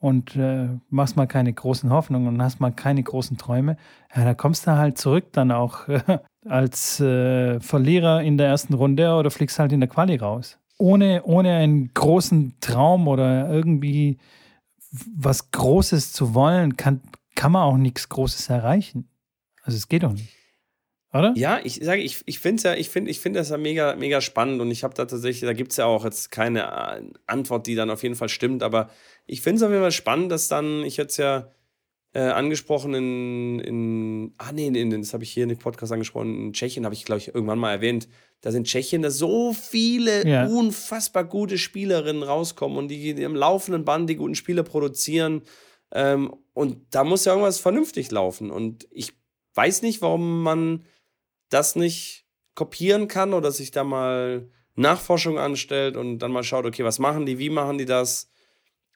und 0.01 0.35
äh, 0.35 0.67
machst 0.89 1.15
mal 1.15 1.27
keine 1.27 1.53
großen 1.53 1.91
Hoffnungen 1.91 2.27
und 2.27 2.41
hast 2.41 2.59
mal 2.59 2.71
keine 2.71 3.03
großen 3.03 3.37
Träume, 3.37 3.77
ja, 4.13 4.25
da 4.25 4.33
kommst 4.33 4.67
du 4.67 4.71
halt 4.71 4.97
zurück 4.97 5.25
dann 5.31 5.51
auch 5.51 5.87
äh, 5.87 6.01
als 6.49 6.99
äh, 6.99 7.59
Verlierer 7.59 8.21
in 8.21 8.37
der 8.37 8.47
ersten 8.47 8.73
Runde 8.73 9.13
oder 9.13 9.31
fliegst 9.31 9.59
halt 9.59 9.71
in 9.71 9.79
der 9.79 9.87
Quali 9.87 10.17
raus. 10.17 10.57
Ohne, 10.79 11.23
ohne 11.23 11.55
einen 11.55 11.93
großen 11.93 12.55
Traum 12.59 13.07
oder 13.07 13.49
irgendwie 13.49 14.17
was 15.15 15.51
Großes 15.51 16.11
zu 16.11 16.33
wollen, 16.33 16.75
kann, 16.75 17.01
kann 17.35 17.51
man 17.51 17.61
auch 17.61 17.77
nichts 17.77 18.09
Großes 18.09 18.49
erreichen. 18.49 19.07
Also 19.63 19.77
es 19.77 19.87
geht 19.87 20.01
doch 20.03 20.11
nicht. 20.13 20.40
Oder? 21.13 21.33
Ja, 21.35 21.59
ich 21.63 21.79
sage, 21.83 22.01
ich, 22.01 22.21
ich 22.25 22.39
finde 22.39 22.63
ja, 22.63 22.75
ich 22.75 22.89
finde, 22.89 23.11
ich 23.11 23.19
finde 23.19 23.39
das 23.39 23.49
ja 23.49 23.57
mega, 23.57 23.95
mega 23.95 24.21
spannend 24.21 24.61
und 24.61 24.71
ich 24.71 24.83
habe 24.83 24.93
da 24.93 25.05
tatsächlich, 25.05 25.41
da 25.41 25.53
gibt 25.53 25.71
es 25.71 25.77
ja 25.77 25.85
auch 25.85 26.05
jetzt 26.05 26.31
keine 26.31 26.61
äh, 26.61 27.03
Antwort, 27.27 27.67
die 27.67 27.75
dann 27.75 27.89
auf 27.89 28.03
jeden 28.03 28.15
Fall 28.15 28.29
stimmt, 28.29 28.63
aber 28.63 28.89
ich 29.25 29.41
finde 29.41 29.57
es 29.57 29.63
auf 29.63 29.71
jeden 29.71 29.81
Fall 29.81 29.91
spannend, 29.91 30.31
dass 30.31 30.47
dann, 30.47 30.83
ich 30.83 30.97
jetzt 30.97 31.17
ja 31.17 31.51
äh, 32.13 32.21
angesprochen 32.21 32.93
in, 32.93 33.59
in, 33.59 34.33
ah 34.37 34.51
nee, 34.53 34.67
in, 34.67 35.01
das 35.01 35.13
habe 35.13 35.23
ich 35.23 35.31
hier 35.31 35.43
in 35.43 35.49
dem 35.49 35.57
Podcast 35.57 35.91
angesprochen, 35.91 36.47
in 36.47 36.53
Tschechien 36.53 36.85
habe 36.85 36.95
ich, 36.95 37.03
glaube 37.03 37.19
ich, 37.19 37.33
irgendwann 37.33 37.59
mal 37.59 37.71
erwähnt, 37.71 38.07
dass 38.39 38.55
in 38.55 38.63
Tschechien 38.63 39.01
da 39.01 39.11
so 39.11 39.53
viele 39.53 40.27
ja. 40.27 40.47
unfassbar 40.47 41.25
gute 41.25 41.57
Spielerinnen 41.57 42.23
rauskommen 42.23 42.77
und 42.77 42.87
die, 42.87 43.13
die 43.13 43.23
im 43.23 43.35
laufenden 43.35 43.85
Band 43.85 44.09
die 44.09 44.15
guten 44.15 44.35
Spiele 44.35 44.63
produzieren 44.63 45.41
ähm, 45.91 46.33
und 46.53 46.77
da 46.91 47.03
muss 47.03 47.25
ja 47.25 47.33
irgendwas 47.33 47.59
vernünftig 47.59 48.11
laufen 48.11 48.49
und 48.49 48.87
ich 48.91 49.13
weiß 49.55 49.81
nicht, 49.81 50.01
warum 50.01 50.43
man 50.43 50.85
das 51.51 51.75
nicht 51.75 52.25
kopieren 52.55 53.07
kann 53.07 53.33
oder 53.33 53.51
sich 53.51 53.71
da 53.71 53.83
mal 53.83 54.49
Nachforschung 54.75 55.37
anstellt 55.37 55.97
und 55.97 56.19
dann 56.19 56.31
mal 56.31 56.43
schaut, 56.43 56.65
okay, 56.65 56.83
was 56.83 56.99
machen 56.99 57.25
die, 57.25 57.37
wie 57.37 57.49
machen 57.49 57.77
die 57.77 57.85
das? 57.85 58.29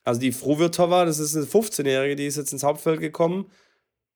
Also 0.03 0.21
die 0.21 0.31
Frovirtova, 0.31 1.05
das 1.05 1.19
ist 1.19 1.35
eine 1.35 1.45
15-Jährige, 1.45 2.15
die 2.15 2.25
ist 2.25 2.37
jetzt 2.37 2.53
ins 2.53 2.63
Hauptfeld 2.63 2.99
gekommen. 2.99 3.51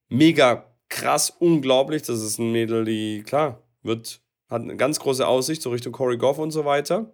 Mega 0.07 0.73
krass, 0.87 1.33
unglaublich. 1.39 2.03
Das 2.03 2.21
ist 2.21 2.39
ein 2.39 2.51
Mädel, 2.51 2.85
die, 2.85 3.23
klar, 3.23 3.63
wird, 3.83 4.21
hat 4.49 4.61
eine 4.61 4.77
ganz 4.77 4.99
große 4.99 5.27
Aussicht, 5.27 5.61
so 5.61 5.69
Richtung 5.71 5.93
Corey 5.93 6.17
Goff 6.17 6.37
und 6.37 6.51
so 6.51 6.65
weiter. 6.65 7.13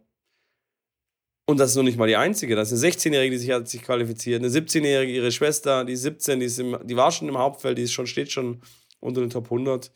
Und 1.47 1.59
das 1.59 1.71
ist 1.71 1.76
noch 1.76 1.84
nicht 1.84 1.97
mal 1.97 2.07
die 2.07 2.15
einzige. 2.15 2.55
Das 2.55 2.71
ist 2.71 2.84
eine 2.84 2.93
16-Jährige, 2.93 3.32
die 3.32 3.38
sich 3.38 3.51
hat 3.51 3.67
sich 3.67 3.84
qualifiziert. 3.84 4.41
Eine 4.41 4.51
17-Jährige, 4.51 5.11
ihre 5.11 5.32
Schwester, 5.32 5.86
die 5.86 5.93
ist 5.93 6.01
17, 6.01 6.39
die, 6.39 6.45
ist 6.47 6.59
im, 6.59 6.78
die 6.84 6.97
war 6.97 7.11
schon 7.11 7.30
im 7.30 7.38
Hauptfeld, 7.38 7.78
die 7.78 7.84
ist 7.84 7.93
schon, 7.93 8.07
steht 8.07 8.32
schon 8.32 8.61
unter 8.99 9.21
den 9.21 9.30
Top 9.30 9.45
100 9.45 9.91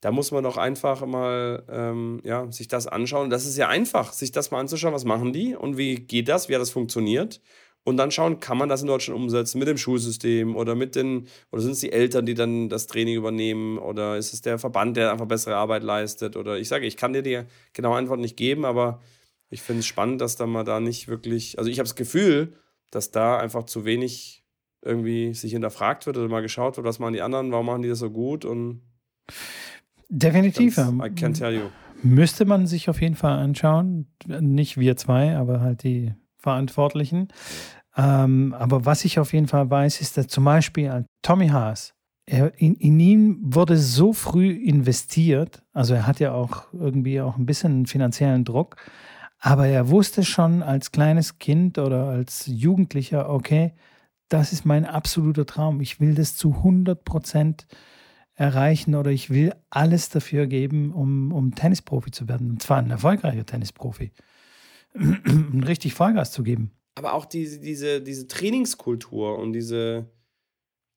da 0.00 0.12
muss 0.12 0.30
man 0.30 0.44
doch 0.44 0.56
einfach 0.56 1.04
mal 1.04 1.64
ähm, 1.68 2.20
ja, 2.24 2.50
sich 2.52 2.68
das 2.68 2.86
anschauen. 2.86 3.30
Das 3.30 3.46
ist 3.46 3.56
ja 3.56 3.68
einfach, 3.68 4.12
sich 4.12 4.30
das 4.32 4.50
mal 4.50 4.60
anzuschauen, 4.60 4.94
was 4.94 5.04
machen 5.04 5.32
die 5.32 5.56
und 5.56 5.76
wie 5.76 5.96
geht 5.96 6.28
das, 6.28 6.48
wie 6.48 6.54
hat 6.54 6.62
das 6.62 6.70
funktioniert. 6.70 7.40
Und 7.84 7.96
dann 7.96 8.10
schauen, 8.10 8.38
kann 8.38 8.58
man 8.58 8.68
das 8.68 8.82
in 8.82 8.86
Deutschland 8.86 9.18
umsetzen 9.18 9.58
mit 9.58 9.66
dem 9.66 9.78
Schulsystem 9.78 10.56
oder 10.56 10.74
mit 10.74 10.94
den, 10.94 11.26
oder 11.50 11.62
sind 11.62 11.72
es 11.72 11.80
die 11.80 11.90
Eltern, 11.90 12.26
die 12.26 12.34
dann 12.34 12.68
das 12.68 12.86
Training 12.86 13.16
übernehmen 13.16 13.78
oder 13.78 14.18
ist 14.18 14.34
es 14.34 14.42
der 14.42 14.58
Verband, 14.58 14.96
der 14.96 15.10
einfach 15.10 15.26
bessere 15.26 15.56
Arbeit 15.56 15.82
leistet? 15.82 16.36
Oder 16.36 16.58
ich 16.58 16.68
sage, 16.68 16.86
ich 16.86 16.96
kann 16.96 17.14
dir 17.14 17.22
die 17.22 17.42
genaue 17.72 17.96
Antwort 17.96 18.20
nicht 18.20 18.36
geben, 18.36 18.64
aber 18.64 19.00
ich 19.48 19.62
finde 19.62 19.80
es 19.80 19.86
spannend, 19.86 20.20
dass 20.20 20.36
da 20.36 20.46
mal 20.46 20.64
da 20.64 20.80
nicht 20.80 21.08
wirklich, 21.08 21.58
also 21.58 21.70
ich 21.70 21.78
habe 21.78 21.86
das 21.88 21.96
Gefühl, 21.96 22.52
dass 22.90 23.10
da 23.10 23.38
einfach 23.38 23.64
zu 23.64 23.84
wenig 23.84 24.44
irgendwie 24.82 25.34
sich 25.34 25.52
hinterfragt 25.52 26.06
wird 26.06 26.18
oder 26.18 26.28
mal 26.28 26.42
geschaut 26.42 26.76
wird, 26.76 26.86
was 26.86 26.98
machen 26.98 27.14
die 27.14 27.22
anderen, 27.22 27.50
warum 27.52 27.66
machen 27.66 27.82
die 27.82 27.88
das 27.88 27.98
so 27.98 28.10
gut 28.10 28.44
und 28.44 28.82
Definitiv. 30.08 30.76
Ganz, 30.76 31.04
I 31.04 31.10
can 31.14 31.34
tell 31.34 31.54
you. 31.54 31.68
Müsste 32.02 32.44
man 32.44 32.66
sich 32.66 32.88
auf 32.88 33.00
jeden 33.00 33.16
Fall 33.16 33.38
anschauen. 33.38 34.06
Nicht 34.26 34.78
wir 34.78 34.96
zwei, 34.96 35.36
aber 35.36 35.60
halt 35.60 35.82
die 35.82 36.14
Verantwortlichen. 36.36 37.28
Ähm, 37.96 38.54
aber 38.56 38.86
was 38.86 39.04
ich 39.04 39.18
auf 39.18 39.32
jeden 39.32 39.48
Fall 39.48 39.68
weiß, 39.68 40.00
ist, 40.00 40.16
dass 40.16 40.28
zum 40.28 40.44
Beispiel 40.44 41.04
Tommy 41.22 41.48
Haas, 41.48 41.94
er, 42.26 42.52
in, 42.60 42.74
in 42.76 43.00
ihn 43.00 43.38
wurde 43.40 43.76
so 43.76 44.12
früh 44.12 44.50
investiert, 44.50 45.62
also 45.72 45.94
er 45.94 46.06
hat 46.06 46.20
ja 46.20 46.32
auch 46.32 46.72
irgendwie 46.72 47.20
auch 47.20 47.36
ein 47.36 47.46
bisschen 47.46 47.86
finanziellen 47.86 48.44
Druck, 48.44 48.76
aber 49.40 49.66
er 49.66 49.88
wusste 49.88 50.24
schon 50.24 50.62
als 50.62 50.92
kleines 50.92 51.38
Kind 51.38 51.78
oder 51.78 52.08
als 52.08 52.44
Jugendlicher, 52.46 53.30
okay, 53.30 53.72
das 54.28 54.52
ist 54.52 54.64
mein 54.64 54.84
absoluter 54.84 55.46
Traum. 55.46 55.80
Ich 55.80 56.00
will 56.00 56.14
das 56.14 56.36
zu 56.36 56.52
100 56.52 57.02
Prozent 57.04 57.66
erreichen 58.38 58.94
oder 58.94 59.10
ich 59.10 59.30
will 59.30 59.52
alles 59.68 60.10
dafür 60.10 60.46
geben, 60.46 60.92
um, 60.92 61.32
um 61.32 61.54
Tennisprofi 61.54 62.12
zu 62.12 62.28
werden. 62.28 62.50
Und 62.50 62.62
zwar 62.62 62.78
ein 62.78 62.90
erfolgreicher 62.90 63.44
Tennisprofi. 63.44 64.12
und 64.94 65.64
richtig 65.66 65.94
Vollgas 65.94 66.32
zu 66.32 66.42
geben. 66.42 66.70
Aber 66.94 67.14
auch 67.14 67.26
diese, 67.26 67.60
diese, 67.60 68.00
diese 68.00 68.26
Trainingskultur 68.28 69.38
und 69.38 69.52
diese, 69.52 70.06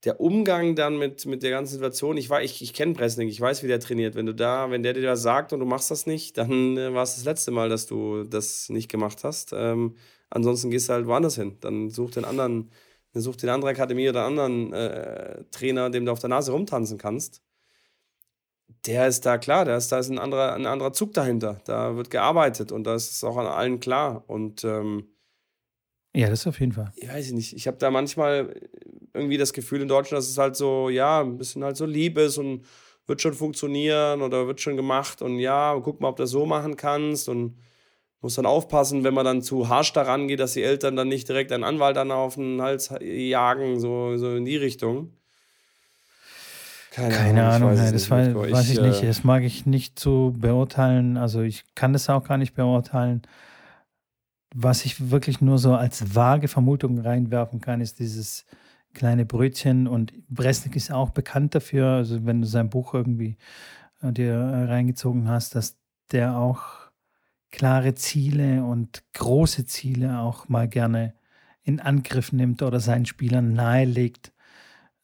der 0.03 0.21
Umgang 0.21 0.75
dann 0.75 0.97
mit, 0.97 1.25
mit 1.25 1.43
der 1.43 1.51
ganzen 1.51 1.73
Situation. 1.73 2.17
Ich, 2.17 2.29
ich, 2.29 2.61
ich 2.61 2.73
kenne 2.73 2.93
Pressling, 2.93 3.27
ich 3.27 3.41
weiß, 3.41 3.63
wie 3.63 3.67
der 3.67 3.79
trainiert. 3.79 4.15
Wenn 4.15 4.25
du 4.27 4.33
da, 4.33 4.69
wenn 4.71 4.83
der 4.83 4.93
dir 4.93 5.01
das 5.01 5.21
sagt 5.21 5.51
und 5.51 5.59
du 5.59 5.65
machst 5.65 5.91
das 5.91 6.05
nicht, 6.05 6.37
dann 6.37 6.77
äh, 6.77 6.93
war 6.93 7.03
es 7.03 7.15
das 7.15 7.25
letzte 7.25 7.51
Mal, 7.51 7.69
dass 7.69 7.87
du 7.87 8.23
das 8.23 8.69
nicht 8.69 8.89
gemacht 8.89 9.23
hast. 9.23 9.51
Ähm, 9.53 9.95
ansonsten 10.29 10.69
gehst 10.69 10.89
du 10.89 10.93
halt 10.93 11.07
woanders 11.07 11.35
hin. 11.35 11.57
Dann 11.61 11.89
such 11.89 12.11
den 12.11 12.25
anderen 12.25 12.69
dann 13.14 13.22
such 13.22 13.36
dir 13.36 13.47
eine 13.47 13.53
andere 13.55 13.72
Akademie 13.72 14.09
oder 14.09 14.26
einen 14.26 14.39
anderen 14.39 14.74
äh, 14.74 15.43
Trainer, 15.51 15.89
dem 15.89 16.05
du 16.05 16.12
auf 16.12 16.20
der 16.20 16.30
Nase 16.30 16.51
rumtanzen 16.51 16.97
kannst. 16.97 17.41
Der 18.86 19.07
ist 19.07 19.26
da 19.26 19.38
klar, 19.38 19.66
da 19.66 19.76
ist, 19.76 19.91
da 19.91 19.99
ist 19.99 20.09
ein, 20.09 20.18
anderer, 20.18 20.53
ein 20.53 20.66
anderer 20.66 20.93
Zug 20.93 21.14
dahinter. 21.14 21.62
Da 21.66 21.95
wird 21.95 22.09
gearbeitet 22.09 22.72
und 22.72 22.86
das 22.86 23.12
ist 23.12 23.24
auch 23.24 23.38
an 23.38 23.45
allen 23.45 23.80
klar. 23.80 24.24
Und 24.28 24.64
ähm, 24.64 25.07
ja, 26.16 26.30
das 26.30 26.47
auf 26.47 26.59
jeden 26.59 26.72
Fall. 26.72 26.91
Ich 26.95 27.07
weiß 27.07 27.32
nicht. 27.32 27.53
Ich 27.53 27.68
habe 27.68 27.78
da 27.78 27.91
manchmal 27.91 28.53
irgendwie 29.14 29.38
das 29.38 29.53
Gefühl 29.53 29.82
in 29.82 29.88
Deutschland, 29.88 30.20
dass 30.20 30.30
es 30.30 30.38
halt 30.38 30.55
so, 30.55 30.89
ja, 30.89 31.22
ein 31.22 31.38
bisschen 31.38 31.64
halt 31.64 31.78
so 31.78 31.86
lieb 31.86 32.18
ist 32.18 32.38
und 32.38 32.66
wird 33.07 33.22
schon 33.22 33.34
funktionieren 33.34 34.22
oder 34.22 34.47
wird 34.47 34.62
schon 34.62 34.78
gemacht 34.78 35.22
und 35.22 35.39
ja, 35.39 35.78
guck 35.84 35.99
mal, 35.99 36.09
ob 36.09 36.18
du 36.18 36.24
das 36.24 36.32
so 36.32 36.45
machen 36.45 36.76
kannst 36.76 37.30
und 37.30 37.57
muss 38.22 38.36
dann 38.36 38.45
aufpassen, 38.45 39.03
wenn 39.03 39.13
man 39.13 39.26
dann 39.26 39.41
zu 39.41 39.67
harsch 39.69 39.93
daran 39.93 40.28
geht, 40.28 40.39
dass 40.39 40.53
die 40.53 40.63
Eltern 40.63 40.95
dann 40.95 41.07
nicht 41.07 41.28
direkt 41.28 41.51
einen 41.51 41.63
Anwalt 41.63 41.97
dann 41.97 42.11
auf 42.11 42.36
den 42.36 42.61
Hals 42.61 42.93
jagen, 43.01 43.80
so, 43.80 44.15
so 44.17 44.36
in 44.36 44.45
die 44.45 44.57
Richtung. 44.57 45.13
Keine, 46.91 47.15
Keine 47.15 47.43
Ahnung, 47.45 47.69
Ahnung 47.69 47.91
das 47.93 48.09
war, 48.09 48.22
nicht, 48.22 48.36
weiß 48.36 48.69
ich, 48.69 48.78
ich 48.78 48.82
nicht. 48.82 49.03
Äh, 49.03 49.07
das 49.07 49.24
mag 49.24 49.43
ich 49.43 49.65
nicht 49.65 49.97
so 49.97 50.34
beurteilen. 50.38 51.15
Also 51.17 51.41
ich 51.41 51.63
kann 51.74 51.93
das 51.93 52.09
auch 52.09 52.26
gar 52.26 52.38
nicht 52.38 52.53
beurteilen. 52.53 53.22
Was 54.53 54.84
ich 54.84 55.09
wirklich 55.09 55.39
nur 55.39 55.57
so 55.57 55.74
als 55.74 56.13
vage 56.13 56.49
Vermutung 56.49 56.99
reinwerfen 56.99 57.61
kann, 57.61 57.80
ist 57.80 57.99
dieses 57.99 58.45
kleine 58.93 59.26
Brötchen. 59.26 59.88
Und 59.88 60.11
Bresnik 60.28 60.76
ist 60.76 60.91
auch 60.91 61.11
bekannt 61.11 61.55
dafür, 61.55 61.88
also 61.88 62.26
wenn 62.26 62.41
du 62.41 62.47
sein 62.47 62.69
Buch 62.69 62.93
irgendwie 62.93 63.38
äh, 64.01 64.11
dir 64.11 64.36
reingezogen 64.38 65.30
hast, 65.30 65.55
dass 65.55 65.78
der 66.11 66.36
auch 66.36 66.80
klare 67.52 67.95
Ziele 67.95 68.64
und 68.64 69.04
große 69.14 69.66
Ziele 69.66 70.20
auch 70.20 70.49
mal 70.49 70.68
gerne 70.68 71.14
in 71.64 71.80
Angriff 71.80 72.32
nimmt 72.32 72.62
oder 72.64 72.80
seinen 72.80 73.06
Spielern 73.06 73.54
nahelegt, 73.54 74.34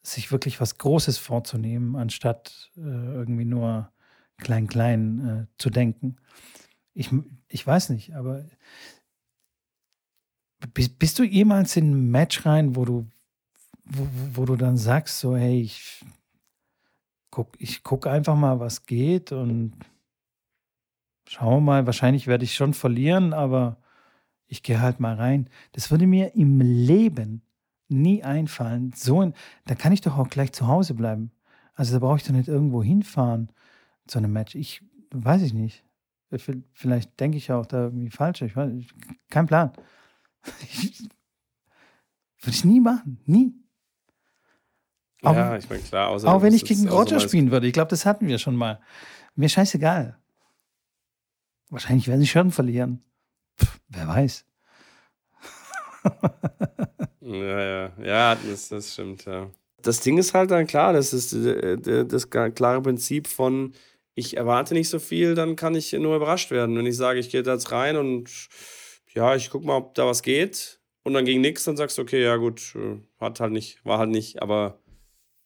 sich 0.02 0.32
wirklich 0.32 0.60
was 0.60 0.78
Großes 0.78 1.18
vorzunehmen, 1.18 1.96
anstatt 1.96 2.70
äh, 2.76 2.80
irgendwie 2.80 3.44
nur 3.44 3.92
klein-klein 4.38 5.28
äh, 5.28 5.46
zu 5.58 5.70
denken. 5.70 6.16
Ich, 6.94 7.10
ich 7.48 7.66
weiß 7.66 7.90
nicht, 7.90 8.14
aber 8.14 8.44
bist, 10.74 10.98
bist 10.98 11.18
du 11.18 11.24
jemals 11.24 11.76
in 11.76 11.92
ein 11.92 12.10
Match 12.10 12.44
rein, 12.46 12.74
wo 12.74 12.84
du, 12.84 13.06
wo, 13.84 14.08
wo 14.34 14.44
du 14.44 14.56
dann 14.56 14.76
sagst, 14.76 15.20
so, 15.20 15.36
hey, 15.36 15.60
ich 15.60 16.04
guck, 17.30 17.54
ich 17.60 17.82
guck 17.82 18.06
einfach 18.06 18.36
mal, 18.36 18.58
was 18.58 18.86
geht 18.86 19.32
und 19.32 19.74
Schauen 21.28 21.56
wir 21.56 21.60
mal, 21.60 21.86
wahrscheinlich 21.86 22.26
werde 22.26 22.44
ich 22.44 22.54
schon 22.54 22.72
verlieren, 22.72 23.34
aber 23.34 23.76
ich 24.46 24.62
gehe 24.62 24.80
halt 24.80 24.98
mal 24.98 25.14
rein. 25.14 25.50
Das 25.72 25.90
würde 25.90 26.06
mir 26.06 26.34
im 26.34 26.58
Leben 26.60 27.42
nie 27.88 28.24
einfallen. 28.24 28.92
So 28.96 29.20
ein, 29.20 29.34
da 29.66 29.74
kann 29.74 29.92
ich 29.92 30.00
doch 30.00 30.16
auch 30.16 30.30
gleich 30.30 30.52
zu 30.52 30.66
Hause 30.66 30.94
bleiben. 30.94 31.30
Also 31.74 31.92
da 31.92 31.98
brauche 31.98 32.16
ich 32.16 32.24
doch 32.24 32.32
nicht 32.32 32.48
irgendwo 32.48 32.82
hinfahren 32.82 33.52
zu 34.06 34.16
einem 34.16 34.32
Match. 34.32 34.54
Ich 34.54 34.82
weiß 35.10 35.42
ich 35.42 35.52
nicht. 35.52 35.84
Vielleicht 36.72 37.20
denke 37.20 37.36
ich 37.36 37.52
auch 37.52 37.66
da 37.66 37.84
irgendwie 37.84 38.10
falsch. 38.10 38.40
Ich 38.40 38.56
weiß, 38.56 38.72
kein 39.28 39.46
Plan. 39.46 39.72
würde 42.40 42.56
ich 42.56 42.64
nie 42.64 42.80
machen. 42.80 43.20
Nie. 43.26 43.52
Ja, 45.22 45.52
auch, 45.52 45.58
ich 45.58 45.68
meine, 45.68 45.82
klar. 45.82 46.08
auch 46.08 46.42
wenn 46.42 46.54
ich 46.54 46.64
gegen 46.64 46.88
Roger 46.88 47.20
spielen 47.20 47.50
würde. 47.50 47.66
Ich 47.66 47.74
glaube, 47.74 47.90
das 47.90 48.06
hatten 48.06 48.28
wir 48.28 48.38
schon 48.38 48.56
mal. 48.56 48.80
Mir 49.34 49.50
scheißegal. 49.50 50.16
Wahrscheinlich 51.70 52.08
werden 52.08 52.20
sie 52.20 52.26
schon 52.26 52.50
verlieren. 52.50 53.02
Pff, 53.60 53.80
wer 53.88 54.08
weiß. 54.08 54.44
ja, 57.20 57.60
ja, 57.60 57.92
ja, 58.02 58.34
das, 58.34 58.68
das 58.68 58.92
stimmt, 58.92 59.24
ja. 59.24 59.50
Das 59.82 60.00
Ding 60.00 60.18
ist 60.18 60.34
halt 60.34 60.50
dann 60.50 60.66
klar, 60.66 60.92
das 60.92 61.12
ist 61.12 61.32
äh, 61.32 62.04
das 62.04 62.30
klare 62.30 62.82
Prinzip 62.82 63.28
von, 63.28 63.74
ich 64.14 64.36
erwarte 64.36 64.74
nicht 64.74 64.88
so 64.88 64.98
viel, 64.98 65.34
dann 65.34 65.56
kann 65.56 65.74
ich 65.74 65.92
nur 65.92 66.16
überrascht 66.16 66.50
werden. 66.50 66.76
Wenn 66.76 66.86
ich 66.86 66.96
sage, 66.96 67.20
ich 67.20 67.30
gehe 67.30 67.42
da 67.42 67.52
jetzt 67.52 67.70
rein 67.70 67.96
und 67.96 68.48
ja, 69.14 69.36
ich 69.36 69.50
guck 69.50 69.64
mal, 69.64 69.76
ob 69.76 69.94
da 69.94 70.06
was 70.06 70.22
geht 70.22 70.80
und 71.04 71.14
dann 71.14 71.24
ging 71.24 71.40
nichts, 71.40 71.64
dann 71.64 71.76
sagst 71.76 71.98
du, 71.98 72.02
okay, 72.02 72.22
ja 72.22 72.36
gut, 72.36 72.74
äh, 72.76 73.00
hat 73.20 73.40
halt 73.40 73.52
nicht, 73.52 73.84
war 73.84 73.98
halt 73.98 74.10
nicht, 74.10 74.42
aber 74.42 74.80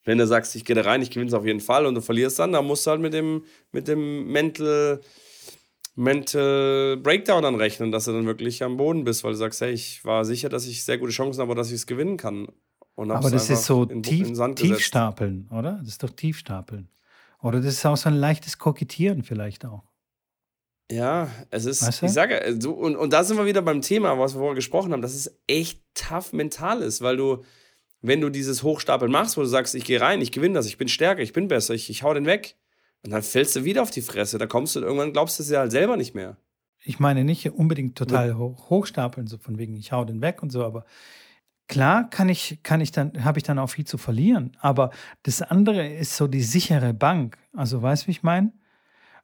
wenn 0.04 0.18
du 0.18 0.26
sagst, 0.26 0.56
ich 0.56 0.64
gehe 0.64 0.74
da 0.74 0.82
rein, 0.82 1.02
ich 1.02 1.10
gewinne 1.10 1.28
es 1.28 1.34
auf 1.34 1.46
jeden 1.46 1.60
Fall 1.60 1.86
und 1.86 1.94
du 1.94 2.00
verlierst 2.00 2.38
dann, 2.38 2.52
dann 2.52 2.66
musst 2.66 2.86
du 2.86 2.90
halt 2.90 3.00
mit 3.00 3.12
dem, 3.12 3.44
mit 3.70 3.88
dem 3.88 4.26
Mental 4.32 5.00
Mental 5.94 6.96
Breakdown 6.96 7.44
anrechnen, 7.44 7.92
dass 7.92 8.06
du 8.06 8.12
dann 8.12 8.26
wirklich 8.26 8.62
am 8.62 8.76
Boden 8.76 9.04
bist, 9.04 9.24
weil 9.24 9.32
du 9.32 9.38
sagst, 9.38 9.60
hey, 9.60 9.72
ich 9.72 10.04
war 10.04 10.24
sicher, 10.24 10.48
dass 10.48 10.66
ich 10.66 10.84
sehr 10.84 10.98
gute 10.98 11.12
Chancen 11.12 11.40
habe, 11.40 11.54
dass 11.54 11.68
ich 11.68 11.74
es 11.74 11.86
gewinnen 11.86 12.16
kann. 12.16 12.48
aber 12.96 13.30
das 13.30 13.50
ist 13.50 13.64
so 13.64 13.84
in, 13.84 14.02
tief, 14.02 14.28
in 14.28 14.56
Tiefstapeln, 14.56 15.48
oder? 15.50 15.78
Das 15.80 15.88
ist 15.88 16.02
doch 16.02 16.10
Tiefstapeln. 16.10 16.88
Oder 17.42 17.60
das 17.60 17.74
ist 17.74 17.86
auch 17.86 17.96
so 17.96 18.08
ein 18.08 18.14
leichtes 18.14 18.58
Kokettieren 18.58 19.22
vielleicht 19.22 19.66
auch. 19.66 19.82
Ja, 20.90 21.30
es 21.50 21.64
ist, 21.64 21.82
Weißt 21.86 22.02
du? 22.02 22.06
ich 22.06 22.12
sage, 22.12 22.40
äh, 22.40 22.60
so, 22.60 22.72
und, 22.72 22.96
und 22.96 23.12
da 23.12 23.24
sind 23.24 23.36
wir 23.36 23.46
wieder 23.46 23.62
beim 23.62 23.80
Thema, 23.80 24.18
was 24.18 24.34
wir 24.34 24.38
vorher 24.38 24.54
gesprochen 24.54 24.92
haben, 24.92 25.02
dass 25.02 25.14
es 25.14 25.38
echt 25.46 25.82
tough 25.94 26.32
mental 26.32 26.82
ist, 26.82 27.00
weil 27.00 27.16
du, 27.16 27.44
wenn 28.02 28.20
du 28.20 28.28
dieses 28.28 28.62
Hochstapeln 28.62 29.10
machst, 29.10 29.36
wo 29.36 29.40
du 29.40 29.46
sagst, 29.46 29.74
ich 29.74 29.84
gehe 29.84 30.00
rein, 30.00 30.20
ich 30.20 30.32
gewinne 30.32 30.54
das, 30.54 30.66
ich 30.66 30.78
bin 30.78 30.88
stärker, 30.88 31.22
ich 31.22 31.32
bin 31.32 31.48
besser, 31.48 31.74
ich, 31.74 31.88
ich 31.88 32.02
hau 32.02 32.12
den 32.12 32.26
weg, 32.26 32.56
und 33.04 33.10
dann 33.10 33.22
fällst 33.22 33.56
du 33.56 33.64
wieder 33.64 33.82
auf 33.82 33.90
die 33.90 34.02
Fresse, 34.02 34.38
da 34.38 34.46
kommst 34.46 34.76
du, 34.76 34.80
irgendwann 34.80 35.12
glaubst 35.12 35.38
du 35.38 35.42
es 35.42 35.50
ja 35.50 35.60
halt 35.60 35.72
selber 35.72 35.96
nicht 35.96 36.14
mehr. 36.14 36.36
Ich 36.84 36.98
meine 36.98 37.24
nicht 37.24 37.48
unbedingt 37.52 37.96
total 37.96 38.36
hoch, 38.36 38.70
hochstapeln, 38.70 39.26
so 39.26 39.38
von 39.38 39.58
wegen, 39.58 39.76
ich 39.76 39.92
hau 39.92 40.04
den 40.04 40.20
weg 40.20 40.42
und 40.42 40.50
so, 40.50 40.64
aber 40.64 40.84
klar 41.68 42.10
kann 42.10 42.28
ich, 42.28 42.60
kann 42.62 42.80
ich 42.80 42.90
dann, 42.90 43.24
habe 43.24 43.38
ich 43.38 43.44
dann 43.44 43.58
auch 43.58 43.68
viel 43.68 43.84
zu 43.84 43.98
verlieren. 43.98 44.56
Aber 44.60 44.90
das 45.22 45.42
andere 45.42 45.88
ist 45.88 46.16
so 46.16 46.26
die 46.26 46.42
sichere 46.42 46.92
Bank. 46.92 47.38
Also 47.52 47.82
weißt 47.82 48.04
du, 48.04 48.06
wie 48.08 48.12
ich 48.12 48.22
meine? 48.22 48.52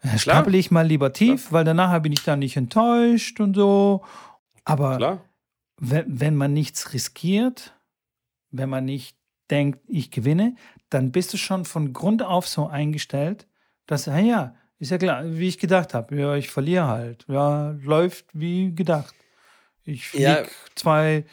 Klar. 0.00 0.18
Stapel 0.18 0.54
ich 0.54 0.70
mal 0.70 0.86
lieber 0.86 1.12
tief, 1.12 1.50
weil 1.50 1.64
danach 1.64 2.00
bin 2.00 2.12
ich 2.12 2.22
dann 2.22 2.38
nicht 2.38 2.56
enttäuscht 2.56 3.40
und 3.40 3.54
so. 3.54 4.04
Aber 4.64 4.96
Klar? 4.96 5.24
wenn, 5.80 6.20
wenn 6.20 6.36
man 6.36 6.52
nichts 6.52 6.92
riskiert, 6.92 7.74
wenn 8.50 8.68
man 8.68 8.84
nicht 8.84 9.16
denkt, 9.50 9.80
ich 9.88 10.10
gewinne, 10.10 10.54
dann 10.90 11.10
bist 11.10 11.32
du 11.32 11.36
schon 11.36 11.64
von 11.64 11.92
Grund 11.92 12.22
auf 12.22 12.46
so 12.46 12.68
eingestellt, 12.68 13.48
dass, 13.88 14.06
ja, 14.06 14.18
ja, 14.18 14.54
ist 14.78 14.90
ja 14.92 14.98
klar, 14.98 15.24
wie 15.26 15.48
ich 15.48 15.58
gedacht 15.58 15.92
habe. 15.94 16.14
Ja, 16.16 16.36
ich 16.36 16.48
verliere 16.50 16.86
halt. 16.86 17.24
Ja, 17.28 17.70
läuft 17.82 18.26
wie 18.32 18.72
gedacht. 18.72 19.14
Ich 19.84 20.06
flieg 20.08 20.22
Ja. 20.22 20.42
2 20.76 21.24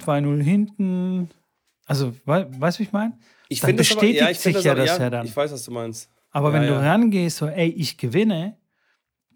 2-0 0.00 0.42
hinten. 0.42 1.30
Also, 1.86 2.14
wei- 2.24 2.46
weißt 2.50 2.78
du, 2.78 2.80
wie 2.80 2.84
ich 2.86 2.92
meine? 2.92 3.18
Ich 3.48 3.60
Dann 3.60 3.76
das 3.76 3.90
aber, 3.92 4.00
bestätigt 4.00 4.20
ja, 4.28 4.34
sich 4.34 4.64
ja 4.64 4.72
aber- 4.72 4.84
das 4.86 4.98
ja 4.98 5.10
dann. 5.10 5.26
Ich 5.26 5.36
weiß, 5.36 5.52
was 5.52 5.64
du 5.64 5.70
meinst. 5.72 6.10
Aber 6.30 6.48
Ja, 6.48 6.54
wenn 6.54 6.62
du 6.68 6.74
ja. 6.74 6.80
rangehst, 6.80 7.38
so, 7.38 7.46
ey, 7.46 7.68
ich 7.70 7.96
gewinne, 7.98 8.56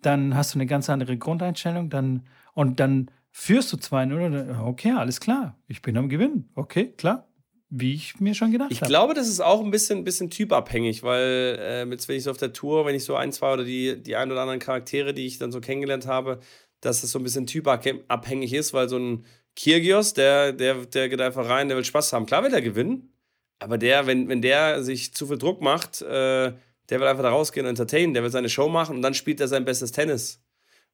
dann 0.03 0.35
hast 0.37 0.55
du 0.55 0.59
eine 0.59 0.67
ganz 0.67 0.89
andere 0.91 1.17
Grundeinstellung, 1.17 1.89
dann 1.91 2.27
und 2.55 2.81
dann 2.81 3.11
führst 3.31 3.73
du 3.73 3.77
2-0, 3.79 4.27
und 4.27 4.33
dann, 4.33 4.61
okay, 4.61 4.93
alles 4.93 5.19
klar, 5.21 5.57
ich 5.69 5.81
bin 5.83 5.97
am 5.97 6.09
Gewinnen. 6.09 6.51
Okay, 6.55 6.93
klar. 6.97 7.27
Wie 7.75 7.95
ich 7.95 8.21
mir 8.21 8.35
schon 8.35 8.53
gedacht 8.53 8.71
Ich 8.71 8.83
habe. 8.83 8.91
glaube, 8.91 9.15
das 9.15 9.29
ist 9.29 9.41
auch 9.41 9.65
ein 9.65 9.71
bisschen, 9.71 10.05
bisschen 10.05 10.29
typabhängig, 10.29 11.03
weil 11.03 11.57
äh, 11.59 11.85
jetzt, 11.89 12.07
wenn 12.07 12.17
ich 12.17 12.25
so 12.25 12.31
auf 12.31 12.37
der 12.37 12.53
Tour, 12.53 12.85
wenn 12.85 12.95
ich 12.95 13.05
so 13.05 13.17
ein, 13.17 13.33
zwei 13.33 13.55
oder 13.55 13.65
die, 13.65 13.97
die 14.03 14.15
ein 14.15 14.31
oder 14.31 14.43
anderen 14.43 14.61
Charaktere, 14.61 15.15
die 15.15 15.25
ich 15.27 15.39
dann 15.39 15.53
so 15.53 15.61
kennengelernt 15.61 16.07
habe, 16.07 16.41
dass 16.83 17.03
es 17.03 17.13
so 17.13 17.19
ein 17.19 17.23
bisschen 17.23 17.47
typabhängig 17.47 18.53
ist, 18.53 18.75
weil 18.75 18.91
so 18.91 18.99
ein 18.99 19.25
Kirgios, 19.57 20.13
der, 20.13 20.53
der, 20.53 20.85
der 20.85 21.09
geht 21.09 21.21
einfach 21.23 21.49
rein, 21.49 21.69
der 21.69 21.79
will 21.79 21.85
Spaß 21.85 22.13
haben. 22.13 22.27
Klar 22.27 22.45
will 22.45 22.53
er 22.53 22.61
gewinnen, 22.61 23.15
aber 23.59 23.79
der, 23.79 24.07
wenn, 24.07 24.29
wenn 24.29 24.43
der 24.43 24.83
sich 24.83 25.15
zu 25.15 25.27
viel 25.27 25.39
Druck 25.39 25.63
macht, 25.63 26.03
äh, 26.03 26.53
der 26.91 27.01
will 27.01 27.07
einfach 27.07 27.23
da 27.23 27.31
rausgehen 27.31 27.65
und 27.65 27.71
entertainen, 27.71 28.13
der 28.13 28.23
will 28.23 28.31
seine 28.31 28.51
Show 28.51 28.69
machen 28.69 28.97
und 28.97 29.03
dann 29.03 29.15
spielt 29.15 29.41
er 29.41 29.49
sein 29.49 29.65
bestes 29.65 29.93
Tennis. 29.93 30.43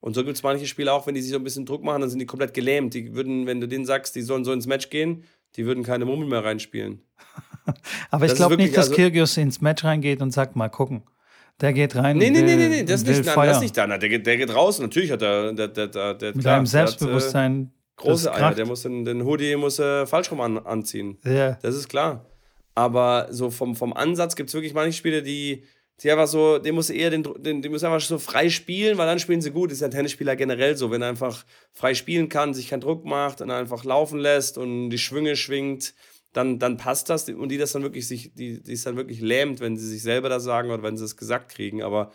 Und 0.01 0.14
so 0.14 0.22
gibt 0.22 0.37
es 0.37 0.45
manche 0.45 0.66
Spieler 0.68 0.95
auch, 0.95 1.09
wenn 1.09 1.16
die 1.16 1.22
sich 1.22 1.33
so 1.33 1.39
ein 1.39 1.45
bisschen 1.45 1.66
Druck 1.66 1.83
machen, 1.83 2.03
dann 2.03 2.11
sind 2.11 2.20
die 2.20 2.26
komplett 2.26 2.55
gelähmt. 2.55 2.95
Die 2.95 3.14
würden, 3.16 3.47
wenn 3.47 3.61
du 3.61 3.66
denen 3.66 3.85
sagst, 3.85 4.14
die 4.14 4.22
sollen 4.22 4.45
so 4.45 4.53
ins 4.53 4.68
Match 4.68 4.91
gehen, 4.91 5.24
die 5.57 5.66
würden 5.66 5.82
keine 5.84 6.05
Mummel 6.05 6.28
mehr 6.28 6.44
reinspielen. 6.44 7.03
Aber 8.11 8.24
ich 8.24 8.30
das 8.30 8.32
ist 8.32 8.36
glaube 8.38 8.57
nicht, 8.57 8.76
dass 8.76 8.86
also- 8.86 8.96
Kyrgios 8.96 9.36
ins 9.36 9.61
Match 9.61 9.84
reingeht 9.84 10.20
und 10.22 10.30
sagt, 10.30 10.57
mal 10.57 10.68
gucken. 10.68 11.03
Der 11.61 11.72
geht 11.72 11.96
rein 11.96 12.16
Nee, 12.18 12.30
nee, 12.30 12.42
nee, 12.42 12.55
nee, 12.55 12.68
nee, 12.68 12.84
das 12.84 13.03
nicht, 13.05 13.24
nein, 13.26 13.46
das 13.49 13.61
nicht 13.61 13.76
da. 13.76 13.86
Der, 13.86 14.09
geht- 14.09 14.26
der 14.26 14.36
geht 14.36 14.55
raus. 14.55 14.78
Natürlich 14.78 15.11
hat 15.11 15.22
er 15.22 15.53
der, 15.53 15.66
der, 15.68 15.88
der, 15.88 16.14
der, 16.14 16.34
Mit 16.34 16.42
klar, 16.44 16.57
einem 16.57 16.64
der 16.70 16.80
hat, 16.82 16.88
Selbstbewusstsein. 16.88 17.62
äh, 17.64 18.01
große 18.01 18.32
Eier. 18.32 18.55
Der 18.55 18.64
muss 18.66 18.82
den, 18.82 19.05
den 19.05 19.24
Hoodie 19.24 19.57
muss 19.57 19.80
er 19.80 20.07
falsch 20.07 20.30
rum 20.30 20.40
an, 20.40 20.59
anziehen. 20.59 21.18
Ja. 21.24 21.59
Das 21.62 21.74
ist 21.74 21.88
klar. 21.88 22.26
Aber 22.76 23.26
so 23.30 23.51
vom, 23.51 23.74
vom 23.74 23.92
Ansatz 23.92 24.36
gibt 24.36 24.51
es 24.51 24.55
wirklich 24.55 24.72
manche 24.72 24.92
Spieler, 24.96 25.20
die, 25.20 25.64
die 26.03 26.11
einfach 26.11 26.28
so, 26.28 26.59
den 26.59 26.74
muss 26.74 26.90
eher 26.90 27.11
den, 27.11 27.24
den, 27.38 27.61
die 27.61 27.68
müssen 27.68 27.86
einfach 27.86 28.01
so 28.01 28.18
frei 28.18 28.51
spielen, 28.51 28.99
weil 28.99 29.07
dann 29.07 29.18
spielen 29.18 29.40
sie 29.40 29.51
gut. 29.51 29.70
Das 29.70 29.78
ist 29.78 29.80
ja 29.80 29.88
ein 29.88 29.92
Tennisspieler 29.92 30.36
generell 30.36 30.76
so, 30.76 30.90
wenn 30.90 31.03
er 31.03 31.09
einfach 31.09 31.44
frei 31.72 31.94
spielen 31.94 32.28
kann, 32.28 32.55
sich 32.55 32.68
keinen 32.68 32.80
Druck 32.80 33.05
macht 33.05 33.40
und 33.40 33.51
einfach 33.51 33.84
laufen 33.84 34.20
lässt 34.20 34.59
und 34.59 34.90
die 34.90 34.99
Schwünge 34.99 35.34
schwingt, 35.34 35.94
dann, 36.32 36.59
dann 36.61 36.76
passt 36.76 37.11
das 37.11 37.28
und 37.28 37.49
die 37.49 37.59
das 37.59 37.72
dann 37.72 37.82
wirklich 37.82 38.07
sich, 38.07 38.32
die, 38.34 38.62
die 38.62 38.72
ist 38.72 38.86
dann 38.86 38.96
wirklich 38.96 39.20
lähmt, 39.20 39.61
wenn 39.61 39.76
sie 39.76 39.88
sich 39.88 40.03
selber 40.03 40.28
das 40.28 40.44
sagen 40.44 40.70
oder 40.70 40.82
wenn 40.82 40.96
sie 40.96 41.05
es 41.05 41.16
gesagt 41.16 41.51
kriegen. 41.51 41.82
Aber 41.82 42.12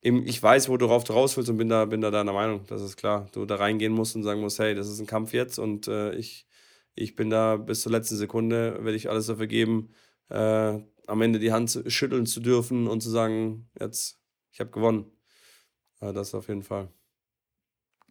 eben, 0.00 0.26
ich 0.26 0.40
weiß, 0.40 0.68
worauf 0.68 1.02
du 1.02 1.12
raus 1.14 1.36
willst 1.36 1.50
und 1.50 1.56
bin 1.56 1.68
da, 1.68 1.86
bin 1.86 2.00
da 2.02 2.12
deiner 2.12 2.32
Meinung, 2.32 2.64
das 2.68 2.82
ist 2.82 2.96
klar. 2.96 3.26
Du 3.32 3.46
da 3.46 3.56
reingehen 3.56 3.92
musst 3.92 4.14
und 4.14 4.22
sagen 4.22 4.40
musst, 4.42 4.60
hey, 4.60 4.74
das 4.76 4.88
ist 4.88 5.00
ein 5.00 5.06
Kampf 5.06 5.32
jetzt 5.32 5.58
und 5.58 5.88
äh, 5.88 6.14
ich, 6.14 6.46
ich 6.94 7.16
bin 7.16 7.30
da 7.30 7.56
bis 7.56 7.80
zur 7.80 7.90
letzten 7.90 8.16
Sekunde, 8.16 8.78
werde 8.84 8.96
ich 8.96 9.10
alles 9.10 9.26
dafür 9.26 9.48
geben, 9.48 9.92
äh, 10.28 10.78
am 11.06 11.20
Ende 11.22 11.38
die 11.38 11.52
Hand 11.52 11.82
schütteln 11.88 12.26
zu 12.26 12.40
dürfen 12.40 12.86
und 12.88 13.00
zu 13.02 13.10
sagen, 13.10 13.68
jetzt, 13.78 14.18
ich 14.52 14.60
habe 14.60 14.70
gewonnen. 14.70 15.06
Das 16.00 16.34
auf 16.34 16.48
jeden 16.48 16.62
Fall. 16.62 16.88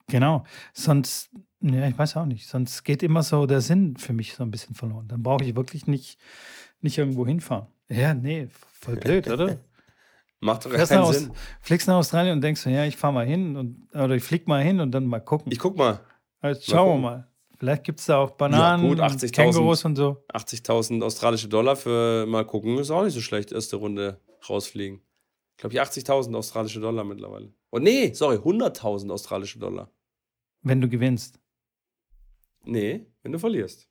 Genau. 0.07 0.43
Sonst, 0.73 1.29
ja, 1.61 1.87
ich 1.87 1.97
weiß 1.97 2.17
auch 2.17 2.25
nicht. 2.25 2.47
Sonst 2.47 2.83
geht 2.83 3.03
immer 3.03 3.23
so 3.23 3.45
der 3.45 3.61
Sinn 3.61 3.95
für 3.97 4.13
mich 4.13 4.33
so 4.33 4.43
ein 4.43 4.51
bisschen 4.51 4.75
verloren. 4.75 5.07
Dann 5.07 5.23
brauche 5.23 5.43
ich 5.43 5.55
wirklich 5.55 5.87
nicht, 5.87 6.19
nicht 6.81 6.97
irgendwo 6.97 7.25
hinfahren. 7.25 7.67
Ja, 7.89 8.13
nee, 8.13 8.47
voll 8.73 8.95
blöd, 8.97 9.27
oder? 9.29 9.59
Macht 10.39 10.65
doch 10.65 10.71
keinen 10.71 10.89
nach 10.89 11.07
Aus- 11.07 11.19
Sinn. 11.19 11.31
Fliegst 11.61 11.87
nach 11.87 11.95
Australien 11.95 12.33
und 12.33 12.41
denkst 12.41 12.61
so, 12.61 12.69
ja, 12.69 12.83
ich 12.85 12.97
fahre 12.97 13.13
mal 13.13 13.25
hin 13.25 13.55
und, 13.55 13.87
oder 13.95 14.15
ich 14.15 14.23
flieg 14.23 14.47
mal 14.47 14.61
hin 14.61 14.79
und 14.81 14.91
dann 14.91 15.05
mal 15.05 15.21
gucken. 15.21 15.51
Ich 15.51 15.59
guck 15.59 15.77
mal, 15.77 16.01
Also, 16.41 16.61
schauen 16.71 17.01
wir 17.01 17.09
mal. 17.09 17.27
Vielleicht 17.63 17.85
gibt 17.85 18.01
es 18.01 18.07
da 18.07 18.17
auch 18.17 18.31
Bananen, 18.31 18.89
gut, 18.89 18.99
und 18.99 19.05
80.000. 19.05 19.31
Kängurus 19.31 19.85
und 19.85 19.95
so. 19.95 20.21
80.000 20.33 21.01
australische 21.01 21.47
Dollar 21.47 21.77
für 21.77 22.25
mal 22.25 22.45
gucken, 22.45 22.77
ist 22.77 22.91
auch 22.91 23.05
nicht 23.05 23.13
so 23.13 23.21
schlecht, 23.21 23.53
erste 23.53 23.77
Runde 23.77 24.19
rausfliegen. 24.49 25.01
Ich 25.51 25.57
glaube, 25.59 25.73
ich 25.73 25.79
80.000 25.79 26.35
australische 26.35 26.81
Dollar 26.81 27.05
mittlerweile. 27.05 27.53
Oh 27.71 27.79
nee, 27.79 28.11
sorry, 28.11 28.35
100.000 28.35 29.09
australische 29.13 29.59
Dollar. 29.59 29.89
Wenn 30.61 30.81
du 30.81 30.89
gewinnst. 30.89 31.39
Nee, 32.65 33.05
wenn 33.21 33.31
du 33.31 33.39
verlierst. 33.39 33.87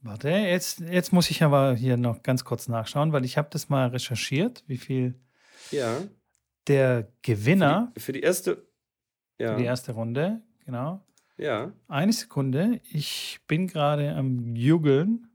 Warte, 0.00 0.28
jetzt, 0.28 0.80
jetzt 0.80 1.14
muss 1.14 1.30
ich 1.30 1.42
aber 1.42 1.74
hier 1.74 1.96
noch 1.96 2.22
ganz 2.22 2.44
kurz 2.44 2.68
nachschauen, 2.68 3.12
weil 3.14 3.24
ich 3.24 3.38
habe 3.38 3.48
das 3.50 3.70
mal 3.70 3.88
recherchiert, 3.88 4.62
wie 4.66 4.76
viel 4.76 5.18
Ja. 5.70 6.02
der 6.66 7.10
Gewinner 7.22 7.92
Für 7.96 7.98
die, 7.98 8.00
für 8.02 8.12
die 8.12 8.20
erste. 8.20 8.66
Ja. 9.38 9.52
für 9.52 9.56
die 9.58 9.64
erste 9.64 9.92
Runde, 9.92 10.42
genau. 10.66 11.02
Ja. 11.42 11.72
Eine 11.88 12.12
Sekunde, 12.12 12.80
ich 12.90 13.40
bin 13.46 13.66
gerade 13.66 14.14
am 14.14 14.56
Jugeln 14.56 15.28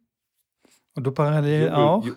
und 0.95 1.03
du 1.05 1.11
parallel 1.11 1.65
Jugel- 1.67 1.73
auch. 1.75 2.05
Ju- 2.05 2.15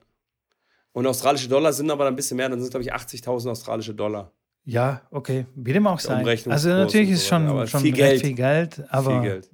und 0.91 1.07
australische 1.07 1.47
Dollar 1.47 1.71
sind 1.71 1.89
aber 1.89 2.05
ein 2.07 2.15
bisschen 2.17 2.35
mehr, 2.35 2.49
dann 2.49 2.59
sind 2.59 2.65
es, 2.65 2.71
glaube 2.71 2.83
ich, 2.83 2.93
80.000 2.93 3.49
australische 3.51 3.95
Dollar. 3.95 4.33
Ja, 4.65 5.07
okay. 5.11 5.45
Wie 5.55 5.71
dem 5.71 5.87
auch 5.87 6.01
Der 6.01 6.07
sei. 6.09 6.19
Umrechnungskurs 6.19 6.65
Also 6.65 6.69
natürlich 6.83 7.11
ist 7.11 7.23
so 7.23 7.29
schon, 7.29 7.47
weiter. 7.47 7.67
Schon 7.67 7.79
viel 7.81 7.93
Geld. 7.93 8.19
viel 8.19 8.33
Geld, 8.33 8.83
aber 8.91 9.21
Viel 9.21 9.29
Geld. 9.29 9.51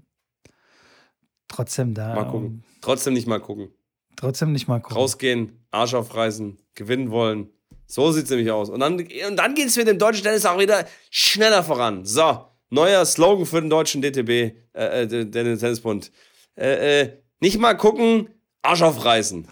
trotzdem 1.47 1.93
da. 1.93 2.15
Mal 2.15 2.23
gucken. 2.31 2.63
Trotzdem 2.81 3.13
nicht 3.13 3.27
mal 3.27 3.39
gucken. 3.39 3.71
Trotzdem 4.15 4.51
nicht 4.51 4.67
mal 4.67 4.79
gucken. 4.79 4.97
Rausgehen, 4.97 5.65
Arsch 5.71 5.93
aufreißen, 5.93 6.57
gewinnen 6.75 7.11
wollen. 7.11 7.49
So 7.87 8.11
sieht 8.11 8.25
es 8.25 8.29
nämlich 8.31 8.49
aus. 8.51 8.69
Und 8.69 8.79
dann, 8.79 8.93
und 8.99 9.35
dann 9.35 9.53
geht 9.55 9.67
es 9.67 9.77
mit 9.77 9.87
dem 9.87 9.99
deutschen 9.99 10.23
Tennis 10.23 10.45
auch 10.45 10.59
wieder 10.59 10.85
schneller 11.11 11.63
voran. 11.63 12.03
So, 12.05 12.45
neuer 12.69 13.05
Slogan 13.05 13.45
für 13.45 13.61
den 13.61 13.69
deutschen 13.69 14.01
DTB, 14.01 14.29
äh, 14.29 15.03
äh, 15.03 15.07
den 15.07 15.31
Tennisbund. 15.59 16.11
Äh, 16.55 17.01
äh, 17.01 17.11
nicht 17.41 17.59
mal 17.59 17.75
gucken, 17.75 18.29
Arsch 18.63 18.81
aufreißen. 18.81 19.47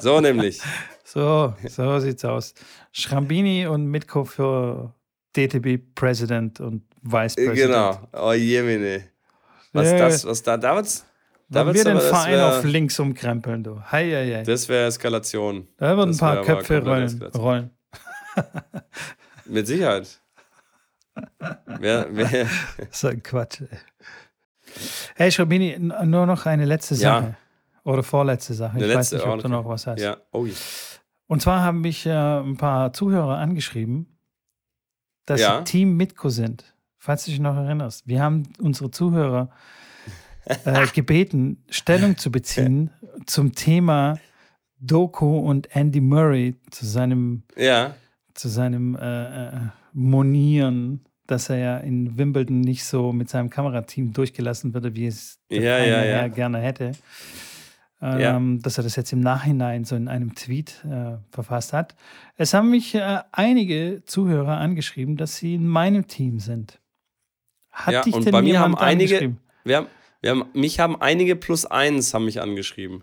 So 0.00 0.20
nämlich. 0.22 0.60
So, 1.04 1.54
so 1.68 1.98
sieht's 2.00 2.24
aus. 2.24 2.54
Schrambini 2.90 3.66
und 3.66 3.86
Mitko 3.86 4.24
für 4.24 4.94
DTB 5.36 5.78
President 5.94 6.58
und 6.60 6.82
Vice 7.02 7.36
Äh, 7.36 7.46
President. 7.46 7.72
genau. 7.72 8.08
Oh 8.12 8.32
Jemine. 8.32 9.04
Was 9.72 9.90
Ja, 9.90 9.98
das, 9.98 10.24
was 10.24 10.42
da, 10.42 10.56
da 10.56 10.74
wird's, 10.76 11.04
da 11.52 11.66
wird's 11.66 11.78
wir 11.78 11.84
den 11.84 11.96
aber, 11.98 12.06
Verein 12.06 12.34
wär- 12.34 12.58
auf 12.58 12.64
links 12.64 12.98
umkrempeln, 12.98 13.62
du. 13.62 13.80
Hei, 13.90 14.10
hei, 14.10 14.34
hei. 14.36 14.42
Das 14.42 14.68
wäre 14.68 14.86
Eskalation. 14.86 15.68
Da 15.76 15.96
würden 15.96 16.10
ein 16.10 16.16
paar 16.18 16.42
Köpfe 16.42 16.82
rollen. 16.84 17.22
Rollen. 17.34 17.70
Mit 19.46 19.66
Sicherheit. 19.66 20.20
wer, 21.66 22.06
wer, 22.12 22.46
So 22.90 23.08
ein 23.08 23.22
Quatsch. 23.22 23.60
ey. 23.60 23.68
Hey, 25.16 25.30
Schrabini, 25.30 25.78
nur 25.78 26.26
noch 26.26 26.46
eine 26.46 26.64
letzte 26.64 26.94
Sache. 26.94 27.24
Ja. 27.24 27.36
Oder 27.84 28.02
vorletzte 28.02 28.54
Sache. 28.54 28.78
ich 28.78 28.82
letzte, 28.86 28.98
weiß 28.98 29.12
nicht, 29.12 29.26
ob 29.26 29.42
du 29.42 29.48
noch 29.48 29.68
was 29.68 29.86
hast. 29.86 30.00
Ja, 30.00 30.16
oh 30.30 30.46
ja. 30.46 30.54
Und 31.26 31.42
zwar 31.42 31.62
haben 31.62 31.80
mich 31.80 32.06
äh, 32.06 32.10
ein 32.12 32.56
paar 32.56 32.92
Zuhörer 32.92 33.38
angeschrieben, 33.38 34.18
dass 35.26 35.40
ja. 35.40 35.58
sie 35.58 35.64
Team 35.64 35.96
Mitko 35.96 36.28
sind. 36.28 36.74
Falls 36.98 37.24
du 37.24 37.32
dich 37.32 37.40
noch 37.40 37.56
erinnerst. 37.56 38.06
Wir 38.06 38.22
haben 38.22 38.44
unsere 38.60 38.90
Zuhörer 38.90 39.50
äh, 40.44 40.86
gebeten, 40.88 41.64
Stellung 41.68 42.16
zu 42.16 42.30
beziehen 42.30 42.90
zum 43.26 43.54
Thema 43.54 44.18
Doku 44.78 45.38
und 45.38 45.74
Andy 45.74 46.00
Murray 46.00 46.56
zu 46.70 46.86
seinem, 46.86 47.44
ja. 47.56 47.94
zu 48.34 48.48
seinem 48.48 48.96
äh, 48.96 49.48
äh 49.48 49.60
Monieren 49.94 51.04
dass 51.26 51.48
er 51.48 51.56
ja 51.56 51.76
in 51.78 52.18
Wimbledon 52.18 52.60
nicht 52.60 52.84
so 52.84 53.12
mit 53.12 53.28
seinem 53.28 53.50
Kamerateam 53.50 54.12
durchgelassen 54.12 54.74
würde, 54.74 54.94
wie 54.94 55.06
es 55.06 55.38
ja, 55.48 55.78
ja, 55.78 56.28
gerne 56.28 56.58
hätte. 56.58 56.92
Ähm, 58.04 58.60
dass 58.60 58.78
er 58.78 58.84
das 58.84 58.96
jetzt 58.96 59.12
im 59.12 59.20
Nachhinein 59.20 59.84
so 59.84 59.94
in 59.94 60.08
einem 60.08 60.34
Tweet 60.34 60.84
äh, 60.84 61.18
verfasst 61.30 61.72
hat. 61.72 61.94
Es 62.36 62.52
haben 62.52 62.68
mich 62.68 62.96
äh, 62.96 63.20
einige 63.30 64.02
Zuhörer 64.04 64.58
angeschrieben, 64.58 65.16
dass 65.16 65.36
sie 65.36 65.54
in 65.54 65.68
meinem 65.68 66.08
Team 66.08 66.40
sind. 66.40 66.80
Hat 67.70 68.04
dich 68.04 68.16
denn 68.16 68.32
bei 68.32 68.42
mir 68.42 68.58
haben 68.58 68.76
einige, 68.76 69.36
wir 69.62 69.76
haben, 69.76 69.86
wir 70.22 70.30
haben, 70.30 70.44
mich 70.54 70.80
haben 70.80 71.00
einige 71.00 71.36
plus 71.36 71.66
eins 71.66 72.14
haben 72.14 72.24
mich 72.24 72.40
angeschrieben. 72.40 73.02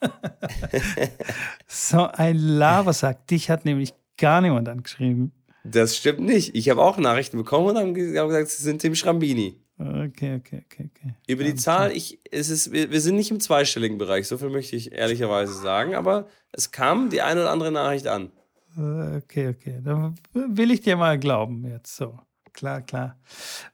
so 1.66 2.06
ein 2.06 2.36
Labersack. 2.36 3.26
Dich 3.26 3.50
hat 3.50 3.64
nämlich 3.64 3.94
gar 4.16 4.40
niemand 4.40 4.68
angeschrieben. 4.68 5.32
Das 5.64 5.96
stimmt 5.96 6.20
nicht. 6.20 6.54
Ich 6.54 6.68
habe 6.70 6.82
auch 6.82 6.96
Nachrichten 6.98 7.36
bekommen 7.36 7.68
und 7.68 7.76
haben 7.76 7.94
gesagt, 7.94 8.48
sie 8.48 8.62
sind 8.62 8.80
Tim 8.80 8.94
Schrambini. 8.94 9.60
Okay, 9.78 10.36
okay, 10.36 10.64
okay, 10.64 10.90
okay. 10.90 11.14
Über 11.26 11.42
die 11.42 11.56
Zahl, 11.56 11.92
ich, 11.92 12.20
es 12.30 12.48
ist, 12.48 12.72
wir, 12.72 12.90
wir 12.90 13.00
sind 13.00 13.16
nicht 13.16 13.30
im 13.30 13.40
zweistelligen 13.40 13.98
Bereich, 13.98 14.28
so 14.28 14.38
viel 14.38 14.50
möchte 14.50 14.76
ich 14.76 14.92
ehrlicherweise 14.92 15.52
sagen, 15.52 15.94
aber 15.94 16.28
es 16.52 16.70
kam 16.70 17.10
die 17.10 17.22
eine 17.22 17.40
oder 17.40 17.50
andere 17.50 17.72
Nachricht 17.72 18.06
an. 18.06 18.30
Okay, 18.76 19.48
okay. 19.48 19.80
Dann 19.82 20.14
will 20.32 20.70
ich 20.70 20.80
dir 20.80 20.96
mal 20.96 21.18
glauben 21.18 21.66
jetzt 21.66 21.96
so. 21.96 22.18
Klar, 22.54 22.82
klar. 22.82 23.18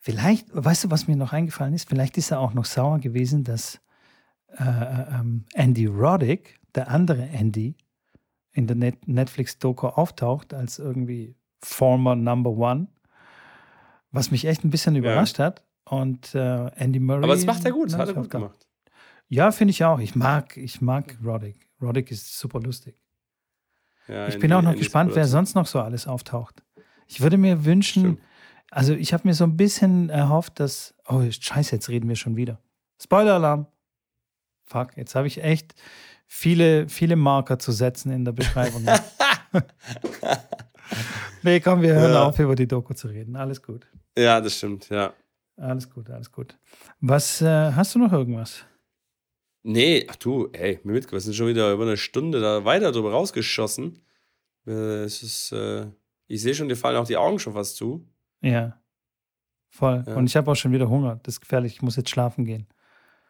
Vielleicht, 0.01 0.47
weißt 0.53 0.85
du, 0.85 0.91
was 0.91 1.07
mir 1.07 1.17
noch 1.17 1.33
eingefallen 1.33 1.75
ist? 1.75 1.89
Vielleicht 1.89 2.17
ist 2.19 2.31
er 2.31 2.41
auch 2.41 2.55
noch 2.55 2.65
sauer 2.65 2.99
gewesen, 2.99 3.45
dass 3.45 3.79
äh, 4.57 4.65
ähm, 4.65 5.45
Andy 5.55 5.87
Roddick, 5.87 6.59
der 6.75 6.89
andere 6.89 7.23
Andy, 7.29 7.77
in 8.53 8.67
der 8.67 8.77
Net 8.77 9.07
Netflix-Doku 9.07 9.87
auftaucht 9.87 10.55
als 10.55 10.79
irgendwie 10.79 11.37
former 11.63 12.17
Number 12.17 12.51
One, 12.51 12.89
was 14.11 14.31
mich 14.31 14.47
echt 14.47 14.65
ein 14.65 14.71
bisschen 14.71 14.97
überrascht 14.97 15.39
ja. 15.39 15.47
hat. 15.47 15.65
Und 15.85 16.35
äh, 16.35 16.71
Andy 16.77 17.01
Murray. 17.01 17.25
Aber 17.25 17.35
das 17.35 17.45
macht 17.45 17.65
er 17.65 17.73
gut, 17.73 17.93
hat 17.95 18.09
er 18.09 18.15
gut 18.15 18.31
gemacht. 18.31 18.67
Ja, 19.29 19.53
finde 19.53 19.73
ich 19.73 19.85
auch. 19.85 19.99
Ich 20.01 20.17
mag, 20.17 20.57
ich 20.57 20.81
mag 20.81 21.19
Roddick. 21.25 21.69
Roddick 21.81 22.11
ist 22.11 22.39
super 22.39 22.61
lustig. 22.61 22.97
Ja, 24.09 24.27
ich 24.27 24.39
bin 24.39 24.53
auch 24.53 24.63
noch 24.63 24.75
gespannt, 24.75 25.13
wer 25.15 25.27
sonst 25.27 25.55
noch 25.55 25.67
so 25.67 25.81
alles 25.81 26.07
auftaucht. 26.07 26.63
Ich 27.07 27.21
würde 27.21 27.39
mir 27.39 27.65
wünschen, 27.65 28.03
Stimmt. 28.03 28.21
Also 28.71 28.95
ich 28.95 29.13
habe 29.13 29.27
mir 29.27 29.35
so 29.35 29.45
ein 29.45 29.57
bisschen 29.57 30.11
erhofft, 30.11 30.61
dass. 30.61 30.95
Oh, 31.09 31.23
scheiße, 31.29 31.77
jetzt 31.77 31.89
reden 31.89 32.09
wir 32.09 32.17
schon 32.17 32.37
wieder. 32.37 32.61
Spoiler-Alarm. 33.03 33.67
Fuck, 34.63 34.97
jetzt 34.97 35.15
habe 35.15 35.27
ich 35.27 35.43
echt 35.43 35.75
viele, 36.27 36.89
viele 36.89 37.17
Marker 37.17 37.59
zu 37.59 37.73
setzen 37.73 38.13
in 38.13 38.25
der 38.25 38.33
Beschreibung. 38.33 38.87
Nee, 41.43 41.61
komm, 41.61 41.83
wir 41.83 41.95
hören 41.95 42.13
ja. 42.13 42.25
auf, 42.25 42.39
über 42.39 42.55
die 42.55 42.69
Doku 42.69 42.93
zu 42.95 43.09
reden. 43.09 43.37
Alles 43.37 43.63
gut. 43.63 43.87
Ja, 44.17 44.41
das 44.41 44.57
stimmt, 44.57 44.89
ja. 44.91 45.15
Alles 45.57 45.89
gut, 45.89 46.11
alles 46.11 46.31
gut. 46.31 46.59
Was, 47.01 47.41
äh, 47.41 47.73
hast 47.73 47.95
du 47.95 47.99
noch 47.99 48.13
irgendwas? 48.13 48.65
Nee, 49.63 50.07
ach 50.09 50.17
du, 50.17 50.49
ey, 50.53 50.81
mir 50.85 50.93
mitgebracht, 50.93 51.13
wir 51.15 51.21
sind 51.21 51.35
schon 51.35 51.49
wieder 51.49 51.73
über 51.73 51.85
eine 51.85 51.97
Stunde 51.97 52.41
da 52.41 52.65
weiter 52.65 52.93
drüber 52.93 53.13
rausgeschossen. 53.13 54.03
Äh, 54.67 55.05
es 55.05 55.23
ist, 55.23 55.53
äh, 55.53 55.87
ich 56.27 56.43
sehe 56.43 56.55
schon, 56.55 56.69
dir 56.69 56.77
fallen 56.77 56.97
auch 56.97 57.07
die 57.07 57.17
Augen 57.17 57.39
schon 57.39 57.53
fast 57.53 57.77
zu. 57.77 58.07
Ja, 58.41 58.79
voll. 59.69 60.05
Ja. 60.07 60.15
Und 60.15 60.27
ich 60.27 60.37
habe 60.37 60.51
auch 60.51 60.57
schon 60.57 60.73
wieder 60.73 60.89
Hunger. 60.89 61.21
Das 61.23 61.35
ist 61.35 61.41
gefährlich, 61.41 61.75
ich 61.75 61.83
muss 61.83 61.97
jetzt 61.97 62.11
schlafen 62.11 62.45
gehen. 62.45 62.67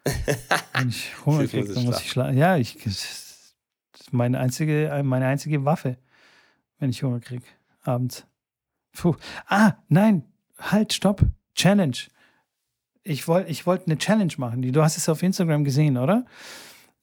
Wenn 0.75 0.89
ich 0.89 1.25
Hunger 1.27 1.47
kriege, 1.47 1.73
dann 1.73 1.85
muss 1.85 2.01
ich 2.01 2.11
schlafen. 2.11 2.37
Ja, 2.37 2.57
ich, 2.57 2.79
das 2.79 3.55
ist 4.01 4.13
meine 4.13 4.39
einzige, 4.39 5.01
meine 5.05 5.27
einzige 5.27 5.65
Waffe, 5.65 5.99
wenn 6.79 6.91
ich 6.91 7.03
Hunger 7.03 7.21
kriege 7.21 7.45
abends. 7.83 8.27
Puh. 8.93 9.15
Ah, 9.47 9.75
nein, 9.89 10.25
halt, 10.59 10.93
stopp. 10.93 11.23
Challenge. 11.55 11.97
Ich 13.03 13.29
wollte 13.29 13.51
ich 13.51 13.67
wollt 13.67 13.87
eine 13.87 13.99
Challenge 13.99 14.33
machen. 14.39 14.63
Du 14.63 14.83
hast 14.83 14.97
es 14.97 15.09
auf 15.09 15.23
Instagram 15.23 15.65
gesehen, 15.65 15.97
oder? 15.97 16.25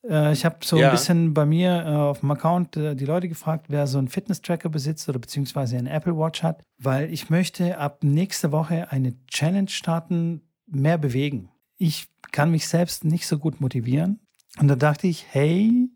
Äh, 0.04 0.34
ich 0.34 0.46
habe 0.46 0.58
so 0.64 0.78
ja. 0.78 0.88
ein 0.88 0.92
bisschen 0.92 1.34
bei 1.34 1.46
mir 1.46 1.84
äh, 1.86 1.90
auf 1.90 2.20
dem 2.22 2.32
Account 2.32 2.78
äh, 2.78 2.96
die 2.96 3.06
Leute 3.06 3.28
gefragt, 3.28 3.68
wer 3.70 3.88
so 3.88 3.98
einen 3.98 4.08
Fitness-Tracker 4.08 4.70
besitzt 4.70 5.08
oder 5.10 5.20
beziehungsweise 5.20 5.78
einen 5.78 5.88
Apple 5.88 6.18
Watch 6.18 6.44
hat, 6.44 6.64
weil 6.78 7.12
ich 7.12 7.30
möchte 7.30 7.78
ab 7.78 8.04
nächste 8.04 8.52
Woche 8.52 8.92
eine 8.92 9.16
Challenge 9.28 9.70
starten, 9.70 10.42
mehr 10.66 10.98
bewegen. 10.98 11.50
Ich 11.78 12.10
kann 12.32 12.52
mich 12.52 12.68
selbst 12.68 13.06
nicht 13.06 13.28
so 13.28 13.38
gut 13.38 13.62
motivieren. 13.62 14.20
Und 14.60 14.68
da 14.68 14.76
dachte 14.76 15.08
ich, 15.08 15.26
hey, 15.30 15.90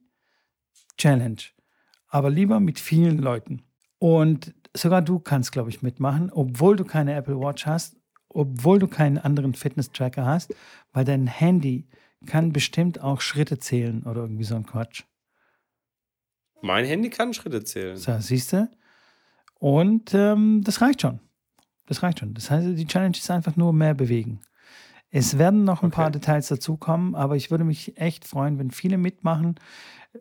Challenge. 0.97 1.41
Aber 2.07 2.29
lieber 2.29 2.59
mit 2.59 2.79
vielen 2.79 3.17
Leuten. 3.17 3.63
Und 3.97 4.53
sogar 4.75 5.01
du 5.01 5.19
kannst, 5.19 5.51
glaube 5.51 5.69
ich, 5.69 5.81
mitmachen, 5.81 6.31
obwohl 6.31 6.75
du 6.75 6.85
keine 6.85 7.13
Apple 7.13 7.39
Watch 7.39 7.65
hast, 7.65 7.97
obwohl 8.29 8.79
du 8.79 8.87
keinen 8.87 9.17
anderen 9.17 9.53
Fitness-Tracker 9.53 10.25
hast, 10.25 10.53
weil 10.93 11.05
dein 11.05 11.27
Handy 11.27 11.87
kann 12.25 12.53
bestimmt 12.53 13.01
auch 13.01 13.21
Schritte 13.21 13.59
zählen 13.59 14.03
oder 14.03 14.21
irgendwie 14.21 14.43
so 14.43 14.55
ein 14.55 14.65
Quatsch. 14.65 15.03
Mein 16.61 16.85
Handy 16.85 17.09
kann 17.09 17.33
Schritte 17.33 17.63
zählen. 17.63 17.97
So, 17.97 18.19
siehst 18.19 18.53
du? 18.53 18.69
Und 19.59 20.13
ähm, 20.13 20.61
das 20.63 20.81
reicht 20.81 21.01
schon. 21.01 21.19
Das 21.87 22.03
reicht 22.03 22.19
schon. 22.19 22.33
Das 22.33 22.49
heißt, 22.49 22.77
die 22.77 22.85
Challenge 22.85 23.17
ist 23.17 23.29
einfach 23.31 23.55
nur 23.55 23.73
mehr 23.73 23.93
bewegen. 23.93 24.41
Es 25.09 25.37
werden 25.37 25.65
noch 25.65 25.83
ein 25.83 25.87
okay. 25.87 25.95
paar 25.95 26.11
Details 26.11 26.47
dazukommen, 26.47 27.15
aber 27.15 27.35
ich 27.35 27.51
würde 27.51 27.63
mich 27.63 27.97
echt 27.97 28.25
freuen, 28.25 28.59
wenn 28.59 28.71
viele 28.71 28.97
mitmachen. 28.97 29.55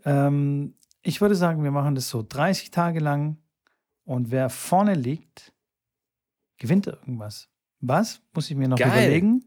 Ähm, 0.05 0.75
ich 1.03 1.21
würde 1.21 1.37
sagen, 1.37 1.63
wir 1.63 1.71
machen 1.71 1.95
das 1.95 2.09
so 2.09 2.25
30 2.29 2.71
Tage 2.71 2.99
lang 2.99 3.39
und 4.05 4.31
wer 4.31 4.51
vorne 4.51 4.95
liegt, 4.95 5.53
gewinnt 6.59 6.87
irgendwas. 6.87 7.49
Was? 7.81 8.21
Muss 8.35 8.51
ich 8.51 8.57
mir 8.57 8.69
noch 8.69 8.79
Geil. 8.79 8.89
überlegen? 8.89 9.45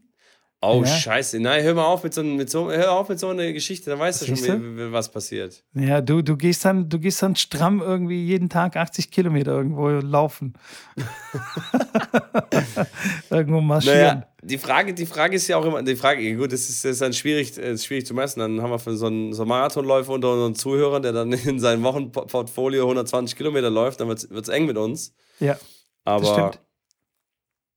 Oh, 0.66 0.82
ja. 0.82 0.86
scheiße. 0.86 1.40
Nein, 1.40 1.62
hör 1.62 1.74
mal 1.74 1.84
auf 1.84 2.04
mit 2.04 2.14
so, 2.14 2.22
mit 2.22 2.50
so, 2.50 2.70
hör 2.70 2.92
auf 2.92 3.08
mit 3.08 3.18
so 3.18 3.28
einer 3.28 3.52
Geschichte, 3.52 3.90
dann 3.90 3.98
weißt 3.98 4.22
du 4.22 4.36
schon, 4.36 4.76
wie, 4.76 4.92
was 4.92 5.10
passiert. 5.10 5.64
Ja, 5.74 6.00
du, 6.00 6.22
du, 6.22 6.36
gehst 6.36 6.64
dann, 6.64 6.88
du 6.88 6.98
gehst 6.98 7.22
dann 7.22 7.36
stramm 7.36 7.80
irgendwie 7.80 8.24
jeden 8.24 8.48
Tag 8.48 8.76
80 8.76 9.10
Kilometer 9.10 9.52
irgendwo 9.52 9.88
laufen. 9.88 10.54
irgendwo 13.30 13.60
marschieren. 13.60 13.98
Naja, 13.98 14.26
die 14.42 14.58
Frage, 14.58 14.94
die 14.94 15.06
Frage 15.06 15.36
ist 15.36 15.48
ja 15.48 15.56
auch 15.56 15.64
immer, 15.64 15.82
die 15.82 15.96
Frage, 15.96 16.36
gut, 16.36 16.52
das 16.52 16.68
ist, 16.68 16.84
das 16.84 16.92
ist 16.92 17.00
dann 17.00 17.12
schwierig, 17.12 17.56
ist 17.56 17.86
schwierig 17.86 18.06
zu 18.06 18.14
messen. 18.14 18.40
Dann 18.40 18.62
haben 18.62 18.70
wir 18.70 18.78
für 18.78 18.96
so 18.96 19.06
einen, 19.06 19.32
so 19.32 19.42
einen 19.42 19.48
Marathonläufer 19.48 20.12
unter 20.12 20.32
unseren 20.32 20.54
Zuhörern, 20.54 21.02
der 21.02 21.12
dann 21.12 21.32
in 21.32 21.58
seinem 21.58 21.82
Wochenportfolio 21.82 22.82
120 22.82 23.36
Kilometer 23.36 23.70
läuft, 23.70 24.00
dann 24.00 24.08
wird 24.08 24.30
es 24.30 24.48
eng 24.48 24.66
mit 24.66 24.76
uns. 24.76 25.14
Ja. 25.40 25.58
Aber 26.04 26.20
das 26.20 26.32
stimmt. 26.32 26.60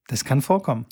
Das 0.08 0.24
kann 0.24 0.42
vorkommen. 0.42 0.86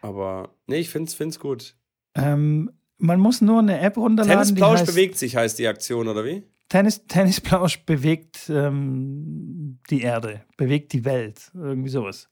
Aber 0.00 0.54
nee, 0.66 0.78
ich 0.78 0.90
finde 0.90 1.10
es 1.10 1.40
gut. 1.40 1.76
Ähm, 2.14 2.70
man 2.98 3.20
muss 3.20 3.40
nur 3.40 3.60
eine 3.60 3.80
App 3.80 3.96
runterladen. 3.96 4.44
Tennisplausch 4.44 4.84
bewegt 4.84 5.18
sich, 5.18 5.36
heißt 5.36 5.58
die 5.58 5.68
Aktion, 5.68 6.08
oder 6.08 6.24
wie? 6.24 6.44
Tennis, 6.68 7.06
Tennisplausch 7.06 7.84
bewegt 7.86 8.50
ähm, 8.50 9.78
die 9.88 10.02
Erde, 10.02 10.44
bewegt 10.56 10.92
die 10.92 11.04
Welt, 11.04 11.50
irgendwie 11.54 11.88
sowas. 11.88 12.28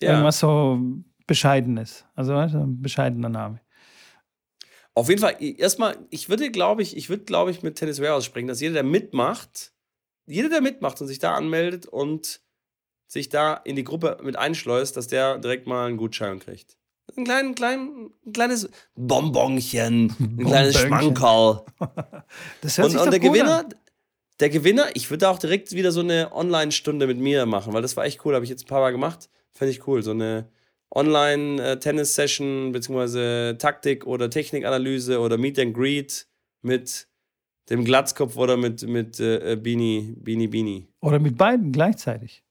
Ja. 0.00 0.10
Irgendwas 0.10 0.38
so 0.38 0.80
Bescheidenes. 1.26 2.04
Also 2.14 2.34
ein 2.34 2.80
bescheidener 2.80 3.28
Name. 3.28 3.60
Auf 4.94 5.08
jeden 5.08 5.20
Fall, 5.20 5.36
erstmal, 5.40 5.96
ich 6.10 6.28
würde, 6.28 6.50
glaube 6.50 6.82
ich, 6.82 6.96
ich 6.96 7.08
würde, 7.08 7.24
glaube 7.24 7.50
ich, 7.50 7.62
mit 7.62 7.76
Tennis 7.76 8.00
Warehouse 8.00 8.26
sprechen, 8.26 8.48
dass 8.48 8.60
jeder, 8.60 8.74
der 8.74 8.82
mitmacht, 8.82 9.72
jeder, 10.26 10.48
der 10.48 10.60
mitmacht 10.60 11.00
und 11.00 11.06
sich 11.06 11.18
da 11.18 11.34
anmeldet 11.34 11.86
und 11.86 12.40
sich 13.06 13.28
da 13.28 13.54
in 13.54 13.76
die 13.76 13.84
Gruppe 13.84 14.18
mit 14.22 14.36
einschleust, 14.36 14.96
dass 14.96 15.06
der 15.06 15.38
direkt 15.38 15.66
mal 15.66 15.86
einen 15.86 15.96
Gutschein 15.96 16.38
kriegt. 16.38 16.76
Ein, 17.16 17.24
klein, 17.24 17.54
klein, 17.54 18.10
ein 18.26 18.32
kleines 18.32 18.70
Bonbonchen, 18.94 20.14
ein 20.18 20.36
kleines 20.46 20.78
Schmankerl. 20.78 21.62
Das 22.62 22.78
hört 22.78 22.86
und, 22.86 22.92
sich 22.92 23.00
und 23.00 23.10
der 23.10 23.20
Gewinner, 23.20 23.58
an. 23.60 23.74
der 24.40 24.48
Gewinner, 24.48 24.86
ich 24.94 25.10
würde 25.10 25.28
auch 25.28 25.38
direkt 25.38 25.72
wieder 25.72 25.92
so 25.92 26.00
eine 26.00 26.32
Online-Stunde 26.32 27.06
mit 27.06 27.18
mir 27.18 27.44
machen, 27.44 27.72
weil 27.74 27.82
das 27.82 27.96
war 27.96 28.04
echt 28.04 28.24
cool, 28.24 28.34
habe 28.34 28.44
ich 28.44 28.50
jetzt 28.50 28.64
ein 28.64 28.68
paar 28.68 28.80
Mal 28.80 28.92
gemacht. 28.92 29.28
Fände 29.52 29.72
ich 29.72 29.86
cool. 29.86 30.02
So 30.02 30.12
eine 30.12 30.48
Online-Tennis-Session, 30.94 32.68
äh, 32.68 32.70
beziehungsweise 32.72 33.56
Taktik- 33.58 34.06
oder 34.06 34.30
Technikanalyse 34.30 35.20
oder 35.20 35.36
Meet 35.36 35.58
and 35.58 35.74
Greet 35.74 36.26
mit 36.62 37.08
dem 37.70 37.84
Glatzkopf 37.84 38.36
oder 38.36 38.56
mit, 38.56 38.82
mit 38.86 39.20
äh, 39.20 39.56
Beanie, 39.56 40.14
Beanie, 40.18 40.48
Beanie. 40.48 40.88
Oder 41.00 41.18
mit 41.18 41.36
beiden 41.36 41.72
gleichzeitig. 41.72 42.42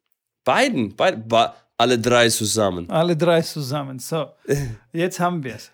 Beiden, 0.43 0.95
beide, 0.95 1.17
ba, 1.17 1.55
alle 1.77 1.99
drei 1.99 2.29
zusammen. 2.29 2.89
Alle 2.89 3.15
drei 3.17 3.41
zusammen. 3.41 3.99
So, 3.99 4.27
jetzt 4.93 5.19
haben 5.19 5.43
wir 5.43 5.55
es. 5.55 5.71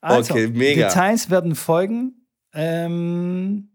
Also, 0.00 0.34
Okay, 0.34 0.48
mega. 0.48 0.88
Details 0.88 1.30
werden 1.30 1.54
folgen. 1.54 2.26
Ähm, 2.54 3.70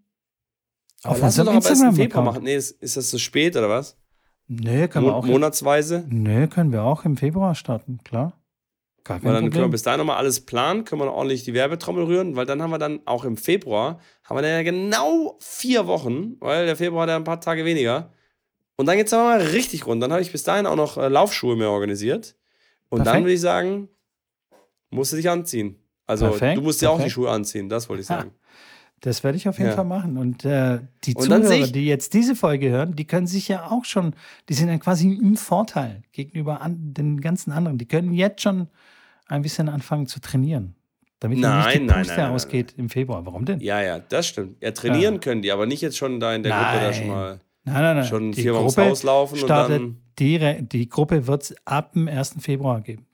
Aber 1.03 1.13
auf 1.15 1.21
lass 1.21 1.39
uns 1.39 1.45
doch 1.47 1.53
am 1.53 1.59
besten 1.59 1.87
im 1.87 1.95
Februar 1.95 2.23
machen. 2.23 2.43
Nee, 2.43 2.55
ist, 2.55 2.71
ist 2.81 2.97
das 2.97 3.09
zu 3.09 3.17
spät 3.19 3.55
oder 3.55 3.69
was? 3.69 3.97
Nö, 4.47 4.87
können 4.87 5.05
wir 5.05 5.11
Mo 5.11 5.17
auch. 5.17 5.25
monatsweise? 5.25 6.05
Nö, 6.09 6.47
können 6.47 6.71
wir 6.71 6.83
auch 6.83 7.05
im 7.05 7.17
Februar 7.17 7.55
starten, 7.55 7.99
klar. 8.03 8.33
Gar 9.03 9.19
kein 9.19 9.25
Weil 9.27 9.33
dann 9.33 9.43
können 9.43 9.53
wir 9.53 9.59
Problem. 9.61 9.71
bis 9.71 9.83
dahin 9.83 9.97
nochmal 9.99 10.17
alles 10.17 10.45
planen, 10.45 10.83
können 10.85 11.01
wir 11.01 11.11
ordentlich 11.11 11.43
die 11.43 11.53
Werbetrommel 11.53 12.03
rühren, 12.03 12.35
weil 12.35 12.45
dann 12.45 12.61
haben 12.61 12.71
wir 12.71 12.77
dann 12.77 12.99
auch 13.05 13.23
im 13.25 13.35
Februar, 13.37 13.99
haben 14.23 14.37
wir 14.37 14.41
dann 14.41 14.51
ja 14.51 14.63
genau 14.63 15.37
vier 15.39 15.87
Wochen, 15.87 16.35
weil 16.39 16.65
der 16.65 16.75
Februar 16.75 17.03
hat 17.03 17.09
ja 17.09 17.15
ein 17.15 17.23
paar 17.23 17.41
Tage 17.41 17.63
weniger. 17.65 18.11
Und 18.77 18.85
dann 18.85 18.95
geht's 18.97 19.11
aber 19.13 19.23
mal 19.23 19.41
richtig 19.41 19.85
rund. 19.85 20.01
Dann 20.01 20.11
habe 20.11 20.21
ich 20.21 20.31
bis 20.31 20.43
dahin 20.43 20.65
auch 20.65 20.75
noch 20.75 20.97
äh, 20.97 21.07
Laufschuhe 21.09 21.55
mir 21.55 21.69
organisiert. 21.69 22.35
Und 22.89 22.99
dann 22.99 23.05
Perfekt. 23.05 23.23
würde 23.25 23.33
ich 23.33 23.41
sagen, 23.41 23.89
musst 24.91 25.11
du 25.11 25.17
dich 25.17 25.29
anziehen. 25.29 25.75
Also 26.05 26.29
Perfekt, 26.29 26.57
du 26.57 26.61
musst 26.61 26.81
dir 26.81 26.89
auch 26.91 27.01
die. 27.03 27.09
Schuhe 27.09 27.29
anziehen, 27.29 27.67
das 27.67 27.89
wollte 27.89 28.03
ich 28.03 28.09
Ha. 28.09 28.19
sagen. 28.19 28.31
Das 29.01 29.23
werde 29.23 29.37
ich 29.37 29.47
auf 29.47 29.57
jeden 29.59 29.69
Ja. 29.71 29.75
Fall 29.75 29.85
machen. 29.85 30.17
Und 30.17 30.43
äh, 30.45 30.79
die 31.03 31.13
Und 31.13 31.29
dann 31.29 31.43
Zuhörer, 31.43 31.67
die 31.67 31.85
jetzt 31.85 32.13
diese 32.13 32.35
Folge 32.35 32.69
hören, 32.69 32.95
die 32.95 33.05
können 33.05 33.27
sich 33.27 33.47
ja 33.47 33.69
auch 33.69 33.85
schon, 33.85 34.15
die 34.49 34.53
sind 34.55 34.69
dann 34.69 34.79
quasi 34.79 35.11
im 35.11 35.35
Vorteil 35.37 36.01
gegenüber 36.13 36.61
an, 36.61 36.93
den 36.93 37.19
ganzen 37.21 37.51
anderen. 37.51 37.77
Die 37.77 37.85
können 37.87 38.13
jetzt 38.13 38.41
schon 38.41 38.69
ein 39.27 39.41
bisschen 39.43 39.69
anfangen 39.69 40.07
zu 40.07 40.19
trainieren. 40.21 40.75
Damit 41.19 41.39
ihnen 41.39 41.57
nicht 41.57 41.73
die 41.73 41.79
Nein, 41.79 41.85
nein, 41.87 41.97
Puste 41.99 42.13
nein, 42.15 42.25
nein, 42.25 42.33
ausgeht 42.35 42.73
im 42.77 42.89
Februar. 42.89 43.25
Warum 43.25 43.45
denn? 43.45 43.59
Ja, 43.59 43.81
ja, 43.81 43.99
das 43.99 44.27
stimmt. 44.27 44.61
Ja, 44.63 44.71
trainieren 44.71 45.15
Ja. 45.15 45.19
können 45.19 45.41
die, 45.41 45.51
aber 45.51 45.65
nicht 45.65 45.81
jetzt 45.81 45.97
schon 45.97 46.19
da 46.19 46.33
in 46.33 46.43
der 46.43 46.53
Gruppe 46.53 46.79
da 46.79 46.81
Nein. 46.85 46.93
schon 46.93 47.07
mal 47.07 47.39
Nein, 47.67 47.81
nein, 47.83 47.95
nein. 47.97 48.05
schon 48.05 48.31
die 48.31 48.41
viermal 48.41 48.61
ums 48.61 48.75
Gruppe 48.75 48.89
Haus 48.89 49.03
laufen 49.03 49.33
und 49.33 49.39
startet, 49.45 49.81
dann. 49.81 50.01
die, 50.19 50.67
die 50.67 50.89
Gruppe 50.89 51.27
wird 51.27 51.43
es 51.43 51.55
ab 51.65 51.93
dem 51.93 52.07
1. 52.07 52.35
Februar 52.39 52.81
geben. 52.81 53.05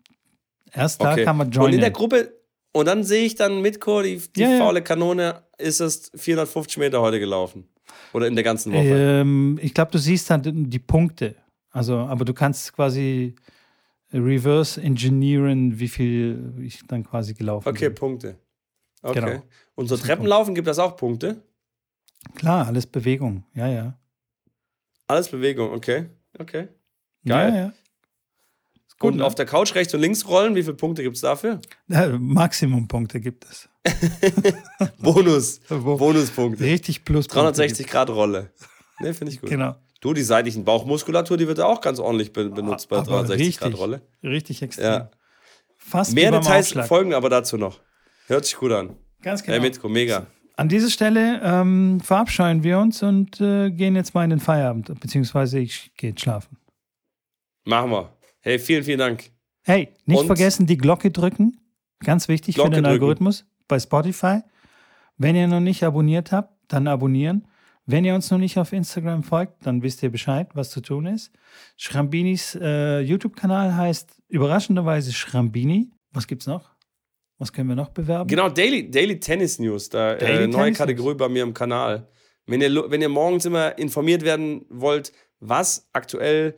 Erst 0.72 1.02
da 1.02 1.12
Okay. 1.14 1.24
kann 1.26 1.38
man 1.38 1.48
Und 1.48 1.56
joinen. 1.56 1.76
in 1.76 1.82
der 1.82 1.92
Gruppe, 1.92 2.34
und 2.72 2.88
dann 2.88 3.04
sehe 3.04 3.26
ich 3.26 3.36
dann 3.36 3.62
Mitko, 3.62 4.02
die, 4.02 4.22
die 4.36 4.42
Ja, 4.42 4.50
ja. 4.52 4.58
faule 4.60 4.82
Kanone, 4.82 5.42
ist 5.58 5.80
es 5.80 6.12
450 6.16 6.78
Meter 6.78 7.02
heute 7.02 7.20
gelaufen. 7.20 7.68
Oder 8.14 8.28
in 8.28 8.36
der 8.36 8.44
ganzen 8.44 8.74
Woche. 8.74 8.84
Ähm, 9.22 9.60
ich 9.62 9.74
glaube, 9.74 9.92
du 9.92 9.98
siehst 10.00 10.30
dann 10.30 10.42
die 10.70 10.80
Punkte. 10.80 11.36
Also, 11.72 11.98
aber 11.98 12.26
du 12.26 12.34
kannst 12.34 12.74
quasi 12.74 13.36
reverse 14.12 14.80
engineeren, 14.82 15.80
wie 15.80 15.88
viel 15.88 16.54
ich 16.62 16.80
dann 16.88 17.04
quasi 17.04 17.34
gelaufen 17.34 17.68
okay, 17.68 17.90
bin. 17.90 17.96
Punkte. 17.96 18.36
Okay. 19.02 19.20
Genau. 19.20 19.44
Und 19.76 19.88
so 19.88 19.98
Treppenlaufen 19.98 20.54
gibt 20.56 20.68
das 20.68 20.78
auch 20.80 20.96
Punkte? 20.96 21.42
Klar, 22.36 22.68
alles 22.68 22.86
Bewegung. 22.86 23.44
Ja, 23.54 23.68
ja. 23.68 23.98
Alles 25.08 25.30
Bewegung, 25.30 25.72
okay. 25.72 26.08
Okay. 26.38 26.70
Geil. 27.26 27.54
Ja, 27.54 27.56
ja. 27.56 27.74
Gut, 29.00 29.14
und 29.14 29.18
ne? 29.18 29.26
auf 29.26 29.36
der 29.36 29.46
Couch 29.46 29.76
rechts 29.76 29.94
und 29.94 30.00
links 30.00 30.28
rollen, 30.28 30.56
wie 30.56 30.64
viele 30.64 30.76
Punkte 30.76 31.04
gibt 31.04 31.16
es 31.16 31.22
dafür? 31.22 31.60
Ja, 31.88 32.08
Maximumpunkte 32.18 33.20
gibt 33.20 33.46
es. 33.46 33.70
Bonus. 35.00 35.60
Bonuspunkte. 35.70 36.64
Richtig 36.64 37.04
plus 37.04 37.28
360 37.28 37.88
Grad 37.88 38.10
Rolle. 38.10 38.52
Ne, 39.00 39.14
finde 39.14 39.34
ich 39.34 39.42
gut. 39.42 39.50
Genau. 39.50 39.76
Du, 40.00 40.14
die 40.14 40.22
seitlichen 40.22 40.64
Bauchmuskulatur, 40.64 41.38
die 41.38 41.48
wird 41.48 41.58
ja 41.58 41.66
auch 41.66 41.82
ganz 41.82 42.00
ordentlich 42.00 42.34
be 42.34 42.50
benutzt 42.50 42.90
bei 42.90 42.98
Aber 42.98 43.06
360 43.06 43.58
Grad 43.58 43.68
richtig, 43.68 43.82
Rolle. 43.82 44.02
Richtig 44.24 44.62
extrem. 44.62 44.86
Ja. 44.86 45.12
Fast 45.78 46.14
Mehr 46.14 46.32
Details 46.32 46.72
folgen 46.88 47.14
aber 47.14 47.30
dazu 47.30 47.58
noch. 47.58 47.82
Hört 48.28 48.46
sich 48.46 48.56
gut 48.56 48.72
an. 48.72 48.96
Ganz 49.22 49.44
genau. 49.44 49.56
Hey, 49.56 49.62
Mitko, 49.62 49.90
mega. 49.90 50.28
An 50.56 50.70
dieser 50.70 50.90
Stelle 50.90 51.42
ähm, 51.44 52.00
verabscheuen 52.00 52.64
wir 52.64 52.78
uns 52.80 53.02
und 53.02 53.42
äh, 53.42 53.72
gehen 53.72 53.96
jetzt 53.96 54.14
mal 54.14 54.24
in 54.24 54.30
den 54.30 54.40
Feierabend, 54.40 55.00
beziehungsweise 55.00 55.60
ich 55.60 55.92
gehe 55.98 56.12
jetzt 56.12 56.22
schlafen. 56.22 56.58
Machen 57.66 57.92
wir. 57.92 58.14
Hey, 58.42 58.60
vielen, 58.60 58.84
vielen 58.84 59.00
Dank. 59.00 59.32
Hey, 59.64 59.90
nicht 60.06 60.20
Und- 60.20 60.26
vergessen, 60.28 60.66
die 60.68 60.78
Glocke 60.78 61.10
drücken. 61.12 61.60
Ganz 62.04 62.28
wichtig 62.28 62.56
Glocke 62.56 62.70
für 62.70 62.76
den 62.76 62.84
drücken. 62.84 62.94
Algorithmus 62.94 63.46
bei 63.68 63.80
Spotify. 63.80 64.42
Wenn 65.18 65.36
ihr 65.36 65.48
noch 65.48 65.62
nicht 65.62 65.84
abonniert 65.84 66.32
habt, 66.32 66.54
dann 66.68 66.88
abonnieren. 66.88 67.48
Wenn 67.86 68.06
ihr 68.06 68.14
uns 68.16 68.30
noch 68.30 68.38
nicht 68.38 68.58
auf 68.58 68.74
Instagram 68.74 69.24
folgt, 69.24 69.66
dann 69.66 69.82
wisst 69.82 70.04
ihr 70.04 70.10
Bescheid, 70.12 70.50
was 70.54 70.70
zu 70.70 70.82
tun 70.82 71.06
ist. 71.06 71.32
Schrambinis 71.78 72.56
äh, 72.62 73.00
YouTube-Kanal 73.00 73.76
heißt 73.76 74.22
überraschenderweise 74.28 75.14
Schrambini. 75.14 75.92
Was 76.12 76.28
gibt's 76.28 76.46
noch? 76.48 76.70
Was 77.44 77.52
können 77.52 77.68
wir 77.68 77.76
noch 77.76 77.90
bewerben? 77.90 78.30
Genau, 78.30 78.48
Daily, 78.48 78.90
Daily 78.90 79.20
Tennis 79.20 79.60
News, 79.60 79.90
da 79.90 80.16
Daily 80.16 80.46
äh, 80.46 80.48
neue 80.48 80.64
Tennis 80.68 80.78
Kategorie 80.78 81.16
bei 81.16 81.28
mir 81.28 81.44
im 81.44 81.54
Kanal. 81.54 82.08
Wenn 82.46 82.62
ihr, 82.62 82.90
wenn 82.90 83.02
ihr 83.02 83.10
morgens 83.10 83.44
immer 83.44 83.78
informiert 83.78 84.22
werden 84.22 84.66
wollt, 84.70 85.12
was 85.42 85.90
aktuell 85.92 86.56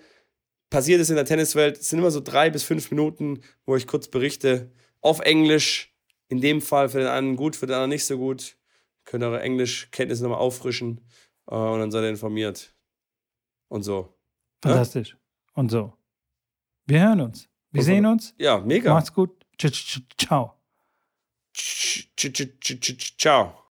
passiert 0.70 1.02
ist 1.02 1.10
in 1.10 1.16
der 1.16 1.26
Tenniswelt, 1.26 1.80
es 1.80 1.90
sind 1.90 1.98
immer 1.98 2.12
so 2.12 2.20
drei 2.22 2.52
bis 2.52 2.62
fünf 2.64 2.92
Minuten, 2.92 3.40
wo 3.66 3.76
ich 3.76 3.88
kurz 3.88 4.08
berichte. 4.10 4.72
Auf 5.02 5.22
Englisch, 5.22 5.92
in 6.28 6.40
dem 6.40 6.62
Fall 6.62 6.88
für 6.90 7.00
den 7.00 7.08
einen 7.08 7.36
gut, 7.36 7.56
für 7.56 7.66
den 7.66 7.74
anderen 7.74 7.90
nicht 7.90 8.06
so 8.06 8.20
gut. 8.20 8.56
Könnt 9.06 9.24
eure 9.24 9.42
Englischkenntnisse 9.42 10.22
nochmal 10.22 10.38
auffrischen 10.38 11.02
äh, 11.50 11.56
und 11.56 11.80
dann 11.80 11.90
seid 11.90 12.04
ihr 12.04 12.10
informiert. 12.10 12.76
Und 13.70 13.82
so. 13.82 14.16
Fantastisch. 14.64 15.18
Und 15.56 15.72
so. 15.72 15.94
Wir 16.86 17.02
hören 17.08 17.22
uns. 17.22 17.50
Wir 17.72 17.80
Und- 17.80 17.86
sehen 17.86 18.06
uns. 18.06 18.36
Ja, 18.38 18.60
mega. 18.60 18.94
Macht's 18.94 19.12
gut. 19.12 19.32
Ciao. 20.20 20.55
Tch, 21.56 22.08
tch, 22.18 22.80
tch, 22.80 23.18
tchau. 23.18 23.62